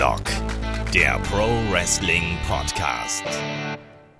[0.00, 0.22] Headlock,
[0.94, 3.22] der Pro Wrestling Podcast.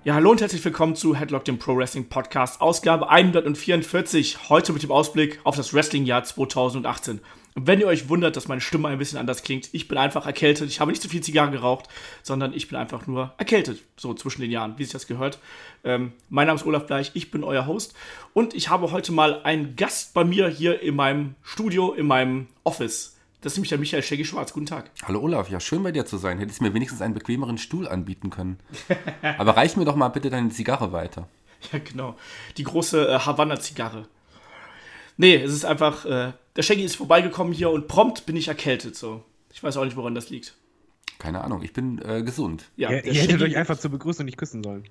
[0.03, 4.49] Ja, hallo und herzlich willkommen zu Headlock, dem Pro Wrestling Podcast, Ausgabe 144.
[4.49, 7.19] Heute mit dem Ausblick auf das Wrestling-Jahr 2018.
[7.55, 10.27] Und wenn ihr euch wundert, dass meine Stimme ein bisschen anders klingt, ich bin einfach
[10.27, 10.69] erkältet.
[10.69, 11.87] Ich habe nicht so viel Zigarren geraucht,
[12.21, 13.81] sondern ich bin einfach nur erkältet.
[13.97, 15.39] So zwischen den Jahren, wie sich das gehört.
[15.83, 17.95] Ähm, mein Name ist Olaf Bleich, ich bin euer Host.
[18.33, 22.49] Und ich habe heute mal einen Gast bei mir hier in meinem Studio, in meinem
[22.63, 23.17] Office.
[23.41, 24.53] Das ist nämlich der Michael Shaggy Schwarz.
[24.53, 24.91] Guten Tag.
[25.03, 26.37] Hallo Olaf, ja, schön bei dir zu sein.
[26.37, 28.59] Hättest mir wenigstens einen bequemeren Stuhl anbieten können.
[29.39, 31.27] Aber reich mir doch mal bitte deine Zigarre weiter.
[31.71, 32.15] Ja, genau.
[32.57, 34.07] Die große äh, Havanna-Zigarre.
[35.17, 38.95] Nee, es ist einfach, äh, der Shaggy ist vorbeigekommen hier und prompt bin ich erkältet.
[38.95, 39.23] So.
[39.51, 40.55] Ich weiß auch nicht, woran das liegt.
[41.17, 42.65] Keine Ahnung, ich bin äh, gesund.
[42.77, 44.85] Ja, ihr, ihr hättet euch einfach zur Begrüßung nicht küssen sollen.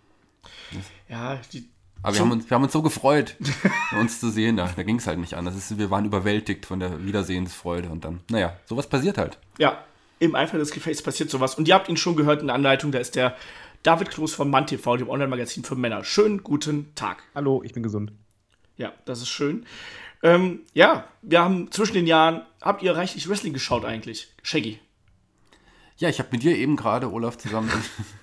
[1.09, 1.69] Ja, die,
[2.03, 3.37] Aber wir haben, uns, wir haben uns so gefreut,
[3.99, 4.57] uns zu sehen.
[4.57, 5.57] Da, da ging es halt nicht anders.
[5.57, 9.39] Ist, wir waren überwältigt von der Wiedersehensfreude und dann, naja, sowas passiert halt.
[9.59, 9.85] ja,
[10.19, 11.55] im Eifer des Gefechts passiert sowas.
[11.55, 13.37] Und ihr habt ihn schon gehört in der Anleitung, da ist der
[13.83, 16.05] David Kloß von MannTV, dem Online-Magazin für Männer.
[16.05, 17.23] Schönen guten Tag.
[17.35, 18.13] Hallo, ich bin gesund.
[18.77, 19.65] Ja, das ist schön.
[20.23, 24.29] Ähm, ja, wir haben zwischen den Jahren, habt ihr reichlich Wrestling geschaut eigentlich?
[24.43, 24.79] Shaggy.
[25.97, 27.71] Ja, ich habe mit dir eben gerade, Olaf, zusammen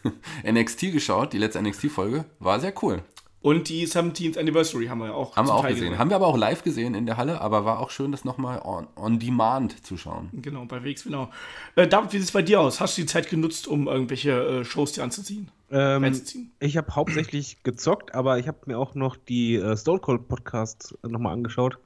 [0.47, 2.25] NXT geschaut, die letzte NXT-Folge.
[2.39, 3.03] War sehr cool.
[3.41, 5.97] Und die 17th Anniversary haben wir ja auch Haben wir auch Teil gesehen.
[5.97, 8.61] Haben wir aber auch live gesehen in der Halle, aber war auch schön, das nochmal
[8.63, 10.29] on, on demand zu schauen.
[10.33, 11.29] Genau, bei WX, genau.
[11.75, 12.79] Äh, David, wie sieht es bei dir aus?
[12.79, 15.49] Hast du die Zeit genutzt, um irgendwelche äh, Shows dir anzuziehen?
[15.69, 16.21] Ähm,
[16.59, 20.97] ich habe hauptsächlich gezockt, aber ich habe mir auch noch die äh, Stone Cold Podcast
[21.03, 21.77] nochmal angeschaut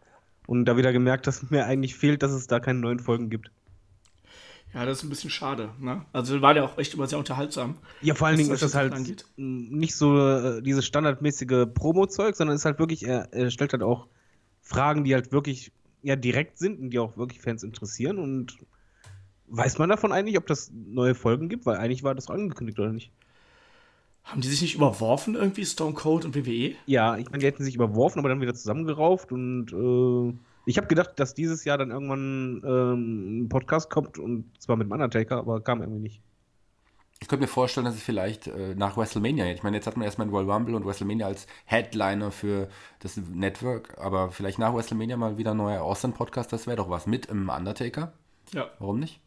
[0.47, 3.51] und da wieder gemerkt, dass mir eigentlich fehlt, dass es da keine neuen Folgen gibt.
[4.73, 5.69] Ja, das ist ein bisschen schade.
[5.79, 6.05] Ne?
[6.13, 7.77] Also war der auch echt immer sehr unterhaltsam.
[8.01, 9.25] Ja, vor allen Dingen ist das halt angeht.
[9.35, 14.07] nicht so äh, dieses standardmäßige Promo-Zeug, sondern ist halt wirklich, er, er stellt halt auch
[14.61, 15.71] Fragen, die halt wirklich
[16.03, 18.57] ja direkt sind und die auch wirklich Fans interessieren und
[19.47, 21.65] weiß man davon eigentlich, ob das neue Folgen gibt?
[21.65, 23.11] Weil eigentlich war das angekündigt, oder nicht?
[24.23, 26.75] Haben die sich nicht überworfen, irgendwie, Stone Cold und WWE?
[26.85, 30.87] Ja, ich meine, die hätten sich überworfen, aber dann wieder zusammengerauft und äh, ich habe
[30.87, 35.37] gedacht, dass dieses Jahr dann irgendwann ähm, ein Podcast kommt und zwar mit dem Undertaker,
[35.37, 36.21] aber kam irgendwie nicht.
[37.19, 40.05] Ich könnte mir vorstellen, dass es vielleicht äh, nach WrestleMania, ich meine, jetzt hat man
[40.05, 42.67] erstmal den Royal Rumble und WrestleMania als Headliner für
[42.99, 47.05] das Network, aber vielleicht nach WrestleMania mal wieder ein neuer Austin-Podcast, das wäre doch was.
[47.05, 48.13] Mit im Undertaker?
[48.53, 48.71] Ja.
[48.79, 49.19] Warum nicht?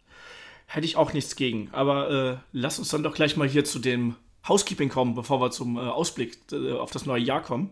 [0.67, 1.69] Hätte ich auch nichts gegen.
[1.71, 4.17] Aber äh, lass uns dann doch gleich mal hier zu dem
[4.49, 7.71] Housekeeping kommen, bevor wir zum äh, Ausblick äh, auf das neue Jahr kommen.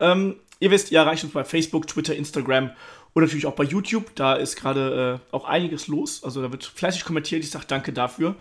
[0.00, 2.70] Ähm, ihr wisst, ihr erreicht uns bei Facebook, Twitter, Instagram
[3.14, 4.14] und natürlich auch bei YouTube.
[4.14, 6.22] Da ist gerade äh, auch einiges los.
[6.24, 7.42] Also da wird fleißig kommentiert.
[7.42, 8.36] Ich sage danke dafür.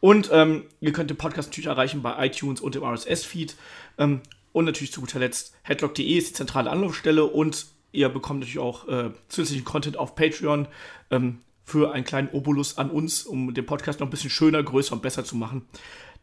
[0.00, 3.56] Und ähm, ihr könnt den Podcast natürlich erreichen bei iTunes und im RSS-Feed.
[3.98, 4.20] Ähm,
[4.52, 8.88] und natürlich zu guter Letzt, headlock.de ist die zentrale Anlaufstelle und ihr bekommt natürlich auch
[8.88, 10.68] äh, zusätzlichen Content auf Patreon
[11.10, 14.94] ähm, für einen kleinen Obolus an uns, um den Podcast noch ein bisschen schöner, größer
[14.94, 15.66] und besser zu machen.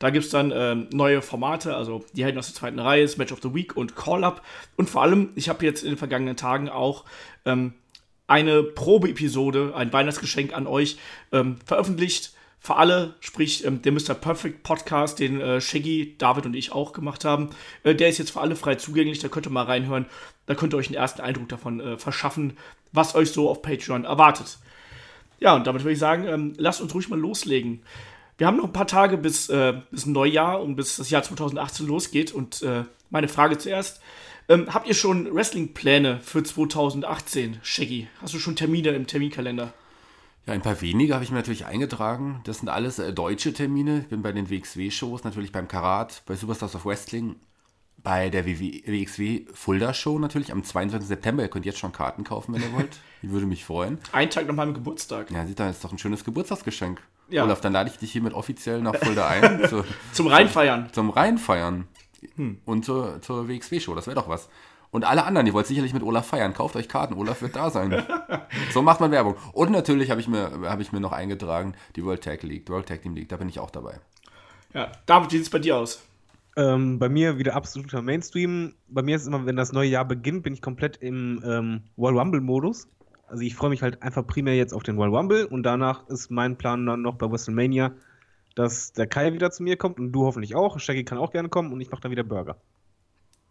[0.04, 3.16] Da gibt es dann ähm, neue Formate, also die Helden aus der zweiten Reihe, das
[3.16, 4.42] Match of the Week und Call-Up.
[4.76, 7.06] Und vor allem, ich habe jetzt in den vergangenen Tagen auch
[7.46, 7.72] ähm,
[8.28, 10.98] eine Probe-Episode, ein Weihnachtsgeschenk an euch
[11.32, 12.34] ähm, veröffentlicht.
[12.60, 14.14] Für alle, sprich ähm, der Mr.
[14.14, 17.52] Perfect Podcast, den äh, Shaggy, David und ich auch gemacht haben.
[17.86, 20.08] Äh, der ist jetzt für alle frei zugänglich, da könnt ihr mal reinhören.
[20.48, 22.58] Da könnt ihr euch einen ersten Eindruck davon äh, verschaffen,
[22.92, 24.58] was euch so auf Patreon erwartet.
[25.40, 27.84] Ja, und damit würde ich sagen, ähm, lasst uns ruhig mal loslegen.
[28.38, 31.88] Wir haben noch ein paar Tage bis, äh, bis Neujahr und bis das Jahr 2018
[31.88, 32.32] losgeht.
[32.32, 34.02] Und äh, meine Frage zuerst.
[34.50, 38.10] Ähm, habt ihr schon Wrestling-Pläne für 2018, Shaggy?
[38.22, 39.74] Hast du schon Termine im Terminkalender?
[40.46, 42.42] Ja, ein paar wenige habe ich mir natürlich eingetragen.
[42.44, 44.00] Das sind alles äh, deutsche Termine.
[44.00, 47.38] Ich bin bei den WXW-Shows, natürlich beim Karat, bei Superstars of Wrestling,
[48.04, 51.08] bei der WXW Fulda Show natürlich am 22.
[51.08, 51.44] September.
[51.44, 53.00] Ihr könnt jetzt schon Karten kaufen, wenn ihr wollt.
[53.22, 54.00] Ich würde mich freuen.
[54.12, 55.32] Ein Tag nach meinem Geburtstag.
[55.32, 57.00] Ja, sieht da, ist doch ein schönes Geburtstagsgeschenk.
[57.30, 57.44] Ja.
[57.44, 59.68] Olaf, dann lade ich dich hiermit offiziell nach Fulda ein.
[59.68, 60.90] zu, Zum Reinfeiern.
[60.92, 61.88] zum Reinfeiern.
[62.36, 62.60] Hm.
[62.66, 63.96] Und zur, zur WXW-Show.
[63.96, 64.50] Das wäre doch was.
[64.92, 66.54] Und alle anderen, die wollt sicherlich mit Olaf feiern.
[66.54, 67.16] Kauft euch Karten.
[67.16, 68.04] Olaf wird da sein.
[68.74, 69.36] so macht man Werbung.
[69.54, 72.88] Und natürlich habe ich, mir, hab ich mir noch eingetragen, die World Tag League, World
[72.88, 73.30] Tag Team League.
[73.30, 74.00] Da bin ich auch dabei.
[74.74, 76.04] Ja, David, wie sieht es bei dir aus?
[76.56, 78.76] Ähm, bei mir wieder absoluter Mainstream.
[78.88, 81.82] Bei mir ist es immer, wenn das neue Jahr beginnt, bin ich komplett im ähm,
[81.98, 82.88] Royal Rumble-Modus.
[83.34, 86.30] Also ich freue mich halt einfach primär jetzt auf den Royal Rumble und danach ist
[86.30, 87.96] mein Plan dann noch bei WrestleMania,
[88.54, 90.80] dass der Kai wieder zu mir kommt und du hoffentlich auch.
[90.80, 92.58] Shaggy kann auch gerne kommen und ich mache dann wieder Burger.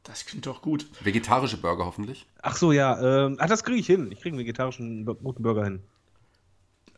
[0.05, 0.87] Das klingt doch gut.
[1.03, 2.29] Vegetarische Burger hoffentlich.
[2.43, 3.27] Ach so, ja.
[3.27, 4.13] Ähm, ach, das kriege ich hin.
[4.13, 5.83] Ich kriege einen vegetarischen guten Burger hin.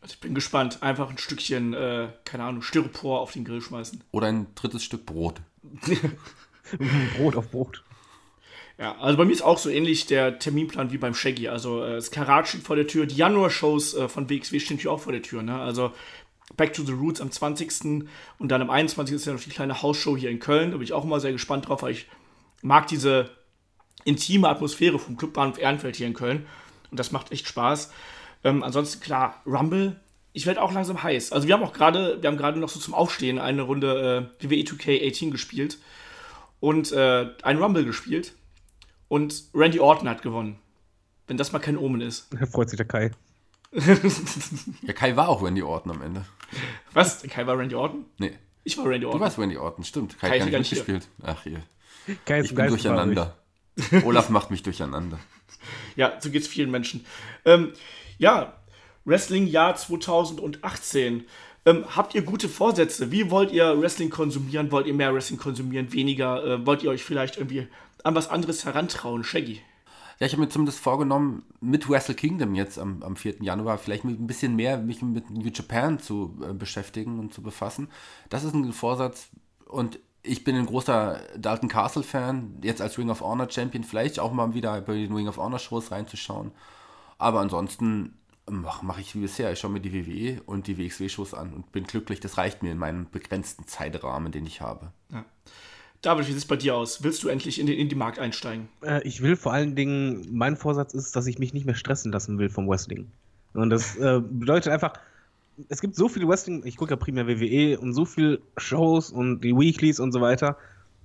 [0.01, 0.83] Also ich bin gespannt.
[0.83, 4.03] Einfach ein Stückchen, äh, keine Ahnung, Styropor auf den Grill schmeißen.
[4.11, 5.41] Oder ein drittes Stück Brot.
[7.17, 7.83] Brot auf Brot.
[8.77, 11.47] Ja, also bei mir ist auch so ähnlich der Terminplan wie beim Shaggy.
[11.47, 14.89] Also äh, das Karat steht vor der Tür, die Januar-Shows äh, von WXW stehen natürlich
[14.89, 15.43] auch vor der Tür.
[15.43, 15.57] Ne?
[15.57, 15.93] Also
[16.57, 18.07] Back to the Roots am 20.
[18.37, 19.15] und dann am 21.
[19.15, 20.71] ist ja noch die kleine Hausshow hier in Köln.
[20.71, 22.07] Da bin ich auch immer sehr gespannt drauf, weil ich
[22.61, 23.29] mag diese
[24.03, 26.45] intime Atmosphäre vom Clubbahnhof Ehrenfeld hier in Köln.
[26.91, 27.91] Und das macht echt Spaß.
[28.43, 29.99] Ähm, ansonsten, klar, Rumble,
[30.33, 31.31] ich werde auch langsam heiß.
[31.31, 34.43] Also wir haben auch gerade, wir haben gerade noch so zum Aufstehen eine Runde äh,
[34.43, 35.79] WWE 2K18 gespielt
[36.59, 38.33] und äh, ein Rumble gespielt.
[39.07, 40.57] Und Randy Orton hat gewonnen.
[41.27, 42.27] Wenn das mal kein Omen ist.
[42.39, 43.11] Da freut sich der Kai.
[43.71, 46.25] ja, Kai war auch Randy Orton am Ende.
[46.93, 47.23] Was?
[47.23, 48.05] Kai war Randy Orton?
[48.17, 48.33] Nee.
[48.63, 49.19] Ich war Randy Orton.
[49.19, 50.17] Du warst Randy Orton, stimmt.
[50.19, 51.07] Kai, Kai hat gar nicht nicht mitgespielt.
[51.23, 51.61] Ach hier.
[52.25, 53.35] Kai ist Ich bin durcheinander.
[54.05, 55.19] Olaf macht mich durcheinander.
[55.95, 57.05] Ja, so geht's vielen Menschen.
[57.43, 57.73] Ähm,
[58.17, 58.53] ja,
[59.05, 61.25] Wrestling-Jahr 2018.
[61.65, 63.11] Ähm, habt ihr gute Vorsätze?
[63.11, 64.71] Wie wollt ihr Wrestling konsumieren?
[64.71, 65.91] Wollt ihr mehr Wrestling konsumieren?
[65.91, 66.43] Weniger?
[66.45, 67.67] Äh, wollt ihr euch vielleicht irgendwie
[68.05, 69.23] an was anderes herantrauen?
[69.23, 69.61] Shaggy.
[70.19, 73.41] Ja, ich habe mir zumindest vorgenommen, mit Wrestle Kingdom jetzt am, am 4.
[73.41, 77.41] Januar vielleicht mit ein bisschen mehr mich mit New Japan zu äh, beschäftigen und zu
[77.41, 77.89] befassen.
[78.29, 79.29] Das ist ein Vorsatz
[79.65, 84.31] und ich bin ein großer Dalton Castle-Fan, jetzt als Ring of Honor Champion, vielleicht auch
[84.31, 86.51] mal wieder bei den Ring of Honor Shows reinzuschauen.
[87.17, 88.17] Aber ansonsten
[88.49, 89.51] mache mach ich wie bisher.
[89.51, 92.19] Ich schaue mir die WWE und die WXW-Shows an und bin glücklich.
[92.19, 94.91] Das reicht mir in meinem begrenzten Zeitrahmen, den ich habe.
[95.11, 95.25] Ja.
[96.05, 97.03] David, wie sieht es bei dir aus?
[97.03, 98.69] Willst du endlich in den Indie-Markt einsteigen?
[98.83, 102.11] Äh, ich will vor allen Dingen, mein Vorsatz ist, dass ich mich nicht mehr stressen
[102.11, 103.07] lassen will vom Wrestling.
[103.55, 104.93] Und das äh, bedeutet einfach,
[105.69, 109.41] es gibt so viel Wrestling, ich gucke ja primär WWE und so viel Shows und
[109.41, 110.57] die Weeklies und so weiter.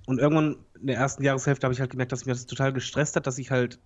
[0.05, 3.15] Und irgendwann in der ersten Jahreshälfte habe ich halt gemerkt, dass mich das total gestresst
[3.15, 3.79] hat, dass ich halt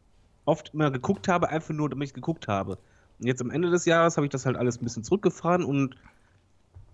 [0.43, 2.77] oft immer geguckt habe, einfach nur, damit ich geguckt habe.
[3.19, 5.95] Und jetzt am Ende des Jahres habe ich das halt alles ein bisschen zurückgefahren und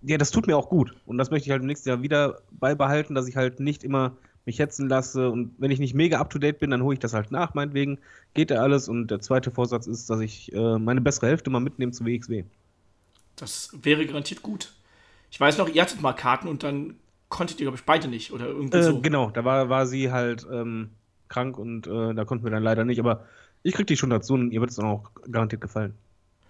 [0.02, 0.94] ja, das tut mir auch gut.
[1.06, 4.16] Und das möchte ich halt im nächsten Jahr wieder beibehalten, dass ich halt nicht immer
[4.44, 5.30] mich hetzen lasse.
[5.30, 7.54] Und wenn ich nicht mega up to date bin, dann hole ich das halt nach,
[7.54, 7.98] meinetwegen.
[8.34, 8.88] Geht ja alles.
[8.88, 12.44] Und der zweite Vorsatz ist, dass ich äh, meine bessere Hälfte mal mitnehme zu WXW.
[13.36, 14.72] Das wäre garantiert gut.
[15.30, 16.96] Ich weiß noch, ihr hattet mal Karten und dann
[17.28, 19.00] konntet ihr, glaube ich, beide nicht oder irgendwie Äh, so.
[19.00, 20.90] genau, da war, war sie halt ähm,
[21.28, 23.00] krank und äh, da konnten wir dann leider nicht.
[23.00, 23.26] Aber
[23.62, 25.94] ich krieg die schon dazu und ihr wird es dann auch garantiert gefallen.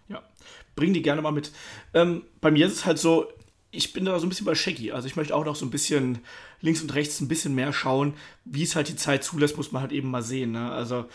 [0.09, 0.23] Ja,
[0.75, 1.53] bring die gerne mal mit.
[1.95, 3.29] Ähm, bei mir ist es halt so,
[3.73, 4.93] ich bin da so ein bisschen bei Shaggy.
[4.93, 6.19] Also ich möchte auch noch so ein bisschen
[6.61, 8.15] links und rechts ein bisschen mehr schauen.
[8.45, 10.53] Wie es halt die Zeit zulässt, muss man halt eben mal sehen.
[10.53, 10.71] Ne?
[10.71, 11.07] Also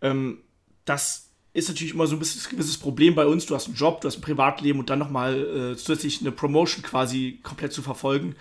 [0.00, 0.38] ähm,
[0.84, 3.46] das ist natürlich immer so ein bisschen ein gewisses Problem bei uns.
[3.46, 6.84] Du hast einen Job, du hast ein Privatleben und dann nochmal äh, zusätzlich eine Promotion
[6.84, 8.36] quasi komplett zu verfolgen,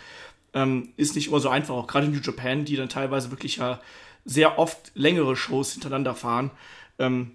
[0.53, 1.73] ähm, ist nicht immer so einfach.
[1.73, 3.81] Auch gerade in New Japan, die dann teilweise wirklich ja
[4.23, 6.51] sehr oft längere Shows hintereinander fahren.
[6.99, 7.31] Ähm,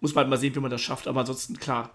[0.00, 1.08] muss man halt mal sehen, wie man das schafft.
[1.08, 1.90] Aber ansonsten, klar,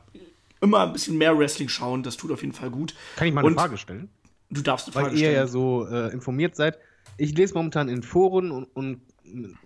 [0.64, 2.96] immer ein bisschen mehr Wrestling schauen, das tut auf jeden Fall gut.
[3.16, 4.10] Kann ich mal eine Und Frage stellen?
[4.50, 5.36] Du darfst eine Weil Frage ihr stellen.
[5.36, 6.80] ja so äh, informiert seid.
[7.18, 9.02] Ich lese momentan in Foren und, und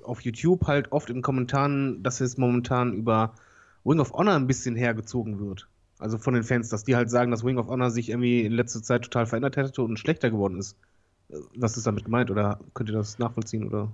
[0.04, 3.34] auf YouTube halt oft in Kommentaren, dass es momentan über
[3.86, 5.68] Ring of Honor ein bisschen hergezogen wird.
[6.00, 8.52] Also von den Fans, dass die halt sagen, dass Ring of Honor sich irgendwie in
[8.52, 10.78] letzter Zeit total verändert hätte und schlechter geworden ist.
[11.30, 12.32] Äh, Was ist damit gemeint?
[12.32, 13.68] Oder könnt ihr das nachvollziehen?
[13.68, 13.92] Oder?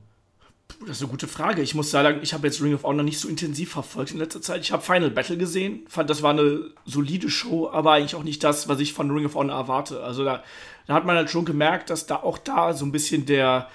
[0.82, 1.62] Das ist eine gute Frage.
[1.62, 4.42] Ich muss sagen, ich habe jetzt Ring of Honor nicht so intensiv verfolgt in letzter
[4.42, 4.62] Zeit.
[4.62, 8.44] Ich habe Final Battle gesehen, fand, das war eine solide Show, aber eigentlich auch nicht
[8.44, 10.04] das, was ich von Ring of Honor erwarte.
[10.04, 10.44] Also da,
[10.88, 13.70] da hat man halt schon gemerkt, dass da auch da so ein bisschen der,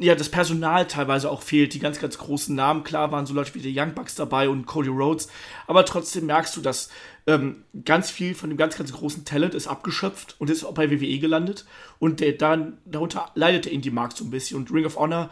[0.00, 1.74] ja, das Personal teilweise auch fehlt.
[1.74, 4.66] Die ganz, ganz großen Namen, klar waren so Leute wie die Young Bucks dabei und
[4.66, 5.28] Cody Rhodes,
[5.66, 6.88] aber trotzdem merkst du, dass
[7.26, 10.90] ähm, ganz viel von dem ganz, ganz großen Talent ist abgeschöpft und ist auch bei
[10.90, 11.66] WWE gelandet.
[11.98, 14.56] Und der, dann, darunter leidet der Indie-Markt so ein bisschen.
[14.56, 15.28] Und Ring of Honor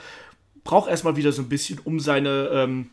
[0.64, 2.90] braucht erstmal wieder so ein bisschen, um seine, ähm,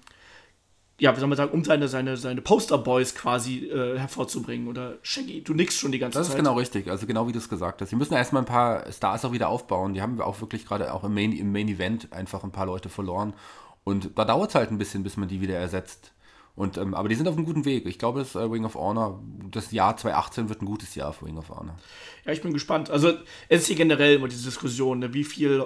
[0.99, 4.67] ja, wie soll man sagen, um seine, seine, seine Poster-Boys quasi äh, hervorzubringen.
[4.67, 6.39] Oder Shaggy, du nix schon die ganze Das ist Zeit.
[6.41, 7.89] genau richtig, also genau wie du es gesagt hast.
[7.89, 9.93] Sie müssen erstmal ein paar Stars auch wieder aufbauen.
[9.93, 12.65] Die haben wir auch wirklich gerade auch im Main, im Main Event einfach ein paar
[12.65, 13.33] Leute verloren.
[13.83, 16.13] Und da dauert es halt ein bisschen, bis man die wieder ersetzt.
[16.55, 17.85] Und, ähm, aber die sind auf einem guten Weg.
[17.85, 19.21] Ich glaube, das äh, Ring of Honor,
[19.51, 21.75] das Jahr 2018 wird ein gutes Jahr für Ring of Honor.
[22.25, 22.89] Ja, ich bin gespannt.
[22.89, 23.09] Also,
[23.49, 25.65] es ist hier generell immer diese Diskussion, ne, wie viel,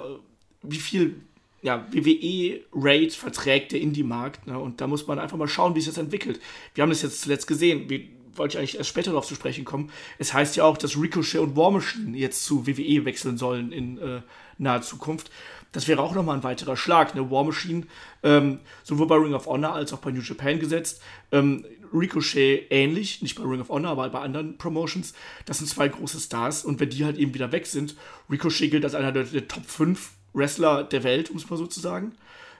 [0.62, 1.22] wie viel
[1.62, 4.46] ja, WWE-Rate verträgt der Indie-Markt.
[4.46, 4.58] Ne?
[4.58, 6.40] Und da muss man einfach mal schauen, wie es jetzt entwickelt.
[6.74, 7.88] Wir haben das jetzt zuletzt gesehen.
[7.88, 8.00] Wir
[8.34, 9.90] wollte ich eigentlich erst später darauf zu sprechen kommen.
[10.18, 13.98] Es heißt ja auch, dass Ricochet und War Machine jetzt zu WWE wechseln sollen in
[13.98, 14.22] äh,
[14.58, 15.30] naher Zukunft.
[15.72, 17.14] Das wäre auch nochmal ein weiterer Schlag.
[17.14, 17.30] Ne?
[17.30, 17.86] War Machine,
[18.22, 21.02] ähm, sowohl bei Ring of Honor als auch bei New Japan gesetzt.
[21.30, 25.12] Ähm, Ricochet ähnlich, nicht bei Ring of Honor, aber bei anderen Promotions.
[25.44, 27.96] Das sind zwei große Stars und wenn die halt eben wieder weg sind,
[28.30, 31.66] Ricochet gilt als einer der, der Top 5 Wrestler der Welt, um es mal so
[31.66, 32.12] zu sagen.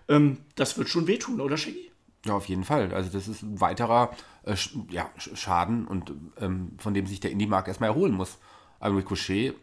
[0.09, 1.91] Ähm, das wird schon wehtun, oder Shaggy?
[2.27, 2.93] Ja, auf jeden Fall.
[2.93, 4.11] Also das ist ein weiterer
[4.45, 8.39] äh, sch ja, Sch- Schaden und ähm, von dem sich der Indie-Markt erstmal erholen muss.
[8.79, 9.55] Aber Ricochet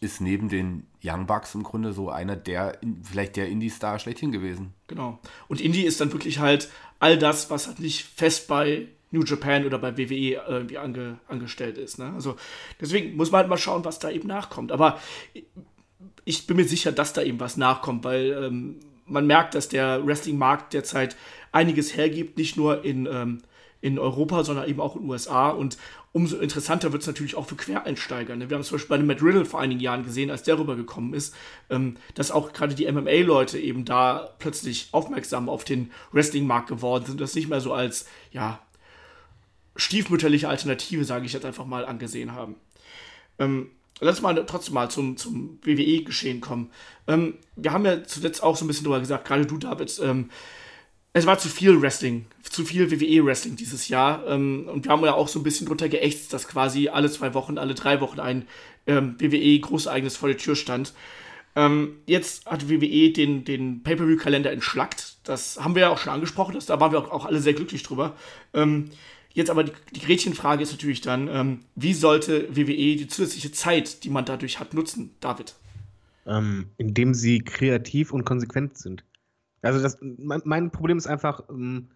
[0.00, 4.74] ist neben den Young Bucks im Grunde so einer der, vielleicht der Indie-Star schlechthin gewesen.
[4.86, 5.18] Genau.
[5.48, 6.70] Und Indie ist dann wirklich halt
[7.00, 11.78] all das, was halt nicht fest bei New Japan oder bei WWE irgendwie ange, angestellt
[11.78, 11.98] ist.
[11.98, 12.12] Ne?
[12.14, 12.36] Also
[12.80, 14.72] deswegen muss man halt mal schauen, was da eben nachkommt.
[14.72, 15.00] Aber
[16.26, 20.04] ich bin mir sicher, dass da eben was nachkommt, weil ähm, man merkt, dass der
[20.04, 21.16] Wrestling-Markt derzeit
[21.52, 23.42] einiges hergibt, nicht nur in, ähm,
[23.80, 25.50] in Europa, sondern eben auch in den USA.
[25.50, 25.78] Und
[26.10, 28.34] umso interessanter wird es natürlich auch für Quereinsteiger.
[28.34, 28.50] Ne?
[28.50, 30.58] Wir haben es zum Beispiel bei dem Matt Riddle vor einigen Jahren gesehen, als der
[30.58, 31.32] rübergekommen ist,
[31.70, 37.20] ähm, dass auch gerade die MMA-Leute eben da plötzlich aufmerksam auf den Wrestling-Markt geworden sind,
[37.20, 38.58] das nicht mehr so als, ja,
[39.76, 42.56] stiefmütterliche Alternative, sage ich jetzt einfach mal, angesehen haben.
[43.38, 46.70] Ähm, lass mal trotzdem mal zum, zum WWE-Geschehen kommen.
[47.06, 50.30] Ähm, wir haben ja zuletzt auch so ein bisschen drüber gesagt, gerade du, David, ähm,
[51.12, 54.26] es war zu viel Wrestling, zu viel WWE-Wrestling dieses Jahr.
[54.26, 57.32] Ähm, und wir haben ja auch so ein bisschen drunter geächtzt, dass quasi alle zwei
[57.32, 58.46] Wochen, alle drei Wochen ein
[58.86, 60.92] ähm, WWE-Großereignis vor der Tür stand.
[61.54, 65.16] Ähm, jetzt hat WWE den, den Pay-Per-View-Kalender entschlackt.
[65.24, 67.54] Das haben wir ja auch schon angesprochen, das, da waren wir auch, auch alle sehr
[67.54, 68.14] glücklich drüber.
[69.36, 74.02] Jetzt aber die, die Gretchenfrage ist natürlich dann, ähm, wie sollte WWE die zusätzliche Zeit,
[74.02, 75.54] die man dadurch hat, nutzen, David?
[76.24, 79.04] Ähm, indem sie kreativ und konsequent sind.
[79.60, 81.88] Also das, mein, mein Problem ist einfach, ähm,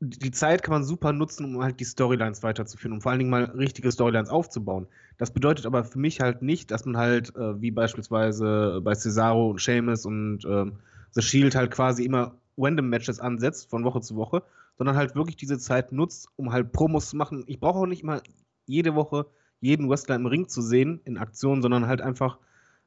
[0.00, 3.30] die Zeit kann man super nutzen, um halt die Storylines weiterzuführen und vor allen Dingen
[3.30, 4.88] mal richtige Storylines aufzubauen.
[5.18, 9.50] Das bedeutet aber für mich halt nicht, dass man halt, äh, wie beispielsweise bei Cesaro
[9.50, 10.64] und Sheamus und äh,
[11.12, 14.42] The Shield halt quasi immer Random Matches ansetzt von Woche zu Woche,
[14.78, 17.44] sondern halt wirklich diese Zeit nutzt, um halt Promos zu machen.
[17.46, 18.22] Ich brauche auch nicht mal
[18.66, 19.26] jede Woche
[19.60, 22.38] jeden Wrestler im Ring zu sehen in Aktion, sondern halt einfach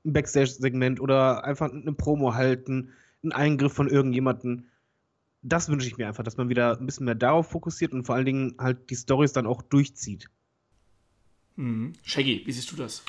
[0.06, 2.94] ein Backstage-Segment oder einfach eine Promo halten,
[3.24, 4.66] einen Eingriff von irgendjemandem.
[5.42, 8.16] Das wünsche ich mir einfach, dass man wieder ein bisschen mehr darauf fokussiert und vor
[8.16, 10.30] allen Dingen halt die Stories dann auch durchzieht.
[11.56, 11.94] Mhm.
[12.04, 13.04] Shaggy, wie siehst du das?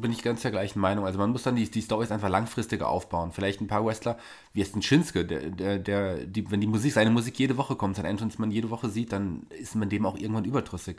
[0.00, 1.06] Bin ich ganz der gleichen Meinung.
[1.06, 3.32] Also man muss dann die, die Storys einfach langfristiger aufbauen.
[3.32, 4.18] Vielleicht ein paar Wrestler,
[4.52, 7.76] wie es ein Shinsuke, der, der, der, die, wenn die Musik, seine Musik jede Woche
[7.76, 10.96] kommt, sein Entrance man jede Woche sieht, dann ist man dem auch irgendwann überdrüssig.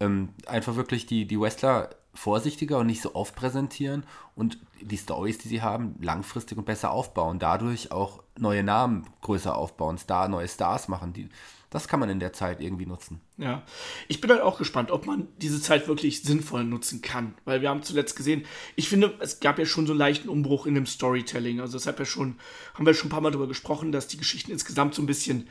[0.00, 5.38] Ähm, einfach wirklich die, die Wrestler vorsichtiger und nicht so oft präsentieren und die Stories,
[5.38, 7.38] die sie haben, langfristig und besser aufbauen.
[7.38, 11.28] Dadurch auch neue Namen größer aufbauen, Star, neue Stars machen, die
[11.70, 13.20] das kann man in der Zeit irgendwie nutzen.
[13.36, 13.62] Ja,
[14.08, 17.68] ich bin halt auch gespannt, ob man diese Zeit wirklich sinnvoll nutzen kann, weil wir
[17.68, 20.86] haben zuletzt gesehen, ich finde, es gab ja schon so einen leichten Umbruch in dem
[20.86, 21.60] Storytelling.
[21.60, 22.36] Also deshalb ja schon,
[22.72, 25.48] haben wir schon ein paar Mal darüber gesprochen, dass die Geschichten insgesamt so ein bisschen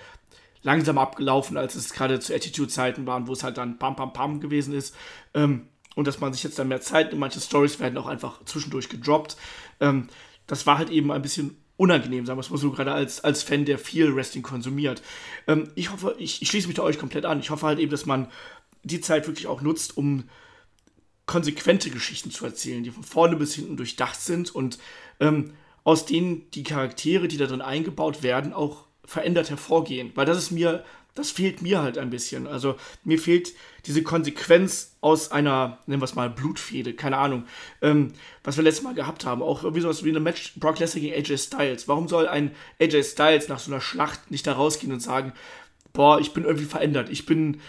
[0.61, 4.39] langsamer abgelaufen, als es gerade zu Attitude-Zeiten waren, wo es halt dann pam pam pam
[4.39, 4.95] gewesen ist.
[5.33, 7.21] Ähm, und dass man sich jetzt dann mehr Zeit nimmt.
[7.21, 9.35] Manche Stories werden auch einfach zwischendurch gedroppt.
[9.79, 10.09] Ähm,
[10.45, 13.43] das war halt eben ein bisschen unangenehm, sagen wir es mal so, gerade als, als
[13.43, 15.01] Fan, der viel Wrestling konsumiert.
[15.47, 17.39] Ähm, ich hoffe, ich, ich schließe mich da euch komplett an.
[17.39, 18.27] Ich hoffe halt eben, dass man
[18.83, 20.25] die Zeit wirklich auch nutzt, um
[21.25, 24.79] konsequente Geschichten zu erzählen, die von vorne bis hinten durchdacht sind und
[25.19, 30.11] ähm, aus denen die Charaktere, die da drin eingebaut werden, auch verändert hervorgehen.
[30.13, 30.83] Weil das ist mir
[31.17, 32.47] das fehlt mir halt ein bisschen.
[32.47, 33.53] Also mir fehlt
[33.85, 37.45] diese Konsequenz aus einer, nennen wir es mal, Blutfehde, keine Ahnung,
[37.81, 39.41] ähm, was wir letztes Mal gehabt haben.
[39.41, 41.87] Auch irgendwie sowas wie eine Match Brock Lesnar gegen AJ Styles.
[41.87, 45.33] Warum soll ein AJ Styles nach so einer Schlacht nicht da rausgehen und sagen,
[45.93, 47.61] boah, ich bin irgendwie verändert, ich bin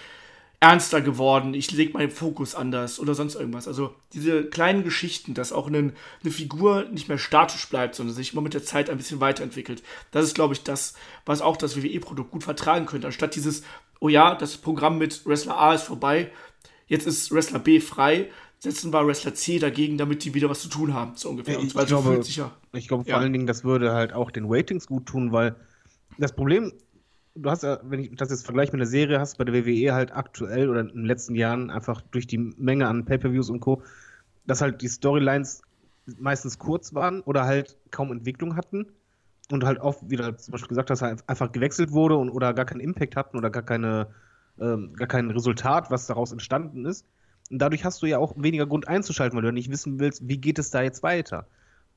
[0.60, 3.68] ernster geworden, ich lege meinen Fokus anders oder sonst irgendwas.
[3.68, 8.32] Also diese kleinen Geschichten, dass auch eine, eine Figur nicht mehr statisch bleibt, sondern sich
[8.32, 9.84] immer mit der Zeit ein bisschen weiterentwickelt.
[10.10, 13.06] Das ist, glaube ich, das, was auch das WWE-Produkt gut vertragen könnte.
[13.06, 13.62] Anstatt dieses,
[14.00, 16.32] oh ja, das Programm mit Wrestler A ist vorbei,
[16.88, 20.68] jetzt ist Wrestler B frei, setzen wir Wrestler C dagegen, damit die wieder was zu
[20.68, 21.60] tun haben, so ungefähr.
[21.60, 22.20] Ich, glaube,
[22.72, 23.18] ich glaube vor ja.
[23.18, 25.54] allen Dingen, das würde halt auch den Ratings gut tun, weil
[26.18, 26.72] das Problem
[27.42, 29.94] du hast ja, wenn ich das jetzt vergleiche mit der Serie, hast bei der WWE
[29.94, 33.82] halt aktuell oder in den letzten Jahren einfach durch die Menge an Pay-Per-Views und Co.,
[34.46, 35.62] dass halt die Storylines
[36.18, 38.86] meistens kurz waren oder halt kaum Entwicklung hatten
[39.50, 42.54] und halt oft, wie du zum Beispiel gesagt hast, halt einfach gewechselt wurde und, oder
[42.54, 44.08] gar keinen Impact hatten oder gar, keine,
[44.58, 47.06] ähm, gar kein Resultat, was daraus entstanden ist.
[47.50, 50.38] Und dadurch hast du ja auch weniger Grund einzuschalten, weil du nicht wissen willst, wie
[50.38, 51.46] geht es da jetzt weiter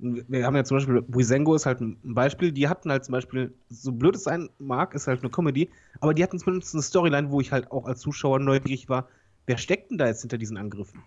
[0.02, 3.54] wir haben ja zum Beispiel, Buisengo ist halt ein Beispiel, die hatten halt zum Beispiel,
[3.70, 7.30] so blöd es sein mag, ist halt eine Comedy, aber die hatten zumindest eine Storyline,
[7.30, 9.08] wo ich halt auch als Zuschauer neugierig war,
[9.46, 11.04] wer steckt denn da jetzt hinter diesen Angriffen?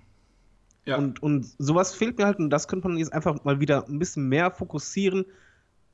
[0.87, 0.97] Ja.
[0.97, 3.99] Und, und sowas fehlt mir halt und das könnte man jetzt einfach mal wieder ein
[3.99, 5.25] bisschen mehr fokussieren,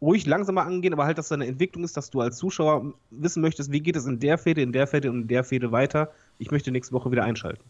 [0.02, 3.40] ruhig langsamer angehen, aber halt, dass da eine Entwicklung ist, dass du als Zuschauer wissen
[3.40, 6.10] möchtest, wie geht es in der Fäde, in der Fäde und in der Fäde weiter.
[6.38, 7.64] Ich möchte nächste Woche wieder einschalten.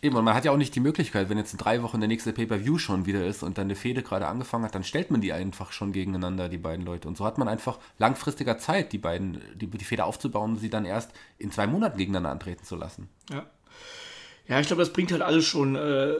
[0.00, 2.06] Eben, und man hat ja auch nicht die Möglichkeit, wenn jetzt in drei Wochen der
[2.06, 5.20] nächste Pay-Per-View schon wieder ist und dann eine Fehde gerade angefangen hat, dann stellt man
[5.20, 7.08] die einfach schon gegeneinander, die beiden Leute.
[7.08, 10.70] Und so hat man einfach langfristiger Zeit, die beiden, die, die Fehde aufzubauen und sie
[10.70, 13.08] dann erst in zwei Monaten gegeneinander antreten zu lassen.
[13.28, 13.44] Ja.
[14.48, 16.14] Ja, ich glaube, das bringt halt alles schon äh,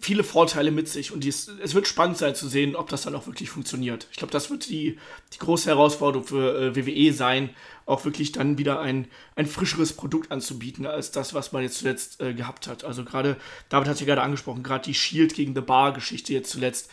[0.00, 3.16] viele Vorteile mit sich und dies, es wird spannend sein zu sehen, ob das dann
[3.16, 4.06] auch wirklich funktioniert.
[4.12, 5.00] Ich glaube, das wird die,
[5.32, 7.50] die große Herausforderung für äh, WWE sein,
[7.84, 12.20] auch wirklich dann wieder ein, ein frischeres Produkt anzubieten, als das, was man jetzt zuletzt
[12.20, 12.84] äh, gehabt hat.
[12.84, 13.36] Also gerade,
[13.68, 16.88] David hat ja gerade angesprochen, gerade die Shield gegen The Bar-Geschichte jetzt zuletzt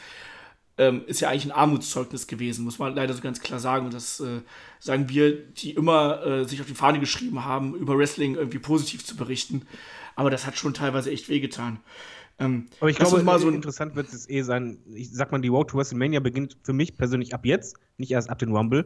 [0.79, 3.85] ähm, ist ja eigentlich ein Armutszeugnis gewesen, muss man leider so ganz klar sagen.
[3.85, 4.41] Und das äh,
[4.79, 9.05] sagen wir, die immer äh, sich auf die Fahne geschrieben haben, über Wrestling irgendwie positiv
[9.05, 9.67] zu berichten
[10.19, 11.79] aber das hat schon teilweise echt wehgetan.
[12.39, 14.77] Ähm, aber ich glaube, mal so interessant wird es eh sein.
[14.93, 18.29] Ich sag mal, die Road to WrestleMania beginnt für mich persönlich ab jetzt, nicht erst
[18.29, 18.83] ab den Rumble.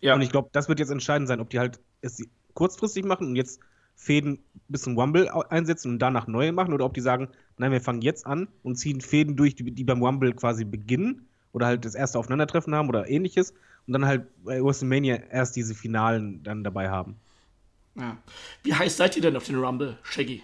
[0.00, 0.16] Ja.
[0.16, 2.20] Und ich glaube, das wird jetzt entscheidend sein, ob die halt es
[2.54, 3.60] kurzfristig machen und jetzt
[3.94, 7.80] Fäden bis zum Rumble einsetzen und danach neue machen oder ob die sagen, nein, wir
[7.80, 11.84] fangen jetzt an und ziehen Fäden durch, die, die beim Rumble quasi beginnen oder halt
[11.84, 13.54] das erste Aufeinandertreffen haben oder ähnliches
[13.86, 17.14] und dann halt bei WrestleMania erst diese Finalen dann dabei haben.
[17.94, 18.18] Ja.
[18.64, 20.42] Wie heiß seid ihr denn auf den Rumble, Shaggy?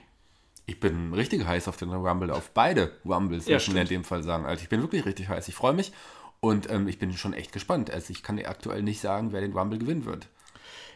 [0.69, 4.05] Ich bin richtig heiß auf den Rumble, auf beide Rumbles, ja, muss man in dem
[4.05, 4.45] Fall sagen.
[4.45, 5.49] Also ich bin wirklich richtig heiß.
[5.49, 5.93] Ich freue mich
[6.41, 7.91] und ähm, ich bin schon echt gespannt.
[7.91, 10.29] Also ich kann dir aktuell nicht sagen, wer den Rumble gewinnen wird.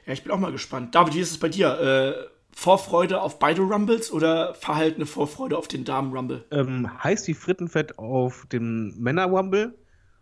[0.05, 0.95] Ja, ich bin auch mal gespannt.
[0.95, 1.81] David, wie ist es bei dir?
[1.81, 6.45] Äh, Vorfreude auf beide Rumbles oder verhaltene Vorfreude auf den Damen-Rumble?
[6.51, 9.75] Ähm, heiß wie Frittenfett auf den Männer-Rumble.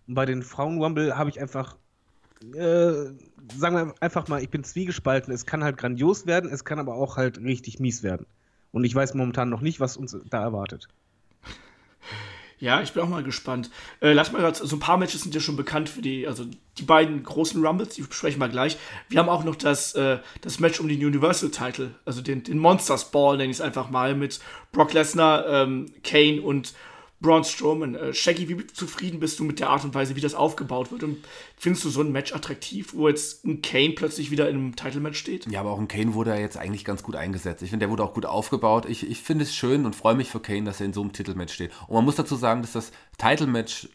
[0.06, 1.76] Und bei den Frauen-Rumble habe ich einfach,
[2.54, 2.92] äh,
[3.56, 5.34] sagen wir einfach mal, ich bin zwiegespalten.
[5.34, 8.26] Es kann halt grandios werden, es kann aber auch halt richtig mies werden.
[8.72, 10.88] Und ich weiß momentan noch nicht, was uns da erwartet.
[12.60, 13.70] Ja, ich bin auch mal gespannt.
[14.00, 16.44] Äh, lass mal grad, so ein paar Matches sind ja schon bekannt für die, also
[16.76, 18.76] die beiden großen Rumbles, die besprechen wir gleich.
[19.08, 22.58] Wir haben auch noch das, äh, das Match um den Universal Title, also den, den
[22.58, 24.40] Monsters Ball, nenne ich es einfach mal, mit
[24.72, 26.74] Brock Lesnar, ähm, Kane und
[27.20, 27.94] Braun Strowman.
[27.94, 31.02] Äh, Shaggy, wie zufrieden bist du mit der Art und Weise, wie das aufgebaut wird?
[31.02, 31.18] Und
[31.56, 35.18] findest du so ein Match attraktiv, wo jetzt ein Kane plötzlich wieder in einem Title-Match
[35.18, 35.50] steht?
[35.50, 37.62] Ja, aber auch ein Kane wurde ja jetzt eigentlich ganz gut eingesetzt.
[37.62, 38.86] Ich finde, der wurde auch gut aufgebaut.
[38.88, 41.12] Ich, ich finde es schön und freue mich für Kane, dass er in so einem
[41.12, 41.72] Titelmatch steht.
[41.86, 43.88] Und man muss dazu sagen, dass das Title-Match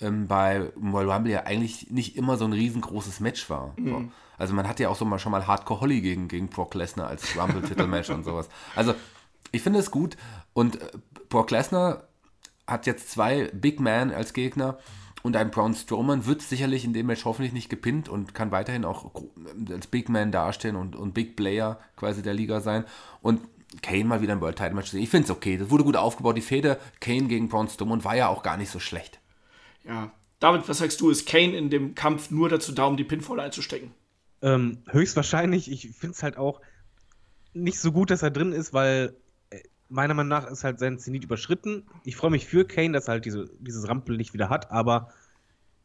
[0.00, 3.74] ähm, bei Royal Rumble ja eigentlich nicht immer so ein riesengroßes Match war.
[3.76, 4.10] Mhm.
[4.38, 7.08] Also man hatte ja auch so mal schon mal Hardcore Holly gegen, gegen Brock Lesnar
[7.08, 8.48] als Rumble-Titelmatch und sowas.
[8.74, 8.94] Also
[9.52, 10.16] ich finde es gut
[10.54, 10.90] und äh,
[11.28, 12.04] Brock Lesnar
[12.70, 14.78] hat jetzt zwei Big Man als Gegner
[15.22, 18.84] und ein Braun Strowman wird sicherlich in dem Match hoffentlich nicht gepinnt und kann weiterhin
[18.84, 19.10] auch
[19.70, 22.84] als Big Man dastehen und, und Big Player quasi der Liga sein.
[23.20, 23.40] Und
[23.82, 25.02] Kane mal wieder im World Title Match sehen.
[25.02, 25.56] Ich finde es okay.
[25.56, 26.36] Das wurde gut aufgebaut.
[26.36, 29.20] Die Feder Kane gegen Braun Strowman war ja auch gar nicht so schlecht.
[29.84, 30.10] Ja.
[30.40, 31.10] David, was sagst du?
[31.10, 33.92] Ist Kane in dem Kampf nur dazu da, um die Pinfall einzustecken?
[34.40, 35.70] Ähm, höchstwahrscheinlich.
[35.70, 36.62] Ich finde es halt auch
[37.52, 39.14] nicht so gut, dass er drin ist, weil
[39.90, 41.84] meiner Meinung nach ist halt sein Zenit überschritten.
[42.04, 45.12] Ich freue mich für Kane, dass er halt diese, dieses Rampenlicht wieder hat, aber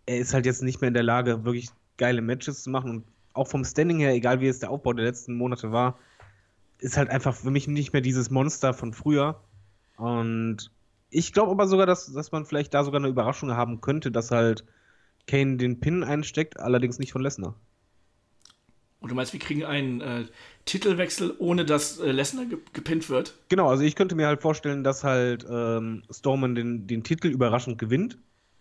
[0.05, 2.89] er ist halt jetzt nicht mehr in der Lage, wirklich geile Matches zu machen.
[2.89, 5.97] Und auch vom Standing her, egal wie es der Aufbau der letzten Monate war,
[6.79, 9.41] ist halt einfach für mich nicht mehr dieses Monster von früher.
[9.97, 10.71] Und
[11.09, 14.31] ich glaube aber sogar, dass, dass man vielleicht da sogar eine Überraschung haben könnte, dass
[14.31, 14.65] halt
[15.27, 17.55] Kane den Pin einsteckt, allerdings nicht von Lesnar.
[19.05, 20.25] Und du meinst, wir kriegen einen äh,
[20.65, 23.35] Titelwechsel, ohne dass äh, Lesnar ge gepinnt wird?
[23.49, 27.77] Genau, also ich könnte mir halt vorstellen, dass halt ähm, Strowman den, den Titel überraschend
[27.77, 28.17] gewinnt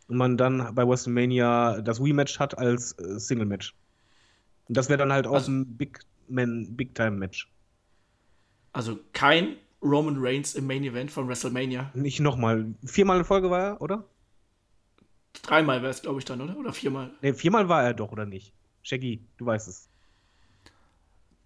[0.07, 3.75] und man dann bei WrestleMania das Rematch hat als äh, Single-Match.
[4.69, 7.51] Und das wäre dann halt auch also, ein Big Man, Big-Time-Match.
[8.75, 11.91] Also kein Roman Reigns im Main Event von WrestleMania.
[11.95, 12.67] Nicht nochmal.
[12.85, 14.05] Viermal in Folge war er, oder?
[15.41, 16.55] Dreimal wäre es, glaube ich, dann, oder?
[16.59, 17.13] Oder viermal?
[17.23, 18.53] Ne, viermal war er doch, oder nicht?
[18.83, 19.89] Shaggy, du weißt es.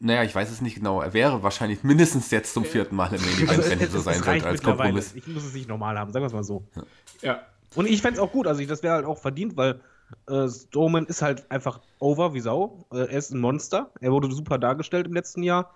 [0.01, 1.01] Naja, ich weiß es nicht genau.
[1.01, 4.01] Er wäre wahrscheinlich mindestens jetzt zum vierten Mal im Main Event, also wenn es so
[4.01, 5.15] sein sollte, als Kompromiss.
[5.15, 6.65] Ich muss es nicht normal haben, sagen wir es mal so.
[6.77, 6.83] Ja.
[7.23, 7.41] ja.
[7.75, 9.81] Und ich fände es auch gut, also ich, das wäre halt auch verdient, weil
[10.29, 12.87] äh, Strowman ist halt einfach over wie Sau.
[12.93, 13.91] Äh, er ist ein Monster.
[14.01, 15.75] Er wurde super dargestellt im letzten Jahr.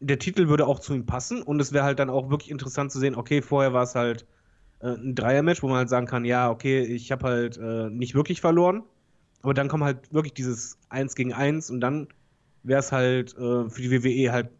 [0.00, 2.92] Der Titel würde auch zu ihm passen und es wäre halt dann auch wirklich interessant
[2.92, 4.26] zu sehen, okay, vorher war es halt
[4.80, 8.14] äh, ein Dreier-Match, wo man halt sagen kann, ja, okay, ich habe halt äh, nicht
[8.14, 8.82] wirklich verloren.
[9.42, 12.08] Aber dann kommt halt wirklich dieses Eins gegen Eins und dann
[12.64, 14.50] wäre es halt äh, für die WWE halt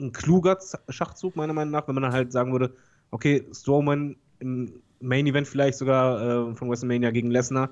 [0.00, 2.74] ein kluger Schachzug, meiner Meinung nach, wenn man dann halt sagen würde,
[3.10, 7.70] okay, Strowman im Main Event vielleicht sogar äh, von WrestleMania gegen Lesnar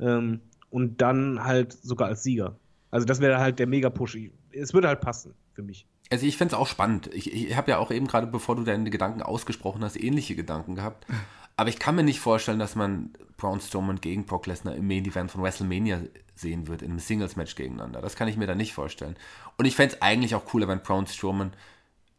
[0.00, 2.58] ähm, und dann halt sogar als Sieger.
[2.90, 4.18] Also das wäre halt der Mega-Push.
[4.52, 5.86] Es würde halt passen für mich.
[6.10, 7.10] Also ich fände es auch spannend.
[7.12, 10.76] Ich, ich habe ja auch eben gerade, bevor du deine Gedanken ausgesprochen hast, ähnliche Gedanken
[10.76, 11.06] gehabt.
[11.56, 15.06] Aber ich kann mir nicht vorstellen, dass man Braun Strowman gegen Brock Lesnar im Main
[15.06, 16.02] Event von WrestleMania
[16.34, 18.02] sehen wird, in einem Singles-Match gegeneinander.
[18.02, 19.16] Das kann ich mir da nicht vorstellen.
[19.56, 21.52] Und ich fände es eigentlich auch cooler, wenn Braun Strowman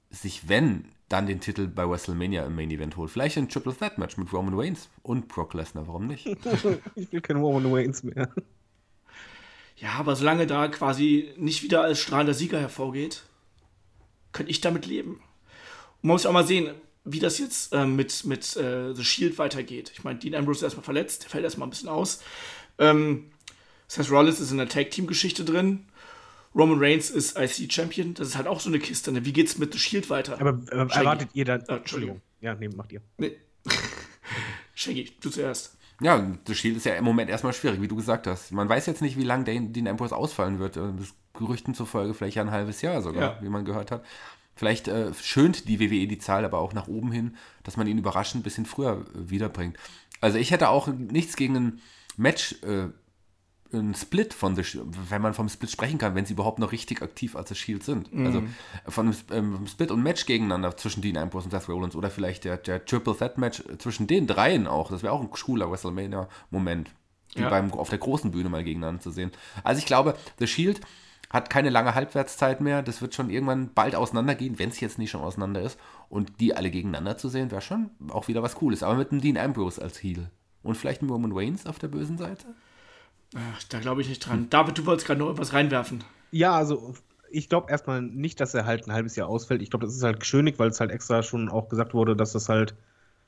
[0.10, 3.12] sich, wenn, dann den Titel bei WrestleMania im Main Event holt.
[3.12, 6.26] Vielleicht ein Triple Threat Match mit Roman Reigns und Brock Lesnar, warum nicht?
[6.96, 8.30] ich will kein Roman Reigns mehr.
[9.78, 13.24] Ja, aber solange da quasi nicht wieder als strahlender Sieger hervorgeht,
[14.32, 15.12] könnte ich damit leben.
[16.02, 16.74] Und man muss auch mal sehen,
[17.08, 19.92] wie das jetzt ähm, mit, mit äh, The Shield weitergeht.
[19.94, 22.22] Ich meine, Dean Ambrose ist erstmal verletzt, der fällt erstmal ein bisschen aus.
[22.78, 23.32] Ähm,
[23.88, 25.86] Seth Rollins ist in der Tag-Team-Geschichte drin.
[26.54, 28.14] Roman Reigns ist IC-Champion.
[28.16, 29.12] Das ist halt auch so eine Kiste.
[29.12, 29.26] Ne?
[29.26, 30.40] Wie geht's mit The Shield weiter?
[30.42, 31.62] Aber äh, erwartet ihr dann.
[31.62, 32.22] Äh, Entschuldigung.
[32.42, 33.02] Ja, nee, macht ihr.
[33.18, 33.38] Nee.
[34.76, 35.76] Shaggy, du zuerst.
[36.02, 38.52] Ja, The Shield ist ja im Moment erstmal schwierig, wie du gesagt hast.
[38.52, 40.78] Man weiß jetzt nicht, wie lange Dean Ambrose ausfallen wird.
[40.78, 43.42] Das Gerüchten zufolge vielleicht ja ein halbes Jahr sogar, Ja.
[43.42, 44.06] wie man gehört hat.
[44.58, 47.98] Vielleicht äh, schönt die WWE die Zahl aber auch nach oben hin, dass man ihn
[47.98, 49.78] überraschend ein bisschen früher äh, wiederbringt.
[50.20, 51.80] Also ich hätte auch nichts gegen ein
[52.18, 52.88] Match, äh,
[53.72, 56.72] ein Split von The Shield, wenn man vom Split sprechen kann, wenn sie überhaupt noch
[56.72, 58.10] richtig aktiv als The Shield sind.
[58.26, 58.42] Also
[58.88, 62.46] von einem ähm, Split und Match gegeneinander zwischen Dean Ambrose und Seth Rollins oder vielleicht
[62.46, 64.90] der, der Triple Threat Match zwischen den dreien auch.
[64.90, 66.90] Das wäre auch ein cooler WrestleMania-Moment,
[67.36, 67.50] die Ja.
[67.50, 69.32] beim, auf der großen Bühne mal gegeneinander zu sehen.
[69.66, 70.80] Also ich glaube, The Shield
[71.30, 72.82] hat keine lange Halbwertszeit mehr.
[72.82, 75.80] Das wird schon irgendwann bald auseinandergehen, wenn es jetzt nicht schon auseinander ist.
[76.10, 78.84] Und die alle gegeneinander zu sehen, wäre schon auch wieder was Cooles.
[78.84, 80.30] Aber mit einem Dean Ambrose als Heel.
[80.64, 82.48] Und vielleicht ein Roman Reigns auf der bösen Seite?
[83.36, 84.48] Ach, da glaube ich nicht dran.
[84.50, 86.04] David, du wolltest gerade noch etwas reinwerfen.
[86.32, 86.94] Ja, also
[87.30, 89.62] ich glaube erstmal nicht, dass er halt ein halbes Jahr ausfällt.
[89.62, 92.32] Ich glaube, das ist halt geschönigt, weil es halt extra schon auch gesagt wurde, dass
[92.34, 92.76] das halt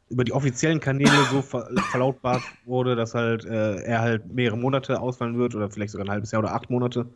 [0.10, 5.00] über die offiziellen Kanäle so ver verlautbart wurde, dass halt äh, er halt mehrere Monate
[5.00, 7.08] ausfallen wird oder vielleicht sogar ein halbes Jahr oder acht Monate.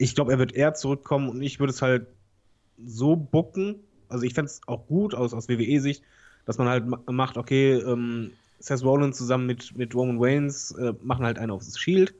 [0.00, 2.06] Ich glaube, er wird eher zurückkommen und ich würde es halt
[2.78, 3.80] so bucken.
[4.08, 6.04] Also ich fände es auch gut aus, aus WWE-Sicht,
[6.46, 10.94] dass man halt ma- macht, okay, ähm, Seth Rollins zusammen mit, mit Roman Reigns äh,
[11.02, 12.14] machen halt einen aufs Shield.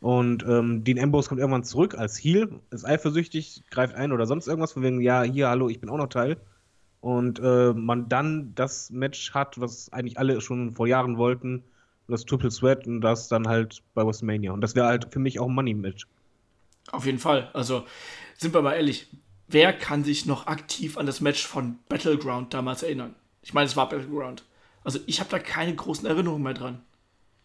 [0.00, 4.48] Und ähm, Dean Ambrose kommt irgendwann zurück als Heel, ist eifersüchtig, greift ein oder sonst
[4.48, 6.38] irgendwas, von wegen, ja, hier, hallo, ich bin auch noch Teil.
[7.00, 11.64] Und äh, man dann das Match hat, was eigentlich alle schon vor Jahren wollten,
[12.08, 14.52] das Triple Sweat und das dann halt bei WrestleMania.
[14.52, 16.06] Und das wäre halt für mich auch ein Money-Match.
[16.92, 17.50] Auf jeden Fall.
[17.52, 17.86] Also,
[18.36, 19.08] sind wir mal ehrlich,
[19.46, 23.14] wer kann sich noch aktiv an das Match von Battleground damals erinnern?
[23.42, 24.44] Ich meine, es war Battleground.
[24.84, 26.82] Also, ich habe da keine großen Erinnerungen mehr dran.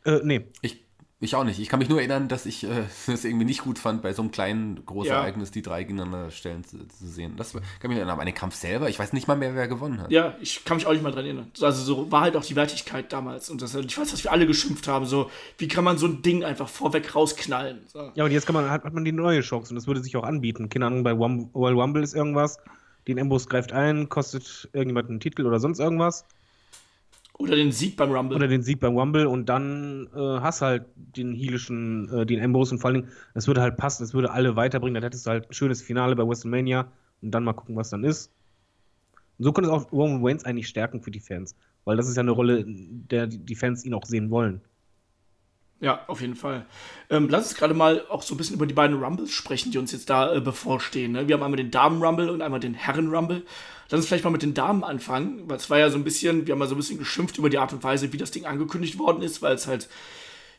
[0.06, 0.46] Äh, nee.
[0.62, 0.84] Ich,
[1.24, 1.60] ich auch nicht.
[1.60, 4.22] Ich kann mich nur erinnern, dass ich äh, es irgendwie nicht gut fand, bei so
[4.22, 7.36] einem kleinen Großereignis die drei gegeneinander stellen zu, zu sehen.
[7.38, 8.10] Das kann mich erinnern.
[8.10, 10.12] Aber an den Kampf selber, ich weiß nicht mal mehr, wer gewonnen hat.
[10.12, 11.52] Ja, ich kann mich auch nicht mal dran erinnern.
[11.62, 13.50] Also, so war halt auch die Wertigkeit damals.
[13.50, 15.06] Und das, ich weiß, dass wir alle geschimpft haben.
[15.06, 17.80] So, wie kann man so ein Ding einfach vorweg rausknallen?
[17.88, 18.12] So.
[18.16, 20.16] Ja, und jetzt kann man, hat, hat man die neue Chance und das würde sich
[20.16, 20.70] auch anbieten.
[20.70, 22.58] Keine Ahnung, bei Royal Rumble ist irgendwas,
[23.08, 26.26] den Ambrose greift ein, kostet irgendjemand einen Titel oder sonst irgendwas.
[27.40, 28.38] Oder den Sieg beim Rumble.
[28.38, 32.76] Oder den Sieg beim Rumble und dann äh, hast halt den heelischen, äh, den Ambrose
[32.76, 35.32] und vor allen Dingen, das würde halt passen, das würde alle weiterbringen, dann hättest du
[35.32, 36.92] halt ein schönes Finale bei WrestleMania
[37.22, 38.32] und dann mal gucken, was dann ist.
[39.40, 42.16] Und so könnte es auch Roman Reigns eigentlich stärken für die Fans, weil das ist
[42.16, 44.62] ja eine Rolle, der die die Fans ihn auch sehen wollen.
[45.84, 46.66] Ja, auf jeden Fall.
[47.10, 49.78] Ähm, lass uns gerade mal auch so ein bisschen über die beiden Rumbles sprechen, die
[49.78, 51.12] uns jetzt da äh, bevorstehen.
[51.12, 51.28] Ne?
[51.28, 53.44] Wir haben einmal den Damen-Rumble und einmal den Herren-Rumble.
[53.90, 56.48] Lass uns vielleicht mal mit den Damen anfangen, weil es war ja so ein bisschen,
[56.48, 58.46] wir haben ja so ein bisschen geschimpft über die Art und Weise, wie das Ding
[58.46, 59.90] angekündigt worden ist, weil es halt,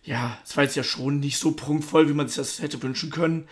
[0.03, 3.09] ja, es war jetzt ja schon nicht so prunkvoll, wie man sich das hätte wünschen
[3.09, 3.49] können.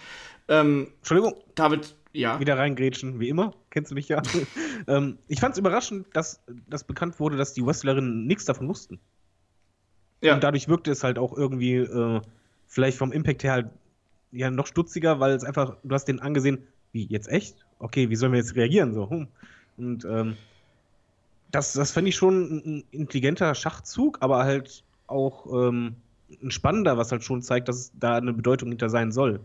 [0.49, 2.39] Ähm, Entschuldigung, David, ja.
[2.39, 4.21] wieder reingrätschen, wie immer, kennst du mich ja.
[4.89, 9.01] ähm, ich fand es überraschend, dass, dass bekannt wurde, dass die Wrestlerinnen nichts davon wussten.
[10.23, 10.35] Ja.
[10.35, 12.21] Und dadurch wirkte es halt auch irgendwie, äh,
[12.67, 13.71] vielleicht vom Impact her halt
[14.31, 17.57] ja noch stutziger, weil es einfach, du hast den angesehen, wie, jetzt echt?
[17.79, 18.95] Okay, wie sollen wir jetzt reagieren?
[18.95, 19.29] So, hm.
[19.77, 20.37] Und ähm,
[21.51, 25.97] das, das fand ich schon ein, intelligenter Schachzug, aber halt auch ähm,
[26.43, 29.41] ein spannender, was halt schon zeigt, dass es da eine Bedeutung hinter sein soll.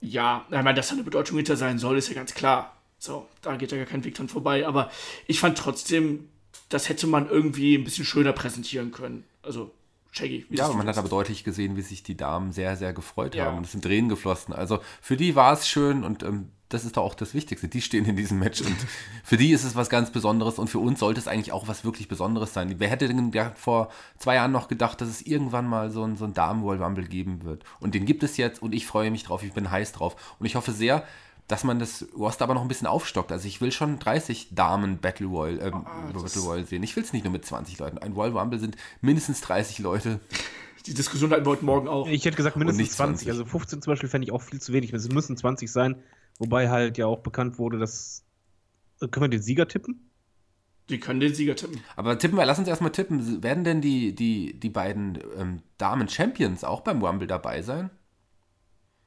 [0.00, 2.76] Ja, ich meine, dass da eine Bedeutung hinter sein soll, ist ja ganz klar.
[2.98, 4.66] So, da geht ja gar kein Weg dran vorbei.
[4.66, 4.90] Aber
[5.26, 6.28] ich fand trotzdem,
[6.68, 9.24] das hätte man irgendwie ein bisschen schöner präsentieren können.
[9.42, 9.72] Also,
[10.12, 13.34] Shaggy, wie Ja, man hat aber deutlich gesehen, wie sich die Damen sehr, sehr gefreut
[13.34, 13.46] Ja.
[13.46, 13.58] haben.
[13.58, 14.52] Und es sind Tränen geflossen.
[14.52, 17.68] Also für die war es schön und ähm, das ist doch auch das Wichtigste.
[17.68, 18.76] Die stehen in diesem Match und
[19.24, 21.84] für die ist es was ganz Besonderes und für uns sollte es eigentlich auch was
[21.84, 22.74] wirklich Besonderes sein.
[22.78, 26.26] Wer hätte denn vor zwei Jahren noch gedacht, dass es irgendwann mal so ein, so
[26.26, 27.64] Damen-Royal Rumble geben wird?
[27.80, 30.36] Und den gibt es jetzt und ich freue mich drauf, ich bin heiß drauf.
[30.38, 31.04] Und ich hoffe sehr,
[31.50, 33.32] dass man das Roster aber noch ein bisschen aufstockt.
[33.32, 36.82] Also ich will schon 30 Damen Battle Royal, ähm, Battle Royal sehen.
[36.82, 37.98] Ich will es nicht nur mit 20 Leuten.
[37.98, 40.20] Ein Royal Rumble sind mindestens 30 Leute.
[40.86, 42.06] Die Diskussion hatten wir heute Morgen auch.
[42.06, 43.26] Ich hätte gesagt mindestens nicht 20.
[43.26, 43.30] 20.
[43.30, 44.92] Also 15 zum Beispiel fände ich auch viel zu wenig.
[44.92, 45.96] Es müssen 20 sein,
[46.38, 48.24] wobei halt ja auch bekannt wurde, dass.
[49.00, 50.08] Äh, Können wir den Sieger tippen?
[50.88, 51.80] Die können den Sieger tippen.
[51.96, 53.42] Aber tippen wir, lass uns erstmal tippen.
[53.42, 57.90] Werden denn die, die, die beiden ähm, Damen-Champions auch beim Rumble dabei sein?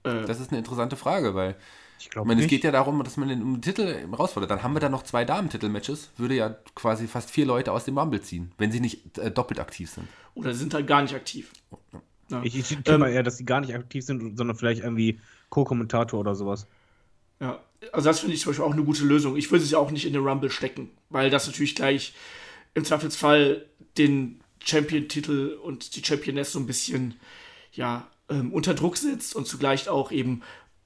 [0.03, 1.57] Äh, Das ist eine interessante Frage, weil
[1.99, 2.49] Ich glaube meine, es nicht.
[2.49, 4.51] geht ja darum, dass man den um den Titel herausfordert.
[4.51, 6.11] Dann haben wir da noch zwei Damen-Titel-Matches.
[6.17, 9.59] Würde ja quasi fast vier Leute aus dem Rumble ziehen, wenn sie nicht äh, doppelt
[9.59, 10.07] aktiv sind.
[10.35, 11.51] oder sind halt gar nicht aktiv.
[12.29, 12.41] Ja.
[12.43, 16.19] Ich, ich Ähm, mal eher, dass die gar nicht aktiv sind, sondern vielleicht irgendwie Co-Kommentator
[16.19, 16.67] oder sowas.
[17.39, 19.35] Ja, also das finde ich zum Beispiel auch eine gute Lösung.
[19.35, 22.13] Ich würde sie auch nicht in den Rumble stecken, weil das natürlich gleich
[22.73, 23.65] im Zweifelsfall
[23.97, 27.15] den Champion-Titel und die Championess so ein bisschen,
[27.73, 30.41] ja, ähm, unter Druck setzt und zugleich auch eben,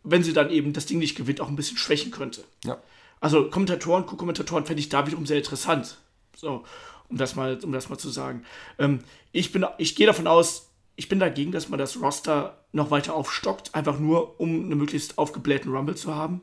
[0.10, 2.43] wenn sie dann eben das Ding nicht gewinnt, auch ein bisschen schwächen könnte.
[2.63, 2.78] Ja.
[3.20, 5.98] Also Kommentatoren, Co-Kommentatoren fände ich da wiederum sehr interessant.
[6.36, 6.63] So,
[7.10, 8.43] um das mal, um das mal zu sagen.
[8.80, 9.00] Ähm,
[9.32, 13.15] ich bin, ich gehe davon aus, ich bin dagegen, dass man das Roster noch weiter
[13.15, 16.41] aufstockt, einfach nur, um einen möglichst aufgeblähten Rumble zu haben.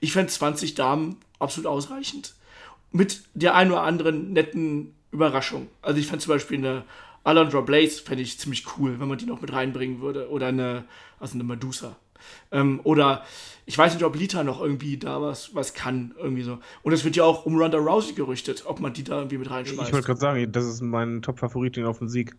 [0.00, 2.34] Ich fände 20 Damen absolut ausreichend.
[2.90, 5.68] Mit der ein oder anderen netten Überraschung.
[5.80, 6.84] Also ich fände zum Beispiel eine
[7.24, 10.28] Alondra Blaze fände ich ziemlich cool, wenn man die noch mit reinbringen würde.
[10.28, 10.84] Oder eine,
[11.20, 11.96] also eine Medusa.
[12.50, 13.24] Ähm, oder
[13.66, 16.58] ich weiß nicht, ob Lita noch irgendwie da was, was kann, irgendwie so.
[16.82, 19.50] Und es wird ja auch um Ronda Rousey gerüchtet, ob man die da irgendwie mit
[19.50, 19.88] reinschmeißt.
[19.88, 22.36] Ich wollte gerade sagen, das ist mein Top-Favoritin auf den Sieg.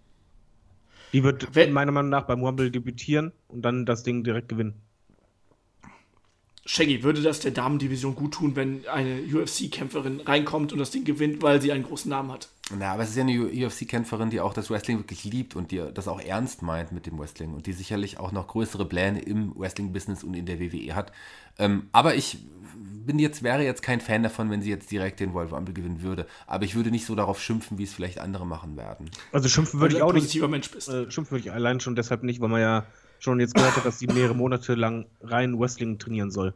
[1.13, 4.73] Die wird Wer- meiner Meinung nach beim Rumble debütieren und dann das Ding direkt gewinnen.
[6.65, 11.41] Shaggy, würde das der Damendivision gut tun, wenn eine UFC-Kämpferin reinkommt und das Ding gewinnt,
[11.41, 12.47] weil sie einen großen Namen hat?
[12.77, 15.83] Na, aber es ist ja eine UFC-Kämpferin, die auch das Wrestling wirklich liebt und die
[15.93, 19.53] das auch ernst meint mit dem Wrestling und die sicherlich auch noch größere Pläne im
[19.57, 21.11] Wrestling-Business und in der WWE hat.
[21.59, 22.37] Ähm, aber ich
[23.05, 26.01] bin jetzt, wäre jetzt kein Fan davon, wenn sie jetzt direkt den Royal Rumble gewinnen
[26.01, 26.25] würde.
[26.47, 29.09] Aber ich würde nicht so darauf schimpfen, wie es vielleicht andere machen werden.
[29.33, 30.21] Also schimpfen würde ich auch nicht.
[30.21, 30.87] positiver Mensch bist.
[30.87, 32.85] Äh, schimpfen würde ich allein schon deshalb nicht, weil man ja
[33.23, 36.53] schon jetzt gehört hat, dass sie mehrere Monate lang rein Wrestling trainieren soll.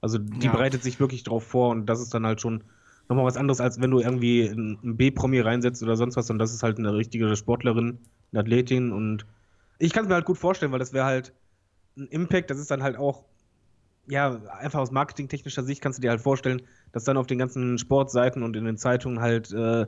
[0.00, 0.52] Also die Ja.
[0.52, 2.64] bereitet sich wirklich drauf vor und das ist dann halt schon
[3.08, 6.52] nochmal was anderes, als wenn du irgendwie einen B-Promi reinsetzt oder sonst was und das
[6.52, 7.98] ist halt eine richtige Sportlerin,
[8.32, 9.26] eine Athletin und
[9.78, 11.34] ich kann es mir halt gut vorstellen, weil das wäre halt
[11.96, 13.26] ein Impact, das ist dann halt auch,
[14.06, 17.78] ja, einfach aus marketingtechnischer Sicht kannst du dir halt vorstellen, dass dann auf den ganzen
[17.78, 19.86] Sportseiten und in den Zeitungen halt äh,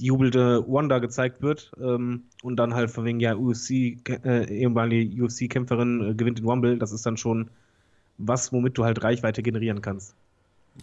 [0.00, 6.10] jubelte Wanda gezeigt wird ähm, und dann halt von wegen, ja, UFC, äh, ehemalige UFC-Kämpferin
[6.10, 7.50] äh, gewinnt den Rumble, das ist dann schon
[8.18, 10.14] was, womit du halt Reichweite generieren kannst.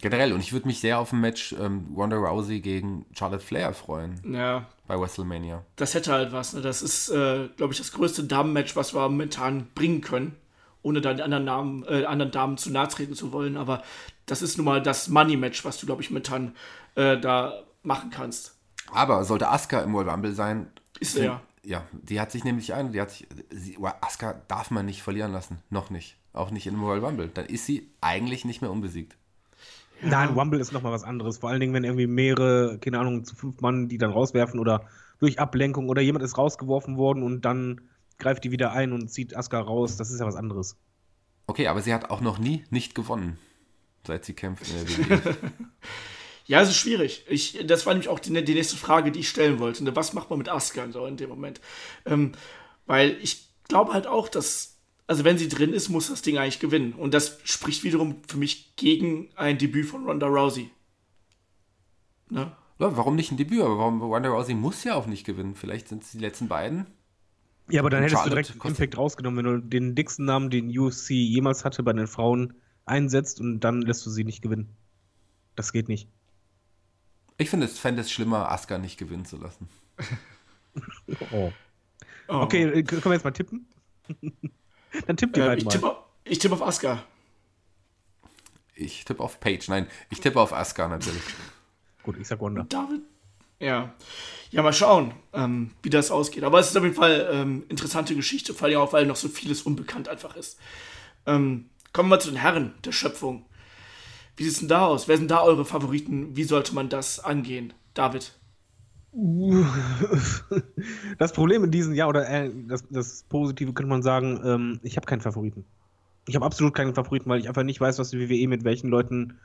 [0.00, 3.72] Generell, und ich würde mich sehr auf ein Match ähm, Ronda Rousey gegen Charlotte Flair
[3.72, 5.64] freuen Ja, bei WrestleMania.
[5.76, 6.52] das hätte halt was.
[6.52, 6.60] Ne?
[6.60, 10.36] Das ist, äh, glaube ich, das größte Damenmatch, was wir momentan bringen können,
[10.82, 13.56] ohne dann den anderen, Namen, äh, anderen Damen zu nahe treten zu wollen.
[13.56, 13.82] Aber
[14.26, 16.54] das ist nun mal das Money-Match, was du, glaube ich, momentan
[16.94, 18.57] äh, da machen kannst.
[18.92, 20.70] Aber sollte Asuka im Royal Rumble sein,
[21.00, 21.40] Ist er ja.
[21.64, 25.32] Ja, die hat sich nämlich ein, die hat sich, sie, Asuka darf man nicht verlieren
[25.32, 27.28] lassen, noch nicht, auch nicht im Royal Rumble.
[27.28, 29.16] Dann ist sie eigentlich nicht mehr unbesiegt.
[30.00, 31.38] Nein, Rumble ist nochmal was anderes.
[31.38, 34.86] Vor allen Dingen, wenn irgendwie mehrere, keine Ahnung, zu fünf Mann die dann rauswerfen oder
[35.18, 37.80] durch Ablenkung oder jemand ist rausgeworfen worden und dann
[38.18, 39.96] greift die wieder ein und zieht Asuka raus.
[39.96, 40.76] Das ist ja was anderes.
[41.48, 43.38] Okay, aber sie hat auch noch nie nicht gewonnen,
[44.06, 45.36] seit sie kämpft in der WWE.
[46.48, 47.24] Ja, es ist schwierig.
[47.28, 49.84] Ich, das war nämlich auch die, die nächste Frage, die ich stellen wollte.
[49.84, 49.94] Ne?
[49.94, 51.60] Was macht man mit Asuka so in dem Moment?
[52.06, 52.32] Ähm,
[52.86, 56.58] weil ich glaube halt auch, dass, also wenn sie drin ist, muss das Ding eigentlich
[56.58, 56.94] gewinnen.
[56.94, 60.70] Und das spricht wiederum für mich gegen ein Debüt von Ronda Rousey.
[62.30, 62.52] Ne?
[62.78, 63.60] ja, warum nicht ein Debüt?
[63.60, 65.54] Aber warum Ronda Rousey muss ja auch nicht gewinnen?
[65.54, 66.86] Vielleicht sind es die letzten beiden.
[67.70, 70.48] Ja, aber dann hättest Charlotte du direkt kostet- Impact rausgenommen, wenn du den dicksten Namen,
[70.48, 72.54] den UFC jemals hatte bei den Frauen,
[72.86, 74.70] einsetzt und dann lässt du sie nicht gewinnen.
[75.54, 76.08] Das geht nicht.
[77.38, 79.68] Ich finde es fände es schlimmer, Asuka nicht gewinnen zu lassen.
[81.32, 81.50] Oh.
[82.28, 82.34] Oh.
[82.42, 83.66] Okay, äh, können wir jetzt mal tippen?
[85.06, 85.70] dann tippt ihr Äh, beiden ich mal.
[85.72, 87.02] tippe auf, ich tippe auf Asuka.
[88.76, 89.66] Ich tippe auf Page.
[89.68, 91.22] Nein, ich tippe auf Asuka natürlich.
[92.04, 92.62] Gut, ich sag Wanda.
[92.68, 93.02] David?
[93.58, 93.92] Ja.
[94.50, 96.44] Ja, mal schauen, ähm, wie das ausgeht.
[96.44, 99.28] Aber es ist auf jeden Fall ähm, interessante Geschichte, vor allem auch, weil noch so
[99.28, 100.60] vieles unbekannt einfach ist.
[101.26, 103.46] Ähm, kommen wir zu den Herren der Schöpfung.
[104.38, 105.08] Wie sieht es denn da aus?
[105.08, 106.36] Wer sind da eure Favoriten?
[106.36, 107.72] Wie sollte man das angehen?
[107.92, 108.32] David.
[111.18, 114.96] Das Problem in diesem Jahr, oder äh, das, das Positive könnte man sagen, ähm, ich
[114.96, 115.64] habe keinen Favoriten.
[116.28, 118.90] Ich habe absolut keinen Favoriten, weil ich einfach nicht weiß, was die WWE mit welchen
[118.90, 119.38] Leuten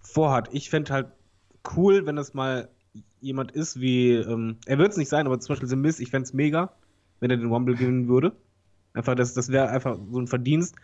[0.00, 0.48] vorhat.
[0.52, 1.08] Ich fände halt
[1.76, 2.68] cool, wenn das mal
[3.20, 6.10] jemand ist wie, ähm, er wird es nicht sein, aber zum Beispiel The Miz, ich
[6.10, 6.72] fände es mega,
[7.18, 8.32] wenn er den Rumble gewinnen würde.
[8.92, 10.76] Einfach, das, das wäre einfach so ein Verdienst.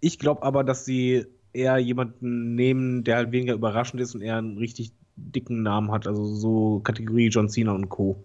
[0.00, 4.36] Ich glaube aber, dass sie eher jemanden nehmen, der halt weniger überraschend ist und eher
[4.36, 6.06] einen richtig dicken Namen hat.
[6.06, 8.16] Also so Kategorie John Cena und Co.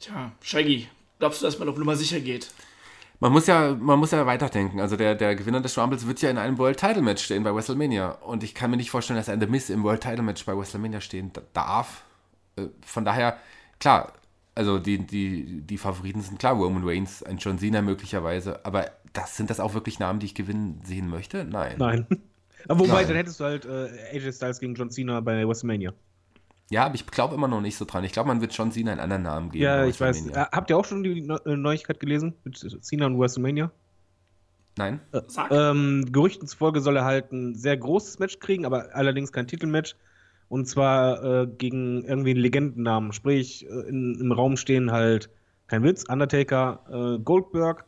[0.00, 2.50] Tja, Shaggy, glaubst du, dass man auf Nummer sicher geht?
[3.20, 4.80] Man muss ja, man muss ja weiterdenken.
[4.80, 7.54] Also der, der Gewinner des Rumbles wird ja in einem World Title Match stehen bei
[7.54, 8.10] WrestleMania.
[8.10, 10.56] Und ich kann mir nicht vorstellen, dass ein The Miz im World Title Match bei
[10.56, 12.04] WrestleMania stehen da- darf.
[12.56, 13.38] Äh, Von daher,
[13.78, 14.12] klar,
[14.56, 18.64] also die, die, die Favoriten sind klar, Roman Reigns, ein John Cena möglicherweise.
[18.66, 21.44] Aber das, sind das auch wirklich Namen, die ich gewinnen sehen möchte?
[21.44, 21.76] Nein.
[21.78, 22.06] Nein.
[22.68, 23.08] Aber wobei, Nein.
[23.08, 25.92] dann hättest du halt äh, AJ Styles gegen John Cena bei WrestleMania.
[26.70, 28.04] Ja, aber ich glaube immer noch nicht so dran.
[28.04, 29.64] Ich glaube, man wird John Cena einen anderen Namen geben.
[29.64, 30.28] Ja, ich weiß.
[30.28, 33.70] Äh, habt ihr auch schon die äh, Neuigkeit gelesen mit Cena und WrestleMania?
[34.78, 35.00] Nein?
[35.26, 35.50] Sag.
[35.50, 39.96] Ähm, Gerüchten zufolge soll er halt ein sehr großes Match kriegen, aber allerdings kein Titelmatch.
[40.48, 43.12] Und zwar äh, gegen irgendwie einen Legendennamen.
[43.12, 45.30] Sprich, äh, in, im Raum stehen halt,
[45.66, 47.84] kein Witz, Undertaker, äh, Goldberg,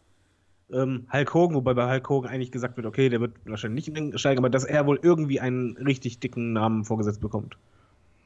[0.74, 3.96] ähm, Hulk Hogan, wobei bei Hulk Hogan eigentlich gesagt wird, okay, der wird wahrscheinlich nicht
[3.96, 7.56] in den steigen, aber dass er wohl irgendwie einen richtig dicken Namen vorgesetzt bekommt.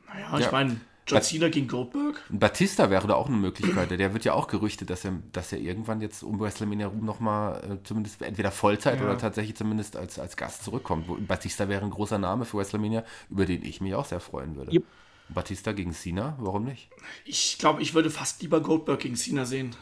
[0.09, 0.53] naja, ich ja.
[0.53, 2.23] meine, John Cena gegen Goldberg.
[2.29, 3.91] Batista wäre da auch eine Möglichkeit.
[3.91, 7.63] Der wird ja auch gerüchtet, dass er, dass er irgendwann jetzt um WrestleMania rum nochmal
[7.65, 9.07] äh, zumindest entweder Vollzeit Ja.
[9.07, 11.07] oder tatsächlich zumindest als, als Gast zurückkommt.
[11.27, 14.73] Batista wäre ein großer Name für WrestleMania, über den ich mich auch sehr freuen würde.
[14.73, 14.85] Yep.
[15.31, 16.91] Batista gegen Cena, warum nicht?
[17.25, 19.75] Ich glaube, ich würde fast lieber Goldberg gegen Cena sehen.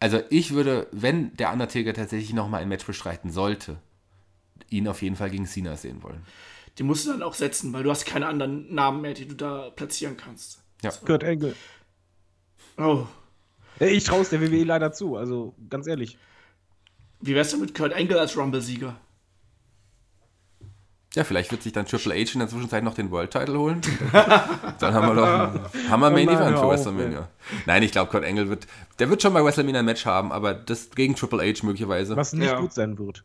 [0.00, 3.76] Also ich würde, wenn der Undertaker tatsächlich nochmal ein Match bestreiten sollte,
[4.70, 6.24] ihn auf jeden Fall gegen Cena sehen wollen.
[6.78, 9.34] Die musst du dann auch setzen, weil du hast keine anderen Namen mehr, die du
[9.34, 10.62] da platzieren kannst.
[10.82, 10.90] Ja.
[10.90, 11.54] Kurt Angle.
[12.78, 13.06] Oh,
[13.78, 16.16] Ich traue es der WWE leider zu, also ganz ehrlich.
[17.20, 18.96] wie wär's denn mit Kurt Angle als Rumble-Sieger?
[21.14, 23.80] Ja, vielleicht wird sich dann Triple H in der Zwischenzeit noch den World Title holen.
[24.12, 27.28] Dann haben wir doch ein Hammer Main Oh nein, Event für auf, WrestleMania.
[27.66, 28.68] Nein, ich glaube, Kurt Angle wird,
[29.00, 32.14] der wird schon bei WrestleMania ein Match haben, aber das gegen Triple H möglicherweise.
[32.16, 32.60] Was nicht Ja.
[32.60, 33.24] gut sein wird.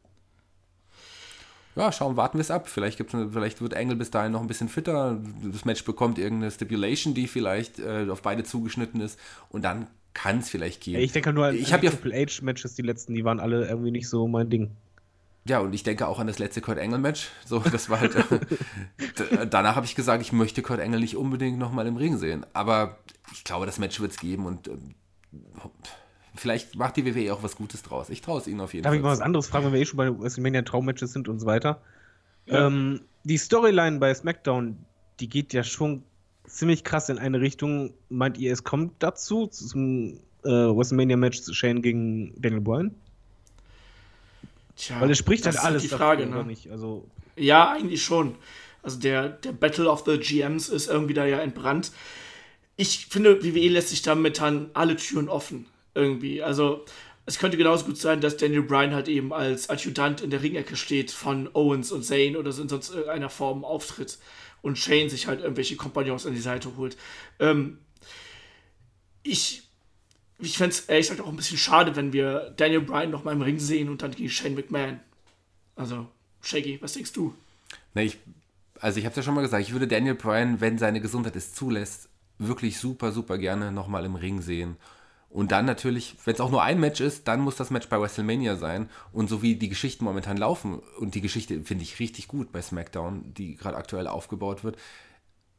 [1.76, 2.68] Ja, schauen, warten wir es ab.
[2.70, 5.20] Vielleicht, gibt's eine, vielleicht wird Angle bis dahin noch ein bisschen fitter.
[5.52, 9.20] Das Match bekommt irgendeine Stipulation, die vielleicht äh, auf beide zugeschnitten ist.
[9.50, 11.00] Und dann kann es vielleicht gehen.
[11.00, 13.92] Ich denke nur an Ich an ja- Triple H-Matches, die letzten, die waren alle irgendwie
[13.92, 14.72] nicht so mein Ding.
[15.48, 17.30] Ja, und ich denke auch an das letzte Kurt Angle-Match.
[17.46, 18.16] So, das war halt.
[18.16, 22.46] d- danach habe ich gesagt, ich möchte Kurt Angle nicht unbedingt nochmal im Ring sehen.
[22.54, 22.98] Aber
[23.32, 24.96] ich glaube, das Match wird es geben und ähm,
[26.34, 28.10] vielleicht macht die WWE auch was Gutes draus.
[28.10, 29.10] Ich traue es ihnen auf jeden Darf ich Fall.
[29.10, 31.82] mal was anderes fragen, wenn wir eh schon bei WrestleMania Traummatches sind und so weiter?
[32.48, 34.78] Ähm, die Storyline bei SmackDown,
[35.20, 36.04] die geht ja schon
[36.48, 37.94] ziemlich krass in eine Richtung.
[38.10, 42.96] Meint ihr, es kommt dazu, zum äh, WrestleMania-Match Shane gegen Daniel Bryan?
[44.76, 46.44] Tja, Weil es spricht das halt ist alles die Frage, ne?
[46.44, 46.70] nicht?
[46.70, 48.36] Also, Ja, eigentlich schon.
[48.84, 51.92] Also der, der Battle of the GMs ist irgendwie da ja entbrannt.
[52.78, 55.66] Ich finde, WWE lässt sich da momentan alle Türen offen.
[55.96, 56.44] Irgendwie.
[56.44, 56.86] Also
[57.26, 60.76] es könnte genauso gut sein, dass Daniel Bryan halt eben als Adjutant in der Ringecke
[60.76, 64.20] steht von Owens und Zayn oder so in sonst irgendeiner Form auftritt
[64.62, 66.98] und Shane sich halt irgendwelche Kompagnons an die Seite holt.
[67.40, 67.80] Ähm,
[69.24, 69.64] ich
[70.40, 73.34] ich fände es ehrlich gesagt auch ein bisschen schade, wenn wir Daniel Bryan noch mal
[73.34, 75.00] im Ring sehen und dann gegen Shane McMahon.
[75.76, 76.08] Also,
[76.42, 77.34] Shaggy, was denkst du?
[77.94, 78.18] Ne, ich,
[78.80, 81.36] also ich habe es ja schon mal gesagt, ich würde Daniel Bryan, wenn seine Gesundheit
[81.36, 84.78] es zulässt, wirklich super, super gerne nochmal im Ring sehen.
[85.30, 88.00] Und dann natürlich, wenn es auch nur ein Match ist, dann muss das Match bei
[88.00, 88.90] WrestleMania sein.
[89.12, 92.62] Und so wie die Geschichten momentan laufen, und die Geschichte finde ich richtig gut bei
[92.62, 94.78] SmackDown, die gerade aktuell aufgebaut wird,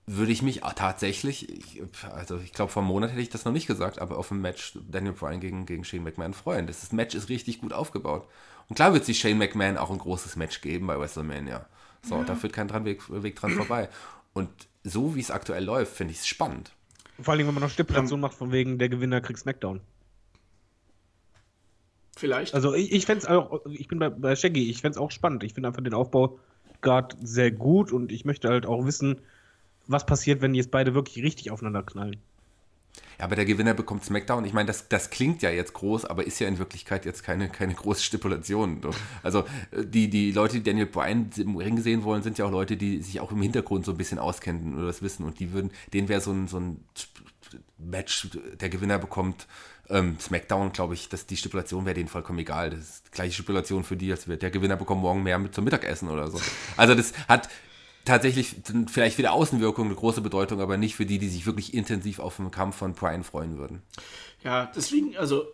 [0.07, 1.83] würde ich mich tatsächlich, ich,
[2.15, 4.41] also ich glaube, vor einem Monat hätte ich das noch nicht gesagt, aber auf ein
[4.41, 6.67] Match Daniel Bryan gegen, gegen Shane McMahon freuen.
[6.67, 8.29] Das Match ist richtig gut aufgebaut.
[8.69, 11.67] Und klar wird sich Shane McMahon auch ein großes Match geben bei WrestleMania.
[12.03, 13.89] So, da führt kein dran Weg, Weg dran vorbei.
[14.33, 14.49] Und
[14.85, 16.73] so wie es aktuell läuft, finde ich es spannend.
[17.21, 19.81] vor allem, wenn man noch Stipulation macht, von wegen der Gewinner kriegt SmackDown.
[22.17, 22.55] Vielleicht.
[22.55, 25.11] Also ich, ich fände es auch, ich bin bei, bei Shaggy, ich fände es auch
[25.11, 25.43] spannend.
[25.43, 26.39] Ich finde einfach den Aufbau
[26.81, 29.21] gerade sehr gut und ich möchte halt auch wissen,
[29.87, 32.17] was passiert, wenn jetzt beide wirklich richtig aufeinander knallen.
[33.19, 34.45] Ja, aber der Gewinner bekommt SmackDown.
[34.45, 37.49] Ich meine, das, das klingt ja jetzt groß, aber ist ja in Wirklichkeit jetzt keine,
[37.49, 38.81] keine große Stipulation.
[38.83, 38.91] So.
[39.23, 42.51] Also äh, die, die Leute, die Daniel Bryan im Ring sehen wollen, sind ja auch
[42.51, 45.25] Leute, die sich auch im Hintergrund so ein bisschen auskennen oder das wissen.
[45.25, 46.85] Und die würden, denen wäre so ein, so ein
[47.79, 48.29] Match,
[48.61, 49.47] der Gewinner bekommt
[49.89, 52.71] ähm, SmackDown, glaube ich, dass die Stipulation wäre denen vollkommen egal.
[52.71, 55.55] Das ist die gleiche Stipulation für die, als wird der Gewinner bekommt morgen mehr mit
[55.55, 56.41] zum Mittagessen oder so.
[56.77, 57.49] Also das hat
[58.07, 61.75] tatsächlich vielleicht für die Außenwirkung eine große Bedeutung, aber nicht für die, die sich wirklich
[61.75, 63.83] intensiv auf den Kampf von Bryan freuen würden.
[64.43, 65.47] Ja, deswegen, also,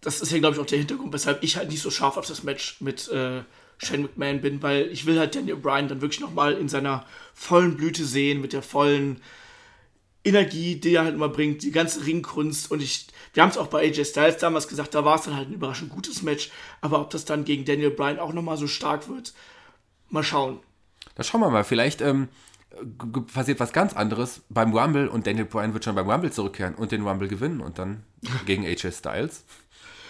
[0.00, 2.26] das ist ja, glaube ich, auch der Hintergrund, weshalb ich halt nicht so scharf auf
[2.26, 3.42] das Match mit äh,
[3.78, 7.76] Shane McMahon bin, weil ich will halt Daniel Bryan dann wirklich nochmal in seiner vollen
[7.76, 9.20] Blüte sehen, mit der vollen
[10.24, 13.66] Energie, die er halt immer bringt, die ganze Ringkunst und ich, wir haben es auch
[13.66, 17.00] bei AJ Styles damals gesagt, da war es dann halt ein überraschend gutes Match, aber
[17.00, 19.32] ob das dann gegen Daniel Bryan auch nochmal so stark wird,
[20.10, 20.60] mal schauen.
[21.14, 22.28] Da schauen wir mal, vielleicht ähm,
[23.32, 26.92] passiert was ganz anderes beim Rumble und Daniel Bryan wird schon beim Rumble zurückkehren und
[26.92, 28.02] den Rumble gewinnen und dann
[28.46, 29.44] gegen AJ Styles.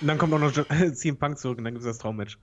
[0.01, 0.53] Und dann kommt auch noch
[0.95, 2.39] CM Punk zurück und dann gibt es das Traummatch.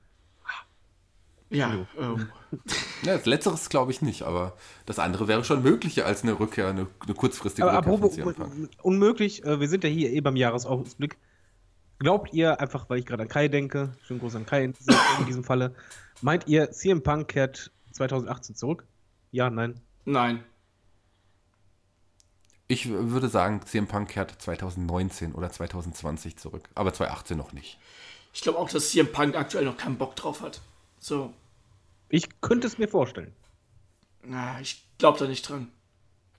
[1.51, 2.27] Ja, ähm,
[3.03, 4.55] Ja, das Letzteres glaube ich nicht, aber
[4.86, 8.36] das andere wäre schon möglicher als eine Rückkehr, eine, eine kurzfristige Aber Rückkehr apropos von
[8.36, 8.69] CM Punk.
[8.81, 11.17] unmöglich, äh, wir sind ja hier eh beim Jahresausblick.
[11.97, 14.95] Glaubt ihr, einfach weil ich gerade an Kai denke, schönen Gruß an Kai in diesem,
[15.19, 15.73] in diesem Falle,
[16.21, 18.85] meint ihr, CM Punk kehrt 2018 zurück?
[19.31, 19.81] Ja, nein.
[20.05, 20.43] nein.
[22.67, 27.77] Ich würde sagen, CM Punk kehrt 2019 oder 2020 zurück, aber 2018 noch nicht.
[28.33, 30.61] Ich glaube auch, dass CM Punk aktuell noch keinen Bock drauf hat.
[30.99, 31.33] So.
[32.07, 33.33] Ich könnte es mir vorstellen.
[34.23, 35.69] Na, ich glaube da nicht dran.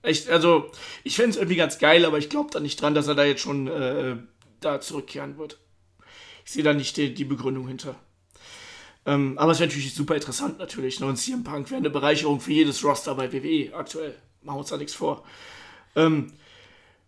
[0.01, 0.71] Echt, also,
[1.03, 3.23] ich finde es irgendwie ganz geil, aber ich glaube da nicht dran, dass er da
[3.23, 4.17] jetzt schon äh,
[4.61, 5.59] da zurückkehren wird.
[6.43, 7.95] Ich sehe da nicht die, die Begründung hinter.
[9.05, 10.99] Ähm, aber es wäre natürlich super interessant, natürlich.
[10.99, 11.07] Ne?
[11.07, 14.15] Und CM Punk wäre eine Bereicherung für jedes Roster bei WWE aktuell.
[14.43, 15.23] Machen wir uns da nichts vor.
[15.95, 16.33] Ähm,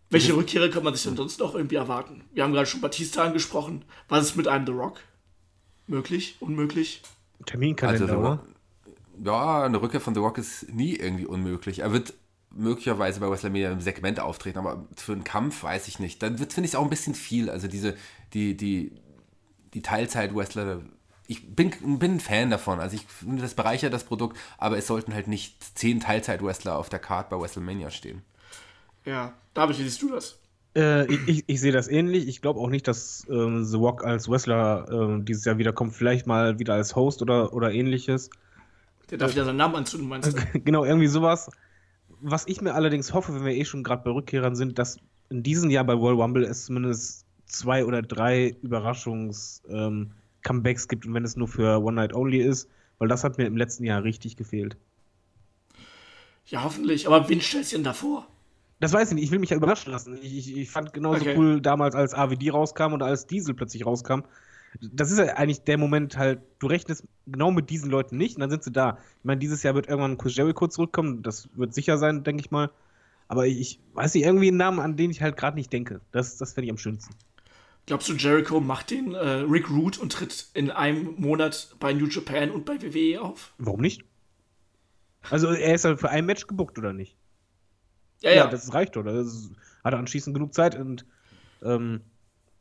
[0.10, 2.24] welche Rückkehrer kann man sich denn sonst noch irgendwie erwarten?
[2.34, 3.84] Wir haben gerade schon Batista angesprochen.
[4.10, 5.00] Was ist mit einem The Rock?
[5.88, 6.38] Möglich?
[6.40, 7.02] Unmöglich?
[7.46, 8.44] Terminkalender, Also, oder?
[9.24, 11.80] ja, eine Rückkehr von The Rock ist nie irgendwie unmöglich.
[11.80, 12.14] Er wird
[12.52, 16.22] möglicherweise bei WrestleMania im Segment auftreten, aber für einen Kampf weiß ich nicht.
[16.22, 17.50] Dann finde ich es auch ein bisschen viel.
[17.50, 17.96] Also diese,
[18.34, 18.92] die, die,
[19.74, 20.82] die Teilzeit-Wrestler,
[21.28, 22.80] ich bin, bin ein Fan davon.
[22.80, 26.90] Also ich finde, das bereichert das Produkt, aber es sollten halt nicht zehn Teilzeit-Wrestler auf
[26.90, 28.22] der Card bei WrestleMania stehen.
[29.06, 29.34] Ja.
[29.54, 30.40] David, wie siehst du das?
[30.76, 32.28] Äh, ich, ich, ich sehe das ähnlich.
[32.28, 35.94] Ich glaube auch nicht, dass ähm, The Rock als Wrestler ähm, dieses Jahr wiederkommt.
[35.94, 38.30] Vielleicht mal wieder als Host oder, oder ähnliches.
[39.10, 40.60] Der darf wieder seinen Namen anzünden, meinst du?
[40.60, 41.50] genau, irgendwie sowas.
[42.22, 44.98] Was ich mir allerdings hoffe, wenn wir eh schon gerade bei Rückkehrern sind, dass
[45.30, 48.56] in diesem Jahr bei World Rumble es zumindest zwei oder drei
[50.44, 52.70] Überraschungs-Comebacks gibt und wenn es nur für One Night Only ist,
[53.00, 54.78] weil das hat mir im letzten Jahr richtig gefehlt.
[56.46, 57.08] Ja, hoffentlich.
[57.08, 58.28] Aber wen stellst du denn davor?
[58.80, 60.18] Das weiß ich nicht, ich will mich ja überraschen lassen.
[60.22, 61.36] Ich, ich, ich fand genauso Okay.
[61.38, 64.24] cool damals, als AWD rauskam und als Diesel plötzlich rauskam.
[64.82, 68.42] Das ist ja eigentlich der Moment halt, du rechnest genau mit diesen Leuten nicht und
[68.42, 68.98] dann sind sie da.
[69.20, 72.52] Ich meine, dieses Jahr wird irgendwann Chris Jericho zurückkommen, das wird sicher sein, denke ich
[72.52, 72.72] mal.
[73.28, 76.02] Aber ich, ich weiß nicht, irgendwie einen Namen, an den ich halt gerade nicht denke.
[76.12, 77.16] Das, das fände ich am schönsten.
[77.86, 82.08] Glaubst du, Jericho macht den äh, Rick Root und tritt in einem Monat bei New
[82.08, 83.54] Japan und bei WWE auf?
[83.58, 84.06] Warum nicht?
[85.30, 87.16] Also er ist ja für ein Match gebuckt, oder nicht?
[88.22, 88.48] Ja, ja.
[88.48, 89.14] das reicht, oder?
[89.14, 89.50] Das
[89.84, 91.06] hat er anschließend genug Zeit und
[91.62, 92.02] ähm,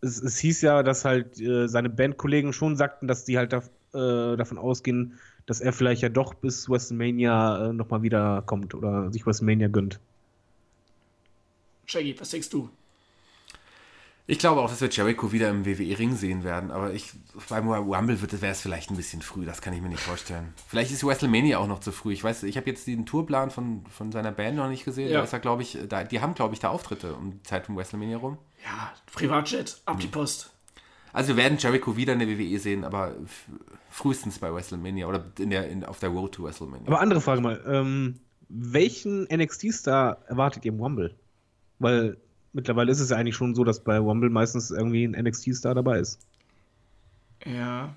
[0.01, 3.59] es, es hieß ja, dass halt äh, seine Bandkollegen schon sagten, dass die halt da,
[3.95, 9.13] äh, davon ausgehen, dass er vielleicht ja doch bis WrestleMania äh, nochmal wieder kommt oder
[9.13, 10.01] sich WrestleMania gönnt.
[11.87, 12.71] Shaggy, was denkst du?
[14.27, 17.13] Ich glaube auch, dass wir Jericho wieder im WWE-Ring sehen werden, aber ich,
[17.49, 20.55] beim Rumble wäre es vielleicht ein bisschen früh, das kann ich mir nicht vorstellen.
[20.69, 22.13] Vielleicht ist WrestleMania auch noch zu früh.
[22.13, 25.11] Ich weiß, ich habe jetzt den Tourplan von, von seiner Band noch nicht gesehen.
[25.11, 25.19] Ja.
[25.19, 27.67] Da ist er, glaube ich, da, die haben, glaube ich, da Auftritte um die Zeit
[27.67, 28.39] von WrestleMania rum.
[28.65, 30.53] Ja, Privatjet, ab die Post.
[31.13, 33.17] Also wir werden Jericho wieder in der WWE sehen, aber
[33.91, 36.87] frühestens bei WrestleMania oder in der, in, auf der Road to WrestleMania.
[36.87, 41.15] Aber andere Frage mal, ähm, welchen NXT-Star erwartet ihr im Rumble?
[41.79, 42.19] Weil
[42.53, 45.99] mittlerweile ist es ja eigentlich schon so, dass bei Rumble meistens irgendwie ein NXT-Star dabei
[45.99, 46.21] ist.
[47.45, 47.95] Ja.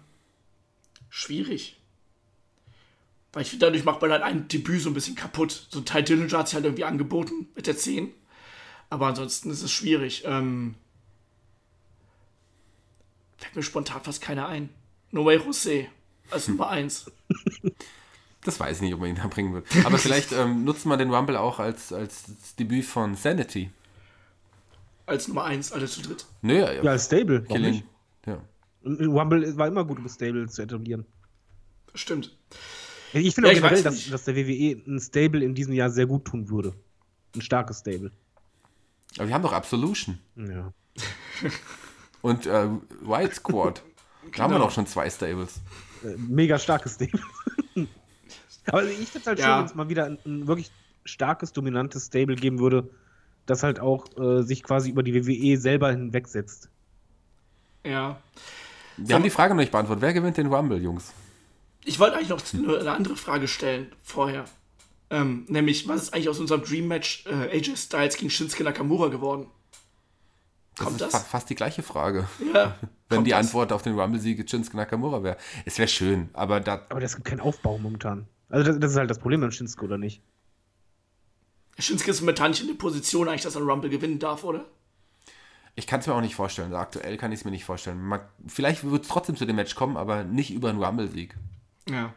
[1.10, 1.78] Schwierig.
[3.34, 5.68] Weil ich finde, dadurch macht man halt ein Debüt so ein bisschen kaputt.
[5.70, 8.10] So ein Teil Dillinger hat sich halt irgendwie angeboten mit der 10.
[8.89, 10.24] Aber ansonsten ist es schwierig.
[10.26, 10.76] Ähm,
[13.38, 14.70] fällt mir spontan fast keiner ein.
[15.12, 15.88] No Way Jose
[16.32, 17.12] als Nummer 1.
[18.43, 19.66] Das weiß ich nicht, ob man ihn da bringen wird.
[19.84, 22.26] Aber vielleicht ähm, nutzt man den Rumble auch als, als
[22.58, 23.70] Debüt von Sanity.
[25.06, 26.26] Als Nummer 1, alle zu dritt.
[26.41, 27.43] Nö, Ja, als Stable.
[27.47, 27.72] Warum Killing.
[27.74, 27.86] nicht?
[28.26, 28.41] Ja.
[28.84, 31.06] Rumble war immer gut, um Stable zu etablieren.
[31.93, 32.36] Stimmt.
[33.14, 36.06] Ich finde Ja, auch generell, dass, dass der WWE ein Stable in diesem Jahr sehr
[36.06, 36.74] gut tun würde.
[37.36, 38.12] Ein starkes Stable.
[39.18, 40.74] Aber wir haben doch Absolution Ja.
[42.22, 42.68] und äh,
[43.08, 43.84] Riot Squad.
[44.36, 44.66] Da haben wir Genau.
[44.68, 45.62] doch schon zwei Stables.
[46.03, 47.22] Äh, mega starkes Stable.
[48.68, 49.45] Aber ich finde es halt Ja.
[49.45, 50.72] schön, wenn es mal wieder ein, ein wirklich
[51.06, 52.89] starkes, dominantes Stable geben würde,
[53.45, 56.69] das halt auch äh, sich quasi über die WWE selber hinwegsetzt.
[57.83, 58.17] Ja.
[58.97, 60.01] Wir haben die Frage noch nicht beantwortet.
[60.01, 61.13] Wer gewinnt den Rumble, Jungs?
[61.83, 64.45] Ich wollte eigentlich noch eine, eine andere Frage stellen vorher.
[65.09, 69.09] Ähm, nämlich, was ist eigentlich aus unserem Dream Match äh, AJ Styles gegen Shinsuke Nakamura
[69.09, 69.47] geworden?
[70.77, 71.11] Kommt ist das?
[71.11, 72.27] fa fast die gleiche Frage.
[72.53, 72.75] Ja.
[73.09, 73.39] Wenn die das?
[73.39, 75.37] Antwort auf den Rumble-Sieg Shinsuke Nakamura wäre.
[75.65, 78.27] Es wäre schön, aber da, Aber das gibt keinen Aufbau momentan.
[78.49, 80.21] Also das, das ist halt das Problem beim Shinsuke, oder nicht?
[81.78, 84.65] Shinsuke ist momentan nicht in der Position, eigentlich, dass er Rumble gewinnen darf, oder?
[85.76, 86.67] ich kann es mir auch nicht vorstellen.
[86.67, 88.01] Also aktuell kann ich es mir nicht vorstellen.
[88.01, 91.36] Man, vielleicht wird es trotzdem zu dem Match kommen, aber nicht über einen Rumble-Sieg.
[91.89, 92.13] Ja.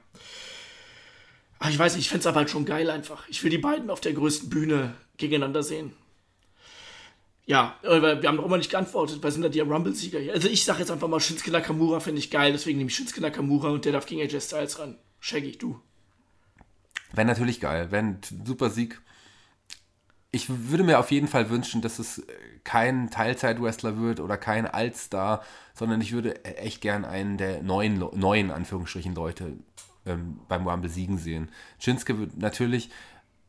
[1.59, 3.29] Ach, ich weiß nicht, ich fände es aber halt schon geil einfach.
[3.29, 5.93] Ich will die beiden auf der größten Bühne gegeneinander sehen.
[7.47, 9.19] Ja, aber wir haben noch immer nicht geantwortet.
[9.23, 10.35] Wer sind da die Rumble-Sieger hier?
[10.35, 13.21] Also ich sage jetzt einfach mal, Shinsuke Nakamura finde ich geil, deswegen nehme ich Shinsuke
[13.21, 14.99] Nakamura und der darf gegen AJ Styles ran.
[15.19, 15.81] Shaggy, du.
[17.13, 17.91] Wäre natürlich geil.
[17.91, 19.01] Wäre ein super Sieg.
[20.31, 22.23] Ich würde mir auf jeden Fall wünschen, dass es
[22.65, 28.51] kein Teilzeit-Wrestler wird oder kein Allstar, sondern ich würde echt gern einen der neuen, neuen
[28.51, 29.55] Anführungsstrichen Leute
[30.05, 31.51] ähm, beim Rumble siegen sehen.
[31.79, 32.91] Shinsuke wird natürlich,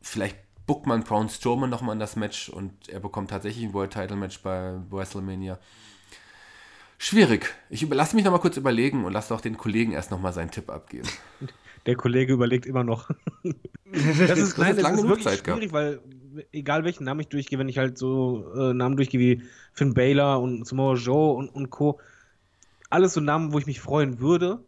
[0.00, 3.92] vielleicht bookt man Braun Strowman nochmal in das Match und er bekommt tatsächlich ein World
[3.92, 5.58] Title Match bei WrestleMania.
[6.96, 7.54] Schwierig.
[7.70, 10.32] Ich lass mich noch mal kurz überlegen und lass doch den Kollegen erst noch mal
[10.32, 11.08] seinen Tipp abgeben.
[11.86, 13.10] Der Kollege überlegt immer noch.
[13.92, 15.60] das ist, nein, das lange ist genug wirklich Zeit gehabt.
[15.60, 16.00] schwierig, weil
[16.52, 20.40] egal welchen Namen ich durchgehe, wenn ich halt so äh, Namen durchgehe wie Finn Baylor
[20.40, 21.98] und Samoa Joe und, und Co.,
[22.90, 24.64] alles so Namen, wo ich mich freuen würde,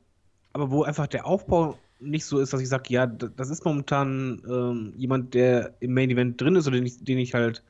[0.53, 4.43] aber wo einfach der Aufbau nicht so ist, dass ich sage, ja, das ist momentan
[4.49, 7.63] ähm, jemand, der im Main Event drin ist oder den ich, den ich halt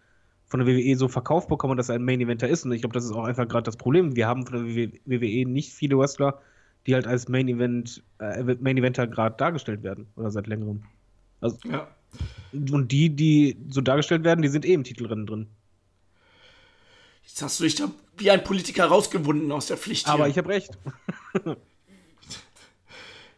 [0.46, 2.64] von der WWE so verkauft bekomme, dass er ein Main Eventer ist.
[2.64, 4.16] Und ich glaube, das ist auch einfach gerade das Problem.
[4.16, 6.40] Wir haben von der WWE nicht viele Wrestler,
[6.86, 10.82] die halt als Main Event, äh, Main Eventer gerade dargestellt werden oder seit längerem.
[11.40, 11.88] Also, Ja.
[12.52, 15.46] Und die, die so dargestellt werden, die sind eh im Titelrennen drin.
[17.24, 20.08] Jetzt hast du dich da wie ein Politiker rausgewunden aus der Pflicht.
[20.08, 20.32] Aber hier.
[20.32, 20.78] ich habe recht.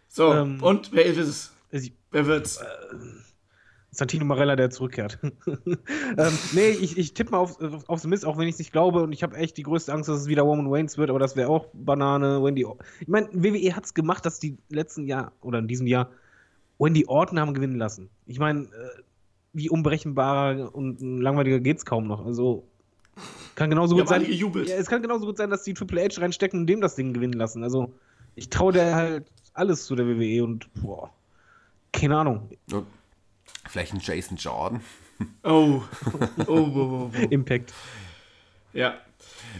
[0.08, 1.52] so, ähm, und wer ist es?
[1.70, 2.60] Ich, Wer wird's?
[3.90, 5.18] Santino Marella, der zurückkehrt.
[5.66, 7.58] ähm, nee, ich, ich tippe mal auf,
[7.88, 9.02] auf The Miz, auch wenn ich es nicht glaube.
[9.02, 11.10] Und ich habe echt die größte Angst, dass es wieder Roman Reigns wird.
[11.10, 12.40] Aber das wäre auch Banane.
[12.42, 12.64] Wendy.
[13.00, 16.08] Ich meine, WWE hat es gemacht, dass die letzten Jahr oder in diesem Jahr
[16.78, 18.10] Wendy Orton haben gewinnen lassen.
[18.26, 19.02] Ich meine, äh,
[19.52, 22.24] wie unberechenbarer und langweiliger geht's kaum noch.
[22.24, 22.66] Also
[23.54, 24.26] kann genauso gut sein.
[24.28, 27.12] Ja, es kann genauso gut sein, dass die Triple H reinstecken und dem das Ding
[27.12, 27.62] gewinnen lassen.
[27.62, 27.92] Also
[28.34, 31.10] ich traue der halt alles zu der WWE und boah,
[31.92, 32.50] keine Ahnung.
[32.72, 32.86] Und
[33.68, 34.80] Vielleicht ein Jason Jordan.
[35.42, 35.82] Oh.
[35.82, 35.82] Oh,
[36.46, 37.18] oh, oh, oh.
[37.30, 37.72] Impact.
[38.72, 38.94] Ja.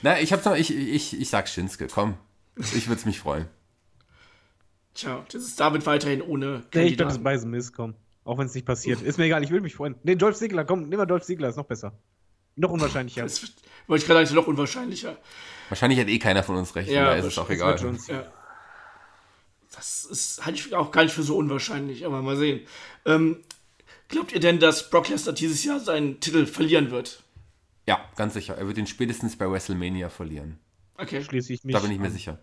[0.03, 2.15] Na, ich hab's noch, ich, ich, ich sag Shinsuke, komm.
[2.57, 3.47] Ich würde mich freuen.
[4.95, 7.09] Tja, das ist David weiterhin ohne Nee, ich glaube, Kandidaten.
[7.09, 7.95] das ist bei The Miz, komm.
[8.25, 9.03] Auch wenn es nicht passiert.
[9.03, 9.97] Ist mir egal, ich will mich freuen.
[10.03, 11.93] Nee, Dolph Ziggler, komm, nimm mal Dolph Ziggler, ist noch besser.
[12.57, 13.23] Noch unwahrscheinlicher.
[13.23, 13.53] Das wird-
[13.89, 15.19] wollte ich gerade sagen, ist noch unwahrscheinlicher.
[15.69, 17.97] Wahrscheinlich hat eh keiner von uns recht, Ja, da ist es auch Das egal.
[18.09, 18.25] Ja.
[19.75, 22.61] Das ist, halte ich auch gar nicht für so unwahrscheinlich, aber mal sehen.
[23.05, 23.39] Ähm,
[24.09, 27.23] glaubt ihr denn, dass Brock Lesnar dieses Jahr seinen Titel verlieren wird?
[27.87, 28.57] Ja, ganz sicher.
[28.57, 30.59] Er wird ihn spätestens bei WrestleMania verlieren.
[30.97, 31.23] Okay.
[31.25, 31.75] Schließe ich mich.
[31.75, 32.13] Da bin ich mir an.
[32.13, 32.39] sicher.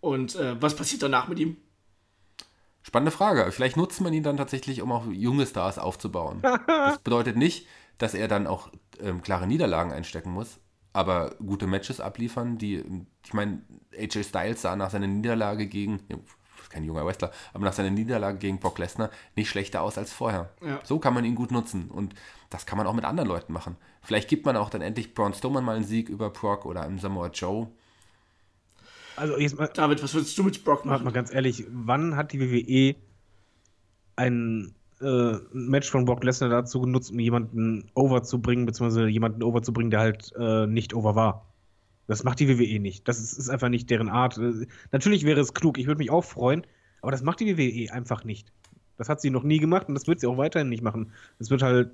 [0.00, 1.56] Und äh, was passiert danach mit ihm?
[2.82, 3.52] Spannende Frage.
[3.52, 6.40] Vielleicht nutzt man ihn dann tatsächlich, um auch junge Stars aufzubauen.
[6.66, 7.66] das bedeutet nicht,
[7.98, 8.70] dass er dann auch
[9.00, 10.58] ähm, klare Niederlagen einstecken muss,
[10.92, 12.82] aber gute Matches abliefern, die,
[13.24, 13.62] ich meine,
[13.96, 16.00] AJ Styles sah nach seiner Niederlage gegen,
[16.70, 20.50] kein junger Wrestler, aber nach seiner Niederlage gegen Brock Lesnar nicht schlechter aus als vorher.
[20.64, 20.80] Ja.
[20.82, 22.14] So kann man ihn gut nutzen und
[22.48, 23.76] das kann man auch mit anderen Leuten machen.
[24.02, 26.98] Vielleicht gibt man auch dann endlich Braun Strowman mal einen Sieg über Brock oder einem
[26.98, 27.68] Samoa Joe.
[29.16, 31.14] Also jetzt mal, David, was würdest du mit Brock mal, mal machen?
[31.14, 32.96] ganz ehrlich, wann hat die WWE
[34.16, 39.42] ein äh, Match von Brock Lesnar dazu genutzt, um jemanden over zu bringen, beziehungsweise jemanden
[39.42, 41.46] over zu bringen, der halt äh, nicht over war?
[42.06, 43.06] Das macht die WWE nicht.
[43.06, 44.36] Das ist, ist einfach nicht deren Art.
[44.38, 46.66] Äh, Natürlich wäre es klug, ich würde mich auch freuen,
[47.02, 48.52] aber das macht die WWE einfach nicht.
[48.98, 51.12] Das hat sie noch nie gemacht und das wird sie auch weiterhin nicht machen.
[51.38, 51.90] Es wird halt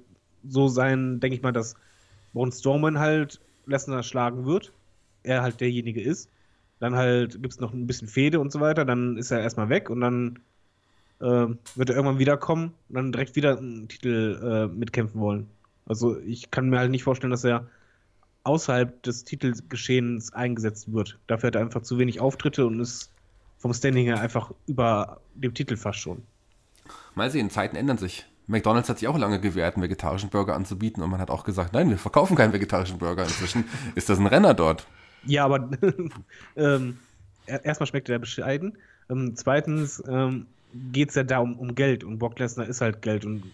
[0.48, 1.76] so sein, denke ich mal, dass
[2.32, 4.72] Braun Strowman halt Lesnar schlagen wird.
[5.22, 6.30] Er halt derjenige ist.
[6.78, 8.84] Dann halt gibt es noch ein bisschen Fehde und so weiter.
[8.84, 10.38] Dann ist er erstmal weg und dann
[11.20, 15.48] äh, wird er irgendwann wiederkommen und dann direkt wieder einen Titel äh, mitkämpfen wollen.
[15.86, 17.66] Also ich kann mir halt nicht vorstellen, dass er
[18.44, 21.18] außerhalb des Titelgeschehens eingesetzt wird.
[21.26, 23.10] Dafür hat er einfach zu wenig Auftritte und ist
[23.58, 26.22] vom Standing her einfach über dem Titel fast schon.
[27.14, 28.26] Mal sehen, Zeiten ändern sich.
[28.46, 31.72] McDonalds hat sich auch lange gewehrt, einen vegetarischen Burger anzubieten und man hat auch gesagt,
[31.72, 33.24] nein, wir verkaufen keinen vegetarischen Burger.
[33.24, 33.64] Inzwischen
[33.96, 34.86] ist das ein Renner dort.
[35.26, 35.70] Ja, aber
[36.56, 36.98] ähm,
[37.46, 38.76] er- erstmal schmeckt er bescheiden.
[39.10, 40.46] Ähm, zweitens ähm,
[40.92, 43.44] geht es ja da um, um Geld und Brock Lesnar ist halt Geld und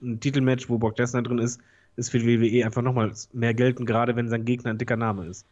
[0.00, 1.60] ein, Titelmatch, wo Brock Lesnar drin ist,
[1.96, 4.96] ist für die WWE einfach nochmal mehr Geld und gerade wenn sein Gegner ein dicker
[4.96, 5.44] Name ist.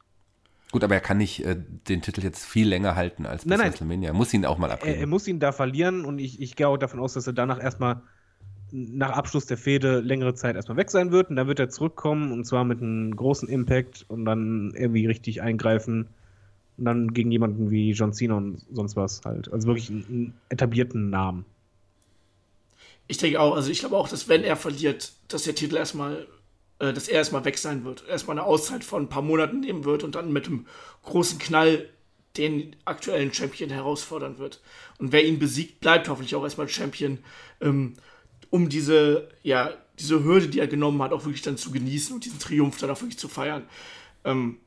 [0.70, 1.56] Gut, aber er kann nicht äh,
[1.88, 3.70] den Titel jetzt viel länger halten als bis Nein, nein.
[3.70, 4.10] WrestleMania.
[4.10, 5.10] Er muss ihn auch mal Er, er abgeben.
[5.10, 8.02] muss ihn da verlieren und ich, ich gehe auch davon aus, dass er danach erstmal
[8.72, 12.32] nach Abschluss der Fehde längere Zeit erstmal weg sein wird und dann wird er zurückkommen
[12.32, 16.08] und zwar mit einem großen Impact und dann irgendwie richtig eingreifen
[16.76, 19.52] und dann gegen jemanden wie John Cena und sonst was halt.
[19.52, 21.44] Also wirklich einen, einen etablierten Namen.
[23.08, 26.26] Ich denke auch, also ich glaube auch, dass wenn er verliert, dass der Titel erstmal,
[26.78, 28.04] äh, dass er erstmal weg sein wird.
[28.08, 30.66] Erstmal eine Auszeit von ein paar Monaten nehmen wird und dann mit einem
[31.04, 31.88] großen Knall
[32.36, 34.60] den aktuellen Champion herausfordern wird.
[34.98, 37.18] Und wer ihn besiegt, bleibt hoffentlich auch erstmal Champion,
[37.60, 37.94] ähm,
[38.51, 42.24] um diese, ja, diese Hürde, die er genommen hat, auch wirklich dann zu genießen und
[42.24, 43.64] diesen Triumph dann auch wirklich zu feiern.
[44.24, 44.59] Ähm,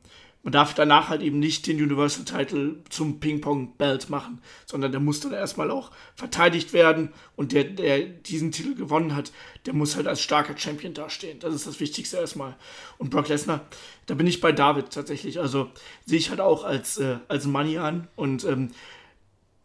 [0.44, 5.20] man darf danach halt eben nicht den Universal Title zum Ping-Pong-Belt machen, sondern der muss
[5.20, 9.32] dann erstmal auch verteidigt werden und der, der diesen Titel gewonnen hat,
[9.66, 11.38] der muss halt als starker Champion dastehen.
[11.38, 12.56] Das ist das Wichtigste erstmal.
[12.98, 13.66] Und Brock Lesnar,
[14.06, 15.38] da bin ich bei David tatsächlich.
[15.38, 15.70] Also
[16.06, 18.72] sehe ich halt auch als, äh, als Money an und ähm,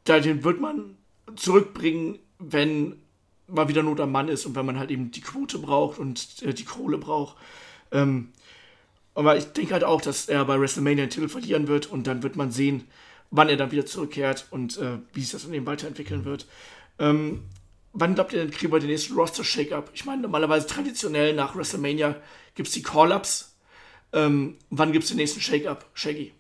[0.04, 0.96] da den wird man
[1.36, 3.02] zurückbringen, wenn
[3.48, 6.42] mal wieder Not am Mann ist und wenn man halt eben die Quote braucht und
[6.44, 7.38] äh, die Kohle braucht.
[7.92, 8.30] Ähm,
[9.14, 12.22] Aber ich denke halt auch, dass er bei WrestleMania den Titel verlieren wird und dann
[12.22, 12.84] wird man sehen,
[13.32, 16.46] wann er dann wieder zurückkehrt und äh, wie sich das dann eben weiterentwickeln wird.
[17.00, 17.44] Ähm,
[17.94, 19.90] wann glaubt ihr denn, kriegen wir den nächsten Roster-Shake-Up?
[19.94, 22.16] Ich meine, normalerweise traditionell nach WrestleMania
[22.54, 23.56] gibt es die Call-Ups.
[24.14, 26.32] Ähm, wann gibt es den nächsten Shake-Up, Shaggy?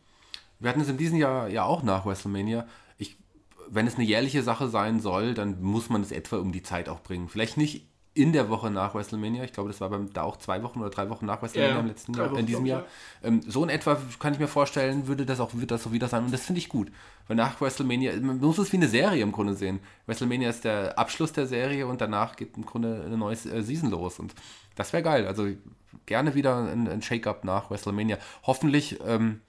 [0.60, 2.68] Wir hatten es in diesem Jahr ja auch nach WrestleMania.
[3.70, 6.90] Wenn es eine jährliche Sache sein soll, dann muss man es etwa um die Zeit
[6.90, 7.30] auch bringen.
[7.30, 7.88] Vielleicht nicht
[8.18, 9.44] in der Woche nach WrestleMania.
[9.44, 11.80] Ich glaube, das war beim, da auch zwei Wochen oder drei Wochen nach WrestleMania ja,
[11.80, 12.82] im letzten Jahr, Wochen, in diesem Jahr.
[13.22, 13.28] Ja.
[13.28, 16.08] Ähm, so in etwa kann ich mir vorstellen, würde das auch wird das so wieder
[16.08, 16.26] sein.
[16.26, 16.92] Und das finde ich gut.
[17.28, 19.80] Weil nach WrestleMania, man muss es wie eine Serie im Grunde sehen.
[20.08, 23.92] WrestleMania ist der Abschluss der Serie und danach geht im Grunde eine neue äh, Season
[23.92, 24.18] los.
[24.18, 24.34] Und
[24.76, 25.28] das wäre geil.
[25.28, 25.50] Also
[26.08, 28.18] gerne wieder ein, ein Shake-up nach WrestleMania.
[28.44, 29.00] Hoffentlich.
[29.06, 29.42] Ähm,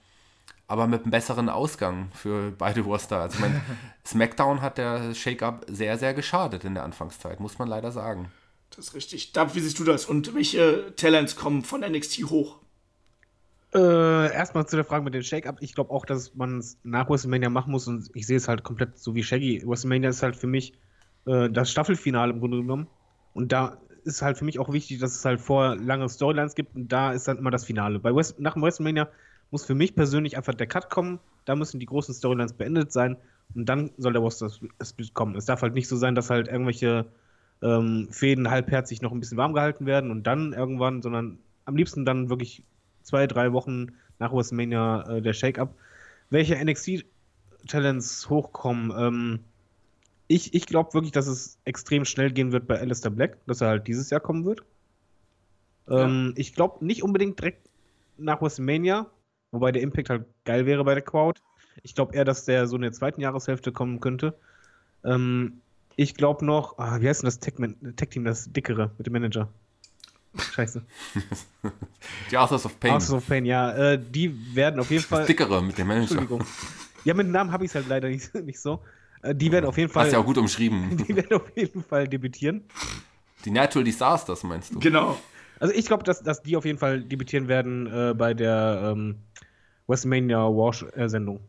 [0.69, 3.19] aber mit einem besseren Ausgang für beide Wurster.
[3.19, 3.59] Also mein
[4.05, 8.31] SmackDown hat der Shake-up sehr, sehr geschadet in der Anfangszeit, muss man leider sagen.
[8.69, 9.33] Das ist richtig.
[9.33, 10.05] David, wie siehst du das?
[10.05, 12.59] Und welche Talents kommen von NXT hoch?
[13.73, 15.57] Äh, erstmal zu der Frage mit dem Shake-Up.
[15.61, 18.63] Ich glaube auch, dass man es nach WrestleMania machen muss und ich sehe es halt
[18.63, 19.63] komplett so wie Shaggy.
[19.65, 20.73] WrestleMania ist halt für mich
[21.25, 22.87] äh, das Staffelfinale im Grunde genommen.
[23.33, 26.75] Und da ist halt für mich auch wichtig, dass es halt vor lange Storylines gibt
[26.75, 27.97] und da ist dann immer das Finale.
[27.97, 29.09] Bei West nach dem WrestleMania
[29.51, 31.19] muss für mich persönlich einfach der Cut kommen.
[31.45, 33.17] Da müssen die großen Storylines beendet sein
[33.55, 34.51] und dann soll der Roster
[35.13, 35.35] kommen.
[35.35, 37.05] Es darf halt nicht so sein, dass halt irgendwelche
[37.61, 42.05] ähm, Fäden halbherzig noch ein bisschen warm gehalten werden und dann irgendwann, sondern am liebsten
[42.05, 42.63] dann wirklich
[43.03, 43.87] zwei, drei Wochen
[44.19, 45.73] nach WrestleMania äh, der Shake-Up.
[46.29, 48.93] Welche NXT-Talents hochkommen?
[48.95, 49.39] Ähm,
[50.27, 53.69] ich ich glaube wirklich, dass es extrem schnell gehen wird bei Alistair Black, dass er
[53.69, 54.63] halt dieses Jahr kommen wird.
[55.89, 56.41] Ähm, ja.
[56.41, 57.67] Ich glaube nicht unbedingt direkt
[58.17, 59.07] nach WrestleMania,
[59.51, 61.39] wobei der Impact halt geil wäre bei der Crowd.
[61.83, 64.37] Ich glaube eher, dass der so in der zweiten Jahreshälfte kommen könnte.
[65.03, 65.61] Ähm,
[65.95, 69.49] ich glaube noch, ah, wie heißt denn das Tech-Team, das dickere mit dem Manager?
[70.37, 70.83] Scheiße.
[72.31, 72.91] die Authors of Pain.
[72.91, 73.71] Authors of Pain, ja.
[73.93, 75.19] Äh, die werden auf jeden Fall.
[75.19, 76.19] Das dickere mit dem Manager.
[76.19, 76.45] Entschuldigung.
[77.03, 78.81] Ja, mit dem Namen habe ich es halt leider nicht, nicht so.
[79.21, 80.05] Äh, die werden auf jeden Fall.
[80.05, 80.97] Hast ja auch gut umschrieben.
[81.07, 82.63] Die werden auf jeden Fall debütieren.
[83.45, 84.79] Die Natural Disasters meinst du?
[84.79, 85.17] Genau.
[85.59, 89.15] Also ich glaube, dass, dass die auf jeden Fall debütieren werden äh, bei der ähm,
[89.87, 91.41] WrestleMania War-Sendung.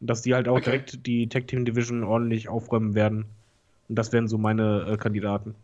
[0.00, 0.64] Dass die halt auch okay.
[0.64, 3.26] direkt die Tag Team Division ordentlich aufräumen werden.
[3.88, 5.54] Und das wären so meine äh, Kandidaten.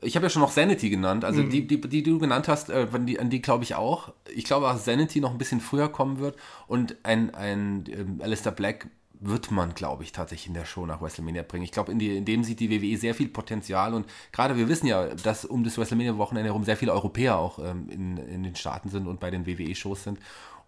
[0.00, 1.50] Ich habe ja schon noch Sanity genannt, also mhm.
[1.50, 4.12] die, die, die, du genannt hast, äh, an die, die glaube ich auch.
[4.34, 8.52] Ich glaube, dass Sanity noch ein bisschen früher kommen wird und ein, ein ähm, Alistair
[8.52, 8.88] Black
[9.26, 11.64] wird man, glaube ich, tatsächlich in der Show nach WrestleMania bringen.
[11.64, 14.86] Ich glaube, in, in dem sieht die WWE sehr viel Potenzial und gerade wir wissen
[14.86, 18.88] ja, dass um das WrestleMania-Wochenende herum sehr viele Europäer auch ähm, in, in den Staaten
[18.88, 20.18] sind und bei den WWE-Shows sind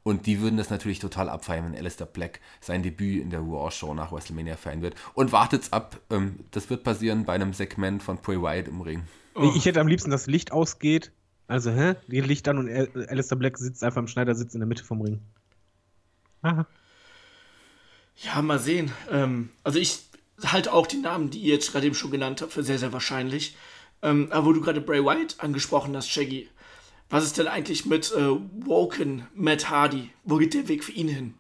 [0.06, 3.72] und die würden das natürlich total abfeiern, wenn Alistair Black sein Debüt in der Raw
[3.72, 4.94] Show nach WrestleMania feiern wird.
[5.14, 9.02] Und wartet's ab, ähm, das wird passieren bei einem Segment von Bray Wyatt im Ring.
[9.34, 9.52] Oh.
[9.56, 11.10] Ich hätte am liebsten, dass Licht ausgeht.
[11.48, 11.96] Also, hä?
[12.06, 12.68] Die Licht an und
[13.08, 15.20] Alistair Black sitzt einfach im Schneidersitz in der Mitte vom Ring.
[16.42, 16.66] Aha.
[18.16, 18.92] Ja, mal sehen.
[19.10, 19.98] Ähm, also ich
[20.44, 22.92] halte auch die Namen, die ihr jetzt gerade eben schon genannt habt, für sehr, sehr
[22.92, 23.56] wahrscheinlich.
[24.02, 26.48] Ähm, aber wo du gerade Bray Wyatt angesprochen hast, Shaggy,
[27.08, 28.30] was ist denn eigentlich mit äh,
[28.64, 30.10] Woken Matt Hardy?
[30.24, 31.34] Wo geht der Weg für ihn hin?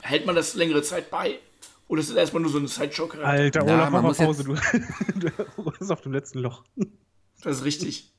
[0.00, 1.38] Hält man das längere Zeit bei?
[1.86, 3.28] Oder ist das erstmal nur so eine Sideshow-Charakter?
[3.28, 4.54] Alter, Olaf, mach mal Pause, du,
[5.14, 6.64] du bist auf dem letzten Loch.
[7.42, 8.10] Das ist richtig.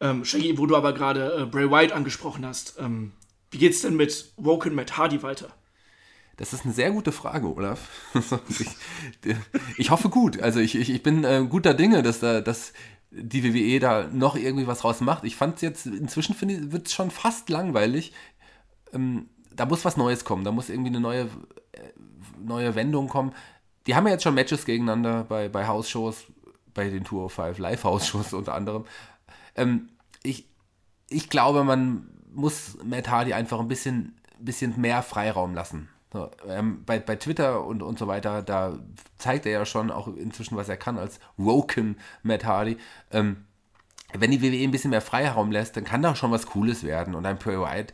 [0.00, 3.12] Ähm, Shaggy, wo du aber gerade äh, Bray White angesprochen hast, ähm,
[3.50, 5.48] wie geht's denn mit Woken Matt Hardy weiter?
[6.40, 7.90] Das ist eine sehr gute Frage, Olaf.
[8.48, 9.36] ich,
[9.76, 10.40] ich, hoffe gut.
[10.40, 12.72] Also ich, ich, ich bin äh, guter Dinge, dass, da, dass
[13.10, 15.24] die WWE da noch irgendwie was raus macht.
[15.24, 16.34] Ich fand es jetzt, inzwischen
[16.72, 18.14] wird es schon fast langweilig.
[18.94, 21.24] Ähm, da muss was Neues kommen, da muss irgendwie eine neue,
[21.72, 21.92] äh,
[22.42, 23.34] neue Wendung kommen.
[23.86, 26.24] Die haben ja jetzt schon Matches gegeneinander bei, bei House-Shows,
[26.72, 28.86] bei den Tour of Five Live-House-Shows unter anderem.
[29.56, 29.90] Ähm,
[30.22, 30.48] ich,
[31.10, 35.89] ich glaube, man muss Matt Hardy einfach ein bisschen, bisschen mehr Freiraum lassen.
[36.12, 38.78] So, ähm, bei, bei Twitter und, und so weiter, da
[39.16, 42.78] zeigt er ja schon auch inzwischen, was er kann als Woken Matt Hardy.
[43.12, 43.44] Ähm,
[44.12, 47.14] wenn die WWE ein bisschen mehr Freiraum lässt, dann kann da schon was Cooles werden.
[47.14, 47.92] Und ein Bray Wyatt,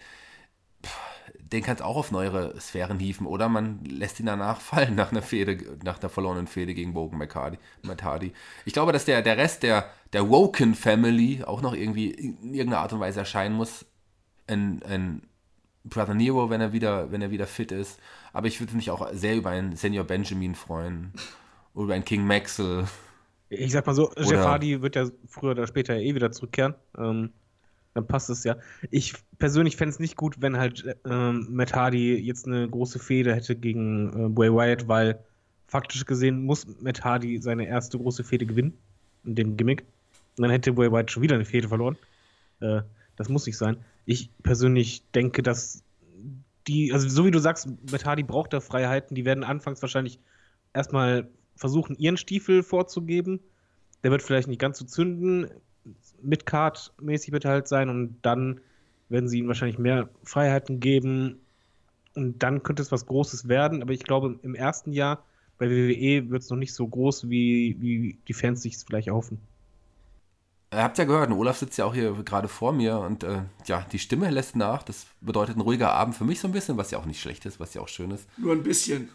[1.53, 3.27] den kann es auch auf neuere Sphären hieven.
[3.27, 7.19] Oder man lässt ihn danach fallen nach einer Fehde, nach der verlorenen Fehde gegen Woken
[7.19, 7.35] Matt
[8.03, 8.33] Hardy.
[8.65, 12.83] Ich glaube, dass der, der Rest der, der Woken Family auch noch irgendwie in irgendeiner
[12.83, 13.85] Art und Weise erscheinen muss.
[14.47, 15.23] Ein, ein
[15.89, 17.99] Brother Nero, wenn er wieder, wenn er wieder fit ist.
[18.33, 21.13] Aber ich würde mich auch sehr über einen Senior Benjamin freuen.
[21.75, 22.87] Oder über einen King Maxwell.
[23.49, 26.75] Ich sag mal so, oder Jeff Hardy wird ja früher oder später eh wieder zurückkehren.
[26.99, 27.31] Ähm,
[27.95, 28.57] dann passt es ja.
[28.91, 33.35] Ich persönlich fände es nicht gut, wenn halt ähm, Matt Hardy jetzt eine große Fehde
[33.35, 35.19] hätte gegen äh, Bray Wyatt, weil
[35.67, 38.77] faktisch gesehen muss Matt Hardy seine erste große Fehde gewinnen.
[39.25, 39.85] In dem Gimmick.
[40.37, 41.97] Und dann hätte Bray Wyatt schon wieder eine Fehde verloren.
[42.61, 42.83] Äh,
[43.17, 43.79] das muss nicht sein.
[44.07, 45.83] Ich persönlich denke, dass
[46.67, 50.19] die, also so wie du sagst, mit Hardy braucht er Freiheiten, die werden anfangs wahrscheinlich
[50.73, 53.41] erstmal versuchen, ihren Stiefel vorzugeben.
[54.03, 55.51] Der wird vielleicht nicht ganz so zünden,
[56.23, 58.61] mit Card-mäßig wird er halt sein und dann
[59.09, 61.41] werden sie ihm wahrscheinlich mehr Freiheiten geben
[62.15, 65.25] und dann könnte es was Großes werden, aber ich glaube, im ersten Jahr
[65.59, 69.09] bei WWE wird es noch nicht so groß, wie, wie die Fans sich es vielleicht
[69.09, 69.39] erhoffen.
[70.73, 73.87] Ihr habt ja gehört, Olaf sitzt ja auch hier gerade vor mir und äh, ja,
[73.93, 74.83] die Stimme lässt nach.
[74.83, 77.47] Das bedeutet ein ruhiger Abend für mich so ein bisschen, was ja auch nicht schlecht
[77.47, 78.27] ist, was ja auch schön ist.
[78.37, 79.11] Nur ein bisschen.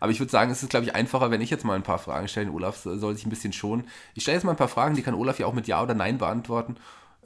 [0.00, 1.98] Aber ich würde sagen, es ist, glaube ich, einfacher, wenn ich jetzt mal ein paar
[1.98, 2.50] Fragen stelle.
[2.50, 3.84] Olaf soll sich ein bisschen schonen.
[4.14, 5.94] Ich stelle jetzt mal ein paar Fragen, die kann Olaf ja auch mit Ja oder
[5.94, 6.76] Nein beantworten.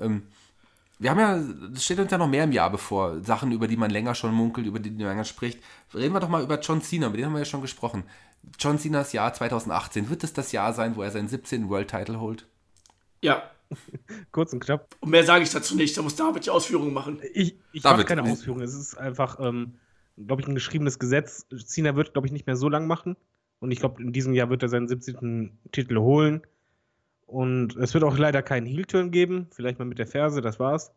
[0.01, 0.25] Ähm,
[0.99, 1.37] wir haben ja,
[1.75, 3.23] es steht uns ja noch mehr im Jahr bevor.
[3.23, 5.63] Sachen, über die man länger schon munkelt, über die man länger spricht.
[5.95, 8.05] Reden wir doch mal über John Cena, mit dem haben wir ja schon gesprochen.
[8.59, 11.69] John Cenas Jahr 2018, wird es das Jahr sein, wo er seinen 17.
[11.69, 12.47] World Title holt?
[13.23, 13.51] Ja.
[14.33, 14.97] Kurz und knapp.
[15.01, 17.21] Und mehr sage ich dazu nicht, da muss David die Ausführungen machen.
[17.33, 19.75] Ich, ich mache keine Ausführungen, es ist einfach, ähm,
[20.17, 21.47] glaube ich, ein geschriebenes Gesetz.
[21.65, 23.17] Cena wird, glaube ich, nicht mehr so lang machen.
[23.61, 25.59] Und ich glaube, in diesem Jahr wird er seinen 17.
[25.71, 26.43] Titel holen.
[27.27, 29.47] Und es wird auch leider keinen Heel-Turn geben.
[29.53, 30.93] Vielleicht mal mit der Ferse, das war's.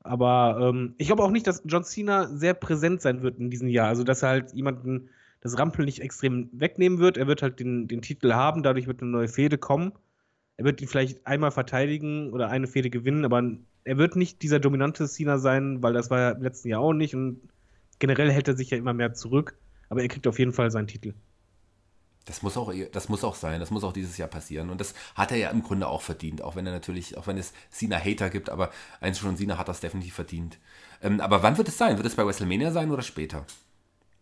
[0.00, 3.68] Aber ähm, ich glaube auch nicht, dass John Cena sehr präsent sein wird in diesem
[3.68, 3.88] Jahr.
[3.88, 5.08] Also, dass er halt jemanden
[5.40, 7.16] das Rampel nicht extrem wegnehmen wird.
[7.16, 9.92] Er wird halt den, den Titel haben, dadurch wird eine neue Fehde kommen.
[10.56, 13.42] Er wird ihn vielleicht einmal verteidigen oder eine Fehde gewinnen, aber
[13.84, 16.92] er wird nicht dieser dominante Cena sein, weil das war ja im letzten Jahr auch
[16.92, 17.40] nicht und
[17.98, 19.56] generell hält er sich ja immer mehr zurück.
[19.88, 21.14] Aber er kriegt auf jeden Fall seinen Titel.
[22.24, 24.70] Das muss auch, das muss auch sein, das muss auch dieses Jahr passieren.
[24.70, 27.38] Und das hat er ja im Grunde auch verdient, auch wenn er natürlich, auch wenn
[27.38, 30.58] es Cena-Hater gibt, aber eins schon, Cena hat das definitiv verdient.
[31.02, 31.96] Ähm, aber wann wird es sein?
[31.96, 33.46] Wird es bei WrestleMania sein oder später?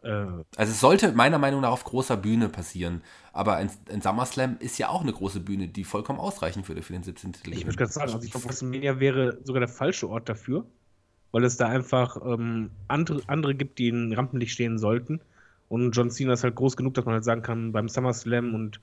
[0.04, 0.44] Äh.
[0.56, 3.02] Also es sollte meiner Meinung nach auf großer Bühne passieren.
[3.32, 6.92] Aber ein, ein SummerSlam ist ja auch eine große Bühne, die vollkommen ausreichen würde für
[6.92, 7.32] den 17.
[7.32, 7.52] Titel.
[7.52, 10.66] Ich würde gerade sagen, also ich glaube, WrestleMania wäre sogar der falsche Ort dafür,
[11.32, 15.20] weil es da einfach ähm, andere, andere gibt, die in Rampenlicht stehen sollten.
[15.68, 18.80] Und John Cena ist halt groß genug, dass man halt sagen kann, beim SummerSlam und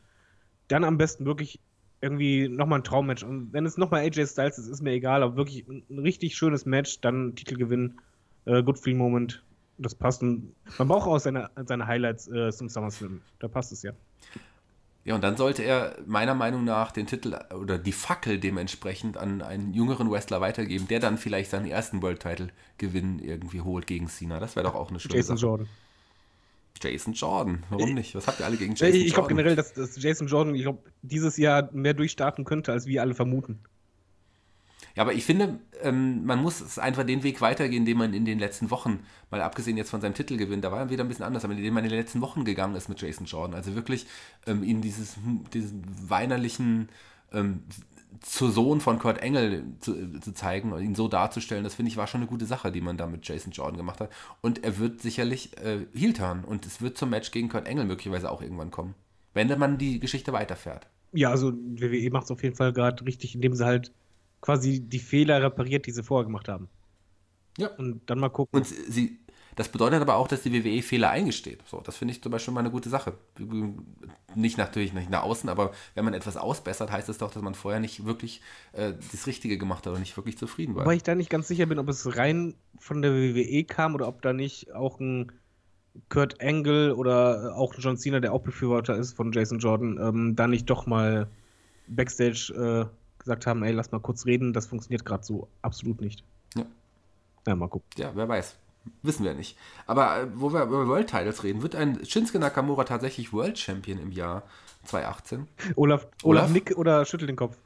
[0.67, 1.59] dann am besten wirklich
[2.01, 3.23] irgendwie nochmal ein Traummatch.
[3.23, 6.65] Und wenn es nochmal AJ Styles ist, ist mir egal, aber wirklich ein richtig schönes
[6.65, 7.99] Match, dann Titelgewinn,
[8.45, 9.43] äh, Good Feel Moment,
[9.77, 10.21] das passt.
[10.21, 13.21] Man braucht auch seine, seine Highlights äh, zum SummerSlam.
[13.39, 13.93] Da passt es ja.
[15.03, 19.41] Ja, und dann sollte er meiner Meinung nach den Titel oder die Fackel dementsprechend an
[19.41, 24.07] einen jüngeren Wrestler weitergeben, der dann vielleicht seinen ersten World Title Gewinn irgendwie holt gegen
[24.07, 24.39] Cena.
[24.39, 25.47] Das wäre doch auch eine schöne Jason Sache.
[25.47, 25.69] Jordan.
[26.79, 28.15] Jason Jordan, warum nicht?
[28.15, 30.63] Was habt ihr alle gegen Jason ich, ich glaube generell, dass, dass, Jason Jordan, ich
[30.63, 33.59] glaube, dieses Jahr mehr durchstarten könnte, als wir alle vermuten.
[34.95, 38.39] Ja, aber ich finde, ähm, man muss einfach den Weg weitergehen, den man in den
[38.39, 41.43] letzten Wochen, mal abgesehen jetzt von seinem Titelgewinn, da war er wieder ein bisschen anders,
[41.43, 43.55] aber in den man in den letzten Wochen gegangen ist mit Jason Jordan.
[43.55, 44.07] Also wirklich
[44.47, 45.15] ähm, ihm dieses,
[45.53, 46.89] diesen weinerlichen
[47.31, 47.63] ähm,
[48.19, 51.97] zu Sohn von Kurt Engel zu, zu zeigen und ihn so darzustellen, das finde ich
[51.97, 54.11] war schon eine gute Sache, die man da mit Jason Jordan gemacht hat.
[54.41, 57.85] Und er wird sicherlich äh, heel turn und es wird zum Match gegen Kurt Engel
[57.85, 58.95] möglicherweise auch irgendwann kommen,
[59.33, 60.87] wenn man die Geschichte weiterfährt.
[61.13, 63.91] Ja, also WWE macht es auf jeden Fall gerade richtig, indem sie halt
[64.41, 66.67] quasi die Fehler repariert, die sie vorher gemacht haben.
[67.57, 67.67] Ja.
[67.77, 68.59] Und dann mal gucken.
[68.59, 69.19] Und sie,
[69.55, 71.59] das bedeutet aber auch, dass die WWE Fehler eingesteht.
[71.67, 73.13] So, das finde ich zum Beispiel mal eine gute Sache.
[74.35, 77.55] Nicht natürlich nicht nach außen, aber wenn man etwas ausbessert, heißt das doch, dass man
[77.55, 78.41] vorher nicht wirklich
[78.73, 80.85] äh, das Richtige gemacht hat und nicht wirklich zufrieden war.
[80.85, 84.07] Weil ich da nicht ganz sicher bin, ob es rein von der WWE kam oder
[84.07, 85.31] ob da nicht auch ein
[86.07, 90.35] Kurt Angle oder auch ein John Cena, der auch Befürworter ist von Jason Jordan, ähm,
[90.37, 91.27] da nicht doch mal
[91.87, 96.23] Backstage äh, gesagt haben, ey, lass mal kurz reden, das funktioniert gerade so absolut nicht.
[96.55, 96.65] Ja.
[97.47, 97.87] Ja, mal gucken.
[97.97, 98.55] Ja, wer weiß.
[99.03, 99.57] Wissen wir nicht.
[99.85, 103.99] Aber äh, wo wir über World Titles reden, wird ein Shinsuke Nakamura tatsächlich World Champion
[103.99, 104.43] im Jahr
[104.85, 105.47] 2018?
[105.75, 107.57] Olaf, Olaf, Olaf nickt oder schüttelt den Kopf?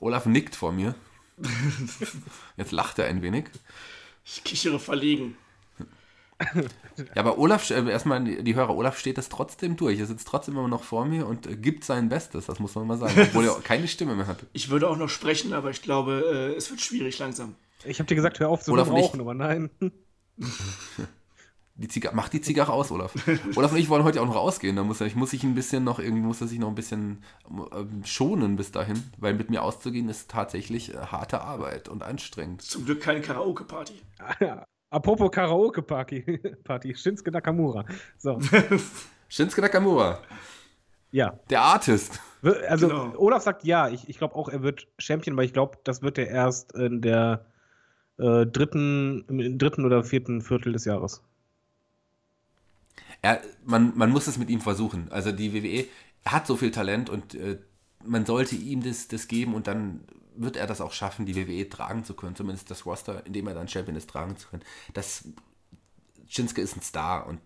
[0.00, 0.94] Olaf nickt vor mir.
[2.56, 3.50] Jetzt lacht er ein wenig.
[4.24, 5.36] Ich kichere verlegen.
[6.96, 9.98] Ja, aber Olaf, äh, erstmal die Hörer, Olaf steht das trotzdem durch.
[9.98, 12.86] Er sitzt trotzdem immer noch vor mir und äh, gibt sein Bestes, das muss man
[12.86, 14.38] mal sagen, obwohl er keine Stimme mehr hat.
[14.52, 17.54] Ich würde auch noch sprechen, aber ich glaube, es wird schwierig langsam.
[17.84, 19.70] Ich habe dir gesagt, hör auf zu Olaf rauchen, aber nein.
[21.74, 23.14] Die Zigarre, mach die Zigarre aus, Olaf.
[23.56, 24.76] Olaf und ich wollen heute auch noch rausgehen.
[24.76, 26.74] Da muss er, ich muss sich ein bisschen noch irgendwie, muss er sich noch ein
[26.74, 32.02] bisschen ähm, schonen bis dahin, weil mit mir auszugehen ist tatsächlich äh, harte Arbeit und
[32.02, 32.62] anstrengend.
[32.62, 33.94] Zum Glück keine Karaoke-Party.
[34.92, 36.20] Apropos Karaoke-Party,
[36.64, 37.84] Party, Shinsuke Nakamura.
[38.18, 38.38] So.
[39.28, 40.20] Shinsuke Nakamura.
[41.10, 41.38] Ja.
[41.48, 42.20] Der Artist.
[42.68, 43.14] Also genau.
[43.16, 46.18] Olaf sagt ja, ich, ich glaube auch, er wird Champion, weil ich glaube, das wird
[46.18, 47.46] er erst in der
[48.18, 51.22] äh, dritten, im dritten oder vierten Viertel des Jahres.
[53.22, 55.10] Er, man, man muss es mit ihm versuchen.
[55.10, 55.86] Also die WWE
[56.26, 57.58] hat so viel Talent und äh,
[58.04, 60.04] man sollte ihm das, das geben und dann
[60.36, 63.54] wird er das auch schaffen, die WWE tragen zu können, zumindest das Roster, indem er
[63.54, 64.62] dann Champion ist, tragen zu können.
[64.94, 65.24] Das
[66.28, 67.40] Shinsuke ist ein Star und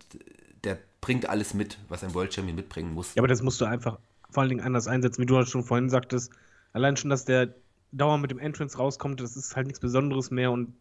[0.65, 3.15] der bringt alles mit, was ein World Champion mitbringen muss.
[3.15, 3.99] Ja, aber das musst du einfach
[4.31, 6.33] vor allen Dingen anders einsetzen, wie du halt schon vorhin sagtest.
[6.73, 7.55] Allein schon, dass der
[7.93, 10.75] dauernd mit dem Entrance rauskommt, das ist halt nichts Besonderes mehr und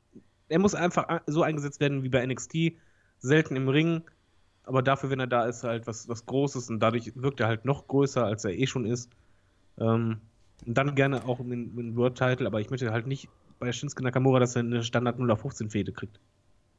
[0.50, 2.74] er muss einfach so eingesetzt werden wie bei NXT,
[3.20, 4.04] selten im Ring,
[4.64, 7.66] aber dafür, wenn er da ist, halt was, was Großes und dadurch wirkt er halt
[7.66, 9.10] noch größer, als er eh schon ist.
[9.78, 10.20] Ähm,
[10.66, 13.30] und dann gerne auch mit dem World-Title, aber ich möchte halt nicht
[13.60, 16.20] bei Shinsuke Nakamura, dass er eine Standard 0 auf 15 Fehde kriegt.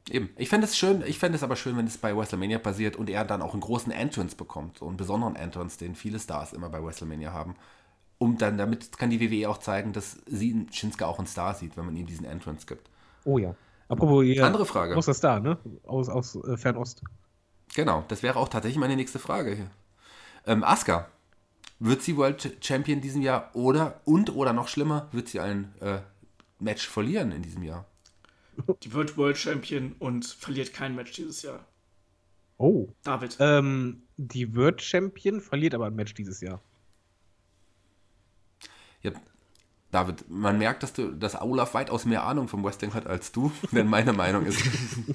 [0.09, 0.29] Eben.
[0.37, 3.09] Ich fände es schön, ich fände es aber schön, wenn es bei WrestleMania passiert und
[3.09, 6.69] er dann auch einen großen Entrance bekommt, so einen besonderen Entrance, den viele Stars immer
[6.69, 7.55] bei WrestleMania haben.
[8.19, 11.77] Um dann, damit kann die WWE auch zeigen, dass sie Shinsuke auch einen Star sieht,
[11.77, 12.89] wenn man ihm diesen Entrance gibt.
[13.25, 13.53] Oh ja.
[13.89, 14.93] Apropos hier, Andere Frage.
[14.93, 15.57] Großer Star, ne?
[15.85, 17.03] Aus, aus äh, Fernost.
[17.75, 19.69] Genau, das wäre auch tatsächlich meine nächste Frage hier.
[20.45, 21.07] Ähm, Asuka,
[21.79, 25.73] wird sie World Champion in diesem Jahr oder und oder noch schlimmer, wird sie ein
[25.79, 25.99] äh,
[26.59, 27.85] Match verlieren in diesem Jahr?
[28.83, 31.65] Die wird World Champion und verliert kein Match dieses Jahr.
[32.57, 32.87] Oh.
[33.03, 33.37] David.
[33.39, 36.59] Ähm, die wird Champion, verliert aber ein Match dieses Jahr.
[39.03, 39.11] Ja,
[39.91, 43.51] David, man merkt, dass du, dass Olaf weitaus mehr Ahnung vom Wrestling hat als du,
[43.71, 44.59] denn meine Meinung ist,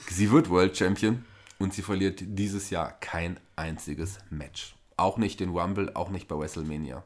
[0.08, 1.24] sie wird World Champion
[1.58, 4.74] und sie verliert dieses Jahr kein einziges Match.
[5.02, 7.02] Auch nicht den Rumble, auch nicht bei WrestleMania.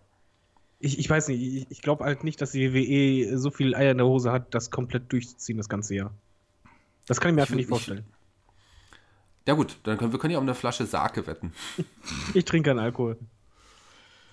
[0.81, 3.93] Ich, ich weiß nicht, ich, ich glaube halt nicht, dass die WWE so viel Eier
[3.93, 6.13] in der Hose hat, das komplett durchzuziehen das ganze Jahr.
[7.07, 8.05] Das kann ich mir einfach Ich- nicht ich- vorstellen.
[9.49, 11.53] Ja gut, dann können wir können ja um eine Flasche Sake wetten.
[12.35, 13.17] Ich trinke keinen Alkohol.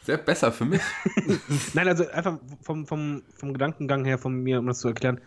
[0.02, 0.82] Sehr besser für mich.
[1.74, 5.22] Nein, also einfach vom, vom, vom Gedankengang her von mir, um das zu erklären,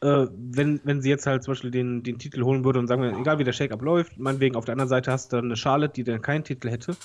[0.00, 3.02] äh, wenn, wenn sie jetzt halt zum Beispiel den, den Titel holen würde und sagen
[3.02, 5.56] wir, egal wie der Shake-Up läuft, meinetwegen auf der anderen Seite hast du dann eine
[5.56, 6.96] Charlotte, die dann keinen Titel hätte.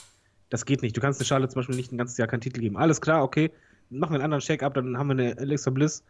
[0.50, 0.96] Das geht nicht.
[0.96, 2.78] Du kannst der Charlotte zum Beispiel nicht ein ganzes Jahr keinen Titel geben.
[2.78, 3.52] Alles klar, okay,
[3.90, 6.04] machen wir einen anderen Shake-Up, dann haben wir eine Alexa Bliss.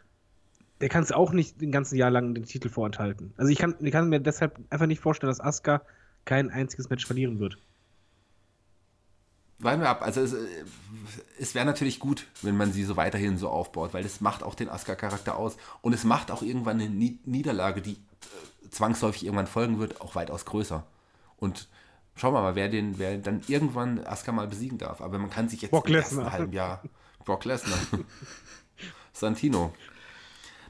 [0.80, 3.34] Der kannst auch nicht den ganzen Jahr lang den Titel vorenthalten.
[3.38, 5.82] Also ich kann, ich kann mir deshalb einfach nicht vorstellen, dass Asuka
[6.26, 7.58] kein einziges Match verlieren wird.
[9.60, 10.04] Warten wir ab.
[10.04, 10.38] Also es, äh,
[11.40, 14.54] es wäre natürlich gut, wenn man sie so weiterhin so aufbaut, weil das macht auch
[14.54, 15.58] den Asuka-Charakter aus.
[15.82, 20.14] Und es macht auch irgendwann eine Nie- Niederlage, die äh, zwangsläufig irgendwann folgen wird, auch
[20.14, 20.86] weitaus größer.
[21.38, 21.70] Und
[22.18, 25.02] schauen wir mal, wer, den, wer dann irgendwann Asuka mal besiegen darf.
[25.02, 26.34] Aber man kann sich jetzt Brock im ersten Lesnar.
[26.34, 26.82] halben Jahr...
[27.24, 27.78] Brock Lesnar.
[29.14, 29.74] Santino.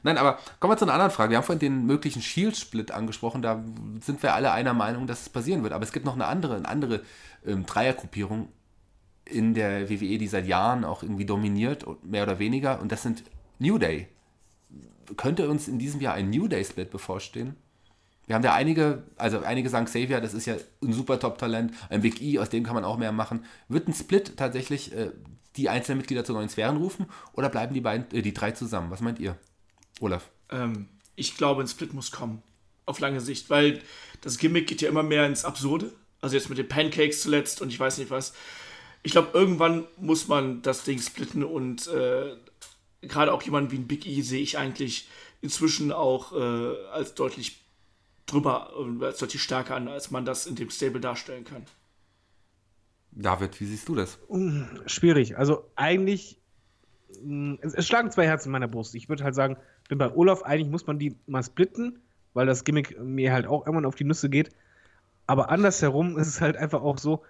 [0.03, 1.31] Nein, aber kommen wir zu einer anderen Frage.
[1.31, 3.41] Wir haben vorhin den möglichen Shield-Split angesprochen.
[3.41, 3.63] Da
[4.01, 5.73] sind wir alle einer Meinung, dass es passieren wird.
[5.73, 7.03] Aber es gibt noch eine andere, eine andere
[7.45, 8.49] ähm, Dreiergruppierung
[9.25, 12.79] in der WWE, die seit Jahren auch irgendwie dominiert, und mehr oder weniger.
[12.79, 13.23] Und das sind
[13.59, 14.07] New Day.
[15.15, 17.55] Könnte uns in diesem Jahr ein New Day-Split bevorstehen?
[18.27, 22.01] Wir haben da einige, also einige sagen Xavier, das ist ja ein super Top-Talent, ein
[22.01, 23.45] Big E, aus dem kann man auch mehr machen.
[23.69, 25.11] Wird ein Split tatsächlich äh,
[25.55, 28.91] die einzelnen Mitglieder zu neuen Sphären rufen oder bleiben die beiden, äh, die drei zusammen?
[28.91, 29.37] Was meint ihr?
[30.01, 30.29] Olaf?
[30.49, 32.43] Ähm, ich glaube, ein Split muss kommen.
[32.85, 33.81] Auf lange Sicht, weil
[34.21, 35.93] das Gimmick geht ja immer mehr ins Absurde.
[36.19, 38.33] Also jetzt mit den Pancakes zuletzt und ich weiß nicht was.
[39.03, 42.35] Ich glaube, irgendwann muss man das Ding splitten und äh,
[43.01, 45.07] gerade auch jemanden wie ein Big E sehe ich eigentlich
[45.41, 47.66] inzwischen auch äh, als deutlich
[48.27, 48.71] drüber,
[49.01, 51.63] äh, als deutlich stärker an, als man das in dem Stable darstellen kann.
[53.11, 54.19] David, wie siehst du das?
[54.85, 55.37] Schwierig.
[55.37, 56.39] Also eigentlich,
[57.23, 58.93] mh, es, es schlagen zwei Herzen in meiner Brust.
[58.93, 59.57] Ich würde halt sagen,
[59.89, 61.99] bin bei Olaf, eigentlich muss man die mal splitten,
[62.33, 64.51] weil das Gimmick mir halt auch irgendwann auf die Nüsse geht.
[65.25, 67.23] Aber andersherum ist es halt einfach auch so,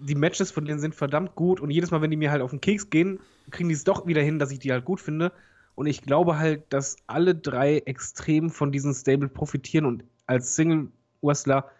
[0.00, 2.50] die Matches von denen sind verdammt gut und jedes Mal, wenn die mir halt auf
[2.50, 3.20] den Keks gehen,
[3.50, 5.32] kriegen die es doch wieder hin, dass ich die halt gut finde.
[5.74, 11.70] Und ich glaube halt, dass alle drei extrem von diesem Stable profitieren und als Single-Wrestler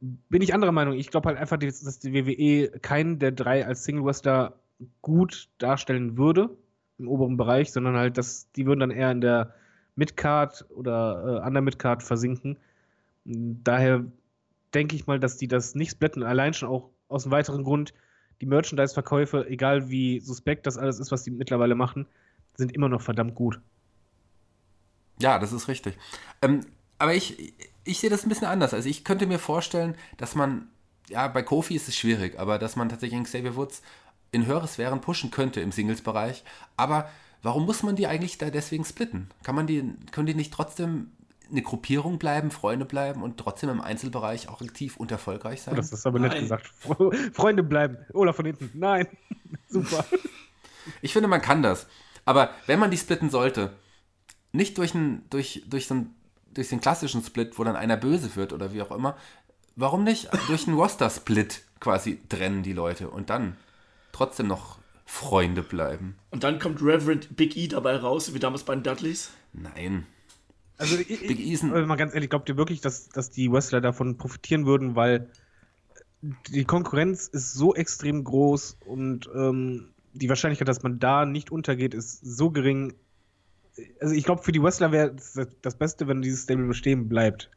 [0.00, 0.94] bin ich anderer Meinung.
[0.94, 4.54] Ich glaube halt einfach, dass die WWE keinen der drei als Single-Wrestler
[5.02, 6.50] gut darstellen würde
[6.98, 9.54] im oberen Bereich, sondern halt, dass die würden dann eher in der
[9.96, 12.58] Midcard oder äh, Under Midcard versinken.
[13.24, 14.04] Daher
[14.74, 16.22] denke ich mal, dass die das nicht splitten.
[16.22, 17.94] Allein schon auch aus einem weiteren Grund,
[18.40, 22.06] die Merchandise-Verkäufe, egal wie suspekt das alles ist, was die mittlerweile machen,
[22.56, 23.60] sind immer noch verdammt gut.
[25.20, 25.96] Ja, das ist richtig.
[26.42, 26.60] Ähm,
[26.98, 28.74] aber ich, ich sehe das ein bisschen anders.
[28.74, 30.68] Also ich könnte mir vorstellen, dass man,
[31.08, 33.82] ja, bei Kofi ist es schwierig, aber dass man tatsächlich Xavier Woods
[34.32, 36.44] in höhere Sphären pushen könnte im Singles-Bereich.
[36.76, 37.08] Aber
[37.42, 39.30] warum muss man die eigentlich da deswegen splitten?
[39.42, 41.12] Kann man die, können die nicht trotzdem
[41.50, 45.76] eine Gruppierung bleiben, Freunde bleiben und trotzdem im Einzelbereich auch aktiv und erfolgreich sein?
[45.76, 46.42] Das ist aber nett Nein.
[46.42, 46.66] gesagt.
[47.32, 47.98] Freunde bleiben.
[48.12, 48.70] Olaf von hinten.
[48.74, 49.06] Nein.
[49.68, 50.04] Super.
[51.02, 51.86] Ich finde, man kann das.
[52.24, 53.72] Aber wenn man die splitten sollte,
[54.52, 56.14] nicht durch, ein, durch, durch, so ein,
[56.56, 59.16] durch den klassischen Split, wo dann einer böse wird oder wie auch immer,
[59.76, 63.56] warum nicht durch einen Roster-Split quasi trennen die Leute und dann
[64.12, 66.16] trotzdem noch Freunde bleiben.
[66.30, 69.30] Und dann kommt Reverend Big E dabei raus, wie damals bei den Dudleys.
[69.52, 70.06] Nein.
[70.78, 74.18] Also, ich, Big ich, mal ganz ehrlich, glaubt ihr wirklich, dass, dass die Wrestler davon
[74.18, 75.30] profitieren würden, weil
[76.48, 81.94] die Konkurrenz ist so extrem groß und ähm, die Wahrscheinlichkeit, dass man da nicht untergeht,
[81.94, 82.94] ist so gering.
[84.00, 87.50] Also, ich glaube, für die Wrestler wäre es das Beste, wenn dieses Stable bestehen bleibt.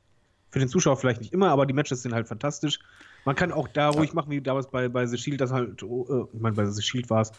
[0.51, 2.79] Für den Zuschauer vielleicht nicht immer, aber die Matches sind halt fantastisch.
[3.25, 5.85] Man kann auch da ruhig machen, wie damals bei, bei The Shield, das halt, äh,
[5.85, 7.31] ich meine, bei The Shield war es,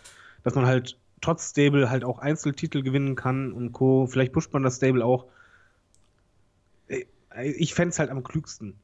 [0.44, 4.06] dass man halt trotz Stable halt auch Einzeltitel gewinnen kann und Co.
[4.06, 5.26] Vielleicht pusht man das Stable auch.
[7.44, 8.78] Ich fände es halt am klügsten.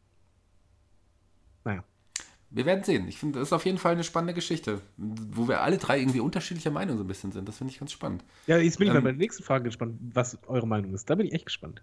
[2.50, 3.08] Wir werden sehen.
[3.08, 6.20] Ich finde, das ist auf jeden Fall eine spannende Geschichte, wo wir alle drei irgendwie
[6.20, 7.48] unterschiedlicher Meinung so ein bisschen sind.
[7.48, 8.24] Das finde ich ganz spannend.
[8.46, 11.10] Ja, jetzt bin ich Ähm, mal bei der nächsten Frage gespannt, was eure Meinung ist.
[11.10, 11.82] Da bin ich echt gespannt.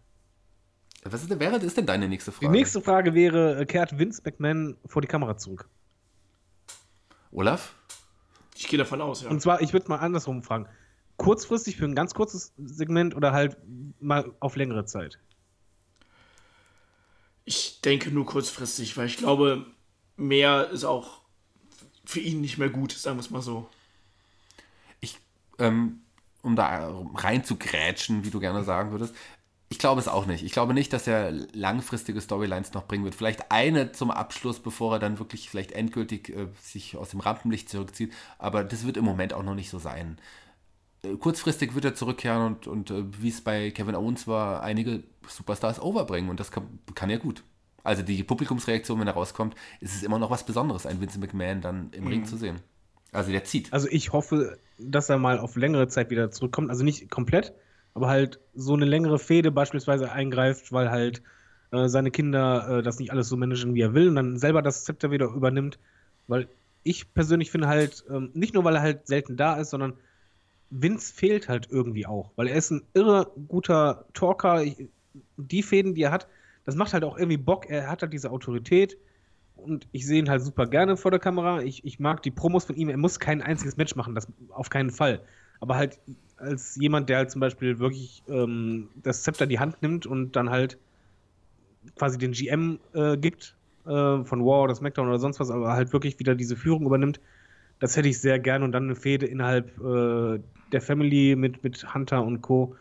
[1.03, 2.51] Was ist denn, wäre, ist denn deine nächste Die Frage?
[2.51, 5.67] nächste Frage wäre, äh, kehrt Vince McMahon vor die Kamera zurück?
[7.31, 7.75] Olaf?
[8.55, 9.29] Ich gehe davon aus, ja.
[9.29, 10.67] Und zwar, ich würde mal andersrum fragen.
[11.17, 13.57] Kurzfristig für ein ganz kurzes Segment oder halt
[13.99, 15.19] mal auf längere Zeit?
[17.45, 19.65] Ich denke nur kurzfristig, weil ich glaube,
[20.27, 21.21] mehr ist auch
[22.05, 23.69] für ihn nicht mehr gut, sagen wir es mal so.
[24.99, 25.19] Ich,
[25.59, 26.01] ähm,
[26.41, 29.15] um da rein zu grätschen, wie du gerne sagen würdest,
[29.73, 30.43] ich glaube es auch nicht.
[30.43, 33.15] Ich glaube nicht, dass er langfristige Storylines noch bringen wird.
[33.15, 37.69] Vielleicht eine zum Abschluss, bevor er dann wirklich vielleicht endgültig äh, sich aus dem Rampenlicht
[37.69, 38.13] zurückzieht.
[38.37, 40.19] Aber das wird im Moment auch noch nicht so sein.
[41.03, 45.03] Äh, kurzfristig wird er zurückkehren und, und äh, wie es bei Kevin Owens war, einige
[45.27, 46.29] Superstars overbringen.
[46.29, 47.43] Und das kann, kann er gut.
[47.83, 51.61] Also die Publikumsreaktion, wenn er rauskommt, ist es immer noch was Besonderes, einen Vince McMahon
[51.61, 52.61] dann im Ring zu sehen.
[53.11, 53.71] Also der zieht.
[53.71, 56.69] Also ich hoffe, dass er mal auf längere Zeit wieder zurückkommt.
[56.69, 57.53] Also nicht komplett,
[57.93, 61.21] aber halt so eine längere Fehde beispielsweise eingreift, weil halt
[61.71, 64.61] äh, seine Kinder äh, das nicht alles so managen, wie er will und dann selber
[64.61, 65.77] das Zepter wieder übernimmt.
[66.27, 66.47] Weil
[66.83, 69.93] ich persönlich finde halt, ähm, nicht nur weil er halt selten da ist, sondern
[70.69, 72.31] Vince fehlt halt irgendwie auch.
[72.35, 74.63] Weil er ist ein irre guter Talker.
[74.63, 74.87] Ich,
[75.37, 76.27] die Fäden, die er hat,
[76.65, 77.69] das macht halt auch irgendwie Bock.
[77.69, 78.97] Er hat halt diese Autorität
[79.55, 81.61] und ich sehe ihn halt super gerne vor der Kamera.
[81.61, 82.89] Ich, ich mag die Promos von ihm.
[82.89, 85.21] Er muss kein einziges Match machen, das auf keinen Fall.
[85.59, 85.99] Aber halt
[86.37, 90.35] als jemand, der halt zum Beispiel wirklich ähm, das Zepter in die Hand nimmt und
[90.35, 90.77] dann halt
[91.95, 93.55] quasi den GM äh, gibt
[93.85, 97.19] äh, von War oder SmackDown oder sonst was, aber halt wirklich wieder diese Führung übernimmt,
[97.79, 100.39] das hätte ich sehr gern und dann eine Fehde innerhalb äh,
[100.71, 102.75] der Family mit, mit Hunter und Co.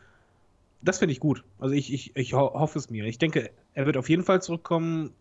[0.83, 1.45] Das finde ich gut.
[1.59, 3.05] Also ich, ich, ich ho hoffe es mir.
[3.05, 5.13] Ich denke, er wird auf jeden Fall zurückkommen.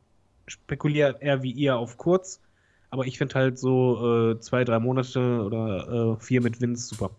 [0.48, 2.40] Spekuliert eher wie ihr auf kurz.
[2.90, 7.12] Aber ich finde halt so äh, zwei, drei Monate oder äh, vier mit Vince super.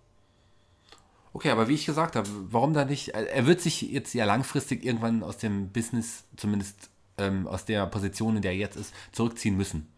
[1.33, 3.09] Okay, aber wie ich gesagt habe, warum da nicht?
[3.11, 8.37] Er wird sich jetzt ja langfristig irgendwann aus dem Business, zumindest ähm, aus der Position,
[8.37, 9.89] in der er jetzt ist, zurückziehen müssen.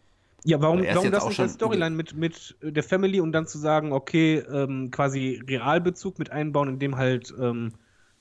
[0.45, 3.33] Ja, warum, Er warum das auch nicht schon als Storyline mit, mit der Family und
[3.33, 7.73] dann zu sagen, okay, ähm, quasi Realbezug mit einbauen, in dem halt ähm,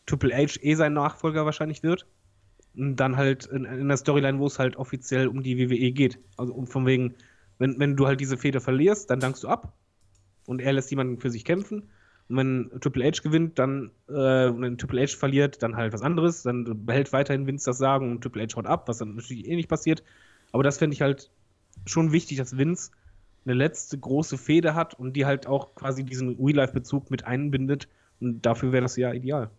[0.05, 2.05] Triple H eh sein Nachfolger wahrscheinlich wird.
[2.75, 6.19] Und dann halt in, in der Storyline, wo es halt offiziell um die WWE geht.
[6.37, 7.13] Also um von wegen,
[7.59, 9.73] wenn, wenn du halt diese Feder verlierst, dann dankst du ab.
[10.45, 11.89] Und er lässt jemanden für sich kämpfen.
[12.29, 16.43] Und wenn Triple H gewinnt, dann, äh, wenn Triple H verliert, dann halt was anderes.
[16.43, 19.55] Dann behält weiterhin Vince das Sagen und Triple H haut ab, was dann natürlich eh
[19.55, 20.03] nicht passiert.
[20.51, 21.29] Aber das fände ich halt
[21.85, 22.91] schon wichtig, dass Vince
[23.45, 27.87] eine letzte große Fehde hat und die halt auch quasi diesen Real-Life-Bezug mit einbindet.
[28.19, 29.49] Und dafür wäre das ja ideal.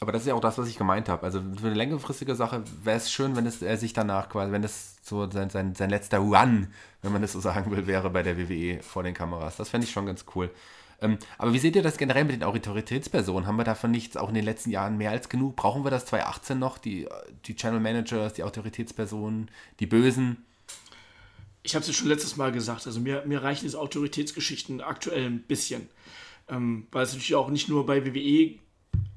[0.00, 1.24] Aber das ist ja auch das, was ich gemeint habe.
[1.24, 4.62] Also für eine längerfristige Sache wäre es schön, wenn es er sich danach quasi, wenn
[4.62, 6.68] es so sein, sein, sein letzter Run,
[7.02, 9.56] wenn man das so sagen will, wäre bei der WWE vor den Kameras.
[9.56, 10.50] Das fände ich schon ganz cool.
[11.00, 13.46] Ähm, aber wie seht ihr das generell mit den Autoritätspersonen?
[13.46, 15.56] Haben wir davon nichts auch in den letzten Jahren mehr als genug?
[15.56, 16.78] Brauchen wir das 2018 noch?
[16.78, 17.08] Die,
[17.46, 20.44] die Channel Managers, die Autoritätspersonen, die Bösen?
[21.62, 25.26] Ich habe es ja schon letztes Mal gesagt, also mir, mir reichen diese Autoritätsgeschichten aktuell
[25.26, 25.88] ein bisschen.
[26.48, 28.58] Ähm, weil es natürlich auch nicht nur bei WWE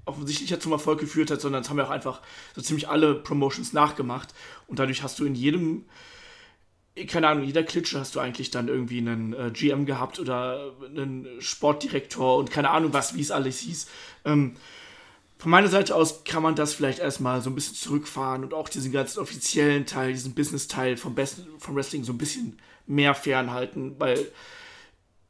[0.05, 2.21] offensichtlich ja zum Erfolg geführt hat, sondern es haben ja auch einfach
[2.55, 4.33] so ziemlich alle Promotions nachgemacht.
[4.67, 5.85] Und dadurch hast du in jedem,
[7.07, 11.27] keine Ahnung, jeder Klitsche hast du eigentlich dann irgendwie einen äh, GM gehabt oder einen
[11.39, 13.87] Sportdirektor und keine Ahnung was, wie es alles hieß.
[14.25, 14.55] Ähm,
[15.37, 18.69] von meiner Seite aus kann man das vielleicht erstmal so ein bisschen zurückfahren und auch
[18.69, 21.15] diesen ganzen offiziellen Teil, diesen Business-Teil vom,
[21.57, 24.31] vom Wrestling so ein bisschen mehr fernhalten, weil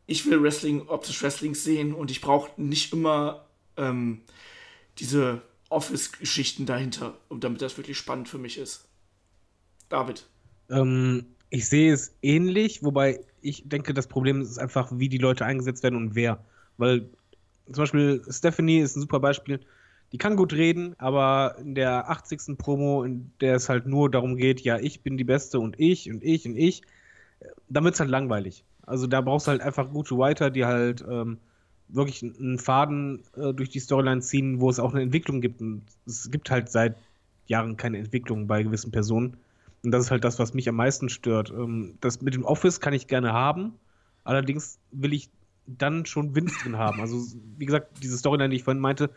[0.08, 3.46] ich will Wrestling, optisch Wrestling sehen und ich brauche nicht immer
[3.78, 4.22] ähm,
[5.02, 8.88] diese Office-Geschichten dahinter, und damit das wirklich spannend für mich ist.
[9.90, 10.26] David.
[10.70, 15.46] Ähm, ich sehe es ähnlich, wobei ich denke, das Problem ist einfach, wie die Leute
[15.46, 16.44] eingesetzt werden und wer.
[16.78, 17.10] Weil
[17.66, 19.60] zum Beispiel Stephanie ist ein super Beispiel.
[20.12, 22.58] Die kann gut reden, aber in der 80.
[22.58, 26.12] Promo, in der es halt nur darum geht, ja, ich bin die Beste und ich
[26.12, 26.82] und ich und ich,
[27.70, 28.64] dann wird es halt langweilig.
[28.86, 31.38] Also da brauchst du halt einfach gute Writer, die halt ähm,
[31.94, 35.62] wirklich einen Faden äh, durch die Storyline ziehen, wo es auch eine Entwicklung gibt.
[35.62, 36.96] Und es gibt halt seit
[37.48, 39.38] Jahren keine Entwicklung bei gewissen Personen.
[39.84, 41.52] Und das ist halt das, was mich am meisten stört.
[41.52, 43.74] Ähm, das mit dem Office kann ich gerne haben.
[44.24, 45.30] Allerdings will ich
[45.66, 47.02] dann schon Vince drin haben.
[47.02, 47.24] Also,
[47.58, 49.10] wie gesagt, diese Storyline, die ich vorhin meinte,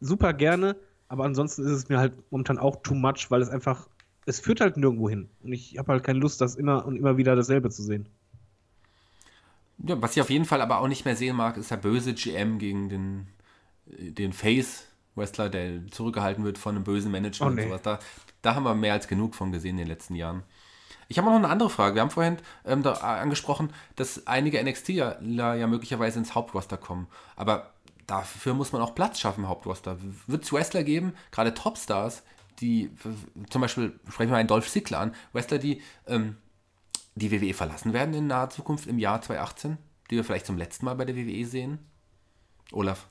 [0.00, 0.76] super gerne,
[1.08, 3.88] aber ansonsten ist es mir halt momentan auch too much, weil es einfach,
[4.26, 5.28] es führt halt nirgendwo hin.
[5.42, 8.08] Und ich habe halt keine Lust, das immer und immer wieder dasselbe zu sehen.
[9.78, 12.14] Ja, was ich auf jeden Fall aber auch nicht mehr sehen mag, ist der böse
[12.14, 13.26] GM gegen den,
[13.86, 17.62] den Face-Wrestler, der zurückgehalten wird von einem bösen Management Oh, nee.
[17.62, 17.82] und sowas.
[17.82, 17.98] Da,
[18.42, 20.42] da haben wir mehr als genug von gesehen in den letzten Jahren.
[21.08, 21.96] Ich habe noch eine andere Frage.
[21.96, 25.20] Wir haben vorhin ähm, da angesprochen, dass einige NXTler
[25.54, 27.08] ja möglicherweise ins Hauptroster kommen.
[27.36, 27.72] Aber
[28.06, 29.98] dafür muss man auch Platz schaffen im Hauptroster.
[30.26, 32.22] Wird es Wrestler geben, gerade Topstars,
[32.60, 32.90] die
[33.50, 36.36] zum Beispiel, sprechen wir einen Dolph Ziggler an, Wrestler, die ähm,
[37.14, 39.78] die WWE verlassen werden in naher Zukunft im Jahr 2018,
[40.10, 41.78] die wir vielleicht zum letzten Mal bei der WWE sehen?
[42.72, 43.08] Olaf.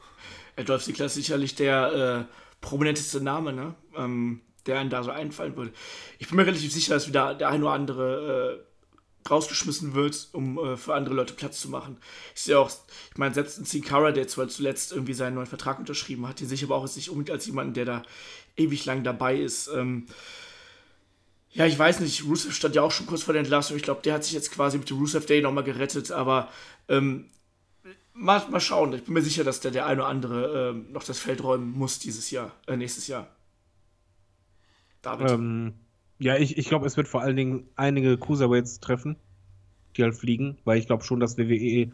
[0.56, 3.74] Adolf Ziggler ist sicherlich der äh, prominenteste Name, ne?
[3.96, 5.72] Ähm, der einem da so einfallen würde.
[6.18, 10.58] Ich bin mir relativ sicher, dass wieder der ein oder andere äh, rausgeschmissen wird, um
[10.58, 11.98] äh, für andere Leute Platz zu machen.
[12.34, 12.70] Ich sehe auch,
[13.10, 16.40] ich meine, selbst ein Sin Cara, der zwar zuletzt irgendwie seinen neuen Vertrag unterschrieben hat,
[16.40, 18.02] den sehe ich aber auch nicht unbedingt als jemanden, der da
[18.56, 19.68] ewig lang dabei ist.
[19.68, 20.06] Ähm,
[21.52, 23.76] ja, ich weiß nicht, Rusev stand ja auch schon kurz vor der Entlassung.
[23.76, 26.48] Ich glaube, der hat sich jetzt quasi mit dem Rusev Day nochmal gerettet, aber
[26.88, 27.26] ähm,
[28.14, 28.92] mal, mal schauen.
[28.92, 31.72] Ich bin mir sicher, dass der, der eine oder andere ähm, noch das Feld räumen
[31.72, 33.28] muss dieses Jahr, äh, nächstes Jahr.
[35.02, 35.30] David.
[35.30, 35.74] Ähm,
[36.18, 39.16] ja, ich, ich glaube, es wird vor allen Dingen einige Cruiserweights treffen,
[39.96, 41.90] die halt fliegen, weil ich glaube schon, dass WWE äh,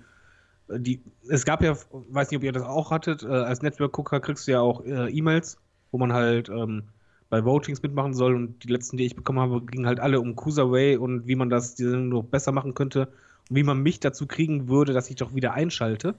[0.68, 4.46] die, es gab ja, weiß nicht, ob ihr das auch hattet, äh, als Network-Gucker kriegst
[4.46, 5.58] du ja auch äh, E-Mails,
[5.92, 6.88] wo man halt ähm,
[7.28, 10.36] bei Votings mitmachen soll und die letzten, die ich bekommen habe, gingen halt alle um
[10.36, 13.08] Cruiserweight und wie man das die noch besser machen könnte
[13.48, 16.14] und wie man mich dazu kriegen würde, dass ich doch wieder einschalte.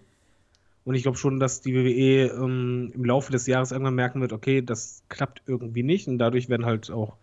[0.83, 4.31] Und ich glaube schon, dass die WWE ähm, im Laufe des Jahres irgendwann merken wird,
[4.31, 7.17] okay, das klappt irgendwie nicht und dadurch werden halt auch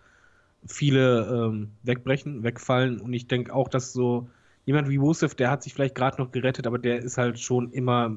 [0.66, 3.00] viele ähm, wegbrechen, wegfallen.
[3.00, 4.28] Und ich denke auch, dass so
[4.66, 7.70] jemand wie Rusev, der hat sich vielleicht gerade noch gerettet, aber der ist halt schon
[7.72, 8.16] immer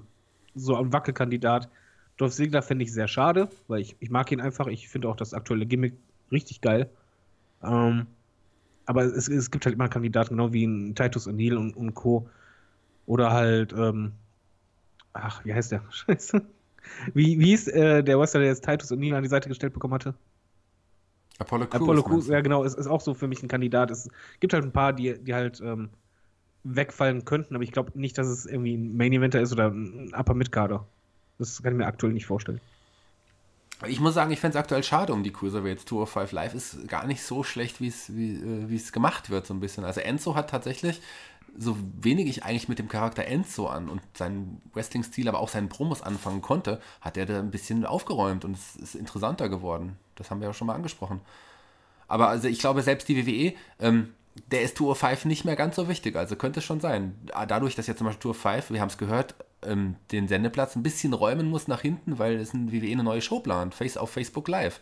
[0.55, 1.69] so ein Wackelkandidat.
[2.17, 4.67] Dolph Ziggler fände ich sehr schade, weil ich, ich mag ihn einfach.
[4.67, 5.93] Ich finde auch das aktuelle Gimmick
[6.31, 6.89] richtig geil.
[7.63, 8.07] Ähm,
[8.85, 12.29] aber es, es gibt halt immer Kandidaten, genau wie ein Titus O'Neill und, und Co.
[13.05, 14.13] Oder halt, ähm,
[15.13, 15.83] ach, wie heißt der?
[15.89, 16.41] Scheiße.
[17.13, 19.93] Wie, wie hieß äh, der Wrestler, der jetzt Titus O'Neill an die Seite gestellt bekommen
[19.93, 20.15] hatte?
[21.39, 21.81] Apollo Crews.
[21.81, 23.91] Apollo Crews, ja genau, ist, ist auch so für mich ein Kandidat.
[23.91, 24.09] Es
[24.39, 25.89] gibt halt ein paar, die, die halt ähm,
[26.63, 30.13] wegfallen könnten, aber ich glaube nicht, dass es irgendwie ein Main Eventer ist oder ein
[30.13, 30.87] Upper Mid-Kader.
[31.39, 32.61] Das kann ich mir aktuell nicht vorstellen.
[33.85, 35.85] Ich muss sagen, ich fände es aktuell schade um die Cruiserweights.
[35.85, 39.29] Tour of Five Live ist gar nicht so schlecht, wie es wie, äh, es gemacht
[39.29, 39.85] wird, so ein bisschen.
[39.85, 40.99] Also Enzo hat tatsächlich,
[41.55, 45.69] so wenig ich eigentlich mit dem Charakter Enzo an und seinen Wrestling-Stil, aber auch seinen
[45.69, 49.97] Promos anfangen konnte, hat er da ein bisschen aufgeräumt und es ist interessanter geworden.
[50.15, 51.21] Das haben wir ja schon mal angesprochen.
[52.07, 54.13] Aber also ich glaube, selbst die WWE, ähm,
[54.51, 56.15] der ist Tour of Five nicht mehr ganz so wichtig.
[56.15, 57.15] Also könnte es schon sein.
[57.47, 59.35] Dadurch, dass jetzt zum Beispiel Tour of Five, wir haben es gehört,
[59.67, 63.21] ähm, den Sendeplatz ein bisschen räumen muss nach hinten, weil es ein WWE eine neue
[63.21, 64.79] Show plant, Face auf Facebook Live.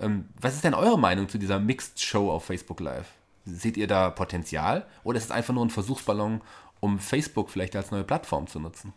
[0.00, 3.08] Ähm, was ist denn eure Meinung zu dieser Mixed Show auf Facebook Live?
[3.44, 6.40] Seht ihr da Potenzial oder ist es einfach nur ein Versuchsballon,
[6.80, 8.92] um Facebook vielleicht als neue Plattform zu nutzen?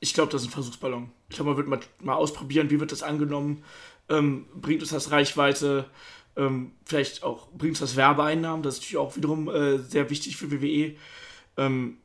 [0.00, 1.10] Ich glaube, das ist ein Versuchsballon.
[1.28, 3.62] Ich glaube, man wird mal, mal ausprobieren, wie wird das angenommen.
[4.08, 5.86] Ähm, bringt uns das Reichweite?
[6.34, 8.62] Ähm, vielleicht auch bringt uns das Werbeeinnahmen.
[8.62, 10.96] Das ist natürlich auch wiederum äh, sehr wichtig für WWE.
[11.56, 11.98] Ähm,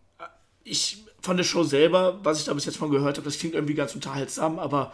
[0.63, 3.53] ich von der Show selber, was ich da bis jetzt von gehört habe, das klingt
[3.53, 4.93] irgendwie ganz unterhaltsam, aber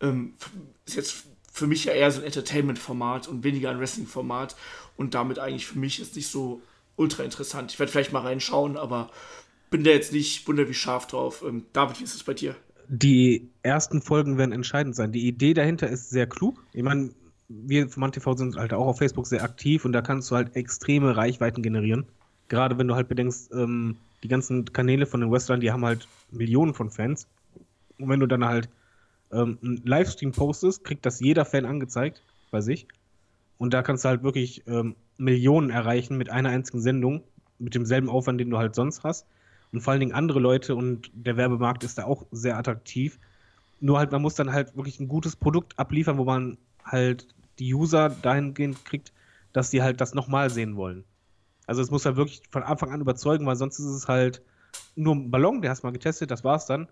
[0.00, 0.32] ähm,
[0.86, 4.56] ist jetzt für mich ja eher so ein Entertainment-Format und weniger ein Wrestling-Format
[4.96, 6.62] und damit eigentlich für mich jetzt nicht so
[6.96, 7.72] ultra interessant.
[7.72, 9.10] Ich werde vielleicht mal reinschauen, aber
[9.68, 11.44] bin da jetzt nicht wunder wie scharf drauf.
[11.46, 12.56] Ähm, David, wie ist es bei dir?
[12.88, 15.12] Die ersten Folgen werden entscheidend sein.
[15.12, 16.64] Die Idee dahinter ist sehr klug.
[16.72, 17.10] Ich meine,
[17.48, 20.56] wir von MannTV sind halt auch auf Facebook sehr aktiv und da kannst du halt
[20.56, 22.06] extreme Reichweiten generieren.
[22.48, 26.08] Gerade wenn du halt bedenkst, ähm, die ganzen Kanäle von den Wrestlern, die haben halt
[26.30, 27.28] Millionen von Fans.
[27.98, 28.68] Und wenn du dann halt
[29.32, 32.86] ähm, einen Livestream postest, kriegt das jeder Fan angezeigt bei sich.
[33.58, 37.22] Und da kannst du halt wirklich ähm, Millionen erreichen mit einer einzigen Sendung,
[37.58, 39.26] mit demselben Aufwand, den du halt sonst hast.
[39.72, 43.18] Und vor allen Dingen andere Leute und der Werbemarkt ist da auch sehr attraktiv.
[43.80, 47.26] Nur halt, man muss dann halt wirklich ein gutes Produkt abliefern, wo man halt
[47.58, 49.12] die User dahingehend kriegt,
[49.52, 51.04] dass die halt das nochmal sehen wollen.
[51.66, 54.42] Also es muss halt wirklich von Anfang an überzeugen, weil sonst ist es halt
[54.94, 56.88] nur ein Ballon, der hast mal getestet, das war's dann.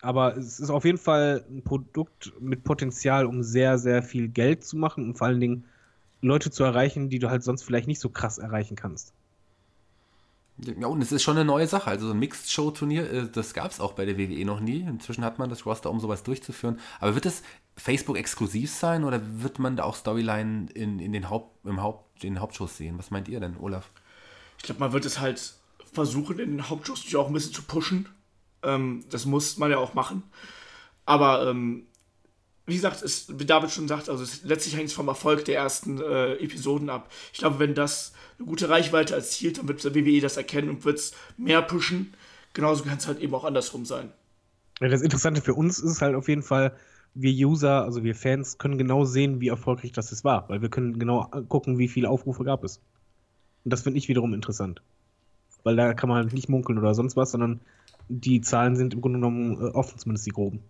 [0.00, 4.64] Aber es ist auf jeden Fall ein Produkt mit Potenzial, um sehr, sehr viel Geld
[4.64, 5.64] zu machen und vor allen Dingen
[6.20, 9.12] Leute zu erreichen, die du halt sonst vielleicht nicht so krass erreichen kannst.
[10.58, 11.90] Ja, und es ist schon eine neue Sache.
[11.90, 14.80] Also so ein Mixed-Show-Turnier, äh, das gab es auch bei der WWE noch nie.
[14.80, 16.78] Inzwischen hat man das Roster, um sowas durchzuführen.
[17.00, 17.42] Aber wird es
[17.76, 22.40] Facebook-exklusiv sein oder wird man da auch Storyline in, in den, Haupt, im Haupt, den
[22.40, 22.98] Hauptshows sehen?
[22.98, 23.90] Was meint ihr denn, Olaf?
[24.62, 25.54] Ich glaube, man wird es halt
[25.92, 28.08] versuchen, in den Hauptshows natürlich auch ein bisschen zu pushen.
[28.62, 30.22] Ähm, das muss man ja auch machen.
[31.04, 31.86] Aber ähm,
[32.66, 35.56] wie gesagt, es, wie David schon sagt, also es, letztlich hängt es vom Erfolg der
[35.56, 37.10] ersten äh, Episoden ab.
[37.32, 40.84] Ich glaube, wenn das eine gute Reichweite erzielt, dann wird der WWE das erkennen und
[40.84, 42.14] wird es mehr pushen.
[42.54, 44.12] Genauso kann es halt eben auch andersrum sein.
[44.80, 46.76] Ja, das Interessante für uns ist halt auf jeden Fall,
[47.14, 50.70] wir User, also wir Fans, können genau sehen, wie erfolgreich das jetzt war, weil wir
[50.70, 52.80] können genau gucken, wie viele Aufrufe gab es.
[53.64, 54.82] Und das finde ich wiederum interessant.
[55.62, 57.60] Weil da kann man halt nicht munkeln oder sonst was, sondern
[58.08, 60.60] die Zahlen sind im Grunde genommen äh, offen, zumindest die groben.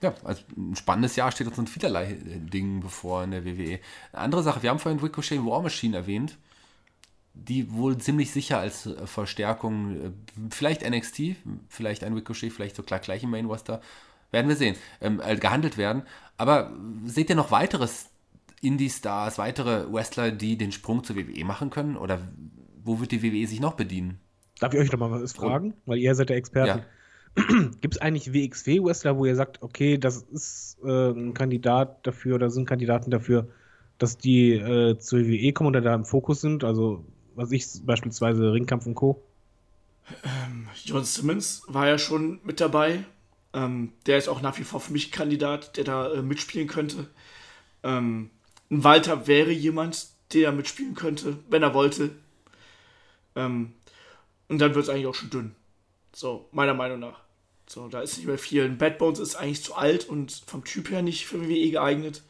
[0.00, 3.80] Ja, also ein spannendes Jahr steht uns in vielerlei äh, Dingen bevor in der WWE.
[4.12, 6.38] Eine andere Sache, wir haben vorhin Ricochet War Machine erwähnt,
[7.34, 10.14] die wohl ziemlich sicher als äh, Verstärkung,
[10.50, 11.36] vielleicht NXT,
[11.68, 13.80] vielleicht ein Ricochet, vielleicht sogar gleich im Main Roster,
[14.30, 16.02] werden wir sehen, ähm, gehandelt werden.
[16.36, 16.72] Aber
[17.04, 18.10] seht ihr noch weiteres
[18.64, 21.96] Indie-Stars, weitere Wrestler, die den Sprung zur WWE machen können?
[21.96, 22.20] Oder
[22.82, 24.18] wo wird die WWE sich noch bedienen?
[24.60, 25.74] Darf ich euch noch mal was fragen?
[25.86, 26.82] Weil ihr seid der Experten.
[27.36, 27.42] Ja.
[27.80, 32.50] Gibt es eigentlich WXW-Wrestler, wo ihr sagt, okay, das ist äh, ein Kandidat dafür oder
[32.50, 33.48] sind Kandidaten dafür,
[33.98, 36.62] dass die äh, zur WWE kommen oder da im Fokus sind?
[36.62, 37.04] Also,
[37.34, 39.22] was ich beispielsweise Ringkampf und Co.
[40.22, 43.04] Ähm, John Simmons war ja schon mit dabei.
[43.52, 47.08] Ähm, der ist auch nach wie vor für mich Kandidat, der da äh, mitspielen könnte.
[47.82, 48.30] Ähm,
[48.74, 52.10] ein Walter wäre jemand, der mitspielen könnte, wenn er wollte.
[53.36, 53.72] Ähm,
[54.48, 55.54] und dann wird es eigentlich auch schon dünn.
[56.12, 57.20] So, meiner Meinung nach.
[57.66, 58.68] So, da ist nicht mehr viel.
[58.68, 62.22] Bad Bones ist eigentlich zu alt und vom Typ her nicht für WWE geeignet.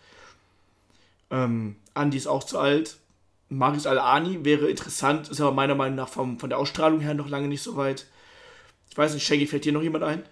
[1.31, 2.99] Ähm, Andy ist auch zu alt.
[3.49, 7.29] Marius Al-Ani wäre interessant, ist aber meiner Meinung nach vom, von der Ausstrahlung her noch
[7.29, 8.07] lange nicht so weit.
[8.91, 10.23] Ich weiß nicht, Shaggy, fällt dir noch jemand ein?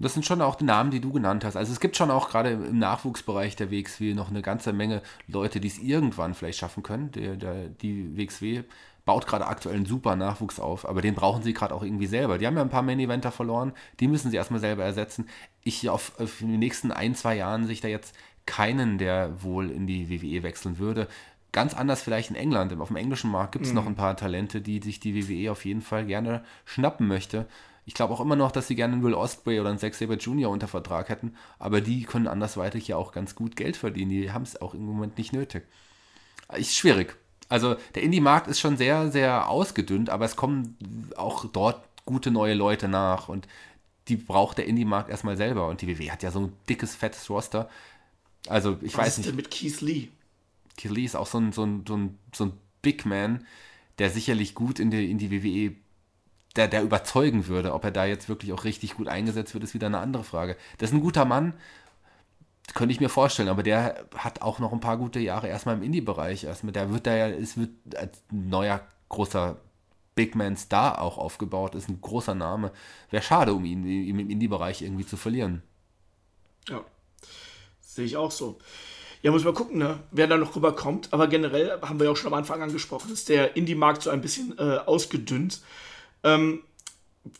[0.00, 1.56] Das sind schon auch die Namen, die du genannt hast.
[1.56, 5.60] Also es gibt schon auch gerade im Nachwuchsbereich der WXW noch eine ganze Menge Leute,
[5.60, 7.12] die es irgendwann vielleicht schaffen können.
[7.12, 8.62] Der, der, die WXW
[9.04, 12.38] baut gerade aktuell einen super Nachwuchs auf, aber den brauchen sie gerade auch irgendwie selber.
[12.38, 15.28] Die haben ja ein paar Main-Eventer verloren, die müssen sie erstmal selber ersetzen.
[15.64, 18.14] Ich auf, auf die nächsten ein, zwei Jahren sehe ich da jetzt
[18.46, 21.08] keinen, der wohl in die WWE wechseln würde.
[21.52, 22.78] Ganz anders vielleicht in England.
[22.80, 23.76] Auf dem englischen Markt gibt es mhm.
[23.76, 27.46] noch ein paar Talente, die sich die WWE auf jeden Fall gerne schnappen möchte.
[27.84, 30.14] Ich glaube auch immer noch, dass sie gerne einen Will Osprey oder einen Zack Saber
[30.14, 30.50] Jr.
[30.50, 34.10] unter Vertrag hätten, aber die können andersweitig ja auch ganz gut Geld verdienen.
[34.10, 35.64] Die haben es auch im Moment nicht nötig.
[36.52, 37.16] Ist schwierig.
[37.48, 40.76] Also der Indie-Markt ist schon sehr, sehr ausgedünnt, aber es kommen
[41.16, 43.48] auch dort gute neue Leute nach und
[44.08, 45.68] die braucht der Indie-Markt erstmal selber.
[45.68, 47.68] Und die WWE hat ja so ein dickes, fettes Roster.
[48.48, 49.18] Also ich Was weiß nicht.
[49.18, 50.08] Was ist denn mit Keith Lee?
[50.76, 52.52] Keith Lee ist auch so ein, so ein, so ein, so ein
[52.82, 53.46] Big Man,
[53.98, 55.76] der sicherlich gut in die, in die WWE
[56.56, 57.72] der, der überzeugen würde.
[57.74, 60.56] Ob er da jetzt wirklich auch richtig gut eingesetzt wird, ist wieder eine andere Frage.
[60.78, 61.54] Das ist ein guter Mann,
[62.74, 65.82] könnte ich mir vorstellen, aber der hat auch noch ein paar gute Jahre erstmal im
[65.82, 66.44] Indie-Bereich.
[66.44, 69.56] Erstmal, der wird da ja, es wird als neuer großer
[70.14, 72.72] Big Man Star auch aufgebaut, ist ein großer Name.
[73.10, 75.62] Wäre schade, um ihn, ihn im Indie-Bereich irgendwie zu verlieren.
[76.68, 76.84] Ja,
[77.80, 78.58] sehe ich auch so.
[79.22, 80.00] Ja, muss mal gucken, ne?
[80.10, 81.12] wer da noch rüberkommt.
[81.12, 84.20] Aber generell haben wir ja auch schon am Anfang angesprochen, ist der Indie-Markt so ein
[84.20, 85.60] bisschen äh, ausgedünnt.
[86.24, 86.62] Ähm,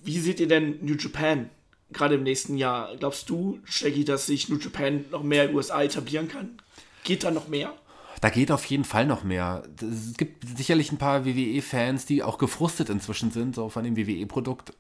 [0.03, 1.51] wie seht ihr denn New Japan
[1.93, 2.97] gerade im nächsten Jahr.
[2.97, 6.59] Glaubst du, Shaggy, dass sich New Japan noch mehr in den USA etablieren kann?
[7.05, 7.75] Geht da noch mehr?
[8.21, 9.63] Da geht auf jeden Fall noch mehr.
[9.81, 14.75] Es gibt sicherlich ein paar WWE-Fans, die auch gefrustet inzwischen sind, so von dem WWE-Produkt.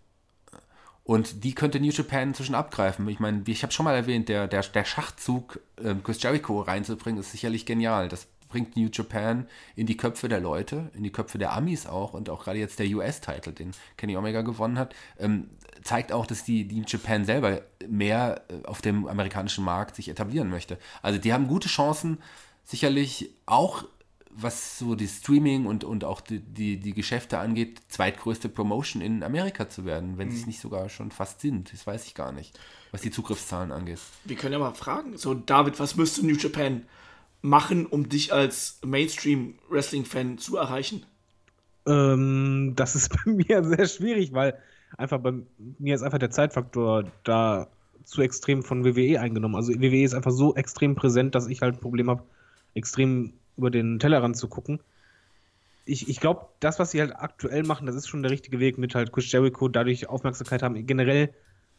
[1.04, 3.08] Und die könnte New Japan inzwischen abgreifen.
[3.08, 7.18] Ich meine, ich habe schon mal erwähnt, der, der, der Schachzug, äh, Chris Jericho reinzubringen,
[7.18, 8.08] ist sicherlich genial.
[8.08, 9.46] Das bringt New Japan
[9.76, 12.78] in die Köpfe der Leute, in die Köpfe der Amis auch und auch gerade jetzt
[12.78, 15.48] der US-Titel, den Kenny Omega gewonnen hat, ähm,
[15.82, 20.50] zeigt auch, dass die, die Japan selber mehr äh, auf dem amerikanischen Markt sich etablieren
[20.50, 20.78] möchte.
[21.00, 22.18] Also die haben gute Chancen,
[22.64, 23.84] sicherlich auch
[24.32, 29.22] was so die Streaming und, und auch die, die, die Geschäfte angeht, zweitgrößte Promotion in
[29.22, 30.32] Amerika zu werden, wenn mhm.
[30.32, 31.72] sie es nicht sogar schon fast sind.
[31.72, 32.58] Das weiß ich gar nicht,
[32.92, 33.98] was die Zugriffszahlen angeht.
[34.24, 36.86] Wir können ja mal fragen, so David, was müsste New Japan
[37.42, 41.04] machen, um dich als Mainstream-Wrestling-Fan zu erreichen?
[41.86, 44.58] Ähm, das ist bei mir sehr schwierig, weil
[44.96, 45.32] einfach bei
[45.78, 47.68] mir ist einfach der Zeitfaktor da
[48.04, 49.54] zu extrem von WWE eingenommen.
[49.54, 52.22] Also WWE ist einfach so extrem präsent, dass ich halt ein Problem habe,
[52.74, 54.80] extrem über den Tellerrand zu gucken.
[55.84, 58.78] Ich, ich glaube, das, was sie halt aktuell machen, das ist schon der richtige Weg
[58.78, 61.32] mit halt Chris Jericho, dadurch Aufmerksamkeit haben, generell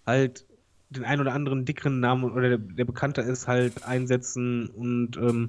[0.06, 0.46] halt
[0.92, 5.48] den einen oder anderen dickeren Namen oder der, der bekannter ist, halt einsetzen und ähm,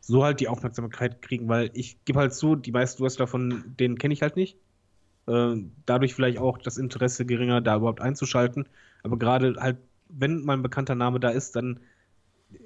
[0.00, 3.98] so halt die Aufmerksamkeit kriegen, weil ich gebe halt zu, die meisten Wrestler von denen
[3.98, 4.56] kenne ich halt nicht.
[5.26, 8.66] Äh, dadurch vielleicht auch das Interesse geringer, da überhaupt einzuschalten.
[9.02, 9.76] Aber gerade halt,
[10.08, 11.80] wenn mal ein bekannter Name da ist, dann,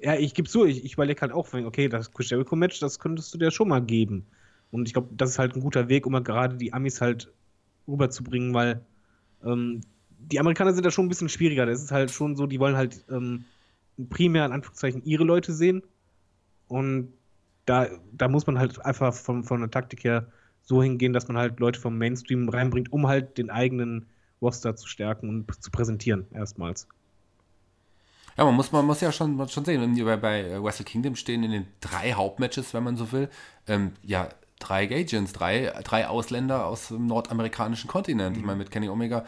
[0.01, 3.33] ja, ich gebe zu, ich, ich überlege halt auch, okay, das Chris Jericho-Match, das könntest
[3.33, 4.25] du dir schon mal geben.
[4.71, 7.33] Und ich glaube, das ist halt ein guter Weg, um gerade die Amis halt
[7.85, 8.85] rüberzubringen, weil
[9.43, 9.81] ähm,
[10.31, 11.65] die Amerikaner sind da schon ein bisschen schwieriger.
[11.65, 13.45] Das ist halt schon so, die wollen halt ähm,
[14.09, 15.83] primär in Anführungszeichen ihre Leute sehen.
[16.67, 17.13] Und
[17.65, 20.27] da, da muss man halt einfach von, von der Taktik her
[20.63, 24.07] so hingehen, dass man halt Leute vom Mainstream reinbringt, um halt den eigenen
[24.41, 26.87] Roster zu stärken und zu präsentieren, erstmals.
[28.37, 31.51] Ja, man muss, man muss ja schon, schon sehen, bei, bei Wrestle Kingdom stehen in
[31.51, 33.29] den drei Hauptmatches, wenn man so will,
[33.67, 34.29] ähm, ja,
[34.59, 38.35] drei Gagens, drei, drei Ausländer aus dem nordamerikanischen Kontinent.
[38.35, 38.39] Mhm.
[38.39, 39.25] Ich meine, mit Kenny Omega,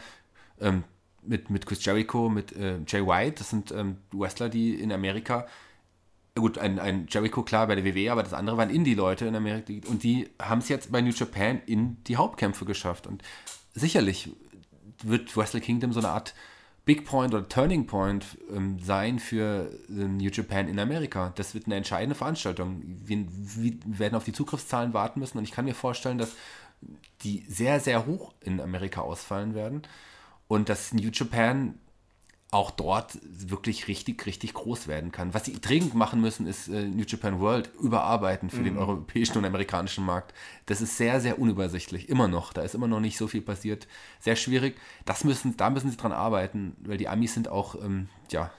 [0.60, 0.84] ähm,
[1.22, 5.46] mit, mit Chris Jericho, mit äh, Jay White, das sind ähm, Wrestler, die in Amerika
[6.36, 9.72] gut, ein, ein Jericho klar bei der WWE, aber das andere waren Indie-Leute in Amerika
[9.88, 13.06] und die haben es jetzt bei New Japan in die Hauptkämpfe geschafft.
[13.06, 13.22] Und
[13.74, 14.30] sicherlich
[15.02, 16.34] wird Wrestle Kingdom so eine Art
[16.84, 21.32] Big Point oder Turning Point ähm, sein für ähm, New Japan in Amerika.
[21.34, 22.82] Das wird eine entscheidende Veranstaltung.
[23.04, 26.36] Wir, wir, werden auf die Zugriffszahlen warten müssen und ich kann mir vorstellen, dass
[27.22, 29.82] die sehr, sehr hoch in Amerika ausfallen werden
[30.48, 31.74] und dass New Japan
[32.52, 35.34] auch dort wirklich richtig, richtig groß werden kann.
[35.34, 38.64] Was sie dringend machen müssen, ist äh, New Japan World überarbeiten für mhm.
[38.64, 40.32] den europäischen und amerikanischen Markt.
[40.66, 42.52] Das ist sehr, sehr unübersichtlich, immer noch.
[42.52, 43.88] Da ist immer noch nicht so viel passiert.
[44.20, 44.76] Sehr schwierig.
[45.04, 48.52] Das müssen, da müssen sie dran arbeiten, weil die Amis sind auch, ähm, ja,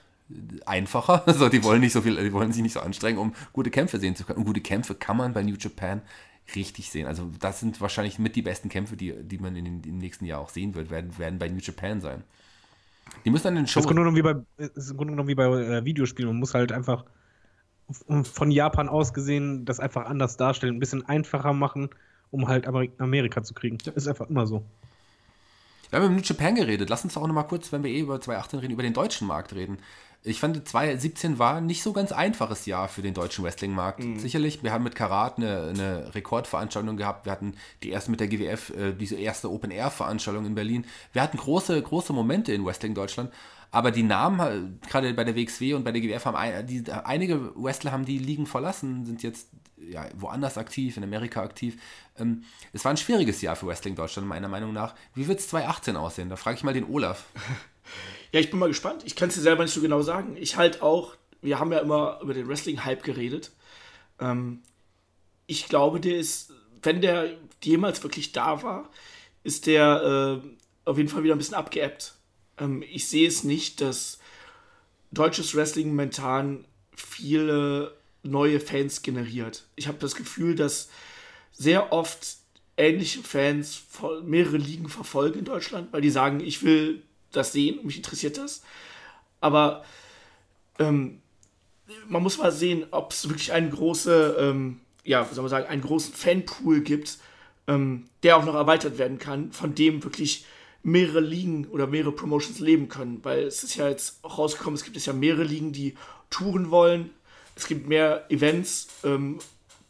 [0.66, 1.22] einfacher.
[1.26, 3.98] Also die wollen nicht so viel, die wollen sich nicht so anstrengen, um gute Kämpfe
[3.98, 4.40] sehen zu können.
[4.40, 6.02] Und gute Kämpfe kann man bei New Japan
[6.54, 7.06] richtig sehen.
[7.06, 10.24] Also das sind wahrscheinlich mit die besten Kämpfe, die, die man in den, im nächsten
[10.24, 12.24] Jahr auch sehen wird, werden, werden bei New Japan sein.
[13.24, 13.80] Die müssen dann den Show.
[13.80, 16.30] Das ist im Grunde genommen wie bei, ist im Grunde genommen wie bei äh, Videospielen.
[16.30, 17.04] Man muss halt einfach
[18.22, 21.88] von Japan aus gesehen das einfach anders darstellen, ein bisschen einfacher machen,
[22.30, 23.78] um halt Amerika zu kriegen.
[23.78, 24.62] Das ist einfach immer so.
[25.90, 26.90] Wir haben über New Japan geredet.
[26.90, 29.26] Lass uns auch noch mal kurz, wenn wir eh über 2018 reden, über den deutschen
[29.26, 29.78] Markt reden.
[30.24, 34.00] Ich fand, 2017 war nicht so ganz einfaches Jahr für den deutschen Wrestling-Markt.
[34.00, 34.18] Mhm.
[34.18, 37.24] Sicherlich, wir haben mit Karat eine, eine, Rekordveranstaltung gehabt.
[37.24, 40.86] Wir hatten die erste mit der GWF, äh, diese erste Open-Air-Veranstaltung in Berlin.
[41.12, 43.32] Wir hatten große, große Momente in Wrestling Deutschland.
[43.70, 47.54] Aber die Namen, gerade bei der WXW und bei der GWF, haben ein, die, einige
[47.54, 51.80] Wrestler haben die Ligen verlassen, sind jetzt ja, woanders aktiv, in Amerika aktiv.
[52.18, 54.94] Ähm, es war ein schwieriges Jahr für Wrestling Deutschland, meiner Meinung nach.
[55.14, 56.28] Wie wird es 2018 aussehen?
[56.28, 57.24] Da frage ich mal den Olaf.
[58.32, 59.02] Ja, ich bin mal gespannt.
[59.06, 60.36] Ich kann es dir selber nicht so genau sagen.
[60.36, 63.52] Ich halt auch, wir haben ja immer über den Wrestling-Hype geredet.
[64.20, 64.62] Ähm,
[65.46, 66.52] ich glaube, der ist,
[66.82, 68.90] wenn der jemals wirklich da war,
[69.44, 70.48] ist der äh,
[70.84, 72.14] auf jeden Fall wieder ein bisschen abgeebbt.
[72.58, 74.18] Ähm, ich sehe es nicht, dass
[75.10, 79.64] deutsches Wrestling momentan viele neue Fans generiert.
[79.76, 80.90] Ich habe das Gefühl, dass
[81.52, 82.36] sehr oft
[82.76, 83.82] ähnliche Fans
[84.22, 87.02] mehrere Ligen verfolgen in Deutschland, weil die sagen, ich will
[87.32, 88.62] das sehen, mich interessiert das.
[89.40, 89.84] Aber
[90.78, 91.20] ähm,
[92.08, 95.82] man muss mal sehen, ob es wirklich einen große, ähm, ja, soll man sagen, einen
[95.82, 97.18] großen Fanpool gibt,
[97.66, 100.44] ähm, der auch noch erweitert werden kann, von dem wirklich
[100.82, 103.20] mehrere Ligen oder mehrere Promotions leben können.
[103.24, 105.94] Weil es ist ja jetzt auch rausgekommen, es gibt jetzt ja mehrere Ligen, die
[106.30, 107.10] touren wollen.
[107.56, 109.40] Es gibt mehr Events ähm,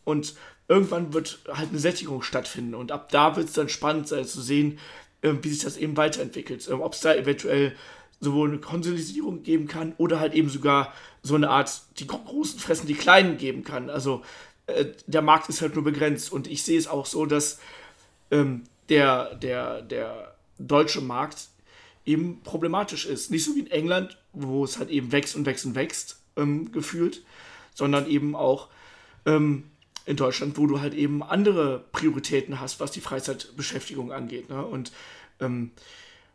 [0.05, 0.35] und
[0.69, 2.75] irgendwann wird halt eine Sättigung stattfinden.
[2.75, 4.79] Und ab da wird es dann spannend sein zu sehen,
[5.23, 6.69] wie sich das eben weiterentwickelt.
[6.69, 7.75] Ähm, Ob es da eventuell
[8.21, 10.93] sowohl eine Konsolidierung geben kann oder halt eben sogar
[11.23, 13.91] so eine Art, die Großen fressen die Kleinen geben kann.
[13.91, 14.23] Also
[14.67, 17.61] äh, der Markt ist halt nur begrenzt und ich sehe es auch so, dass
[18.31, 21.49] ähm, der, der, der deutsche Markt
[22.05, 23.31] eben problematisch ist.
[23.31, 26.73] Nicht so wie in England, wo es halt eben wächst und wächst und wächst, ähm,
[26.73, 27.23] gefühlt,
[27.75, 28.69] sondern eben auch
[29.27, 29.65] ähm,
[30.09, 34.49] in Deutschland, wo du halt eben andere Prioritäten hast, was die Freizeitbeschäftigung angeht.
[34.49, 34.65] Ne?
[34.65, 34.91] Und
[35.39, 35.73] ähm,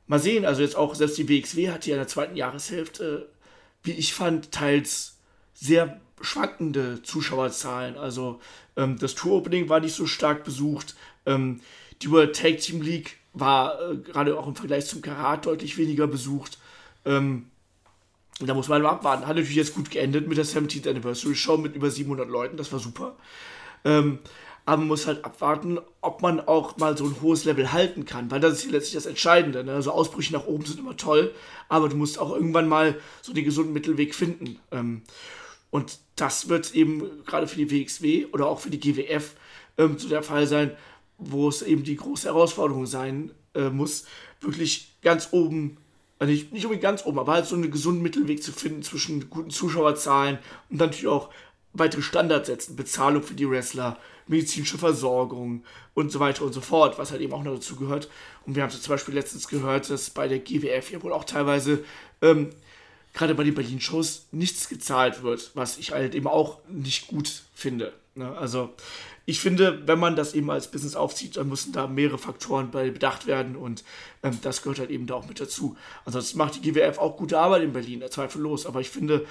[0.05, 3.29] mal sehen, also jetzt auch selbst die WXW hat ja in der zweiten Jahreshälfte,
[3.81, 5.17] wie ich fand, teils
[5.55, 7.97] sehr schwankende Zuschauerzahlen.
[7.97, 8.39] Also
[8.77, 10.93] ähm, das Tour-Opening war nicht so stark besucht.
[11.25, 11.61] Ähm,
[12.03, 16.05] die World Tag Team League war äh, gerade auch im Vergleich zum Karat deutlich weniger
[16.05, 16.59] besucht.
[17.05, 17.47] Ähm,
[18.39, 19.25] da muss man mal abwarten.
[19.25, 22.57] Hat natürlich jetzt gut geendet mit der 17th Anniversary Show mit über 700 Leuten.
[22.57, 23.15] Das war super.
[23.85, 24.19] Ähm,
[24.65, 28.31] aber man muss halt abwarten, ob man auch mal so ein hohes Level halten kann,
[28.31, 29.63] weil das ist letztlich das Entscheidende.
[29.63, 29.73] Ne?
[29.73, 31.33] Also Ausbrüche nach oben sind immer toll,
[31.67, 34.59] aber du musst auch irgendwann mal so den gesunden Mittelweg finden.
[34.71, 35.01] Ähm,
[35.69, 39.33] und das wird eben gerade für die WXW oder auch für die GWF
[39.77, 40.71] ähm, so der Fall sein,
[41.17, 44.05] wo es eben die große Herausforderung sein äh, muss,
[44.39, 45.77] wirklich ganz oben,
[46.19, 49.29] also nicht, nicht unbedingt ganz oben, aber halt so einen gesunden Mittelweg zu finden zwischen
[49.29, 50.37] guten Zuschauerzahlen
[50.69, 51.29] und natürlich auch
[51.73, 52.75] weitere Standards setzen.
[52.75, 53.97] Bezahlung für die Wrestler,
[54.27, 55.63] medizinische Versorgung
[55.93, 58.09] und so weiter und so fort, was halt eben auch noch dazu gehört.
[58.45, 61.83] Und wir haben zum Beispiel letztens gehört, dass bei der GWF ja wohl auch teilweise
[62.21, 62.49] ähm,
[63.13, 67.93] gerade bei den Berlin-Shows nichts gezahlt wird, was ich halt eben auch nicht gut finde.
[68.15, 68.35] Ne?
[68.37, 68.73] Also
[69.25, 72.89] ich finde, wenn man das eben als Business aufzieht, dann müssen da mehrere Faktoren bei
[72.89, 73.83] bedacht werden und
[74.21, 75.77] ähm, das gehört halt eben da auch mit dazu.
[76.05, 79.25] Ansonsten macht die GWF auch gute Arbeit in Berlin, zweifellos, aber ich finde,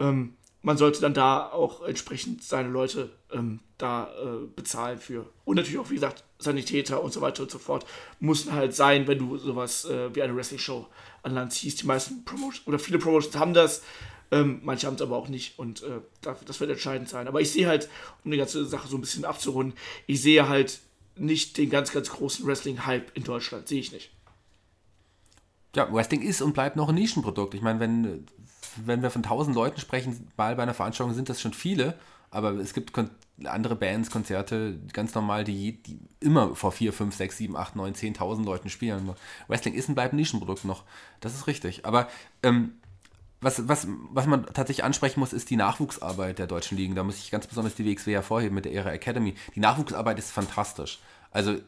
[0.00, 0.34] ähm,
[0.66, 5.24] man sollte dann da auch entsprechend seine Leute ähm, da äh, bezahlen für.
[5.44, 7.86] Und natürlich auch, wie gesagt, Sanitäter und so weiter und so fort
[8.18, 10.88] müssen halt sein, wenn du sowas äh, wie eine Wrestling-Show
[11.22, 11.82] an Land ziehst.
[11.82, 13.82] Die meisten Promotions oder viele Promotions haben das.
[14.32, 17.28] Ähm, manche haben es aber auch nicht und äh, das wird entscheidend sein.
[17.28, 17.88] Aber ich sehe halt,
[18.24, 19.78] um die ganze Sache so ein bisschen abzurunden,
[20.08, 20.80] ich sehe halt
[21.14, 23.68] nicht den ganz, ganz großen Wrestling-Hype in Deutschland.
[23.68, 24.10] Sehe ich nicht.
[25.76, 27.54] Ja, Wrestling ist und bleibt noch ein Nischenprodukt.
[27.54, 28.26] Ich meine, wenn,
[28.84, 31.94] wenn wir von 1000 Leuten sprechen, mal bei einer Veranstaltung sind das schon viele,
[32.30, 32.92] aber es gibt
[33.44, 37.94] andere Bands, Konzerte, ganz normal, die, die immer vor 4, 5, 6, 7, 8, 9,
[37.94, 39.10] 10.000 Leuten spielen.
[39.48, 40.84] Wrestling ist und bleibt ein Nischenprodukt noch.
[41.20, 41.84] Das ist richtig.
[41.84, 42.08] Aber
[42.42, 42.72] ähm,
[43.40, 46.94] was, was, was man tatsächlich ansprechen muss, ist die Nachwuchsarbeit der deutschen Ligen.
[46.94, 49.34] Da muss ich ganz besonders die WXW hervorheben mit der Ära Academy.
[49.54, 50.98] Die Nachwuchsarbeit ist fantastisch.
[51.30, 51.58] Also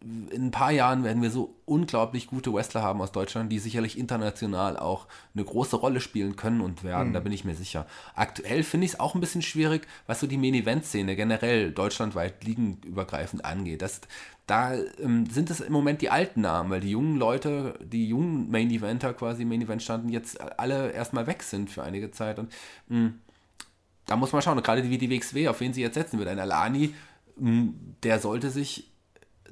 [0.00, 3.98] in ein paar Jahren werden wir so unglaublich gute Wrestler haben aus Deutschland, die sicherlich
[3.98, 7.12] international auch eine große Rolle spielen können und werden, mhm.
[7.14, 7.84] da bin ich mir sicher.
[8.14, 13.44] Aktuell finde ich es auch ein bisschen schwierig, was so die Main-Event-Szene generell deutschlandweit liegenübergreifend
[13.44, 13.82] angeht.
[13.82, 14.02] Das,
[14.46, 18.50] da ähm, sind es im Moment die alten Namen, weil die jungen Leute, die jungen
[18.52, 22.52] Main-Eventer quasi Main-Event standen, jetzt alle erstmal weg sind für einige Zeit und
[22.86, 23.14] mh, hm,
[24.06, 26.28] da muss man schauen, gerade wie die WXW, auf wen sie jetzt setzen wird.
[26.28, 26.94] Ein Alani,
[27.36, 28.88] mh, hm, der sollte sich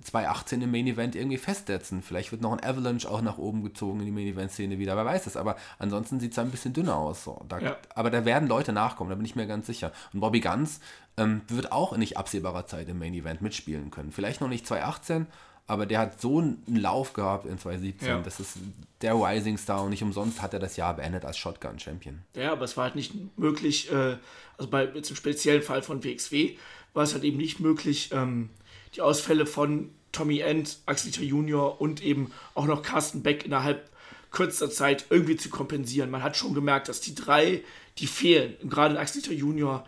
[0.07, 2.03] 2018 im Main Event irgendwie festsetzen.
[2.03, 4.97] Vielleicht wird noch ein Avalanche auch nach oben gezogen in die Main Event Szene wieder,
[4.97, 5.37] wer weiß es.
[5.37, 7.25] Aber ansonsten sieht es ein bisschen dünner aus.
[7.25, 7.45] So.
[7.49, 7.77] Da, ja.
[7.95, 9.93] Aber da werden Leute nachkommen, da bin ich mir ganz sicher.
[10.13, 10.81] Und Bobby Guns
[11.17, 14.13] ähm, wird auch in nicht absehbarer Zeit im Main Event mitspielen können.
[14.13, 15.27] Vielleicht noch nicht 2018,
[15.67, 18.09] aber der hat so einen Lauf gehabt in 2017.
[18.09, 18.21] Ja.
[18.21, 18.59] Das ist
[19.03, 22.23] der Rising Star und nicht umsonst hat er das Jahr beendet als Shotgun Champion.
[22.35, 24.17] Ja, aber es war halt nicht möglich, äh,
[24.57, 26.57] also bei im speziellen Fall von WXW
[26.95, 28.49] war es halt eben nicht möglich, ähm,
[28.97, 33.91] die Ausfälle von Tommy End, Axel Junior und eben auch noch Carsten Beck innerhalb
[34.31, 36.11] kürzester Zeit irgendwie zu kompensieren.
[36.11, 37.63] Man hat schon gemerkt, dass die drei,
[37.99, 39.87] die fehlen, gerade Axel Junior,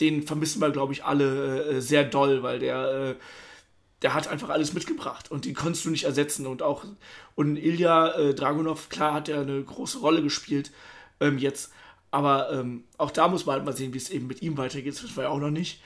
[0.00, 3.14] den vermissen wir, glaube ich, alle äh, sehr doll, weil der, äh,
[4.02, 6.46] der hat einfach alles mitgebracht und den konntest du nicht ersetzen.
[6.46, 6.84] Und auch,
[7.34, 10.70] und Ilya äh, Dragunov, klar hat er eine große Rolle gespielt
[11.20, 11.72] ähm, jetzt,
[12.10, 15.02] aber ähm, auch da muss man halt mal sehen, wie es eben mit ihm weitergeht.
[15.02, 15.80] Das wir ja auch noch nicht.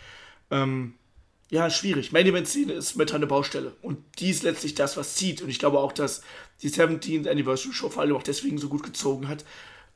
[0.51, 0.94] Ähm,
[1.51, 2.12] ja, schwierig.
[2.12, 3.74] Main Event Szene ist mit eine Baustelle.
[3.82, 5.43] Und die ist letztlich das, was zieht.
[5.43, 6.22] Und ich glaube auch, dass
[6.62, 9.44] die 17th Anniversary Show vor allem auch deswegen so gut gezogen hat,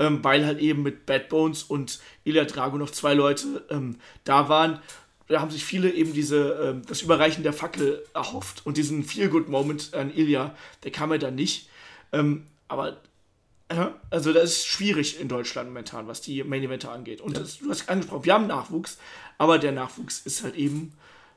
[0.01, 4.49] ähm, weil halt eben mit Bad Bones und Ilya Drago noch zwei Leute ähm, da
[4.49, 4.81] waren.
[5.29, 8.67] Da haben sich viele eben diese, ähm, das Überreichen der Fackel erhofft.
[8.67, 11.69] Und diesen Feel-Good-Moment an Ilya, der kam ja dann nicht.
[12.13, 13.01] Ähm, aber
[13.69, 17.21] äh, also das ist schwierig in Deutschland momentan, was die Main Eventer angeht.
[17.21, 18.99] Und das, du hast angesprochen, wir haben Nachwuchs,
[19.39, 20.95] aber der Nachwuchs ist halt eben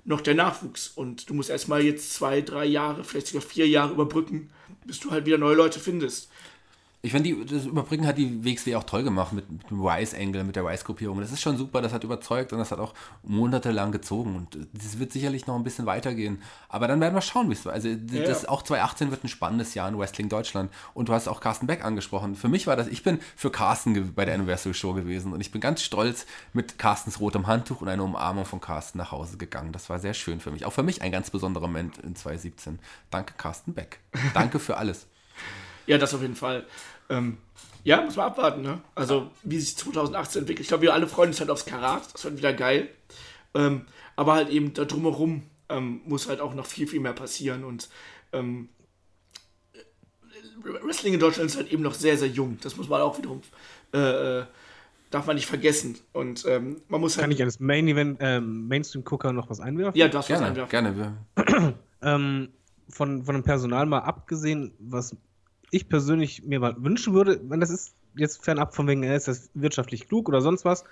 [0.08, 0.88] noch der Nachwuchs.
[0.88, 4.50] Und du musst erstmal jetzt zwei, drei Jahre, vielleicht sogar vier Jahre überbrücken,
[4.86, 6.30] bis du halt wieder neue Leute findest.
[7.08, 10.58] Ich finde, das Überbrücken hat die WXW auch toll gemacht mit, mit dem Wise-Angle, mit
[10.58, 11.22] der Wise-Gruppierung.
[11.22, 12.94] Das ist schon super, das hat überzeugt und das hat auch
[13.24, 14.36] monatelang gezogen.
[14.36, 16.42] Und das wird sicherlich noch ein bisschen weitergehen.
[16.68, 18.50] Aber dann werden wir schauen, wie es Also, ja, das, ja.
[18.50, 20.70] auch 2018 wird ein spannendes Jahr in Wrestling Deutschland.
[20.94, 22.36] Und du hast auch Carsten Beck angesprochen.
[22.36, 25.54] Für mich war das, ich bin für Carsten bei der Anniversary Show gewesen und ich
[25.54, 29.72] bin ganz stolz mit Carstens rotem Handtuch und einer Umarmung von Carsten nach Hause gegangen.
[29.72, 30.66] Das war sehr schön für mich.
[30.66, 32.80] Auch für mich ein ganz besonderer Moment in 2017.
[33.12, 34.02] Danke, Carsten Beck.
[34.34, 35.08] Danke für alles.
[35.88, 36.66] Ja, das auf jeden Fall.
[37.10, 37.38] Ähm,
[37.84, 38.82] ja, muss man abwarten, ne?
[38.96, 40.64] Also, wie sich 2018 entwickelt.
[40.64, 42.14] Ich glaube, wir alle freuen uns halt aufs Karat.
[42.14, 42.90] Das wird wieder geil.
[43.54, 43.86] Ähm,
[44.16, 47.64] aber halt eben da drumherum ähm, muss halt auch noch viel, viel mehr passieren.
[47.64, 47.90] Und
[48.34, 48.70] ähm,
[50.64, 52.58] Wrestling in Deutschland ist halt eben noch sehr, sehr jung.
[52.62, 53.42] Das muss man auch wiederum.
[53.94, 54.46] Äh, äh
[55.10, 55.98] darf man nicht vergessen.
[56.14, 57.24] Und ähm, man muss halt.
[57.24, 59.98] Kann ich als Main Event, äh, Mainstream-Gucker noch was einwerfen?
[59.98, 60.70] Ja, darfst du was einwerfen.
[60.70, 61.18] Gerne.
[62.02, 62.50] ähm,
[62.90, 65.16] von, von dem Personal mal abgesehen, was
[65.72, 69.50] ich persönlich mir mal wünschen würde, wenn das ist jetzt fernab von wegen, ist das
[69.54, 70.84] wirtschaftlich klug oder sonst was,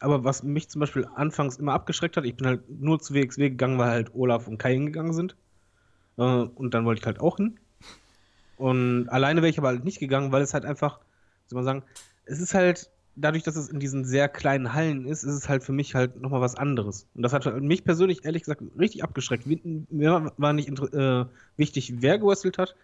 [0.00, 3.50] aber was mich zum Beispiel anfangs immer abgeschreckt hat, ich bin halt nur zu WXW
[3.50, 5.36] gegangen, weil halt Olaf und Kai hingegangen sind.
[6.16, 7.58] Äh, und dann wollte ich halt auch hin.
[8.56, 11.00] Und alleine wäre ich aber halt nicht gegangen, weil es halt einfach,
[11.46, 11.82] soll man sagen,
[12.26, 15.64] es ist halt, dadurch, dass es in diesen sehr kleinen Hallen ist, ist es halt
[15.64, 17.06] für mich halt nochmal was anderes.
[17.14, 19.46] Und das hat halt mich persönlich, ehrlich gesagt, richtig abgeschreckt.
[19.46, 21.24] Mir war nicht äh,
[21.56, 22.76] wichtig, wer gewrestelt hat,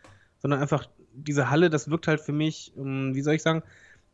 [0.45, 3.63] sondern einfach diese Halle, das wirkt halt für mich, ähm, wie soll ich sagen,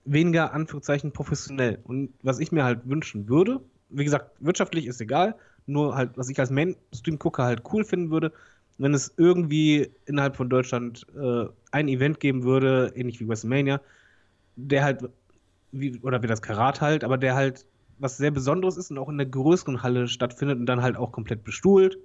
[0.04, 1.80] weniger Anführungszeichen professionell.
[1.82, 5.34] Und was ich mir halt wünschen würde, wie gesagt, wirtschaftlich ist egal,
[5.66, 8.32] nur halt, was ich als Mainstream-Gucker halt cool finden würde,
[8.78, 13.80] wenn es irgendwie innerhalb von Deutschland äh, ein Event geben würde, ähnlich wie WrestleMania,
[14.54, 15.02] der halt,
[15.72, 17.66] wie, oder wie das Karat halt, aber der halt
[17.98, 21.10] was sehr Besonderes ist und auch in der größeren Halle stattfindet und dann halt auch
[21.10, 21.98] komplett bestuhlt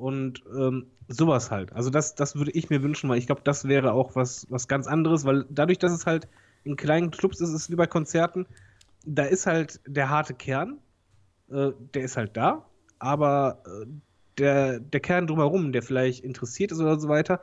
[0.00, 1.72] und ähm, sowas halt.
[1.72, 4.66] Also das, das würde ich mir wünschen, weil ich glaube, das wäre auch was, was
[4.68, 6.26] ganz anderes, weil dadurch, dass es halt
[6.64, 8.46] in kleinen Clubs ist, ist es wie bei Konzerten,
[9.04, 10.78] da ist halt der harte Kern,
[11.50, 12.64] äh, der ist halt da,
[12.98, 13.86] aber äh,
[14.38, 17.40] der, der Kern drumherum, der vielleicht interessiert ist oder so weiter,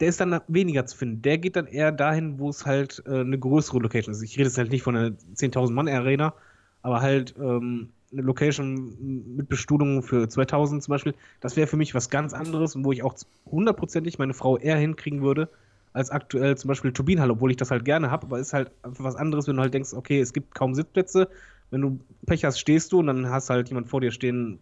[0.00, 1.22] der ist dann weniger zu finden.
[1.22, 4.22] Der geht dann eher dahin, wo es halt äh, eine größere Location ist.
[4.22, 6.34] Ich rede jetzt halt nicht von einer 10.000 Mann Arena,
[6.82, 11.94] aber halt ähm, eine Location mit Bestuhlung für 2000 zum Beispiel, das wäre für mich
[11.94, 13.14] was ganz anderes und wo ich auch
[13.46, 15.48] hundertprozentig meine Frau eher hinkriegen würde,
[15.92, 19.04] als aktuell zum Beispiel Turbinenhalle, obwohl ich das halt gerne habe, aber ist halt einfach
[19.04, 21.28] was anderes, wenn du halt denkst, okay, es gibt kaum Sitzplätze,
[21.70, 24.58] wenn du Pech hast, stehst du und dann hast halt jemand vor dir stehen,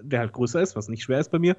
[0.00, 1.56] der halt größer ist, was nicht schwer ist bei mir.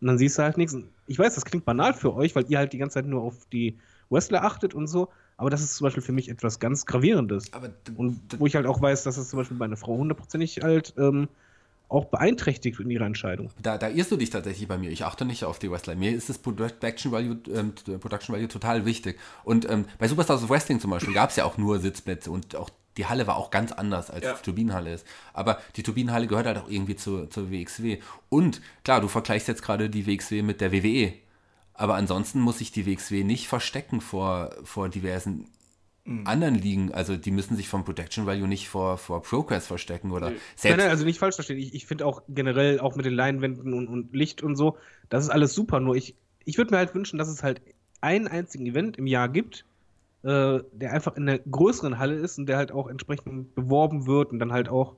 [0.00, 0.76] Und dann siehst du halt nichts.
[1.06, 3.46] Ich weiß, das klingt banal für euch, weil ihr halt die ganze Zeit nur auf
[3.52, 3.78] die
[4.08, 5.08] Wrestler achtet und so,
[5.40, 7.50] aber das ist zum Beispiel für mich etwas ganz Gravierendes.
[7.96, 11.28] und wo ich halt auch weiß, dass es zum Beispiel meine Frau hundertprozentig halt ähm,
[11.88, 13.48] auch beeinträchtigt in ihrer Entscheidung.
[13.62, 14.90] Da, da irrst du dich tatsächlich bei mir.
[14.90, 15.94] Ich achte nicht auf die Wrestler.
[15.94, 19.18] Mir ist das Production Value, ähm, Production Value total wichtig.
[19.42, 22.54] Und ähm, bei Superstars of Wrestling zum Beispiel gab es ja auch nur Sitzplätze und
[22.54, 22.68] auch
[22.98, 24.34] die Halle war auch ganz anders, als ja.
[24.34, 25.06] die Turbinenhalle ist.
[25.32, 27.98] Aber die Turbinenhalle gehört halt auch irgendwie zu, zur WXW.
[28.28, 31.14] Und klar, du vergleichst jetzt gerade die WXW mit der WWE.
[31.80, 35.46] Aber ansonsten muss sich die WXW nicht verstecken vor, vor diversen
[36.04, 36.26] mhm.
[36.26, 36.92] anderen Ligen.
[36.92, 40.36] Also die müssen sich vom Protection Value nicht vor, vor Progress verstecken oder nee.
[40.56, 40.76] selbst.
[40.76, 41.56] Nein, nein, also nicht falsch verstehen.
[41.56, 44.76] Ich, ich finde auch generell, auch mit den Leinwänden und, und Licht und so,
[45.08, 45.80] das ist alles super.
[45.80, 47.62] Nur ich, ich würde mir halt wünschen, dass es halt
[48.02, 49.64] einen einzigen Event im Jahr gibt,
[50.22, 54.32] äh, der einfach in einer größeren Halle ist und der halt auch entsprechend beworben wird
[54.32, 54.96] und dann halt auch,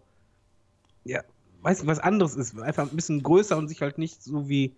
[1.04, 1.22] ja,
[1.60, 2.58] weiß nicht, was anderes ist.
[2.58, 4.74] Einfach ein bisschen größer und sich halt nicht so wie,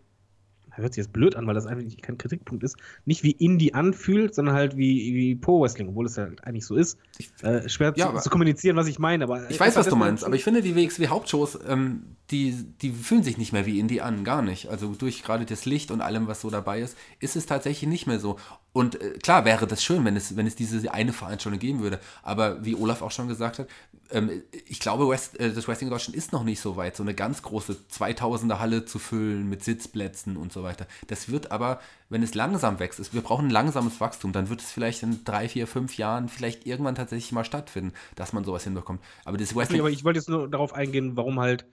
[0.76, 4.34] hört sich jetzt blöd an, weil das eigentlich kein Kritikpunkt ist, nicht wie Indie anfühlt,
[4.34, 6.98] sondern halt wie, wie Pro-Wrestling, obwohl es halt eigentlich so ist.
[7.42, 9.48] Äh, schwer ja, zu, zu, kommunizieren, was ich meine, aber.
[9.50, 13.38] Ich weiß, was du meinst, aber ich finde, die WXW-Hauptshows, ähm, die, die fühlen sich
[13.38, 14.68] nicht mehr wie Indie an, gar nicht.
[14.68, 18.06] Also durch gerade das Licht und allem, was so dabei ist, ist es tatsächlich nicht
[18.06, 18.36] mehr so.
[18.74, 22.00] Und äh, klar wäre das schön, wenn es, wenn es diese eine Veranstaltung geben würde.
[22.24, 23.68] Aber wie Olaf auch schon gesagt hat,
[24.10, 27.04] ähm, ich glaube, West, äh, das Wrestling in Deutschland ist noch nicht so weit, so
[27.04, 30.88] eine ganz große 2000er Halle zu füllen mit Sitzplätzen und so weiter.
[31.06, 34.60] Das wird aber, wenn es langsam wächst, ist, wir brauchen ein langsames Wachstum, dann wird
[34.60, 38.64] es vielleicht in drei, vier, fünf Jahren vielleicht irgendwann tatsächlich mal stattfinden, dass man sowas
[38.64, 39.00] hinbekommt.
[39.24, 39.78] Aber das Wrestling.
[39.78, 41.64] aber ich wollte jetzt nur darauf eingehen, warum halt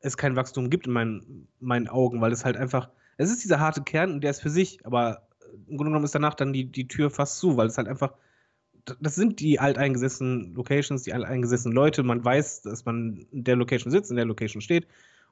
[0.00, 2.88] es kein Wachstum gibt in meinen, meinen Augen, weil es halt einfach,
[3.18, 5.28] es ist dieser harte Kern und der ist für sich, aber
[5.68, 8.14] im Grunde genommen ist danach dann die, die Tür fast zu, weil es halt einfach,
[9.00, 12.02] das sind die alteingesessenen Locations, die alteingesessenen Leute.
[12.02, 14.86] Man weiß, dass man in der Location sitzt, in der Location steht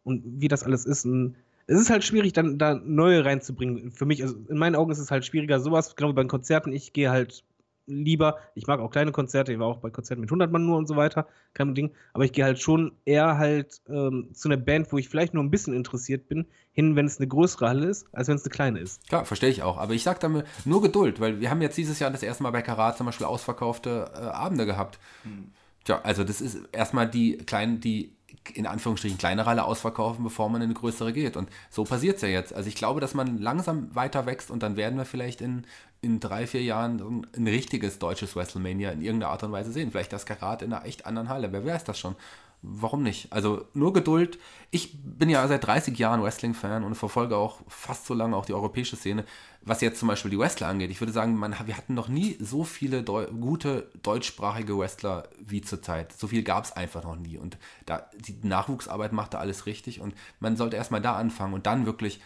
[0.04, 1.04] und wie das alles ist.
[1.04, 1.36] Und
[1.66, 3.90] es ist halt schwierig, dann da neue reinzubringen.
[3.90, 6.72] Für mich, also in meinen Augen ist es halt schwieriger, sowas, genau wie bei Konzerten.
[6.72, 7.44] Ich gehe halt
[7.88, 8.38] lieber.
[8.54, 10.86] Ich mag auch kleine Konzerte, ich war auch bei Konzerten mit 100 Mann nur und
[10.86, 11.90] so weiter, kein Ding.
[12.12, 15.42] Aber ich gehe halt schon eher halt ähm, zu einer Band, wo ich vielleicht nur
[15.42, 18.50] ein bisschen interessiert bin, hin, wenn es eine größere Halle ist, als wenn es eine
[18.50, 19.08] kleine ist.
[19.08, 19.78] Klar, verstehe ich auch.
[19.78, 22.50] Aber ich sage damit nur Geduld, weil wir haben jetzt dieses Jahr das erste Mal
[22.50, 24.98] bei Karat zum Beispiel ausverkaufte äh, Abende gehabt.
[25.24, 25.52] Hm.
[25.84, 28.17] Tja, also das ist erstmal die kleinen, die
[28.54, 31.36] in Anführungsstrichen kleinere Halle ausverkaufen, bevor man in eine größere geht.
[31.36, 32.52] Und so passiert es ja jetzt.
[32.54, 35.66] Also ich glaube, dass man langsam weiter wächst und dann werden wir vielleicht in,
[36.00, 39.90] in drei, vier Jahren ein richtiges deutsches WrestleMania in irgendeiner Art und Weise sehen.
[39.90, 41.52] Vielleicht das Karat in einer echt anderen Halle.
[41.52, 42.16] Wer weiß das schon?
[42.60, 43.32] Warum nicht?
[43.32, 44.38] Also nur Geduld.
[44.70, 48.54] Ich bin ja seit 30 Jahren Wrestling-Fan und verfolge auch fast so lange auch die
[48.54, 49.24] europäische Szene.
[49.62, 52.36] Was jetzt zum Beispiel die Wrestler angeht, ich würde sagen, man, wir hatten noch nie
[52.40, 56.12] so viele Deu gute deutschsprachige Wrestler wie zurzeit.
[56.12, 57.36] So viel gab es einfach noch nie.
[57.36, 61.66] Und da, die Nachwuchsarbeit macht da alles richtig und man sollte erstmal da anfangen und
[61.66, 62.20] dann wirklich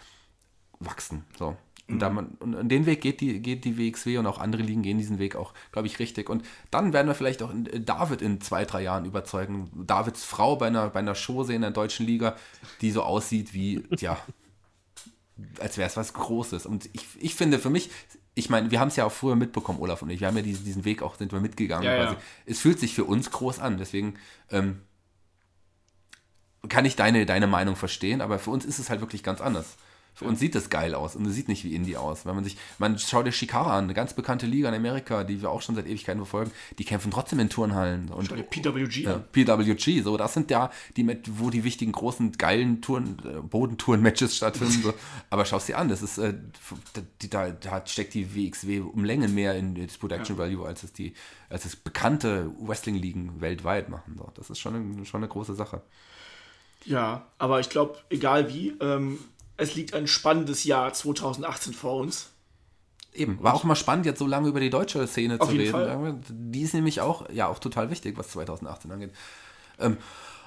[0.78, 1.24] wachsen.
[1.38, 1.56] So.
[1.88, 4.82] Und, da man, und den Weg geht die, geht die WXW und auch andere Ligen
[4.82, 6.30] gehen diesen Weg auch, glaube ich, richtig.
[6.30, 9.70] Und dann werden wir vielleicht auch David in zwei, drei Jahren überzeugen.
[9.74, 12.36] Davids Frau bei einer, bei einer Show sehen in der deutschen Liga,
[12.80, 14.16] die so aussieht wie, ja,
[15.60, 16.66] als wäre es was Großes.
[16.66, 17.90] Und ich, ich finde für mich,
[18.34, 20.42] ich meine, wir haben es ja auch früher mitbekommen, Olaf und ich, wir haben ja
[20.42, 21.84] diesen, diesen Weg auch, sind wir mitgegangen.
[21.84, 22.16] Ja, ja.
[22.46, 24.14] Es fühlt sich für uns groß an, deswegen
[24.50, 24.82] ähm,
[26.68, 29.76] kann ich deine, deine Meinung verstehen, aber für uns ist es halt wirklich ganz anders
[30.14, 32.26] Für uns sieht das geil aus und es sieht nicht wie Indie aus.
[32.26, 35.40] Wenn man sich, man schaut dir Shikara an, eine ganz bekannte Liga in Amerika, die
[35.40, 38.10] wir auch schon seit Ewigkeiten verfolgen, die kämpfen trotzdem in Turnhallen.
[38.10, 39.24] Und Schau dir PWG ja, an.
[39.32, 44.82] PWG, so, das sind ja die, wo die wichtigen großen, geilen Touren, äh, Bodentouren-Matches stattfinden.
[44.82, 44.94] So.
[45.30, 46.34] Aber schau dir an, das ist, äh,
[47.22, 50.92] die, da, da steckt die WXW um Längen mehr in das Production Value, als es
[50.92, 51.14] die,
[51.48, 54.16] als es bekannte Wrestling-Ligen weltweit machen.
[54.18, 54.30] So.
[54.34, 55.80] Das ist schon eine, schon eine große Sache.
[56.84, 59.18] Ja, aber ich glaube, egal wie, ähm,
[59.56, 62.30] es liegt ein spannendes Jahr 2018 vor uns.
[63.14, 65.74] Eben, war auch mal spannend, jetzt so lange über die deutsche Szene Auf zu jeden
[65.74, 66.20] reden.
[66.28, 69.10] Die ist nämlich auch, ja, auch total wichtig, was 2018 angeht.
[69.78, 69.98] Ähm,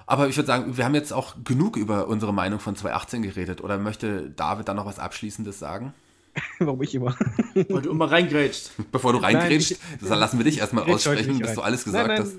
[0.07, 3.61] aber ich würde sagen, wir haben jetzt auch genug über unsere Meinung von 2018 geredet.
[3.63, 5.93] Oder möchte David dann noch was Abschließendes sagen?
[6.59, 7.15] Warum ich immer?
[7.53, 8.71] Weil du immer reingrätst.
[8.91, 11.55] Bevor du reingrätschst, ich- dann lassen wir dich erstmal aussprechen, bis rein.
[11.55, 12.25] du alles gesagt Nein, nein.
[12.27, 12.35] hast.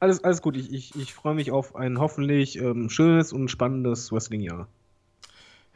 [0.00, 0.56] Alles, alles gut.
[0.56, 4.68] Ich, ich, ich freue mich auf ein hoffentlich ähm, schönes und spannendes Wrestling-Jahr.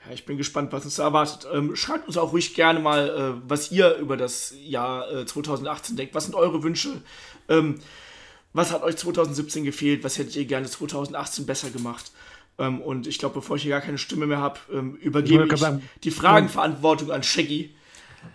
[0.07, 1.47] Ja, ich bin gespannt, was uns da erwartet.
[1.53, 5.97] Ähm, schreibt uns auch ruhig gerne mal, äh, was ihr über das Jahr äh, 2018
[5.97, 6.15] denkt.
[6.15, 7.01] Was sind eure Wünsche?
[7.49, 7.77] Ähm,
[8.53, 10.05] was hat euch 2017 gefehlt?
[10.05, 12.13] Was hättet ihr gerne 2018 besser gemacht?
[12.59, 15.49] Ähm, und ich glaube, bevor ich hier gar keine Stimme mehr habe, ähm, übergebe ich
[15.51, 17.75] gerade sagen, die Fragenverantwortung an Shaggy.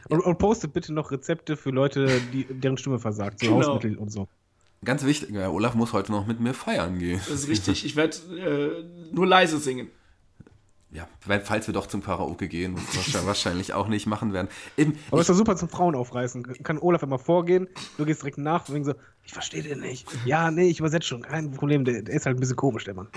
[0.10, 3.40] Und, und postet bitte noch Rezepte für Leute, die, deren Stimme versagt.
[3.40, 3.68] So Genau.
[3.68, 4.28] Hausmittel und so.
[4.84, 7.20] Ganz wichtig, ja, Olaf muss heute noch mit mir feiern gehen.
[7.28, 7.86] Das ist richtig.
[7.86, 9.90] Ich werde äh, nur leise singen.
[10.94, 14.50] Ja, weil, falls wir doch zum Karaoke gehen, was wir wahrscheinlich- auch nicht machen werden.
[14.76, 16.44] Eben, Aber ich, ist doch super zum Frauen aufreißen.
[16.64, 20.06] Kann Olaf immer vorgehen, du gehst direkt nach und denkst so, ich verstehe den nicht.
[20.26, 22.94] Ja, nee, ich übersetze schon, kein Problem, der, der ist halt ein bisschen komisch, der
[22.96, 23.08] Mann.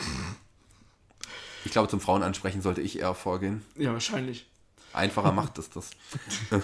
[1.65, 3.63] ich glaube, zum Frauen ansprechen sollte ich eher vorgehen.
[3.77, 4.47] Ja, wahrscheinlich.
[4.93, 5.91] Einfacher macht es das.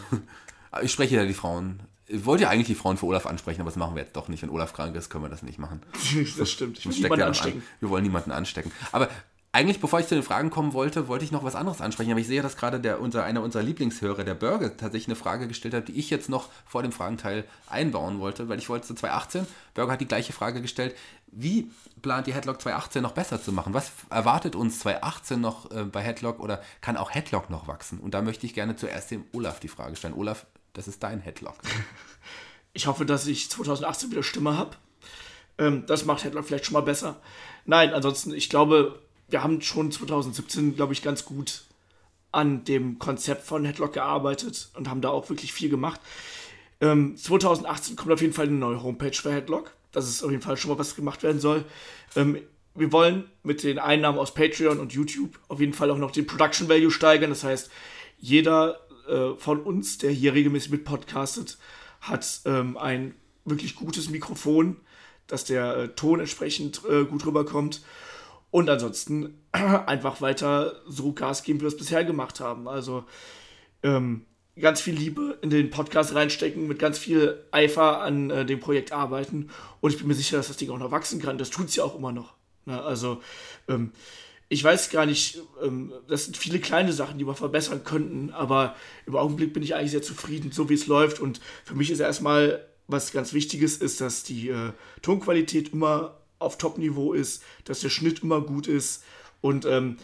[0.83, 1.81] Ich spreche ja die Frauen.
[2.07, 4.29] Ich wollte ja eigentlich die Frauen für Olaf ansprechen, aber das machen wir jetzt doch
[4.29, 4.41] nicht.
[4.43, 5.83] Wenn Olaf krank ist, können wir das nicht machen.
[6.39, 6.79] das stimmt.
[6.79, 7.59] Ich will niemanden anstecken.
[7.59, 7.67] An.
[7.81, 8.71] Wir wollen niemanden anstecken.
[8.93, 9.09] Aber
[9.53, 12.13] eigentlich, bevor ich zu den Fragen kommen wollte, wollte ich noch was anderes ansprechen.
[12.13, 15.49] Aber ich sehe, dass gerade der, unser, einer unserer Lieblingshörer, der Burger, tatsächlich eine Frage
[15.49, 18.95] gestellt hat, die ich jetzt noch vor dem Fragenteil einbauen wollte, weil ich wollte zu
[18.95, 19.47] 2018.
[19.75, 20.95] Burger hat die gleiche Frage gestellt.
[21.33, 21.71] Wie
[22.01, 23.75] plant ihr Headlock 2018 noch besser zu machen?
[23.75, 27.99] Was erwartet uns 2018 noch äh, bei Headlock oder kann auch Headlock noch wachsen?
[27.99, 30.15] Und da möchte ich gerne zuerst dem Olaf die Frage stellen.
[30.15, 31.57] Olaf, das ist dein Headlock.
[32.73, 34.77] Ich hoffe, dass ich 2018 wieder Stimme habe.
[35.59, 37.21] Ähm, das macht Headlock vielleicht schon mal besser.
[37.65, 39.01] Nein, ansonsten, ich glaube,
[39.31, 41.65] wir haben schon 2017, glaube ich, ganz gut
[42.33, 46.01] an dem Konzept von Headlock gearbeitet und haben da auch wirklich viel gemacht.
[46.81, 49.73] Ähm, 2018 kommt auf jeden Fall eine neue Homepage für Headlock.
[49.93, 51.65] Das ist auf jeden Fall schon mal was gemacht werden soll.
[52.15, 52.39] Ähm,
[52.75, 56.27] wir wollen mit den Einnahmen aus Patreon und YouTube auf jeden Fall auch noch den
[56.27, 57.31] Production Value steigern.
[57.31, 57.71] Das heißt,
[58.19, 61.59] jeder äh, von uns, der hier regelmäßig mit podcastet,
[62.01, 64.77] hat ähm, ein wirklich gutes Mikrofon,
[65.27, 67.83] dass der äh, Ton entsprechend äh, gut rüberkommt.
[68.51, 72.69] Und ansonsten einfach weiter so Gas geben, wie wir es bisher gemacht haben.
[72.69, 73.05] Also
[73.83, 74.27] ähm,
[74.59, 78.93] ganz viel Liebe in den Podcast reinstecken, mit ganz viel Eifer an äh, dem Projekt
[78.93, 79.51] arbeiten.
[79.81, 81.39] Und ich bin mir sicher, dass das Ding auch noch wachsen kann.
[81.39, 82.35] Das tut es ja auch immer noch.
[82.67, 82.81] Ne?
[82.83, 83.21] Also
[83.69, 83.93] ähm,
[84.49, 88.75] ich weiß gar nicht, ähm, das sind viele kleine Sachen, die wir verbessern könnten, aber
[89.07, 91.21] im Augenblick bin ich eigentlich sehr zufrieden, so wie es läuft.
[91.21, 94.73] Und für mich ist erstmal was ganz Wichtiges ist, dass die äh,
[95.03, 99.05] Tonqualität immer auf Top-Niveau ist, dass der Schnitt immer gut ist
[99.41, 99.99] und ähm,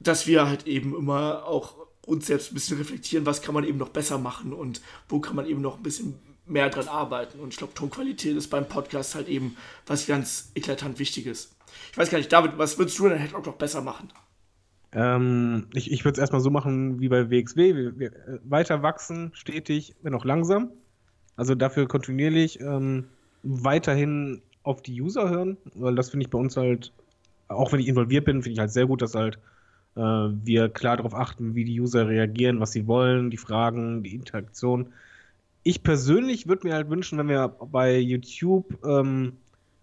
[0.00, 1.74] dass wir halt eben immer auch
[2.06, 5.36] uns selbst ein bisschen reflektieren, was kann man eben noch besser machen und wo kann
[5.36, 7.38] man eben noch ein bisschen mehr dran arbeiten.
[7.40, 11.54] Und ich glaube, Tonqualität ist beim Podcast halt eben was ganz eklatant Wichtiges.
[11.92, 14.08] Ich weiß gar nicht, David, was würdest du denn Headlock noch besser machen?
[14.92, 17.74] Ähm, ich ich würde es erstmal so machen wie bei WXW.
[17.74, 20.72] Wir, wir äh, weiter wachsen, stetig, wenn auch langsam.
[21.36, 23.08] Also dafür kontinuierlich ähm,
[23.42, 26.92] weiterhin auf die User hören, weil das finde ich bei uns halt,
[27.48, 29.38] auch wenn ich involviert bin, finde ich halt sehr gut, dass halt
[29.96, 34.14] äh, wir klar darauf achten, wie die User reagieren, was sie wollen, die Fragen, die
[34.14, 34.92] Interaktion.
[35.62, 39.32] Ich persönlich würde mir halt wünschen, wenn wir bei YouTube ähm,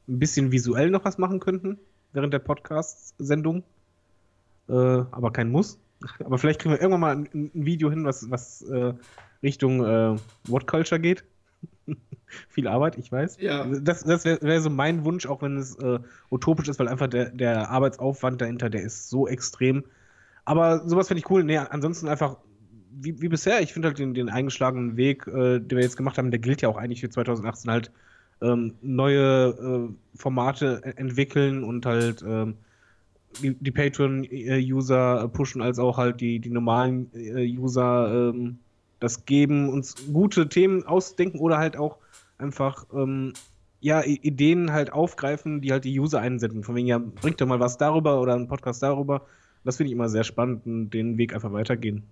[0.07, 1.79] ein bisschen visuell noch was machen könnten
[2.13, 3.63] während der Podcast-Sendung.
[4.69, 5.79] Äh, aber kein Muss.
[6.23, 8.93] Aber vielleicht kriegen wir irgendwann mal ein, ein Video hin, was, was äh,
[9.41, 10.15] Richtung äh,
[10.47, 11.23] What Culture geht.
[12.49, 13.37] Viel Arbeit, ich weiß.
[13.39, 13.65] Ja.
[13.65, 15.99] Das, das wäre wär so mein Wunsch, auch wenn es äh,
[16.31, 19.83] utopisch ist, weil einfach der, der Arbeitsaufwand dahinter, der ist so extrem.
[20.43, 21.43] Aber sowas finde ich cool.
[21.43, 22.37] Nee, ansonsten einfach
[22.91, 23.61] wie, wie bisher.
[23.61, 26.61] Ich finde halt den, den eingeschlagenen Weg, äh, den wir jetzt gemacht haben, der gilt
[26.61, 27.91] ja auch eigentlich für 2018 halt
[28.41, 32.55] ähm, neue äh, Formate e- entwickeln und halt ähm,
[33.41, 38.59] die, die Patreon-User pushen, als auch halt die, die normalen äh, User ähm,
[39.05, 41.97] das geben, uns gute Themen ausdenken oder halt auch
[42.37, 43.33] einfach ähm,
[43.79, 46.63] ja, Ideen halt aufgreifen, die halt die User einsenden.
[46.63, 49.25] Von wegen, ja, bringt doch mal was darüber oder einen Podcast darüber.
[49.63, 52.03] Das finde ich immer sehr spannend und den Weg einfach weitergehen.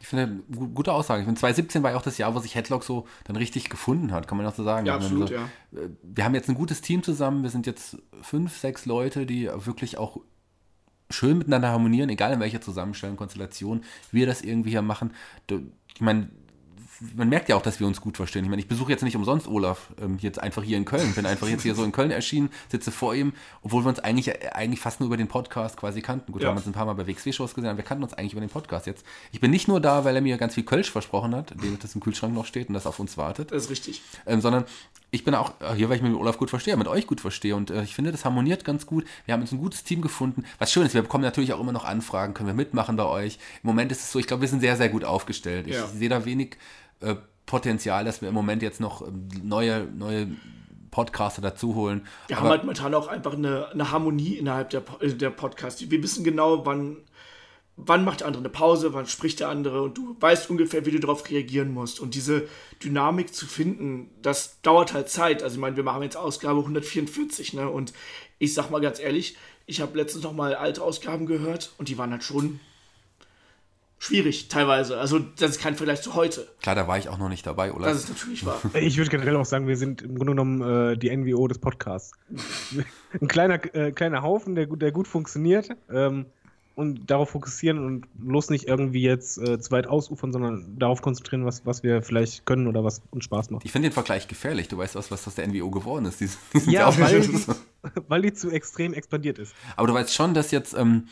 [0.00, 1.20] Ich finde, gu- gute Aussage.
[1.20, 4.12] Ich finde, 2017 war ja auch das Jahr, wo sich Headlock so dann richtig gefunden
[4.12, 4.84] hat, kann man auch so sagen.
[4.86, 5.44] Ja, absolut, so, ja.
[5.74, 7.42] äh, Wir haben jetzt ein gutes Team zusammen.
[7.44, 10.18] Wir sind jetzt fünf, sechs Leute, die wirklich auch
[11.12, 15.12] schön miteinander harmonieren, egal in welcher Zusammenstellung, Konstellation wir das irgendwie hier machen.
[15.94, 16.28] Ich meine,
[17.16, 18.44] man merkt ja auch, dass wir uns gut verstehen.
[18.44, 21.12] Ich meine, ich besuche jetzt nicht umsonst Olaf ähm, jetzt einfach hier in Köln.
[21.14, 23.32] Bin einfach jetzt hier so in Köln erschienen, sitze vor ihm,
[23.62, 26.30] obwohl wir uns eigentlich, äh, eigentlich fast nur über den Podcast quasi kannten.
[26.30, 26.50] Gut, wir Ja.
[26.50, 28.50] haben uns ein paar Mal bei WXW-Shows gesehen, aber wir kannten uns eigentlich über den
[28.50, 29.04] Podcast jetzt.
[29.32, 31.92] Ich bin nicht nur da, weil er mir ganz viel Kölsch versprochen hat, dem das
[31.96, 34.00] im Kühlschrank noch steht und das auf uns wartet Das ist richtig.
[34.26, 34.64] ähm, sondern
[35.12, 37.20] ich bin auch äh, hier, weil ich mich mit Olaf gut verstehe, mit euch gut
[37.20, 39.04] verstehe und äh, ich finde, das harmoniert ganz gut.
[39.26, 40.44] Wir haben uns ein gutes Team gefunden.
[40.58, 43.34] Was schön ist, wir bekommen natürlich auch immer noch Anfragen, können wir mitmachen bei euch.
[43.62, 45.66] Im Moment ist es so, ich glaube, wir sind sehr, sehr gut aufgestellt.
[45.68, 45.86] Ich Ja.
[45.86, 46.56] sehe da wenig
[47.00, 47.14] äh,
[47.46, 50.28] Potenzial, dass wir im Moment jetzt noch ähm, neue, neue
[50.90, 52.06] Podcaster dazu holen.
[52.28, 55.90] Wir haben halt momentan auch einfach eine, eine Harmonie innerhalb der, äh, der Podcast.
[55.90, 56.98] Wir wissen genau, wann,
[57.86, 60.90] wann macht der andere eine Pause, wann spricht der andere und du weißt ungefähr, wie
[60.90, 62.00] du darauf reagieren musst.
[62.00, 62.48] Und diese
[62.82, 65.42] Dynamik zu finden, das dauert halt Zeit.
[65.42, 67.68] Also ich meine, wir machen jetzt Ausgabe 144, ne?
[67.68, 67.92] Und
[68.38, 69.36] ich sag mal ganz ehrlich,
[69.66, 72.58] ich habe letztens noch mal alte Ausgaben gehört und die waren halt schon
[73.98, 74.98] schwierig teilweise.
[74.98, 76.48] Also das ist kein Vergleich zu heute.
[76.60, 77.88] Klar, da war ich auch noch nicht dabei, Olaf.
[77.92, 78.60] Das ist natürlich wahr.
[78.74, 82.12] Ich würde generell auch sagen, wir sind im Grunde genommen äh, die NWO des Podcasts.
[83.20, 86.26] Ein kleiner, äh, kleiner Haufen, der, gut- der gut funktioniert ähm,
[86.74, 91.44] und darauf fokussieren und bloß nicht irgendwie jetzt äh, zu weit ausufern, sondern darauf konzentrieren,
[91.44, 93.64] was, was wir vielleicht können oder was uns Spaß macht.
[93.64, 94.68] ich finde den Vergleich gefährlich.
[94.68, 96.20] Du weißt was, was das der NWO geworden ist.
[96.20, 97.38] Die, sind- die sind Ja, auch- weil die,
[98.08, 99.54] weil die zu extrem expandiert ist.
[99.76, 101.08] Aber du weißt schon, dass jetzt ähm,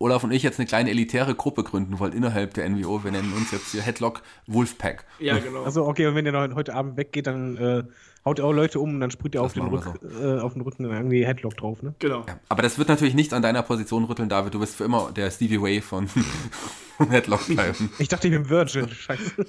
[0.00, 3.02] Olaf und ich jetzt eine kleine elitäre Gruppe gründen wollen innerhalb der NWO.
[3.02, 5.04] Wir nennen uns jetzt hier Headlock Wolfpack.
[5.18, 5.64] Ja, genau.
[5.64, 7.82] Also okay, und wenn der noch heute Abend weggeht, dann äh,
[8.24, 9.86] haut er auch Leute um und dann sprüht er auf den, Rück,
[10.20, 11.94] äh, auf den Rücken irgendwie Headlock drauf, ne?
[11.98, 12.24] genau.
[12.26, 14.54] Ja, aber das wird natürlich nichts an deiner Position rütteln, David.
[14.54, 16.08] Du wirst für immer der Stevie Way von
[17.10, 17.90] Headlock bleiben.
[17.98, 18.88] Ich dachte, ich bin Virgin.
[18.90, 19.46] Scheiße.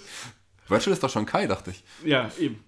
[0.68, 1.84] Virtual ist doch schon Kai, dachte ich.
[2.06, 2.64] Ja, eben.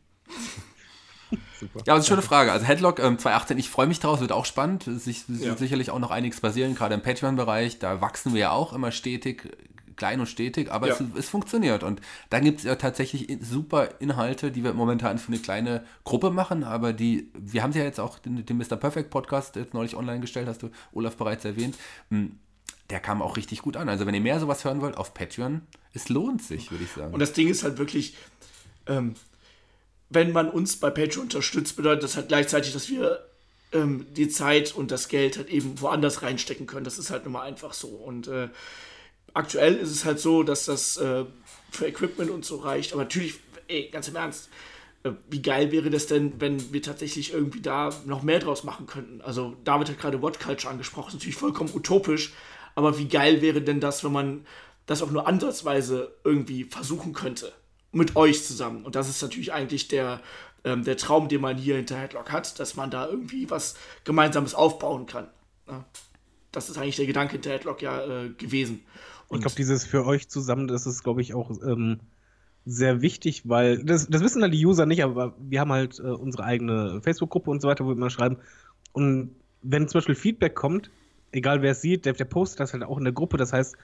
[1.59, 1.79] Super.
[1.85, 2.51] Ja, aber das ist eine schöne Frage.
[2.51, 4.83] Also Headlock ähm, 2018, ich freue mich drauf, wird auch spannend.
[4.83, 5.55] Sich, Ja.
[5.55, 7.79] Sicherlich auch noch einiges passieren, gerade im Patreon-Bereich.
[7.79, 9.49] Da wachsen wir ja auch immer stetig,
[9.95, 10.93] klein und stetig, aber Ja.
[10.95, 11.83] es, es funktioniert.
[11.83, 16.31] Und da gibt es ja tatsächlich super Inhalte, die wir momentan für eine kleine Gruppe
[16.31, 18.75] machen, aber die, wir haben sie ja jetzt auch den, den Mr.
[18.77, 21.75] Perfect Podcast jetzt neulich online gestellt, hast du Olaf bereits erwähnt.
[22.09, 22.37] Hm,
[22.89, 23.87] Der kam auch richtig gut an.
[23.89, 25.61] Also wenn ihr mehr sowas hören wollt auf Patreon,
[25.93, 27.13] es lohnt sich, würde ich sagen.
[27.13, 28.15] Und das Ding ist halt wirklich,
[28.87, 29.15] ähm,
[30.09, 33.25] wenn man uns bei Patreon unterstützt, bedeutet das halt gleichzeitig, dass wir
[33.71, 36.83] ähm, die Zeit und das Geld halt eben woanders reinstecken können.
[36.83, 37.87] Das ist halt nun mal einfach so.
[37.87, 38.49] Und äh,
[39.33, 41.25] aktuell ist es halt so, dass das äh,
[41.71, 42.93] für Equipment und so reicht.
[42.93, 44.49] Aber natürlich, ey, ganz im Ernst,
[45.03, 48.87] äh, wie geil wäre das denn, wenn wir tatsächlich irgendwie da noch mehr draus machen
[48.87, 49.21] könnten?
[49.21, 52.33] Also David hat gerade What Culture angesprochen, ist natürlich vollkommen utopisch,
[52.75, 54.45] aber wie geil wäre denn das, wenn man
[54.85, 57.51] das auch nur ansatzweise irgendwie versuchen könnte?
[57.93, 58.85] Mit euch zusammen.
[58.85, 60.21] Und das ist natürlich eigentlich der,
[60.63, 63.75] ähm, der Traum, den man hier hinter Headlock hat, dass man da irgendwie was
[64.05, 65.27] Gemeinsames aufbauen kann.
[65.67, 65.83] Ja.
[66.53, 68.85] Das ist eigentlich der Gedanke hinter Headlock ja äh, gewesen.
[69.31, 71.99] Und Ich glaube, dieses für euch zusammen, das ist, glaube ich, auch ähm,
[72.65, 76.03] sehr wichtig, weil das, das wissen halt die User nicht, aber wir haben halt äh,
[76.03, 78.37] unsere eigene Facebook-Gruppe und so weiter, wo wir immer schreiben.
[78.91, 79.31] Und
[79.61, 80.91] wenn zum Beispiel Feedback kommt,
[81.31, 83.37] egal wer es sieht, der, der postet das halt auch in der Gruppe.
[83.37, 83.77] Das heißt,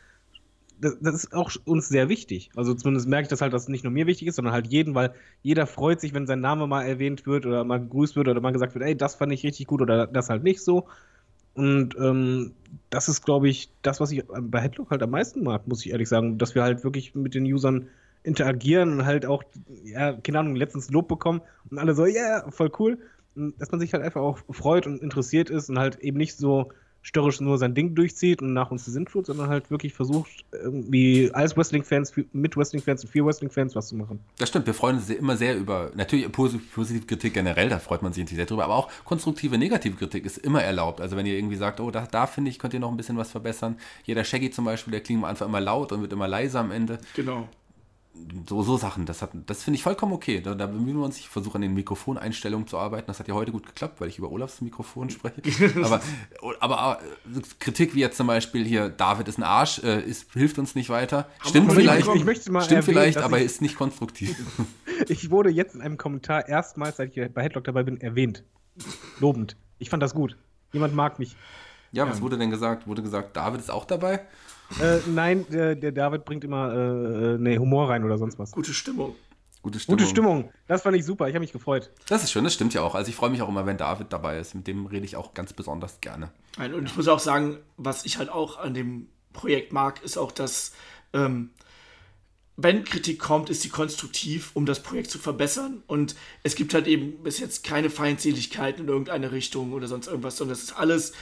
[0.82, 2.50] das, das ist auch uns sehr wichtig.
[2.58, 4.68] Also zumindest merke ich das halt, dass es nicht nur mir wichtig ist, sondern halt
[4.68, 5.14] jeden, weil
[5.44, 8.52] jeder freut sich, wenn sein Name mal erwähnt wird oder mal gegrüßt wird oder mal
[8.52, 10.88] gesagt wird, ey, das fand ich richtig gut oder das halt nicht so.
[11.58, 12.54] Und ähm,
[12.92, 15.92] das ist, glaube ich, das, was ich bei Headlock halt am meisten mag, muss ich
[15.92, 17.88] ehrlich sagen, dass wir halt wirklich mit den Usern
[18.22, 19.42] interagieren und halt auch,
[19.84, 23.00] ja, keine Ahnung, letztens Lob bekommen und alle so, ja, yeah, voll cool.
[23.34, 26.72] Dass man sich halt einfach auch freut und interessiert ist und halt eben nicht so
[27.08, 31.32] störrisch nur sein Ding durchzieht und nach uns die Sintflut, sondern halt wirklich versucht, irgendwie
[31.32, 34.20] als Wrestling-Fans, mit Wrestling-Fans und für Wrestling-Fans was zu machen.
[34.40, 38.02] Das stimmt, wir freuen uns immer sehr über, natürlich posi- positive Kritik generell, da freut
[38.02, 41.00] man sich natürlich sehr drüber, aber auch konstruktive, negative Kritik ist immer erlaubt.
[41.00, 43.16] Also wenn ihr irgendwie sagt, oh, da, da finde ich, könnt ihr noch ein bisschen
[43.16, 43.78] was verbessern.
[44.04, 46.72] Jeder Shaggy zum Beispiel, der klingt am Anfang immer laut und wird immer leiser am
[46.72, 47.00] Ende.
[47.16, 47.48] genau.
[48.48, 50.42] So, so Sachen, das, hat- das finde ich vollkommen okay.
[50.42, 53.08] Da, da bemühen wir uns, ich versuche an den Mikrofoneinstellungen zu arbeiten.
[53.08, 55.42] Das hat ja heute gut geklappt, weil ich über Olafs Mikrofon spreche.
[55.84, 56.02] aber,
[56.60, 57.00] aber
[57.36, 60.76] äh, Kritik wie jetzt zum Beispiel hier, David ist ein Arsch, äh, ist, hilft uns
[60.76, 61.28] nicht weiter.
[61.46, 62.08] Stimmt wir vielleicht.
[62.16, 64.36] Ich mal stimmt erwähnen, vielleicht aber ich- ist nicht konstruktiv.
[65.10, 68.44] Ich wurde jetzt in einem Kommentar erstmals, seit ich bei Headlock dabei bin, erwähnt.
[69.20, 69.56] Lobend.
[69.78, 70.36] Ich fand das gut.
[70.74, 71.36] Jemand mag mich.
[71.92, 72.88] Ja, was wurde denn gesagt?
[72.88, 74.22] Wurde gesagt, David ist auch dabei?
[74.82, 78.52] Äh, nein, der, der David bringt immer äh, nee, Humor rein oder sonst was.
[78.52, 79.16] Gute Stimmung.
[79.62, 79.98] Gute Stimmung.
[79.98, 80.52] Gute Stimmung.
[80.68, 81.28] Das fand ich super.
[81.28, 81.92] Ich habe mich gefreut.
[82.08, 82.96] Das ist schön, das stimmt ja auch.
[82.96, 84.56] Also ich freue mich auch immer, wenn David dabei ist.
[84.56, 86.32] Mit dem rede ich auch ganz besonders gerne.
[86.58, 90.18] Nein, und ich muss auch sagen, was ich halt auch an dem Projekt mag, ist
[90.18, 90.74] auch, dass
[91.14, 91.52] ähm,
[92.56, 95.84] wenn Kritik kommt, ist sie konstruktiv, um das Projekt zu verbessern.
[95.86, 100.38] Und es gibt halt eben bis jetzt keine Feindseligkeiten in irgendeine Richtung oder sonst irgendwas,
[100.38, 101.14] sondern es ist alles,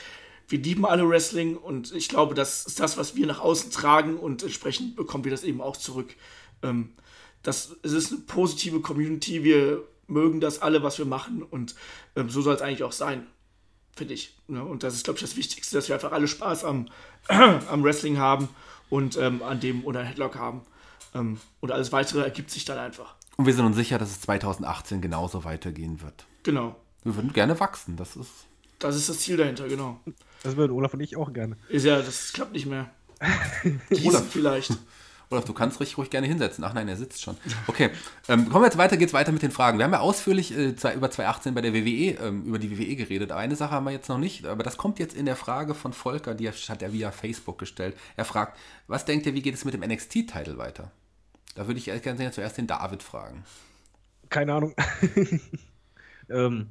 [0.48, 4.16] wir lieben alle Wrestling und ich glaube, das ist das, was wir nach außen tragen
[4.16, 6.14] und entsprechend bekommen wir das eben auch zurück.
[6.62, 6.92] Ähm,
[7.42, 11.74] das, es ist eine positive Community, wir mögen das alle, was wir machen und
[12.14, 13.26] ähm, so soll es eigentlich auch sein,
[13.94, 14.36] finde ich.
[14.46, 14.64] Ne?
[14.64, 16.88] Und das ist, glaube ich, das Wichtigste, dass wir einfach alle Spaß am,
[17.28, 18.48] am Wrestling haben
[18.88, 20.62] und ähm, an dem oder Headlock haben.
[21.14, 23.16] Ähm, und alles weitere ergibt sich dann einfach.
[23.36, 26.26] Und wir sind uns sicher, dass es 2018 genauso weitergehen wird.
[26.42, 26.76] Genau.
[27.04, 27.96] Wir würden gerne wachsen.
[27.96, 28.30] Das ist.
[28.78, 30.00] Das ist das Ziel dahinter, genau.
[30.46, 31.56] Das würden Olaf und ich auch gerne.
[31.68, 32.88] Ist ja, das klappt nicht mehr.
[34.04, 34.24] Olaf.
[34.30, 34.72] vielleicht.
[35.28, 36.62] Olaf, du kannst richtig ruhig gerne hinsetzen.
[36.62, 37.36] Ach nein, er sitzt schon.
[37.66, 37.90] Okay,
[38.28, 39.76] ähm, kommen wir jetzt weiter, geht's weiter mit den Fragen.
[39.78, 42.94] Wir haben ja ausführlich äh, zwei- über 2018 bei der WWE, ähm, über die WWE
[42.94, 43.32] geredet.
[43.32, 45.74] Aber eine Sache haben wir jetzt noch nicht, aber das kommt jetzt in der Frage
[45.74, 47.96] von Volker, die hat er via Facebook gestellt.
[48.16, 48.56] Er fragt,
[48.86, 50.92] was denkt ihr, wie geht es mit dem NXT-Titel weiter?
[51.56, 53.42] Da würde ich gerne zuerst den David fragen.
[54.28, 54.74] Keine Ahnung.
[56.28, 56.70] ähm,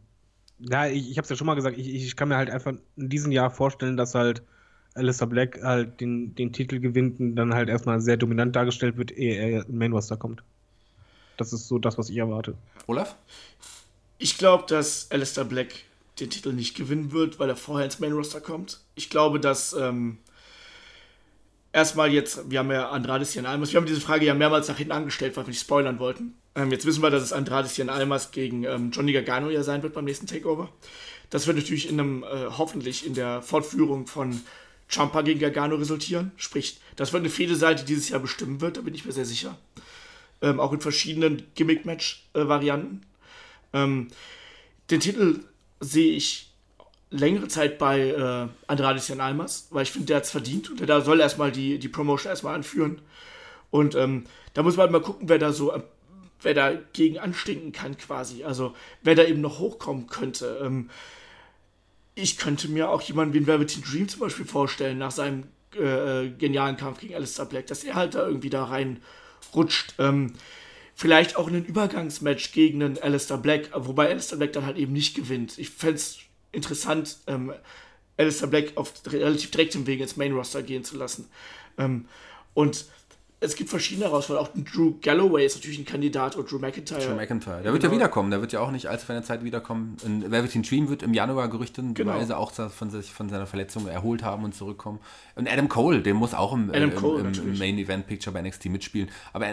[0.59, 2.73] ja, ich, ich habe es ja schon mal gesagt, ich, ich kann mir halt einfach
[2.95, 4.41] in diesem Jahr vorstellen, dass halt
[4.93, 9.11] Alistair Black halt den, den Titel gewinnt und dann halt erstmal sehr dominant dargestellt wird,
[9.11, 10.43] ehe er in Main Roster kommt.
[11.37, 12.55] Das ist so das, was ich erwarte.
[12.87, 13.15] Olaf?
[14.17, 15.73] Ich glaube, dass Alistair Black
[16.19, 18.79] den Titel nicht gewinnen wird, weil er vorher ins Main Roster kommt.
[18.95, 20.17] Ich glaube, dass ähm,
[21.75, 24.77] erstmal jetzt, wir haben ja Andrade Cien Almas, wir haben diese Frage ja mehrmals nach
[24.77, 26.33] hinten angestellt, weil wir nicht spoilern wollten.
[26.55, 29.83] Ähm, jetzt wissen wir, dass es Andrade Cien Almas gegen ähm, Johnny Gargano ja sein
[29.83, 30.69] wird beim nächsten Takeover.
[31.29, 34.41] Das wird natürlich in einem, äh, hoffentlich in der Fortführung von
[34.87, 36.31] Champa gegen Gargano resultieren.
[36.37, 39.25] Sprich, das wird eine Fehde-Seite, die dieses Jahr bestimmen wird, da bin ich mir sehr
[39.25, 39.57] sicher.
[40.41, 43.01] Ähm, auch in verschiedenen Gimmick-Match-Varianten.
[43.73, 44.07] Ähm,
[44.89, 45.41] den Titel
[45.81, 46.44] sehe ich
[47.17, 50.79] längere Zeit bei äh, Andrade Cien Almas, weil ich finde, der hat es verdient und
[50.79, 53.01] der soll erstmal die, die Promotion erstmal anführen.
[53.71, 55.81] Und ähm, da muss man halt mal gucken, wer da so, äh,
[56.41, 58.43] wer da gegen anstinken kann quasi.
[58.43, 60.59] Also wer da eben noch hochkommen könnte.
[60.63, 60.89] Ähm,
[62.15, 65.43] ich könnte mir auch jemanden wie ein Velveteen Dream zum Beispiel vorstellen, nach seinem
[65.75, 69.95] äh, genialen Kampf gegen Alistair Black, dass er halt da irgendwie da reinrutscht.
[69.99, 70.33] Ähm,
[70.95, 75.15] vielleicht auch ein Übergangsmatch gegen einen Alistair Black, wobei Alistair Black dann halt eben nicht
[75.15, 75.57] gewinnt.
[75.57, 76.19] Ich fände es
[76.55, 77.53] interessant, ähm,
[78.17, 81.29] Alistair Black auf relativ direktem Weg ins Main Roster gehen zu lassen.
[81.77, 82.05] Ähm,
[82.53, 82.85] und
[83.41, 84.49] es gibt verschiedene Herausforderungen.
[84.49, 87.01] Auch Drew Galloway ist natürlich ein Kandidat und Drew McIntyre.
[87.01, 87.61] Drew McIntyre.
[87.61, 87.99] Der wird ja Genau.
[87.99, 88.31] wiederkommen.
[88.31, 89.97] Der wird ja auch nicht allzu einer Zeit wiederkommen.
[90.03, 92.37] Und Velveteen Dream wird im Januar gerüchtenweise Genau.
[92.39, 94.99] auch von, sich, von seiner Verletzung erholt haben und zurückkommen.
[95.35, 97.59] Und Adam Cole, der muss auch im, Cole, im, im, natürlich.
[97.59, 99.09] Main Event Picture bei NXT mitspielen.
[99.33, 99.45] Aber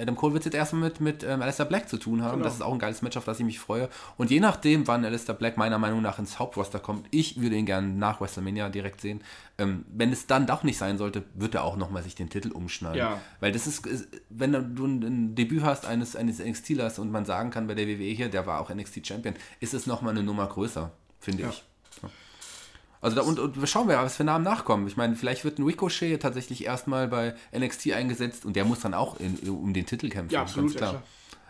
[0.00, 2.32] Adam Cole wird jetzt erstmal mit, mit ähm, Alistair Black zu tun haben.
[2.38, 2.44] Genau.
[2.44, 3.88] Das ist auch ein geiles Match, auf das ich mich freue.
[4.16, 7.66] Und je nachdem, wann Alistair Black meiner Meinung nach ins Hauptroster kommt, ich würde ihn
[7.66, 9.20] gerne nach WrestleMania direkt sehen.
[9.60, 12.52] Ähm, wenn es dann doch nicht sein sollte, wird er auch nochmal sich den Titel
[12.52, 12.98] umschneiden.
[12.98, 13.20] Ja.
[13.40, 13.86] Weil das ist,
[14.30, 18.04] wenn du ein, Debüt hast eines, eines NXTlers und man sagen kann, bei der WWE
[18.12, 20.90] hier, der war auch NXT Champion, ist es nochmal eine Nummer größer,
[21.20, 21.48] finde Ja.
[21.50, 21.62] ich.
[22.02, 22.10] Ja.
[23.00, 24.88] Also da, und, und schauen wir, was für Namen nachkommen.
[24.88, 28.92] Ich meine, vielleicht wird ein Ricochet tatsächlich erstmal bei NXT eingesetzt und der muss dann
[28.94, 30.34] auch in, um den Titel kämpfen.
[30.34, 30.90] Ja, absolut, ganz ja, klar.
[30.90, 31.02] klar.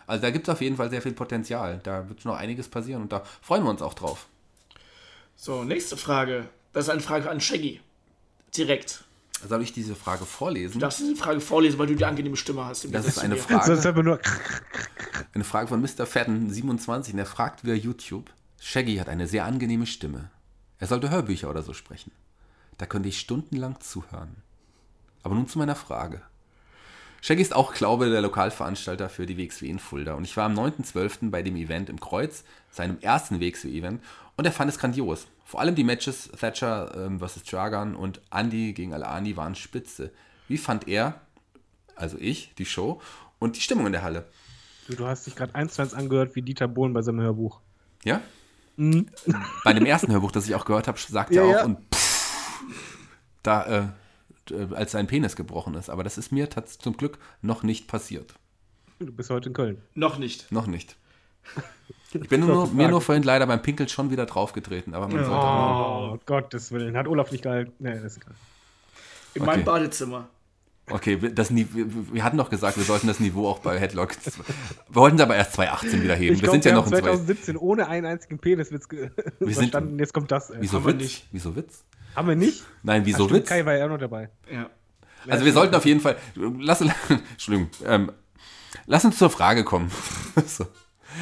[0.06, 1.80] Also da gibt es auf jeden Fall sehr viel Potenzial.
[1.82, 4.26] Da wird noch einiges passieren und da freuen wir uns auch drauf.
[5.36, 6.48] So, nächste Frage.
[6.72, 7.80] Das ist eine Frage an Shaggy.
[8.56, 9.04] Direkt.
[9.46, 10.74] Soll ich diese Frage vorlesen?
[10.74, 12.84] Du darfst diese Frage vorlesen, weil du die angenehme Stimme hast.
[12.84, 13.36] Im Das ist eine.
[13.36, 13.66] Frage.
[13.66, 14.20] Sonst haben wir nur.
[15.34, 16.06] Eine Frage von Mr.
[16.06, 20.30] Fadden, 27, und er fragt via YouTube, Shaggy hat eine sehr angenehme Stimme.
[20.78, 22.10] Er sollte Hörbücher oder so sprechen.
[22.76, 24.42] Da könnte ich stundenlang zuhören.
[25.22, 26.22] Aber nun zu meiner Frage.
[27.20, 30.14] Shaggy ist auch, glaube ich, der Lokalveranstalter für die WXW in Fulda.
[30.14, 31.30] Und ich war am 9.12.
[31.30, 34.02] bei dem Event im Kreuz, seinem ersten WXW-Event,
[34.36, 35.26] und er fand es grandios.
[35.48, 37.42] Vor allem die Matches Thatcher ähm, vs.
[37.44, 40.12] Dragan und Andy gegen Alani waren spitze.
[40.46, 41.22] Wie fand er,
[41.96, 43.00] also ich, die Show
[43.38, 44.26] und die Stimmung in der Halle?
[44.88, 47.62] Du, du hast dich gerade eins zu eins angehört wie Dieter Bohlen bei seinem Hörbuch.
[48.04, 48.20] Ja?
[48.76, 51.64] Bei dem ersten Hörbuch, das ich auch gehört habe, sagt Ja, er auch, ja.
[51.64, 52.62] und pff,
[53.42, 53.92] da,
[54.50, 55.88] äh, als sein Penis gebrochen ist.
[55.88, 58.34] Aber das ist mir zum Glück noch nicht passiert.
[58.98, 59.80] Du bist heute in Köln.
[59.94, 60.52] Noch nicht.
[60.52, 60.98] Noch nicht.
[62.14, 65.30] Ich bin nur, mir nur vorhin leider beim Pinkel schon wieder draufgetreten, aber man sollte
[65.30, 66.96] auch, Oh, Gottes Willen.
[66.96, 67.72] Hat Olaf nicht gehalten?
[67.80, 68.34] Nee, das ist egal.
[69.34, 69.50] In Okay.
[69.50, 70.26] meinem Badezimmer.
[70.90, 73.78] Okay, wir- das, Ni- wir, wir hatten doch gesagt, wir sollten das Niveau auch bei
[73.78, 74.16] Headlock.
[74.24, 74.32] Wir
[74.94, 76.34] wollten es aber erst 2018 wieder heben.
[76.34, 77.08] Ich wir glaub, sind ja wir noch haben in zwei.
[77.10, 79.10] 2017 ohne einen einzigen Peniswitz ge
[79.40, 79.98] sind- verstanden.
[79.98, 80.48] Jetzt kommt das.
[80.48, 80.56] Ey.
[80.60, 81.02] Wieso haben wir Witz?
[81.02, 81.28] nicht.
[81.30, 81.84] Wieso Witz?
[82.16, 82.64] Haben wir nicht?
[82.82, 83.48] Nein, Ach, wieso stimmt, Witz?
[83.50, 84.30] Kai war ja auch noch dabei.
[84.50, 84.70] Ja.
[85.28, 86.16] Also wir sollten auf jeden Fall,
[86.58, 86.80] lass,
[87.32, 88.12] Entschuldigung, ähm,
[88.86, 89.90] lass uns zur Frage kommen.
[90.46, 90.64] so.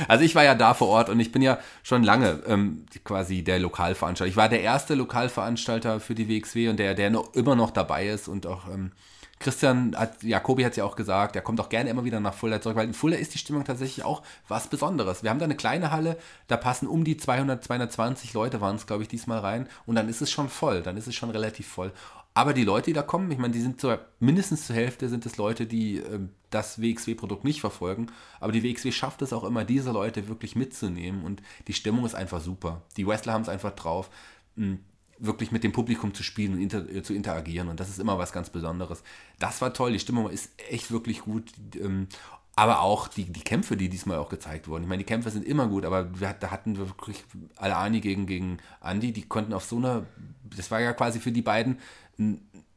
[0.09, 3.43] Also ich war ja da vor Ort und ich bin ja schon lange ähm, quasi
[3.43, 4.31] der Lokalveranstalter.
[4.31, 8.09] Ich war der erste Lokalveranstalter für die WXW und der, der noch, immer noch dabei
[8.09, 8.93] ist und auch ähm,
[9.39, 12.33] Christian hat, Jakobi hat es ja auch gesagt, er kommt auch gerne immer wieder nach
[12.33, 15.23] Fulda zurück, weil in Fulda ist die Stimmung tatsächlich auch was Besonderes.
[15.23, 16.17] Wir haben da eine kleine Halle,
[16.49, 20.09] da passen um die 200, 220 Leute waren es, glaube ich, diesmal rein und dann
[20.09, 21.93] ist es schon voll, dann ist es schon relativ voll.
[22.37, 25.25] Aber die Leute, die da kommen, ich meine, die sind zur, mindestens zur Hälfte sind
[25.25, 28.09] es Leute, die äh, das WXW-Produkt nicht verfolgen.
[28.41, 31.25] Aber die WXW schafft es auch immer, diese Leute wirklich mitzunehmen.
[31.25, 32.83] Und die Stimmung ist einfach super.
[32.99, 34.11] Die Wrestler haben es einfach drauf,
[34.57, 34.77] mh,
[35.19, 37.69] wirklich mit dem Publikum zu spielen und inter, äh, zu interagieren.
[37.69, 39.03] Und das ist immer was ganz Besonderes.
[39.39, 39.93] Das war toll.
[39.93, 41.53] Die Stimmung ist echt wirklich gut.
[41.75, 42.07] Ähm,
[42.55, 44.85] aber auch die, die Kämpfe, die diesmal auch gezeigt wurden.
[44.85, 47.23] Ich meine, die Kämpfe sind immer gut, aber wir, da hatten wir wirklich
[47.57, 50.07] Alani gegen, gegen Andy, die konnten auf so einer,
[50.43, 51.79] das war ja quasi für die beiden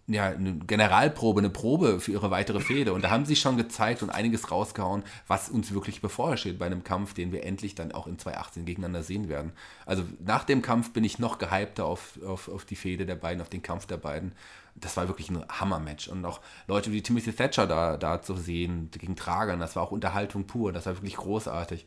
[0.10, 2.94] ja, eine Generalprobe, eine Probe für ihre weitere Fehde.
[2.94, 6.84] Und da haben sie schon gezeigt und einiges rausgehauen, was uns wirklich bevorsteht bei einem
[6.84, 9.52] Kampf, den wir endlich dann auch in 2018 gegeneinander sehen werden.
[9.86, 13.42] Also nach dem Kampf bin ich noch gehypter auf, auf, auf die Fehde der beiden,
[13.42, 14.34] auf den Kampf der beiden.
[14.74, 16.08] Das war wirklich ein Hammer-Match.
[16.08, 19.92] Und auch Leute wie Timothy Thatcher da, da zu sehen, gegen Tragern, das war auch
[19.92, 21.86] Unterhaltung pur, das war wirklich großartig.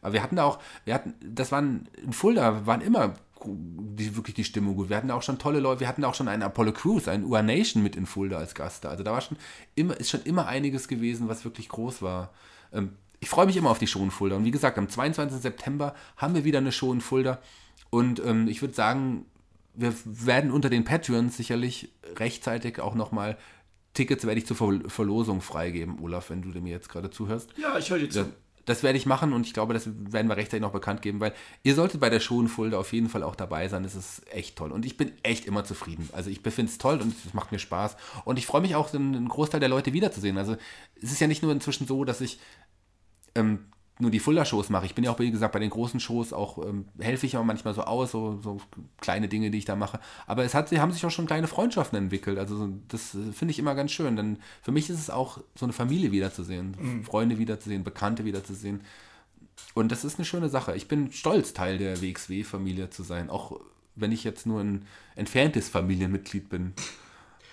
[0.00, 3.14] Aber wir hatten da auch, wir hatten, das waren in Fulda, waren immer
[3.46, 4.88] die, wirklich die Stimmung gut.
[4.88, 7.42] Wir hatten auch schon tolle Leute, wir hatten auch schon einen Apollo Crews, einen UA
[7.42, 8.86] Nation mit in Fulda als Gast.
[8.86, 9.36] Also da war schon
[9.74, 12.32] immer, ist schon immer einiges gewesen, was wirklich groß war.
[12.72, 14.36] Ähm, ich freue mich immer auf die Show in Fulda.
[14.36, 15.40] Und wie gesagt, am 22.
[15.40, 17.40] September haben wir wieder eine Show in Fulda.
[17.90, 19.26] Und ähm, ich würde sagen,
[19.74, 23.36] wir werden unter den Patreons sicherlich rechtzeitig auch nochmal
[23.94, 24.56] Tickets werde ich zur
[24.88, 27.50] Verlosung freigeben, Olaf, wenn du mir jetzt gerade zuhörst.
[27.56, 28.32] Ja, ich höre dir zu.
[28.66, 31.32] Das werde ich machen und ich glaube, das werden wir rechtzeitig noch bekannt geben, weil
[31.62, 33.82] ihr solltet bei der Fulda auf jeden Fall auch dabei sein.
[33.82, 34.70] Das ist echt toll.
[34.70, 36.08] Und ich bin echt immer zufrieden.
[36.12, 37.96] Also ich finde es toll und es macht mir Spaß.
[38.24, 40.38] Und ich freue mich auch, einen Großteil der Leute wiederzusehen.
[40.38, 40.56] Also
[41.00, 42.38] es ist ja nicht nur inzwischen so, dass ich
[43.34, 43.66] ähm,
[44.00, 44.86] nur die Fulda-Shows mache.
[44.86, 47.44] Ich bin ja auch, wie gesagt, bei den großen Shows auch, ähm, helfe ich auch
[47.44, 48.60] manchmal so aus, so, so,
[49.00, 50.00] kleine Dinge, die ich da mache.
[50.26, 52.38] Aber es hat, sie haben sich auch schon kleine Freundschaften entwickelt.
[52.38, 54.16] Also das äh, finde ich immer ganz schön.
[54.16, 57.04] Denn für mich ist es auch so eine Familie wiederzusehen, mhm.
[57.04, 58.80] Freunde wiederzusehen, Bekannte wiederzusehen.
[59.74, 60.74] Und das ist eine schöne Sache.
[60.76, 63.60] Ich bin stolz, Teil der WXW-Familie zu sein, auch
[63.94, 64.86] wenn ich jetzt nur ein
[65.16, 66.72] entferntes Familienmitglied bin.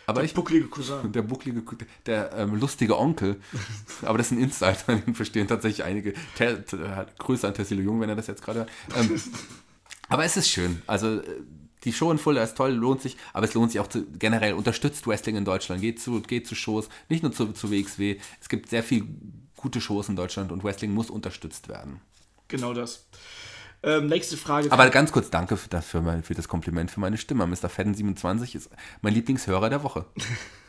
[0.08, 1.12] Aber der ich, bucklige Cousin.
[1.12, 1.62] Der bucklige,
[2.06, 3.42] der ähm, lustige Onkel.
[4.04, 6.14] Aber das ist ein Insider, den verstehen tatsächlich einige.
[6.36, 8.70] Ter, ter, Grüße an Tessilo Jung, wenn er das jetzt gerade hört.
[8.96, 9.22] Ähm,
[10.10, 10.82] aber es ist schön.
[10.88, 11.24] Also äh,
[11.84, 14.54] die Show in Fulda ist toll, lohnt sich, aber es lohnt sich auch zu, generell,
[14.54, 18.18] unterstützt Wrestling in Deutschland, geht zu, geht zu Shows, nicht nur zu, zu WXW.
[18.40, 19.08] Es gibt sehr viele
[19.58, 22.00] gute Shows in Deutschland und Wrestling muss unterstützt werden.
[22.48, 23.06] Genau das.
[23.84, 24.72] Ähm, nächste Frage.
[24.72, 27.46] Aber ganz kurz, danke dafür, für das Kompliment für meine Stimme.
[27.46, 27.70] Mr.
[27.70, 28.70] Fedden27 ist
[29.02, 30.06] mein Lieblingshörer der Woche.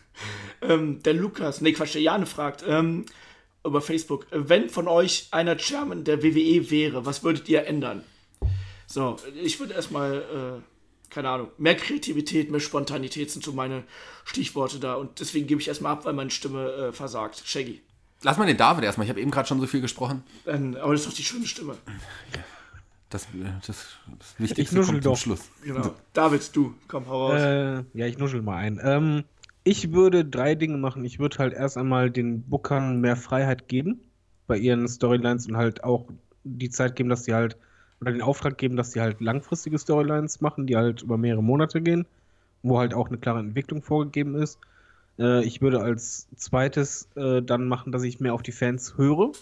[0.63, 3.07] ähm, der Lukas, nee, Quatsch, der Jane fragt ähm,
[3.65, 8.05] über Facebook, wenn von euch einer Chairman der WWE wäre, was würdet ihr ändern?
[8.87, 13.85] So, ich würde erstmal, äh, keine Ahnung, mehr Kreativität, mehr Spontanität sind so meine
[14.25, 17.43] Stichworte da und deswegen gebe ich erstmal ab, weil meine Stimme äh, versagt.
[17.45, 17.83] Shaggy.
[18.23, 20.25] Lass mal den David erstmal, ich habe eben gerade schon so viel gesprochen.
[20.47, 21.77] Ähm, aber das ist doch die schöne Stimme.
[22.35, 22.43] Ja.
[23.11, 23.27] Das,
[23.67, 23.87] das,
[24.19, 25.51] das Wichtigste ich kommt zum Schluss.
[25.65, 25.95] Genau.
[26.13, 27.41] David, du, komm, hau raus.
[27.41, 28.79] Äh, ja, ich nuschel mal ein.
[28.83, 29.25] Ähm,
[29.65, 31.05] ich würde drei Dinge machen.
[31.05, 34.01] Ich würde halt erst einmal den Bookern mehr Freiheit geben
[34.47, 36.07] bei ihren Storylines und halt auch
[36.45, 37.57] die Zeit geben, dass sie halt,
[38.01, 41.81] oder den Auftrag geben, dass sie halt langfristige Storylines machen, die halt über mehrere Monate
[41.81, 42.07] gehen,
[42.63, 44.59] wo halt auch eine klare Entwicklung vorgegeben ist.
[45.19, 49.33] Äh, ich würde als zweites äh, dann machen, dass ich mehr auf die Fans höre.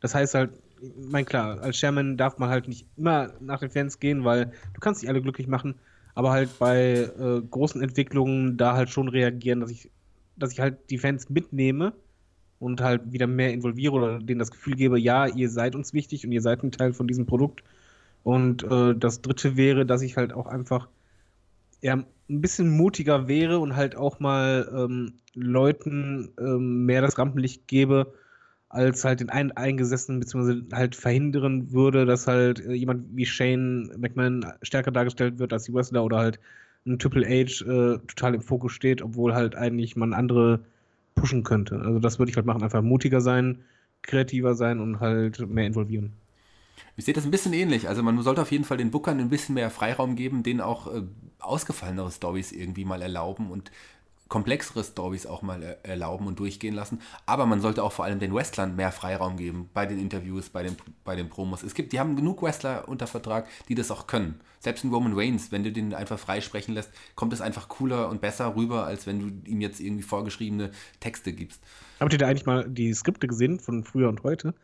[0.00, 0.50] Das heißt halt,
[0.96, 4.80] mein klar, als Chairman darf man halt nicht immer nach den Fans gehen, weil du
[4.80, 5.74] kannst nicht alle glücklich machen,
[6.14, 9.90] aber halt bei äh, großen Entwicklungen da halt schon reagieren, dass ich,
[10.36, 11.92] dass ich halt die Fans mitnehme
[12.58, 16.24] und halt wieder mehr involviere oder denen das Gefühl gebe, ja, ihr seid uns wichtig
[16.24, 17.64] und ihr seid ein Teil von diesem Produkt.
[18.22, 20.88] Und äh, das dritte wäre, dass ich halt auch einfach
[21.80, 27.66] ja, ein bisschen mutiger wäre und halt auch mal ähm, Leuten ähm, mehr das Rampenlicht
[27.66, 28.14] gebe,
[28.72, 33.92] als halt den einen eingesessen beziehungsweise halt verhindern würde, dass halt äh, jemand wie Shane
[33.98, 36.40] McMahon stärker dargestellt wird als die Wrestler oder halt
[36.86, 40.60] ein Triple H äh, total im Fokus steht, obwohl halt eigentlich man andere
[41.14, 41.80] pushen könnte.
[41.80, 43.62] Also das würde ich halt machen, einfach mutiger sein,
[44.00, 46.14] kreativer sein und halt mehr involvieren.
[46.96, 47.88] Ich sehe das ein bisschen ähnlich.
[47.88, 50.92] Also man sollte auf jeden Fall den Bookern ein bisschen mehr Freiraum geben, denen auch
[50.92, 51.02] äh,
[51.40, 53.70] ausgefallenere Stories irgendwie mal erlauben und
[54.32, 57.02] komplexere Stories auch mal erlauben und durchgehen lassen.
[57.26, 60.62] Aber man sollte auch vor allem den Wrestlern mehr Freiraum geben bei den Interviews, bei
[60.62, 61.62] den, bei den Promos.
[61.62, 64.40] Es gibt, die haben genug Wrestler unter Vertrag, die das auch können.
[64.58, 68.22] Selbst ein Roman Reigns, wenn du den einfach freisprechen lässt, kommt es einfach cooler und
[68.22, 71.60] besser rüber, als wenn du ihm jetzt irgendwie vorgeschriebene Texte gibst.
[72.00, 74.54] Habt ihr da eigentlich mal die Skripte gesehen von früher und heute?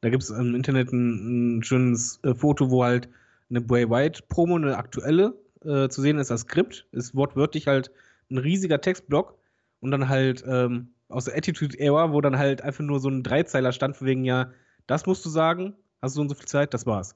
[0.00, 3.08] Da gibt es im Internet ein, ein schönes äh, Foto, wo halt
[3.50, 6.88] eine Bray White-Promo, eine aktuelle, äh, zu sehen ist als Skript.
[6.90, 7.92] Ist wortwörtlich halt
[8.32, 9.38] ein riesiger Textblock
[9.80, 13.22] und dann halt ähm, aus der Attitude Era, wo dann halt einfach nur so ein
[13.22, 14.50] Dreizeiler stand, von wegen, ja,
[14.86, 17.14] das musst du sagen, hast du so und so viel Zeit, das war's.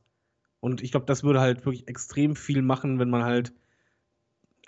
[0.60, 3.52] Und ich glaube, das würde halt wirklich extrem viel machen, wenn man halt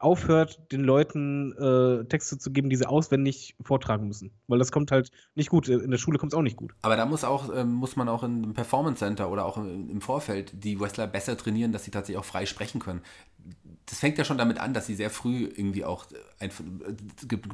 [0.01, 4.31] aufhört, den Leuten äh, Texte zu geben, die sie auswendig vortragen müssen.
[4.47, 5.69] Weil das kommt halt nicht gut.
[5.69, 6.73] In der Schule kommt es auch nicht gut.
[6.83, 10.01] Aber da muss, auch, äh, muss man auch im Performance Center oder auch im, im
[10.01, 13.03] Vorfeld die Wrestler besser trainieren, dass sie tatsächlich auch frei sprechen können
[13.89, 16.07] das fängt ja schon damit an, dass sie sehr früh irgendwie auch
[16.41, 16.51] ein,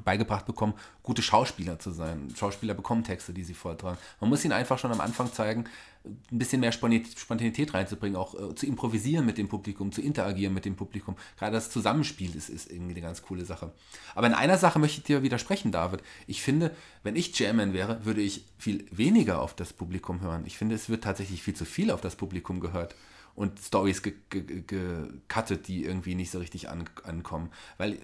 [0.04, 2.28] beigebracht bekommen, gute Schauspieler zu sein.
[2.36, 3.98] Schauspieler bekommen Texte, die sie vortragen.
[4.20, 5.64] Man muss ihnen einfach schon am Anfang zeigen,
[6.04, 10.64] ein bisschen mehr Spontanität reinzubringen, auch äh, zu improvisieren mit dem Publikum, zu interagieren mit
[10.64, 11.16] dem Publikum.
[11.38, 13.72] Gerade das Zusammenspiel ist, ist irgendwie eine ganz coole Sache.
[14.14, 16.02] Aber in einer Sache möchte ich dir widersprechen, David.
[16.26, 16.72] Ich finde,
[17.04, 20.42] wenn ich Chairman wäre, würde ich viel weniger auf das Publikum hören.
[20.46, 22.94] Ich finde, es wird tatsächlich viel zu viel auf das Publikum gehört
[23.34, 27.50] und Stories gecuttet, ge, ge die irgendwie nicht so richtig an, ankommen.
[27.78, 27.98] Weil,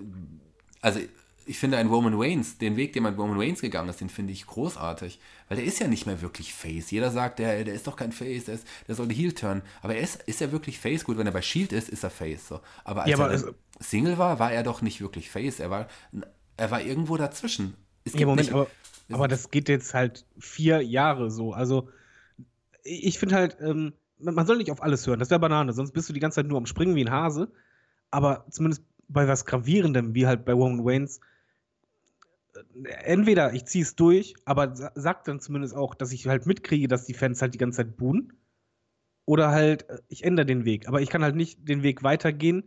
[0.80, 1.00] also
[1.46, 4.32] ich finde ein Roman Reigns, den Weg, den man Roman Reigns gegangen ist, den finde
[4.32, 5.18] ich großartig.
[5.48, 6.90] Weil der ist ja nicht mehr wirklich Face.
[6.90, 9.62] Jeder sagt, der, der ist doch kein Face, der, ist, der soll Heel turn.
[9.82, 11.04] Aber er ist, ist er wirklich Face?
[11.04, 12.46] Gut, wenn er bei Shield ist, ist er Face.
[12.46, 12.60] So.
[12.84, 15.60] Aber als ja, aber er also, Single war, war er doch nicht wirklich Face.
[15.60, 15.88] Er war,
[16.56, 17.74] er war irgendwo dazwischen.
[18.06, 18.68] ja, Moment, nicht, aber,
[19.10, 21.52] aber das geht jetzt halt vier Jahre so.
[21.52, 21.88] Also
[22.84, 26.08] ich finde halt, ähm, man soll nicht auf alles hören, das wäre Banane, sonst bist
[26.08, 27.52] du die ganze Zeit nur am Springen wie ein Hase.
[28.10, 31.20] Aber zumindest bei was Gravierendem, wie halt bei Roman Waynes,
[32.54, 36.88] äh, entweder ich ziehe es durch, aber sag dann zumindest auch, dass ich halt mitkriege,
[36.88, 38.32] dass die Fans halt die ganze Zeit buhen.
[39.26, 40.88] Oder halt, äh, ich ändere den Weg.
[40.88, 42.64] Aber ich kann halt nicht den Weg weitergehen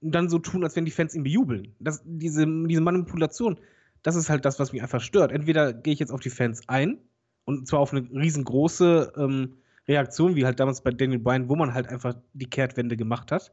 [0.00, 1.74] und dann so tun, als wenn die Fans ihn bejubeln.
[1.78, 3.58] Das, diese, diese Manipulation,
[4.02, 5.32] das ist halt das, was mich einfach stört.
[5.32, 6.98] Entweder gehe ich jetzt auf die Fans ein,
[7.44, 9.56] und zwar auf eine riesengroße ähm,
[9.88, 13.52] Reaktion, wie halt damals bei Daniel Bryan, wo man halt einfach die Kehrtwende gemacht hat,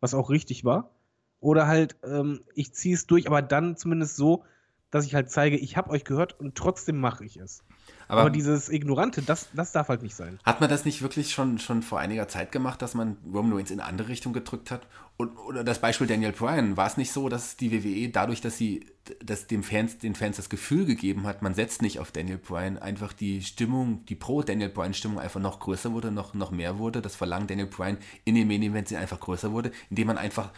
[0.00, 0.90] was auch richtig war.
[1.40, 4.44] Oder halt, ähm, ich ziehe es durch, aber dann zumindest so,
[4.90, 7.64] dass ich halt zeige, ich habe euch gehört und trotzdem mache ich es.
[8.08, 10.38] Aber, aber, dieses Ignorante, das, das darf halt nicht sein.
[10.44, 13.70] Hat man das nicht wirklich schon, schon vor einiger Zeit gemacht, dass man Roman Reigns
[13.70, 14.86] in eine andere Richtung gedrückt hat?
[15.16, 18.56] Und, oder das Beispiel Daniel Bryan, war es nicht so, dass die WWE dadurch, dass
[18.56, 18.86] sie
[19.24, 22.78] dass dem Fans, den Fans das Gefühl gegeben hat, man setzt nicht auf Daniel Bryan,
[22.78, 27.14] einfach die Stimmung, die Pro-Daniel Bryan-Stimmung einfach noch größer wurde, noch, noch mehr wurde, das
[27.14, 30.50] Verlangen Daniel Bryan in den Main Events einfach größer wurde, indem man einfach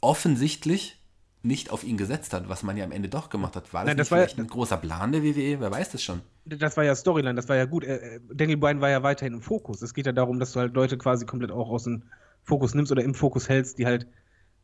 [0.00, 1.03] offensichtlich
[1.44, 3.72] nicht auf ihn gesetzt hat, was man ja am Ende doch gemacht hat.
[3.74, 5.60] War das, Nein, das vielleicht ja, ein großer Plan der WWE?
[5.60, 6.20] Wer weiß das schon?
[6.46, 7.84] Das war ja Storyline, das war ja gut.
[7.84, 9.82] Äh, äh, Daniel Bryan war ja weiterhin im Fokus.
[9.82, 12.02] Es geht ja darum, dass du halt Leute quasi komplett auch aus dem
[12.42, 14.06] Fokus nimmst oder im Fokus hältst, die halt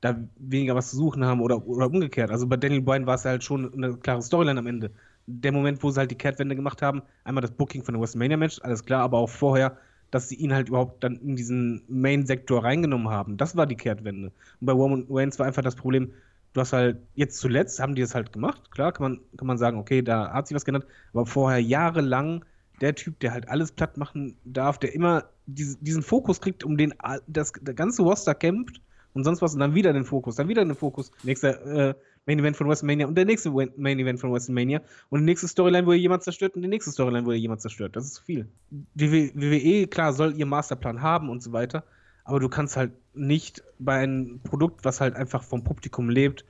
[0.00, 2.30] da weniger was zu suchen haben oder, oder umgekehrt.
[2.30, 4.90] Also bei Daniel Bryan war es halt schon eine klare Storyline am Ende.
[5.26, 8.60] Der Moment, wo sie halt die Kehrtwende gemacht haben, einmal das Booking von der WrestleMania-Match,
[8.62, 9.76] alles klar, aber auch vorher,
[10.10, 13.36] dass sie ihn halt überhaupt dann in diesen Main-Sektor reingenommen haben.
[13.36, 14.32] Das war die Kehrtwende.
[14.60, 16.12] Und bei Roman Reigns war einfach das Problem,
[16.52, 18.70] du hast halt, jetzt zuletzt haben die es halt gemacht.
[18.70, 20.86] Klar, kann man, kann man sagen, okay, da hat sich was geändert.
[21.12, 22.44] Aber vorher jahrelang
[22.80, 26.76] der Typ, der halt alles platt machen darf, der immer diese, diesen Fokus kriegt, um
[26.76, 26.94] den
[27.26, 28.80] das, der ganze Roster kämpft
[29.12, 31.10] und sonst was und dann wieder den Fokus, dann wieder den Fokus.
[31.22, 31.94] Nächster äh,
[32.26, 35.86] Main Event von WrestleMania und der nächste Main Event von WrestleMania und die nächste Storyline,
[35.86, 37.96] wo ihr jemand zerstört und die nächste Storyline, wo ihr jemand zerstört.
[37.96, 38.48] Das ist zu viel.
[38.70, 41.84] Die WWE, klar, soll ihr Masterplan haben und so weiter,
[42.30, 46.44] aber du kannst halt nicht bei einem Produkt, was halt einfach vom Publikum lebt,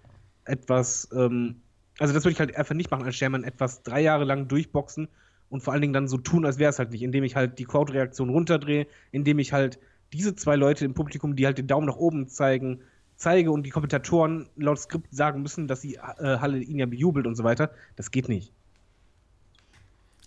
[0.45, 1.63] etwas, ähm,
[1.99, 5.09] also das würde ich halt einfach nicht machen als Chairman, etwas drei Jahre lang durchboxen
[5.49, 7.59] und vor allen Dingen dann so tun, als wäre es halt nicht, indem ich halt
[7.59, 9.79] die Crowd-Reaktion runterdrehe, indem ich halt
[10.13, 12.81] diese zwei Leute im Publikum, die halt den Daumen nach oben zeigen,
[13.17, 17.27] zeige und die Kommentatoren laut Skript sagen müssen, dass die äh, Halle ihn ja bejubelt
[17.27, 17.71] und so weiter.
[17.97, 18.53] Das geht nicht.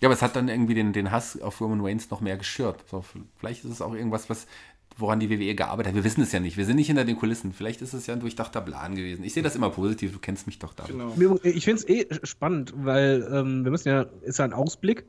[0.00, 2.84] Ja, aber es hat dann irgendwie den, den Hass auf Roman Reigns noch mehr geschürt.
[2.90, 3.04] So,
[3.38, 4.46] vielleicht ist es auch irgendwas, was
[4.96, 5.96] woran die WWE gearbeitet hat.
[5.96, 6.56] Wir wissen es ja nicht.
[6.56, 7.52] Wir sind nicht hinter den Kulissen.
[7.52, 9.24] Vielleicht ist es ja ein durchdachter Plan gewesen.
[9.24, 10.12] Ich sehe das immer positiv.
[10.12, 10.84] Du kennst mich doch da.
[10.84, 11.14] Genau.
[11.42, 15.04] Ich finde es eh spannend, weil ähm, wir müssen ja, ist ja ein Ausblick.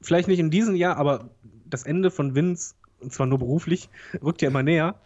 [0.00, 1.30] Vielleicht nicht in diesem Jahr, aber
[1.64, 3.88] das Ende von Vince, und zwar nur beruflich,
[4.22, 4.96] rückt ja immer näher,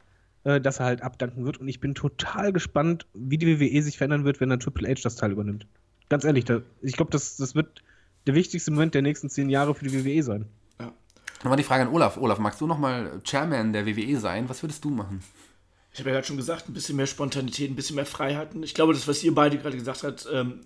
[0.44, 1.58] äh, dass er halt abdanken wird.
[1.58, 5.00] Und ich bin total gespannt, wie die WWE sich verändern wird, wenn dann Triple H
[5.02, 5.66] das Teil übernimmt.
[6.08, 7.82] Ganz ehrlich, da, ich glaube, das, das wird
[8.26, 10.46] der wichtigste Moment der nächsten zehn Jahre für die WWE sein.
[11.38, 12.16] Nochmal die Frage an Olaf.
[12.16, 14.48] Olaf, magst du nochmal Chairman der WWE sein?
[14.48, 15.22] Was würdest du machen?
[15.92, 18.62] Ich habe ja gerade schon gesagt, ein bisschen mehr Spontanität, ein bisschen mehr Freiheiten.
[18.62, 20.60] Ich glaube, das, was ihr beide gerade gesagt habt, ähm,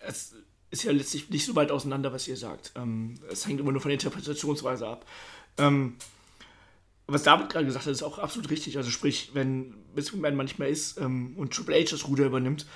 [0.00, 0.34] es
[0.70, 2.72] ist ja letztlich nicht so weit auseinander, was ihr sagt.
[2.76, 5.06] Ähm, es hängt immer nur von der Interpretationsweise ab.
[5.58, 5.96] Ähm,
[7.06, 8.76] was David gerade gesagt hat, ist auch absolut richtig.
[8.76, 12.66] Also sprich, wenn Vince McMahon manchmal ist ähm, und Triple H das Ruder übernimmt,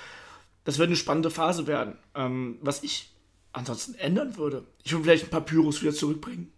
[0.63, 1.97] das wird eine spannende Phase werden.
[2.15, 3.11] Ähm, was ich
[3.51, 4.65] ansonsten ändern würde.
[4.83, 6.51] Ich würde vielleicht ein paar Pyros wieder zurückbringen.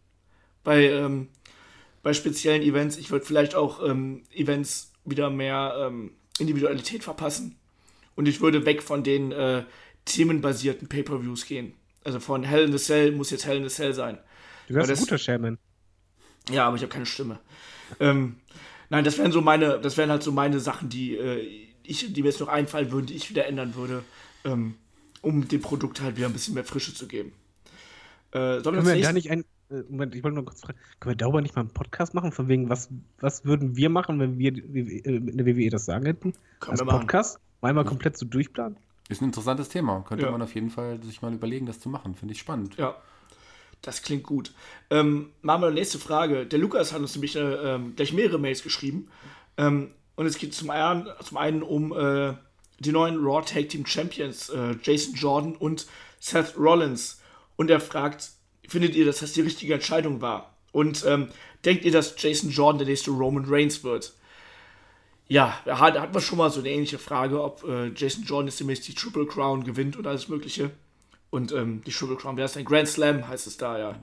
[0.63, 1.29] Bei, ähm,
[2.01, 2.97] bei speziellen Events.
[2.97, 7.57] Ich würde vielleicht auch ähm, Events wieder mehr ähm, Individualität verpassen.
[8.15, 9.63] Und ich würde weg von den äh,
[10.05, 11.73] themenbasierten Pay-Per-Views gehen.
[12.03, 14.17] Also von Hell in the Cell muss jetzt Hell in the Cell sein.
[14.67, 15.57] Du wärst ein guter Shaman.
[16.51, 17.39] Ja, aber ich habe keine Stimme.
[17.99, 18.35] Ähm,
[18.89, 22.21] nein, das wären so meine, das wären halt so meine Sachen, die äh, ich, die
[22.21, 24.03] mir jetzt noch einfallen würden, die ich wieder ändern würde,
[24.45, 24.75] ähm,
[25.21, 27.33] um dem Produkt halt wieder ein bisschen mehr Frische zu geben.
[28.31, 29.45] Äh, Können wir da nicht ein,
[29.89, 32.47] Moment, ich wollte nur kurz fragen, können wir darüber nicht mal einen Podcast machen, von
[32.47, 32.89] wegen, was,
[33.19, 36.33] was würden wir machen, wenn wir äh, in der WWE das sagen hätten?
[36.59, 36.85] Können Als wir.
[36.85, 37.39] Podcast?
[37.61, 38.77] Mal mal komplett so durchplanen?
[39.09, 40.03] Ist ein interessantes Thema.
[40.07, 40.31] Könnte Ja.
[40.31, 42.15] man auf jeden Fall sich mal überlegen, das zu machen.
[42.15, 42.75] Finde ich spannend.
[42.77, 42.95] Ja,
[43.81, 44.53] das klingt gut.
[44.89, 46.45] Ähm, machen wir die nächste Frage.
[46.45, 49.09] Der Lukas hat uns nämlich äh, ähm, gleich mehrere Mails geschrieben.
[49.57, 52.33] Ähm, und es geht zum einen, zum einen um äh,
[52.79, 55.87] die neuen Raw Tag Team Champions, äh, Jason Jordan und
[56.19, 57.21] Seth Rollins.
[57.55, 58.31] Und er fragt,
[58.67, 60.55] findet ihr, dass das die richtige Entscheidung war?
[60.71, 61.29] Und ähm,
[61.65, 64.13] denkt ihr, dass Jason Jordan der nächste Roman Reigns wird?
[65.27, 68.47] Ja, da hat, hat man schon mal so eine ähnliche Frage, ob äh, Jason Jordan
[68.47, 70.71] jetzt demnächst die Triple Crown gewinnt und alles Mögliche.
[71.29, 73.95] Und ähm, die Triple Crown wäre es ein Grand Slam, heißt es da, ja.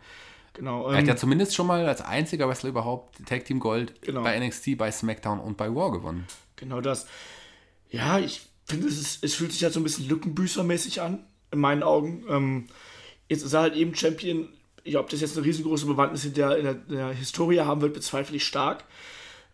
[0.54, 0.88] Genau.
[0.88, 4.22] Er hat Ähm, ja zumindest schon mal als einziger Wrestler überhaupt Tag Team Gold Genau.
[4.22, 6.26] bei NXT, bei SmackDown und bei Raw gewonnen.
[6.56, 7.06] genau das.
[7.90, 11.82] Ja, ich finde, es, es fühlt sich halt so ein bisschen Lückenbüßermäßig an, in meinen
[11.82, 12.24] Augen.
[12.28, 12.66] Ähm,
[13.30, 14.48] jetzt ist er halt eben Champion.
[14.84, 17.80] Ja, ob das jetzt eine riesengroße Bewandtnis in der, in der, in der Historie haben
[17.80, 18.84] wird, bezweifle ich stark.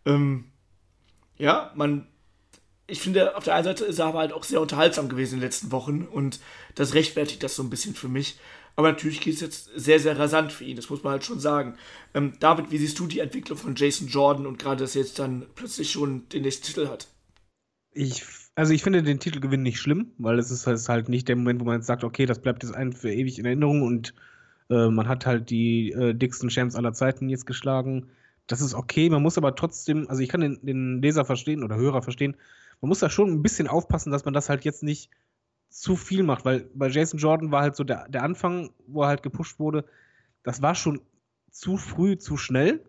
[0.05, 0.45] Ähm,
[1.37, 2.07] ja, man,
[2.87, 5.41] ich finde, auf der einen Seite ist er aber halt auch sehr unterhaltsam gewesen in
[5.41, 6.41] den letzten Wochen und
[6.75, 8.39] das rechtfertigt das so ein bisschen für mich.
[8.77, 11.41] Aber natürlich geht es jetzt sehr, sehr rasant für ihn, das muss man halt schon
[11.41, 11.77] sagen.
[12.15, 15.19] Ähm, David, wie siehst du die Entwicklung von Jason Jordan und gerade, dass er jetzt
[15.19, 17.09] dann plötzlich schon den nächsten Titel hat?
[17.93, 18.23] Ich,
[18.57, 21.37] also ich finde den Titelgewinn nicht schlimm, weil es ist, es ist halt nicht der
[21.37, 24.15] Moment, wo man jetzt sagt, okay, das bleibt jetzt ein für ewig in Erinnerung und
[24.71, 28.09] äh, man hat halt die äh, dicksten Champs aller Zeiten jetzt geschlagen.
[28.47, 31.77] Das ist okay, man muss aber trotzdem, also ich kann den, den Leser verstehen oder
[31.77, 32.37] Hörer verstehen,
[32.81, 35.11] man muss da schon ein bisschen aufpassen, dass man das halt jetzt nicht
[35.69, 39.09] zu viel macht, weil bei Jason Jordan war halt so der, der Anfang, wo er
[39.09, 39.85] halt gepusht wurde,
[40.43, 41.01] das war schon
[41.51, 42.85] zu früh, zu schnell.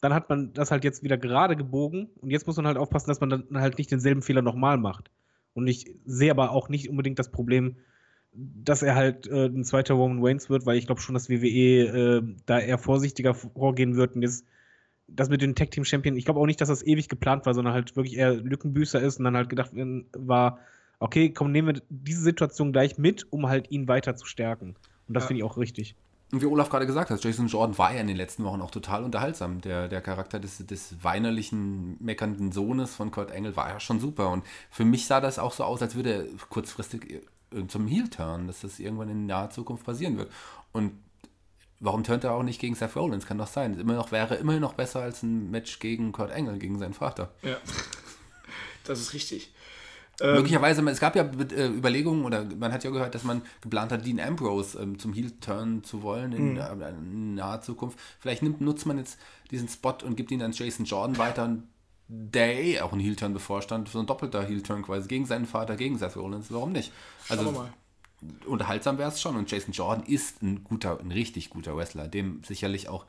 [0.00, 3.08] Dann hat man das halt jetzt wieder gerade gebogen und jetzt muss man halt aufpassen,
[3.08, 5.10] dass man dann halt nicht denselben Fehler nochmal macht.
[5.54, 7.76] Und ich sehe aber auch nicht unbedingt das Problem,
[8.32, 11.40] dass er halt äh, ein zweiter Roman Reigns wird, weil ich glaube schon, dass WWE
[11.40, 14.44] äh, da eher vorsichtiger vorgehen wird und jetzt
[15.08, 17.54] das mit den Tag Team Champion, ich glaube auch nicht, dass das ewig geplant war,
[17.54, 19.72] sondern halt wirklich eher Lückenbüßer ist und dann halt gedacht
[20.12, 20.58] war,
[21.00, 24.76] okay, komm, nehmen wir diese Situation gleich mit, um halt ihn weiter zu stärken.
[25.08, 25.28] Und das Ja.
[25.28, 25.96] finde ich auch richtig.
[26.30, 28.70] Und wie Olaf gerade gesagt hat, Jason Jordan war ja in den letzten Wochen auch
[28.70, 29.62] total unterhaltsam.
[29.62, 34.30] Der, der Charakter des, des weinerlichen, meckernden Sohnes von Kurt Engel war ja schon super.
[34.30, 37.22] Und für mich sah das auch so aus, als würde er kurzfristig
[37.68, 40.30] zum Heel-Turn, dass das irgendwann in naher Zukunft passieren wird.
[40.72, 40.92] Und
[41.80, 43.24] warum turnt er auch nicht gegen Seth Rollins?
[43.24, 43.78] Kann doch sein.
[43.78, 47.32] Immer noch, wäre immerhin noch besser als ein Match gegen Kurt Engel, gegen seinen Vater.
[47.42, 47.56] Ja,
[48.84, 49.50] das ist richtig.
[50.20, 54.04] Möglicherweise, es gab ja äh, Überlegungen, oder man hat ja gehört, dass man geplant hat,
[54.04, 57.98] Dean Ambrose ähm, zum Heel-Turn zu wollen in, äh, in naher Zukunft.
[58.18, 59.18] Vielleicht nimmt, nutzt man jetzt
[59.52, 61.68] diesen Spot und gibt ihn an Jason Jordan weiter, und
[62.08, 65.98] der eh auch ein Heel-Turn bevorstand, so ein doppelter Heel-Turn quasi, gegen seinen Vater, gegen
[65.98, 66.50] Seth Rollins.
[66.50, 66.90] Warum nicht?
[67.28, 67.72] Also mal.
[68.46, 72.42] unterhaltsam wäre es schon und Jason Jordan ist ein guter, ein richtig guter Wrestler, dem
[72.44, 73.06] sicherlich auch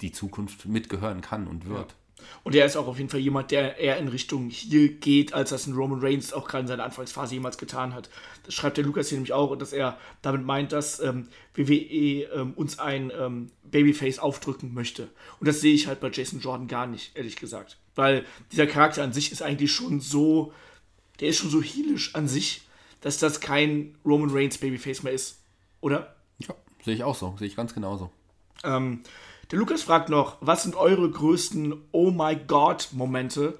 [0.00, 1.96] die Zukunft mitgehören kann und wird.
[2.44, 5.50] Und er ist auch auf jeden Fall jemand, der eher in Richtung Heel geht, als
[5.50, 8.08] das ein Roman Reigns auch gerade in seiner Anfangsphase jemals getan hat.
[8.44, 12.52] Das schreibt der Lukas hier nämlich auch, dass er damit meint, dass ähm, WWE ähm,
[12.54, 15.08] uns ein ähm, Babyface aufdrücken möchte.
[15.40, 17.78] Und das sehe ich halt bei Jason Jordan gar nicht, ehrlich gesagt.
[17.94, 20.52] Weil dieser Charakter an sich ist eigentlich schon so,
[21.20, 22.62] der ist schon so heelisch an sich,
[23.00, 25.40] dass das kein Roman Reigns Babyface mehr ist.
[25.80, 26.14] Oder?
[26.38, 26.54] Ja,
[26.84, 28.10] sehe ich auch so, sehe ich ganz genauso.
[28.64, 29.02] Ähm,
[29.50, 33.58] der Lukas fragt noch, was sind eure größten Oh my God Momente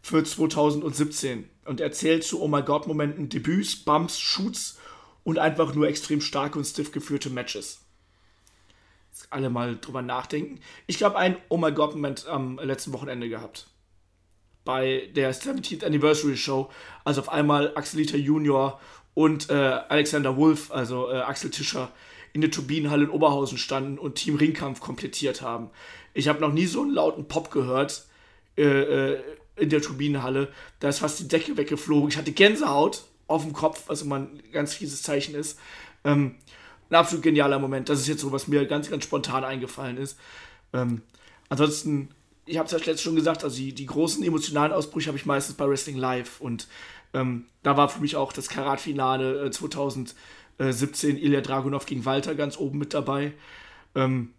[0.00, 1.48] für 2017?
[1.66, 4.78] Und er zählt zu Oh my God Momenten Debüts, Bumps, Shoots
[5.24, 7.82] und einfach nur extrem starke und stiff geführte Matches.
[9.10, 10.60] Jetzt alle mal drüber nachdenken.
[10.86, 13.66] Ich habe einen Oh my God Moment am letzten Wochenende gehabt.
[14.64, 16.70] Bei der 17th Anniversary Show,
[17.04, 18.80] als auf einmal Axelita Junior
[19.14, 21.90] und äh, Alexander Wolf, also äh, Axel Tischer,
[22.32, 25.70] in der Turbinenhalle in Oberhausen standen und Team Ringkampf komplettiert haben.
[26.14, 28.06] Ich habe noch nie so einen lauten Pop gehört
[28.56, 28.62] äh,
[29.12, 29.22] äh,
[29.56, 30.52] in der Turbinenhalle.
[30.80, 32.08] Da ist fast die Decke weggeflogen.
[32.08, 35.58] Ich hatte Gänsehaut auf dem Kopf, was immer ein ganz fieses Zeichen ist.
[36.04, 36.36] Ähm,
[36.90, 37.88] ein absolut genialer Moment.
[37.88, 40.18] Das ist jetzt so, was mir ganz, ganz spontan eingefallen ist.
[40.72, 41.02] Ähm,
[41.48, 42.08] ansonsten,
[42.46, 45.26] ich habe es ja letztes schon gesagt, also die, die großen emotionalen Ausbrüche habe ich
[45.26, 46.66] meistens bei Wrestling Live und
[47.14, 50.14] ähm, da war für mich auch das Karat-Finale äh, 2000
[50.58, 53.32] Äh, 17 Ilya Dragunov gegen Walter ganz oben mit dabei.
[53.94, 54.32] Ähm,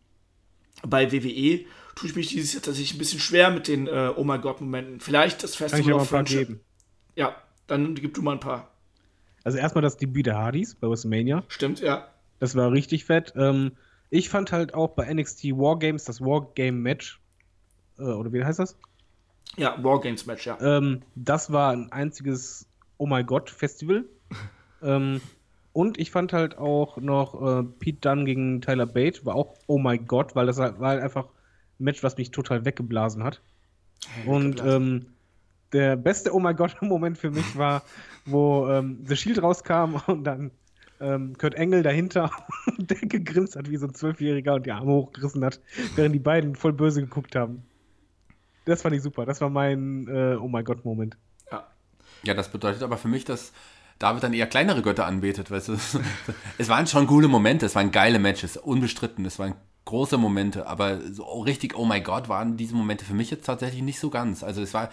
[0.83, 1.65] bei WWE
[1.95, 4.99] tue ich mich dieses Jahr tatsächlich ein bisschen schwer mit den äh, Oh mein Gott-Momenten.
[4.99, 6.47] Vielleicht das Kann ich Festival of Friendship.
[6.47, 6.59] geben.
[7.15, 7.35] Ja,
[7.67, 8.71] dann gib du mal ein paar.
[9.43, 11.43] Also erstmal das Debüt der Hardys bei WrestleMania.
[11.47, 12.07] Stimmt, ja.
[12.39, 13.33] Das war richtig fett.
[13.35, 13.71] Ähm,
[14.09, 17.19] ich fand halt auch bei NXT Wargames das Wargame-Match.
[17.97, 18.77] Äh, oder wie heißt das?
[19.57, 20.57] Ja, Wargames-Match, ja.
[20.61, 22.65] Ähm, das war ein einziges
[22.97, 24.05] Oh my God Festival.
[24.81, 25.21] ähm,
[25.79, 29.77] und ich fand halt auch noch äh, Pete Dunne gegen Tyler Bate war auch Oh
[29.77, 33.41] my God, weil das war halt einfach ein Match, was mich total weggeblasen hat.
[34.25, 35.05] Und ähm,
[35.71, 37.83] der beste Oh my God-Moment für mich war,
[38.25, 40.51] wo ähm, The Shield rauskam und dann
[40.99, 42.29] ähm, Kurt Engel dahinter
[42.77, 45.61] und der gegrinst hat wie so ein Zwölfjähriger und die Arme hochgerissen hat,
[45.95, 47.63] während die beiden voll böse geguckt haben.
[48.65, 49.25] Das fand ich super.
[49.25, 51.15] Das war mein äh, Oh my God-Moment.
[51.49, 51.65] ja.
[52.23, 53.53] Ja, das bedeutet aber für mich, dass
[53.99, 55.77] David dann eher kleinere Götter anbetet, weißt du.
[56.57, 59.55] Es waren schon coole Momente, es waren geile Matches, unbestritten, es waren
[59.85, 63.81] große Momente, aber so richtig, oh mein Gott, waren diese Momente für mich jetzt tatsächlich
[63.81, 64.43] nicht so ganz.
[64.43, 64.89] Also es war,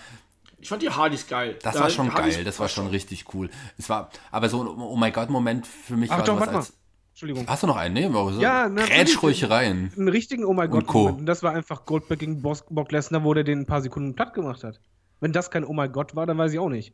[0.58, 1.56] Ich fand die Hardys geil.
[1.62, 3.50] das Da- war schon Hardys geil, das war schon richtig cool.
[3.78, 6.52] Es war, aber so ein Oh mein Gott-Moment für mich Ach war doch, sowas warte
[6.54, 6.58] mal.
[6.60, 6.72] als.
[7.10, 7.46] Entschuldigung.
[7.46, 7.94] Hast du noch einen?
[7.94, 8.90] Nee, aber so Ja, natürlich.
[8.94, 9.90] Grätsch ruhig rein.
[9.96, 10.92] Einen richtigen Oh my Und Co.
[11.04, 11.20] God-Moment.
[11.20, 14.14] Und das war einfach Goldberg gegen Boss, Brock Lesnar, wo der den ein paar Sekunden
[14.14, 14.80] platt gemacht hat.
[15.20, 16.92] Wenn das kein Oh my God war, dann weiß ich auch nicht.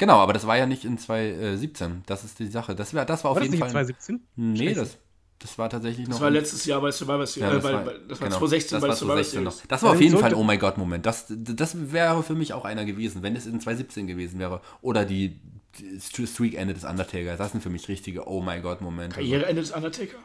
[0.00, 2.04] Genau, aber das war ja nicht in 2017.
[2.06, 2.74] Das ist die Sache.
[2.74, 3.84] Das, war, das war auf War das jeden nicht Fall.
[3.84, 4.20] 2017?
[4.34, 4.96] Nee, das,
[5.38, 6.14] das war tatsächlich noch.
[6.14, 7.36] Das war letztes Jahr bei Survivor Series.
[7.36, 9.44] Ja, äh, das, bei, war, bei, das war genau, 2016 das bei war Survivor 2016
[9.44, 9.52] noch.
[9.52, 9.68] Series.
[9.68, 11.04] Das war auf jeden Fall ein Oh my God Moment.
[11.04, 14.62] Das, das wäre für mich auch einer gewesen, wenn es in 2017 gewesen wäre.
[14.80, 15.38] Oder die,
[15.78, 17.36] die Streak-Ende des Undertaker.
[17.36, 19.16] Das sind für mich richtige Oh my God Momente.
[19.16, 20.16] Karriereende des Undertaker.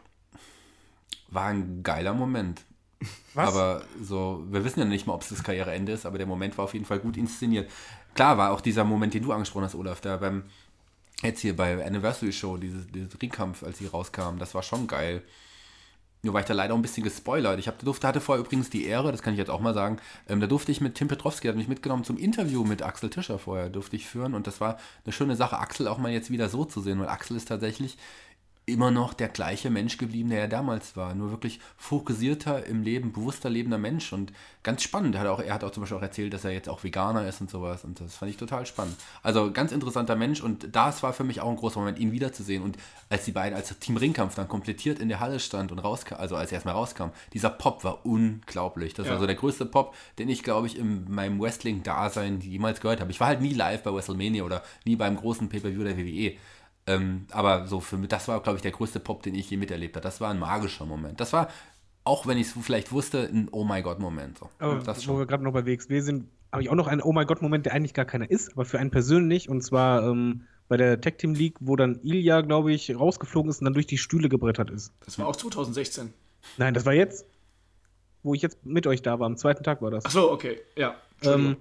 [1.27, 2.61] War ein geiler Moment.
[3.33, 3.49] Was?
[3.49, 6.57] Aber so, wir wissen ja nicht mal, ob es das Karriereende ist, aber der Moment
[6.57, 7.69] war auf jeden Fall gut inszeniert.
[8.15, 10.43] Klar war auch dieser Moment, den du angesprochen hast, Olaf, da beim,
[11.21, 15.21] jetzt hier bei Anniversary Show, dieses, dieses Ringkampf, als sie rauskamen, das war schon geil.
[16.23, 17.59] Nur war ich da leider auch ein bisschen gespoilert.
[17.59, 19.97] Ich hab, durfte, hatte vorher übrigens die Ehre, das kann ich jetzt auch mal sagen,
[20.27, 23.37] ähm, da durfte ich mit Tim Petrowski, hat mich mitgenommen zum Interview mit Axel Tischer
[23.37, 26.49] vorher, durfte ich führen und das war eine schöne Sache, Axel auch mal jetzt wieder
[26.49, 27.97] so zu sehen, weil Axel ist tatsächlich
[28.67, 31.13] immer noch der gleiche Mensch geblieben, der er damals war.
[31.13, 34.33] Nur wirklich fokussierter im Leben, bewusster lebender Mensch und
[34.63, 35.13] ganz spannend.
[35.15, 37.27] Er hat, auch, er hat auch zum Beispiel auch erzählt, dass er jetzt auch Veganer
[37.27, 38.95] ist und sowas und das fand ich total spannend.
[39.21, 42.63] Also ganz interessanter Mensch und das war für mich auch ein großer Moment, ihn wiederzusehen
[42.63, 42.77] und
[43.09, 46.35] als die beiden, als Team Ringkampf dann komplettiert in der Halle stand und rauskam, also
[46.35, 48.93] als er erstmal rauskam, dieser Pop war unglaublich.
[48.95, 49.13] Das Ja.
[49.13, 53.11] war so der größte Pop, den ich, glaube ich, in meinem Wrestling-Dasein jemals gehört habe.
[53.11, 56.37] Ich war halt nie live bei WrestleMania oder nie beim großen Pay-Per-View der WWE.
[56.87, 59.57] Ähm, aber so für mich, das war, glaube ich, der größte Pop, den ich je
[59.57, 60.03] miterlebt habe.
[60.03, 61.19] Das war ein magischer Moment.
[61.19, 61.49] Das war,
[62.03, 64.37] auch wenn ich es vielleicht wusste, ein Oh my God-Moment.
[64.37, 64.49] So.
[64.59, 65.17] Aber das wo schon.
[65.19, 67.73] wir gerade noch bei WXW sind, habe ich auch noch einen Oh my God-Moment, der
[67.73, 69.49] eigentlich gar keiner ist, aber für einen persönlich.
[69.49, 73.59] Und zwar ähm, bei der Tag Team League, wo dann Ilya, glaube ich, rausgeflogen ist
[73.59, 74.93] und dann durch die Stühle gebrettert ist.
[75.05, 76.13] Das war auch 2016.
[76.57, 77.25] Nein, das war jetzt,
[78.21, 79.25] wo ich jetzt mit euch da war.
[79.25, 80.05] Am zweiten Tag war das.
[80.05, 80.59] Ach so, okay.
[80.75, 80.95] Ja.
[81.23, 81.57] Ähm,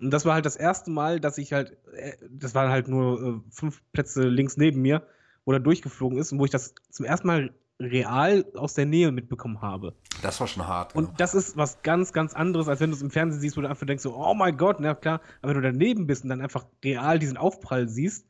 [0.00, 3.20] und das war halt das erste Mal, dass ich halt, äh, das waren halt nur
[3.20, 5.06] äh, fünf Plätze links neben mir,
[5.44, 9.12] wo er durchgeflogen ist und wo ich das zum ersten Mal real aus der Nähe
[9.12, 9.94] mitbekommen habe.
[10.22, 10.94] Das war schon hart.
[10.94, 11.16] Und genau.
[11.16, 13.68] das ist was ganz, ganz anderes, als wenn du es im Fernsehen siehst, wo du
[13.68, 16.40] einfach denkst, so, oh mein Gott, na klar, aber wenn du daneben bist und dann
[16.40, 18.26] einfach real diesen Aufprall siehst,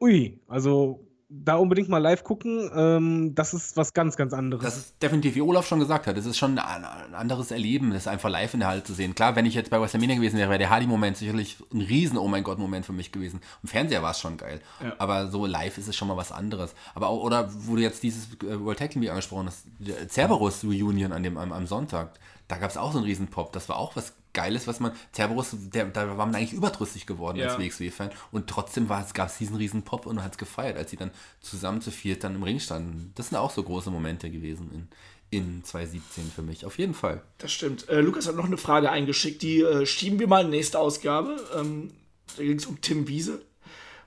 [0.00, 4.64] ui, also da unbedingt mal live gucken, ähm, das ist was ganz, ganz anderes.
[4.64, 7.92] Das ist definitiv, wie Olaf schon gesagt hat, es ist schon ein, ein anderes Erleben,
[7.92, 9.14] das einfach live in der Halle zu sehen.
[9.14, 12.26] Klar, wenn ich jetzt bei WrestleMania gewesen wäre, wäre der Hardy-Moment sicherlich ein riesen Oh
[12.26, 13.40] mein Gott-Moment für mich gewesen.
[13.62, 14.60] Im Fernseher war es schon geil.
[14.82, 14.94] Ja.
[14.98, 16.74] Aber so live ist es schon mal was anderes.
[16.96, 19.66] Aber auch, oder wo du jetzt dieses äh, World Tag Team angesprochen hast,
[20.08, 23.52] Cerberus Reunion an dem, am, am Sonntag, da gab es auch so einen riesen Pop.
[23.52, 27.38] Das war auch was Geiles, was man, Cerberus, der, da war man eigentlich überdrüssig geworden
[27.38, 27.48] Ja.
[27.48, 30.90] als WXW-Fan und trotzdem gab es diesen riesen Pop und man hat es gefeiert, als
[30.90, 33.12] sie dann zusammen zu viert dann im Ring standen.
[33.16, 34.88] Das sind auch so große Momente gewesen
[35.30, 37.22] in, in 2017 für mich, auf jeden Fall.
[37.38, 37.88] Das stimmt.
[37.88, 40.78] Äh, Lukas hat noch eine Frage eingeschickt, die äh, schieben wir mal in die nächste
[40.78, 41.36] Ausgabe.
[41.56, 41.90] Ähm,
[42.36, 43.42] da ging es um Tim Wiese.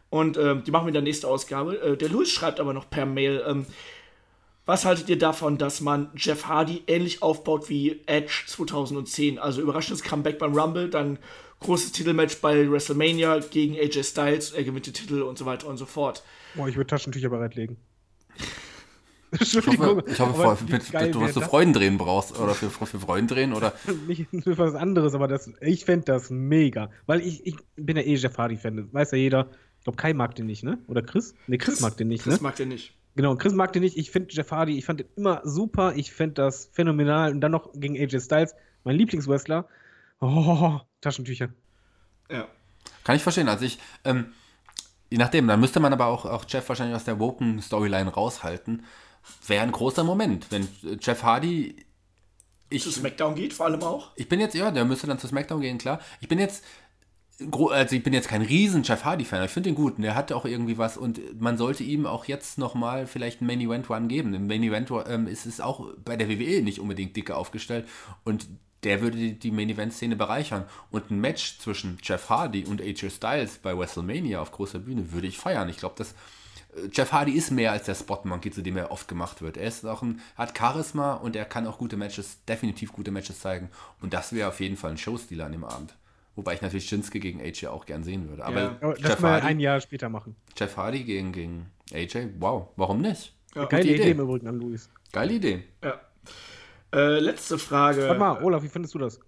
[0.10, 1.80] Und ähm, die machen wir in der nächsten Ausgabe.
[1.82, 3.66] Äh, der Louis schreibt aber noch per Mail, ähm,
[4.66, 9.40] was haltet ihr davon, dass man Jeff Hardy ähnlich aufbaut wie Edge 2010?
[9.40, 11.20] Also überraschendes Comeback beim Rumble, dann
[11.60, 15.78] großes Titelmatch bei WrestleMania gegen AJ Styles, er gewinnt den Titel und so weiter und
[15.78, 16.24] so fort.
[16.56, 17.78] Boah, ich würde Taschentücher bereitlegen.
[19.40, 21.50] Ich hoffe, ich hoffe vor- mit, du du das?
[21.50, 23.74] Freudendrehen brauchst oder für, für Freudendrehen oder
[24.08, 26.92] nicht für was anderes, aber das, ich fände das mega.
[27.08, 29.50] Weil ich, ich bin ja eh Jeff Hardy-Fan, weiß ja jeder.
[29.80, 30.78] Ich glaube, Kai mag den nicht, ne?
[30.88, 31.34] Oder Chris?
[31.48, 32.44] Ne, Chris, mag den nicht, Chris ne?
[32.44, 32.94] mag den nicht.
[33.16, 33.98] Genau, Chris mag den nicht.
[33.98, 35.94] Ich finde Jeff Hardy, ich fand den immer super.
[35.96, 37.32] Ich finde das phänomenal.
[37.32, 39.68] Und dann noch gegen AJ Styles, mein Lieblingswrestler.
[40.20, 41.50] Oh, Taschentücher.
[42.30, 42.48] Ja.
[43.04, 43.50] Kann ich verstehen.
[43.50, 44.34] Also ich, ähm,
[45.14, 48.84] Je nachdem, dann müsste man aber auch, auch Jeff wahrscheinlich aus der Woken-Storyline raushalten.
[49.46, 51.86] Wäre ein großer Moment, wenn äh, Jeff Hardy.
[52.72, 54.10] Ich, Zu SmackDown geht vor allem auch.
[54.16, 56.00] ich bin jetzt, ja, der müsste dann zu SmackDown gehen, klar.
[56.20, 56.64] Ich bin jetzt,
[57.40, 60.32] also ich bin jetzt kein riesen Jeff Hardy-Fan, ich finde ihn gut und er hat
[60.32, 64.08] auch irgendwie was und man sollte ihm auch jetzt nochmal vielleicht einen Main Event Run
[64.08, 64.34] geben.
[64.34, 67.88] Im Main Event ähm, ist es auch bei der WWE nicht unbedingt dicke aufgestellt
[68.24, 68.48] und
[68.84, 70.66] der würde die, die Main Event-Szene bereichern.
[70.92, 75.28] Und ein Match zwischen Jeff Hardy und AJ Styles bei WrestleMania auf großer Bühne würde
[75.28, 75.70] ich feiern.
[75.70, 78.92] Ich glaube, dass äh, Jeff Hardy ist mehr als der Spot Monkey, zu dem er
[78.92, 79.58] oft gemacht wird.
[79.58, 83.40] Er ist auch ein, hat Charisma und er kann auch gute Matches, definitiv gute Matches
[83.40, 83.70] zeigen.
[84.02, 85.96] Und das wäre auf jeden Fall ein Showstealer an dem Abend.
[86.36, 88.44] Wobei ich natürlich Shinsuke gegen AJ auch gern sehen würde.
[88.44, 88.78] Aber Ja.
[88.82, 90.36] Aber Jeff, das mal ein Hardy, Jahr später machen.
[90.58, 93.34] Jeff Hardy gegen, gegen AJ, wow, warum nicht?
[93.56, 93.66] Ja.
[93.66, 93.96] Geile Idee.
[93.96, 94.90] Idee im Übrigen an Luis.
[95.12, 95.64] Geile Idee.
[95.84, 96.02] Ja.
[96.92, 98.08] Äh, letzte Frage.
[98.08, 99.20] Warte mal, Olaf, wie findest du das?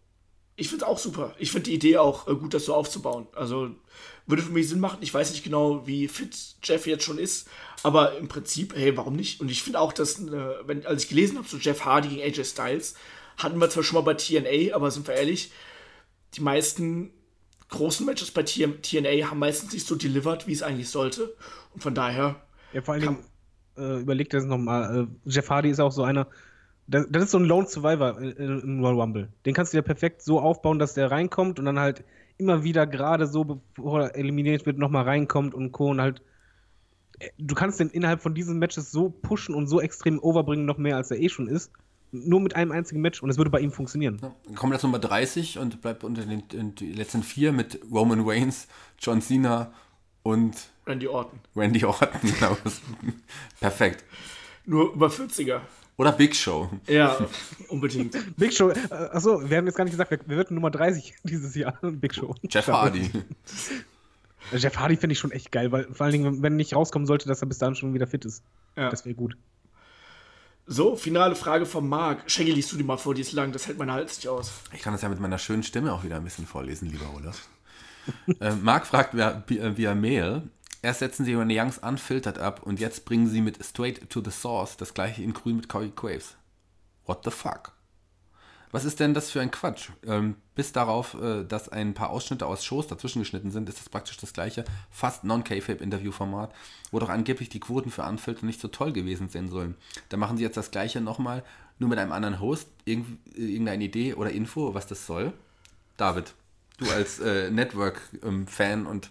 [0.56, 1.36] Ich finde es auch super.
[1.38, 3.27] Ich finde die Idee auch äh, gut, das so aufzubauen.
[3.36, 3.72] Also
[4.26, 4.99] würde für mich Sinn machen.
[5.02, 7.48] Ich weiß nicht genau, wie fit Jeff jetzt schon ist,
[7.84, 9.41] aber im Prinzip, hey, warum nicht?
[9.41, 12.22] Und ich finde auch, dass, äh, wenn, als ich gelesen habe, so Jeff Hardy gegen
[12.22, 12.95] AJ Styles,
[13.38, 15.52] hatten wir zwar schon mal bei TNA, aber sind wir ehrlich,
[16.35, 17.11] die meisten
[17.69, 21.35] großen Matches bei TNA haben meistens nicht so delivered, wie es eigentlich sollte.
[21.73, 22.41] Und von daher,
[22.71, 23.17] Ja, vor Dingen,
[23.77, 25.07] äh, überleg dir das nochmal.
[25.25, 26.27] Äh, Jeff Hardy ist auch so einer.
[26.87, 29.33] Das, das ist so ein Lone Survivor im Royal Rumble.
[29.45, 32.05] Den kannst du dir perfekt so aufbauen, dass der reinkommt und dann halt
[32.37, 35.89] immer wieder gerade so, bevor er eliminiert wird, nochmal reinkommt und Co.
[35.91, 36.21] Und halt.
[37.19, 40.77] äh, Du kannst den innerhalb von diesen Matches so pushen und so extrem overbringen, noch
[40.77, 41.71] mehr als er eh schon ist.
[42.23, 44.19] Nur mit einem einzigen Match und es würde bei ihm funktionieren.
[44.21, 48.21] Dann kommt jetzt Nummer 30 und bleibt unter den, in die letzten vier mit Roman
[48.27, 48.67] Reigns,
[48.99, 49.73] John Cena
[50.23, 51.39] und Randy Orton.
[51.55, 52.07] Randy Orton.
[52.21, 52.57] Genau.
[53.59, 54.03] Perfekt.
[54.65, 55.61] Nur über 40er.
[55.97, 56.69] Oder Big Show.
[56.87, 57.17] Ja,
[57.69, 58.17] unbedingt.
[58.35, 61.55] Big Show, äh, achso, wir haben jetzt gar nicht gesagt, wird denn Nummer 30 dieses
[61.55, 61.77] Jahr?
[61.81, 62.35] Big Show.
[62.49, 63.09] Jeff Hardy.
[64.51, 67.27] Jeff Hardy finde ich schon echt geil, weil vor allen Dingen, wenn nicht rauskommen sollte,
[67.27, 68.43] dass er bis dahin schon wieder fit ist.
[68.75, 68.89] Ja.
[68.89, 69.37] Das wäre gut.
[70.67, 72.29] So, finale Frage von Marc.
[72.29, 74.51] Shaggy, liest du die mal vor, die ist lang, das hält mein Hals nicht aus.
[74.73, 77.47] Ich kann das ja mit meiner schönen Stimme auch wieder ein bisschen vorlesen, lieber Olaf.
[78.39, 80.49] äh, Marc fragt via, via Mail,
[80.81, 84.31] erst setzen sie Renee Youngs unfiltered ab und jetzt bringen sie mit Straight to the
[84.31, 86.35] Source das gleiche in grün mit Corey Graves.
[87.05, 87.73] What the fuck?
[88.71, 89.89] Was ist denn das für ein Quatsch?
[90.03, 93.90] Ähm, bis darauf, äh, dass ein paar Ausschnitte aus Shows dazwischen geschnitten sind, ist das
[93.90, 96.52] praktisch das gleiche, fast non-K-Fape-Interview-Format,
[96.91, 99.76] wo doch angeblich die Quoten für Unfilter nicht so toll gewesen sein sollen.
[100.10, 101.44] Da machen sie jetzt das gleiche nochmal,
[101.77, 102.68] nur mit einem anderen Host.
[102.86, 105.34] Irgend, irgendeine Idee oder Info, was das soll?
[105.98, 106.34] David,
[106.77, 109.10] du als äh, Network-Fan und,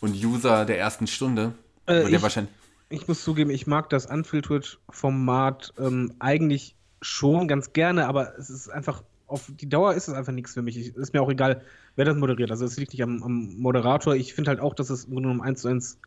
[0.00, 1.54] und User der ersten Stunde,
[1.88, 2.52] Äh, ich- wahrscheinlich
[2.88, 8.68] Ich muss zugeben, ich mag das Unfiltered-Format ähm, eigentlich schon ganz gerne, aber es ist
[8.68, 10.76] einfach, auf die Dauer ist es einfach nichts für mich.
[10.76, 11.62] Ich, ist mir auch egal,
[11.96, 12.50] wer das moderiert.
[12.50, 14.14] Also es liegt nicht am, am Moderator.
[14.14, 15.98] Ich finde halt auch, dass es im Grunde genommen eins zu eins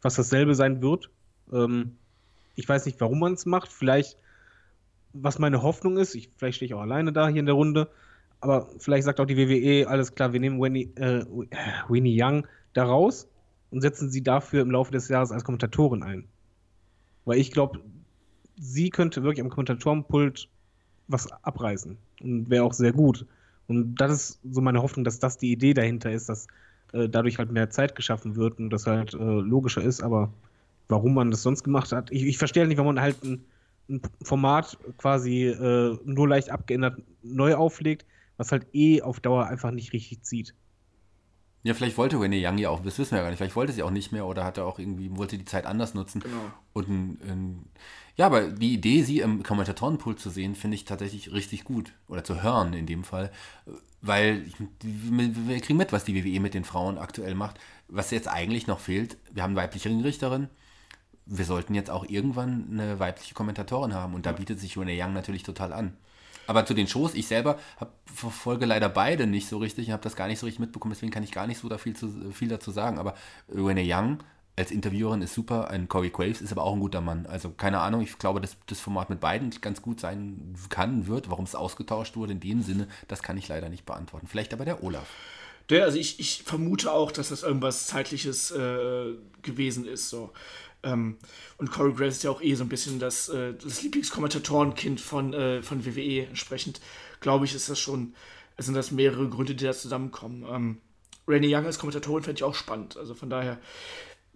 [0.00, 1.10] fast dasselbe sein wird.
[1.52, 1.96] Ähm,
[2.56, 3.72] ich weiß nicht, warum man es macht.
[3.72, 4.18] Vielleicht,
[5.12, 7.88] was meine Hoffnung ist, ich, vielleicht stehe ich auch alleine da hier in der Runde,
[8.40, 11.24] aber vielleicht sagt auch die WWE, alles klar, wir nehmen Winnie, äh,
[11.88, 13.28] Winnie Young da raus
[13.70, 16.28] und setzen sie dafür im Laufe des Jahres als Kommentatorin ein.
[17.24, 17.80] Weil ich glaube,
[18.56, 20.48] sie könnte wirklich am Kommentatorenpult
[21.06, 23.26] was abreißen und wäre auch sehr gut.
[23.66, 26.46] Und das ist so meine Hoffnung, dass das die Idee dahinter ist, dass
[26.92, 30.02] äh, dadurch halt mehr Zeit geschaffen wird und das halt äh, logischer ist.
[30.02, 30.32] Aber
[30.88, 33.44] warum man das sonst gemacht hat, ich, ich verstehe halt nicht, warum man halt ein,
[33.88, 39.70] ein Format quasi äh, nur leicht abgeändert neu auflegt, was halt eh auf Dauer einfach
[39.70, 40.54] nicht richtig zieht.
[41.62, 43.72] Ja, vielleicht wollte Renee Young ja auch, das wissen wir ja gar nicht, vielleicht wollte
[43.72, 46.20] sie auch nicht mehr oder hatte auch irgendwie, wollte die Zeit anders nutzen.
[46.20, 46.36] Genau.
[46.74, 47.64] Und ein, ein,
[48.16, 51.92] ja, aber die Idee, sie im Kommentatorenpool zu sehen, finde ich tatsächlich richtig gut.
[52.08, 53.32] Oder zu hören in dem Fall.
[54.02, 57.58] Weil ich, wir kriegen mit, was die WWE mit den Frauen aktuell macht.
[57.88, 60.48] Was jetzt eigentlich noch fehlt, wir haben eine weibliche Ringrichterin.
[61.26, 64.14] Wir sollten jetzt auch irgendwann eine weibliche Kommentatorin haben.
[64.14, 65.96] Und da bietet sich Renee Young natürlich total an.
[66.46, 70.02] Aber zu den Shows, ich selber hab, verfolge leider beide nicht so richtig und habe
[70.02, 72.30] das gar nicht so richtig mitbekommen, deswegen kann ich gar nicht so da viel, zu,
[72.32, 72.98] viel dazu sagen.
[72.98, 73.14] Aber
[73.48, 74.18] Renee Young
[74.56, 77.26] als Interviewerin ist super, ein Corey Graves ist aber auch ein guter Mann.
[77.26, 81.28] Also keine Ahnung, ich glaube, dass das Format mit beiden ganz gut sein kann, wird.
[81.28, 84.28] Warum es ausgetauscht wurde in dem Sinne, das kann ich leider nicht beantworten.
[84.28, 85.08] Vielleicht aber der Olaf.
[85.70, 90.10] Der, also ich, ich vermute auch, dass das irgendwas Zeitliches äh, gewesen ist.
[90.10, 90.30] So.
[90.84, 91.16] Ähm,
[91.56, 95.32] und Corey Graves ist ja auch eh so ein bisschen das, äh, das Lieblingskommentatorenkind von,
[95.32, 96.26] äh, von WWE.
[96.26, 96.80] Entsprechend
[97.20, 98.14] glaube ich, ist das schon,
[98.58, 100.44] sind das mehrere Gründe, die da zusammenkommen.
[100.48, 100.78] Ähm,
[101.26, 102.96] Randy Young als Kommentatorin fände ich auch spannend.
[102.98, 103.58] Also von daher,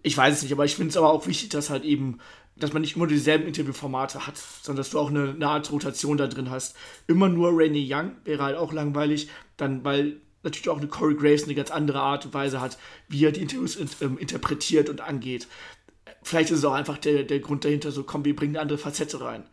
[0.01, 2.19] ich weiß es nicht, aber ich finde es aber auch wichtig, dass halt eben,
[2.55, 6.17] dass man nicht immer dieselben Interviewformate hat, sondern dass du auch eine, eine Art Rotation
[6.17, 6.75] da drin hast.
[7.07, 11.43] Immer nur Randy Young wäre halt auch langweilig, dann, weil natürlich auch eine Corey Graves
[11.43, 12.77] eine ganz andere Art und Weise hat,
[13.07, 15.47] wie er die Interviews in, ähm, interpretiert und angeht.
[16.23, 18.77] Vielleicht ist es auch einfach der, der Grund dahinter, so komm, wir bringen eine andere
[18.77, 19.43] Facette rein.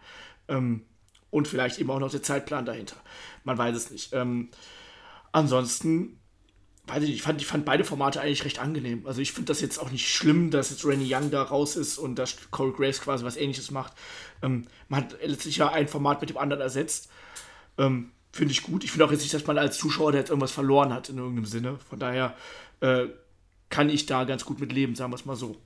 [0.49, 0.83] Ähm,
[1.31, 2.97] und vielleicht eben auch noch der Zeitplan dahinter.
[3.45, 4.13] Man weiß es nicht.
[4.13, 4.49] Ähm,
[5.33, 6.21] ansonsten,
[6.87, 9.07] weiß ich ich fand, ich fand beide Formate eigentlich recht angenehm.
[9.07, 11.99] Also ich finde das jetzt auch nicht schlimm, dass jetzt Randy Young da raus ist
[11.99, 13.93] und dass Corey Graves quasi was ähnliches macht.
[14.43, 17.11] Ähm, man hat letztlich ja ein Format mit dem anderen ersetzt.
[17.79, 18.85] Ähm, finde ich gut.
[18.85, 21.19] Ich finde auch jetzt nicht, dass man als Zuschauer da jetzt irgendwas verloren hat in
[21.19, 21.79] irgendeinem Sinne.
[21.89, 22.37] Von daher
[22.81, 23.07] äh,
[23.69, 25.57] kann ich da ganz gut mit leben, sagen wir es mal so.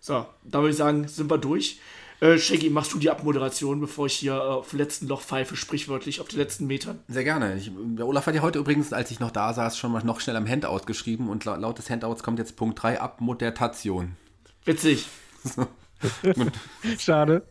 [0.00, 1.80] So, da würde ich sagen, sind wir durch.
[2.20, 5.54] Äh, Shaggy, machst du die Abmoderation, bevor ich hier äh, auf dem letzten Loch pfeife,
[5.54, 7.00] sprichwörtlich auf den letzten Metern?
[7.08, 7.56] Sehr gerne.
[7.56, 10.20] Ich, der Olaf hat ja heute übrigens, als ich noch da saß, schon mal noch
[10.20, 14.16] schnell am Handout geschrieben und laut, laut des Handouts kommt jetzt Punkt 3, Abmoderation.
[14.64, 15.06] Witzig.
[16.98, 17.46] Schade.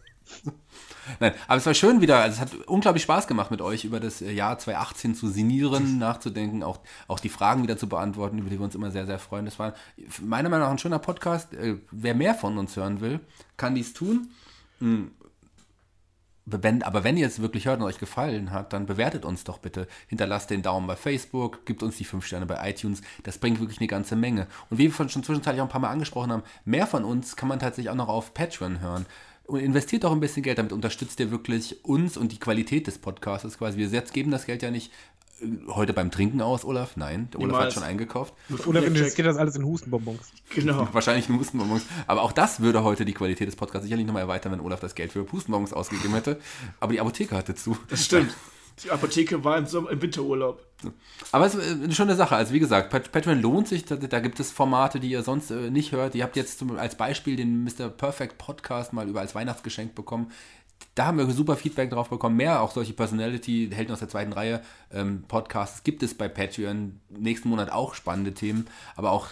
[1.20, 4.00] Nein, aber es war schön wieder, also es hat unglaublich Spaß gemacht mit euch über
[4.00, 8.58] das Jahr 2018 zu sinnieren, nachzudenken, auch, auch die Fragen wieder zu beantworten, über die
[8.58, 9.46] wir uns immer sehr, sehr freuen.
[9.46, 9.76] Das war
[10.22, 11.54] meiner Meinung nach ein schöner Podcast.
[11.54, 13.20] Äh, wer mehr von uns hören will,
[13.56, 14.30] kann dies tun.
[14.80, 15.12] Hm.
[16.48, 19.58] Wenn, aber wenn ihr es wirklich hört und euch gefallen hat, dann bewertet uns doch
[19.58, 19.88] bitte.
[20.08, 23.02] Hinterlasst den Daumen bei Facebook, gibt uns die 5 Sterne bei iTunes.
[23.24, 24.46] Das bringt wirklich eine ganze Menge.
[24.70, 27.50] Und wie wir schon zwischenzeitlich auch ein paar Mal angesprochen haben, mehr von uns kann
[27.50, 29.08] man tatsächlich auch noch auf Patreon hören
[29.48, 33.00] und investiert auch ein bisschen Geld, damit unterstützt ihr wirklich uns und die Qualität des
[33.00, 33.78] Podcasts quasi.
[33.78, 34.92] Wir jetzt geben das Geld ja nicht
[35.68, 36.96] heute beim Trinken aus, Olaf.
[36.98, 37.66] Nein, der Olaf Niemals.
[37.66, 38.34] hat schon eingekauft.
[38.66, 40.32] Oder investiert das alles in Hustenbonbons.
[40.54, 40.88] Genau.
[40.94, 41.84] Wahrscheinlich in Hustenbonbons.
[42.08, 44.96] Aber auch das würde heute die Qualität des Podcasts sicherlich nochmal erweitern, wenn Olaf das
[44.96, 46.40] Geld für Hustenbonbons ausgegeben hätte.
[46.80, 47.78] Aber die Apotheke hatte zu.
[47.90, 48.34] Das stimmt.
[48.84, 50.62] Die Apotheke war im, Sommer, im Winterurlaub.
[51.32, 52.36] Aber es ist eine schöne Sache.
[52.36, 53.86] Also wie gesagt, Pat- Patreon lohnt sich.
[53.86, 56.14] Da, da gibt es Formate, die ihr sonst äh, nicht hört.
[56.14, 57.88] Ihr habt jetzt zum, als Beispiel den Mr.
[57.88, 60.32] Perfect Podcast mal über als Weihnachtsgeschenk bekommen.
[60.96, 62.38] Da haben wir super Feedback drauf bekommen.
[62.38, 64.62] Mehr auch solche Personality, Helden aus der zweiten Reihe
[64.94, 67.00] ähm, Podcasts gibt es bei Patreon.
[67.10, 68.68] Nächsten Monat auch spannende Themen.
[68.96, 69.30] Aber auch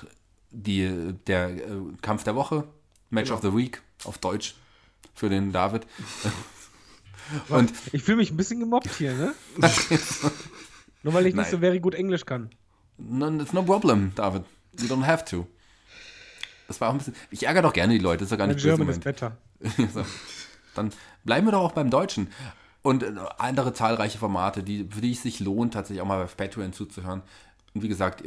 [0.52, 1.62] die, der äh,
[2.02, 2.66] Kampf der Woche,
[3.10, 3.38] Match Genau.
[3.38, 4.56] of the Week auf Deutsch
[5.16, 5.88] für den David.
[7.50, 9.34] Und Ich fühle mich ein bisschen gemobbt hier, ne?
[11.04, 11.52] Nur weil ich nicht Nein.
[11.52, 12.50] so very gut Englisch kann.
[12.98, 14.44] No, it's no problem, David.
[14.80, 15.48] You don't have to.
[16.68, 17.16] Das war auch ein bisschen.
[17.32, 19.38] Ich ärgere doch gerne die Leute, das ist doch gar nicht böse German ist gemeint.
[19.62, 19.88] better.
[19.94, 20.06] so.
[20.76, 20.92] Dann
[21.24, 22.30] bleiben wir doch auch beim Deutschen.
[22.82, 26.38] Und äh, andere zahlreiche Formate, die, für die es sich lohnt, tatsächlich auch mal auf
[26.38, 27.22] Patreon zuzuhören.
[27.74, 28.24] Und wie gesagt,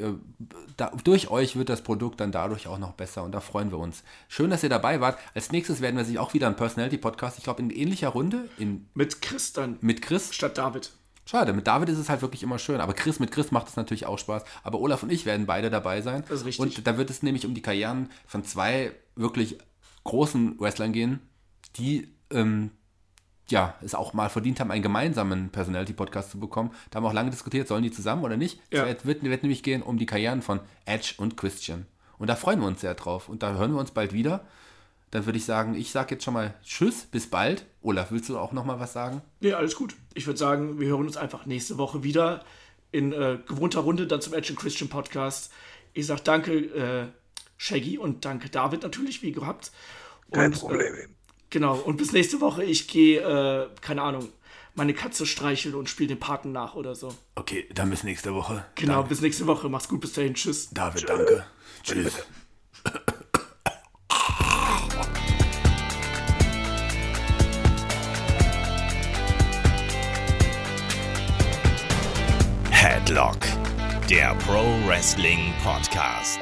[0.77, 3.79] da, durch euch wird das Produkt dann dadurch auch noch besser und da freuen wir
[3.79, 4.03] uns.
[4.29, 5.19] Schön, dass ihr dabei wart.
[5.35, 8.89] Als nächstes werden wir sich auch wieder einen Personality-Podcast, ich glaube in ähnlicher Runde, in,
[8.95, 10.91] Mit Chris dann mit Chris statt David.
[11.27, 12.81] Schade, mit David ist es halt wirklich immer schön.
[12.81, 14.45] Aber Chris, mit Chris macht es natürlich auch Spaß.
[14.63, 16.23] Aber Olaf und ich werden beide dabei sein.
[16.29, 16.79] Das ist richtig.
[16.79, 19.59] Und da wird es nämlich um die Karrieren von zwei wirklich
[20.05, 21.21] großen Wrestlern gehen,
[21.77, 22.71] die ähm,
[23.49, 26.73] ja, es auch mal verdient haben, einen gemeinsamen Personality-Podcast zu bekommen.
[26.91, 28.61] Da haben wir auch lange diskutiert, sollen die zusammen oder nicht?
[28.73, 28.87] Ja.
[28.87, 31.87] Es wird, wird nämlich gehen um die Karrieren von Edge und Christian.
[32.19, 33.29] Und da freuen wir uns sehr drauf.
[33.29, 34.47] Und da hören wir uns bald wieder.
[35.11, 37.67] Dann würde ich sagen, ich sage jetzt schon mal Tschüss, bis bald.
[37.83, 39.23] Olaf, willst du auch noch mal was sagen?
[39.41, 39.95] Nee, alles gut.
[40.15, 42.45] Ich würde sagen, wir hören uns einfach nächste Woche wieder
[42.91, 45.53] in äh, gewohnter Runde dann zum Edge and Christian Podcast.
[45.93, 47.07] Ich sag danke, äh,
[47.57, 49.71] Shaggy und danke David natürlich, wie gehabt.
[50.33, 50.95] Kein und, Problem.
[50.95, 51.09] Äh,
[51.57, 52.65] genau, und bis nächste Woche.
[52.65, 54.29] Ich gehe, äh, keine Ahnung,
[54.75, 57.15] meine Katze streicheln und spiele den Paten nach oder so.
[57.35, 58.67] Okay, dann bis nächste Woche.
[58.75, 59.71] Genau, bis nächste Woche.
[59.71, 60.35] Mach's gut, bis dahin.
[60.35, 60.69] Tschüss.
[60.71, 61.47] David, danke.
[61.83, 62.27] Tschüss.
[72.71, 73.39] Headlock,
[74.11, 76.39] der Pro Wrestling Podcast.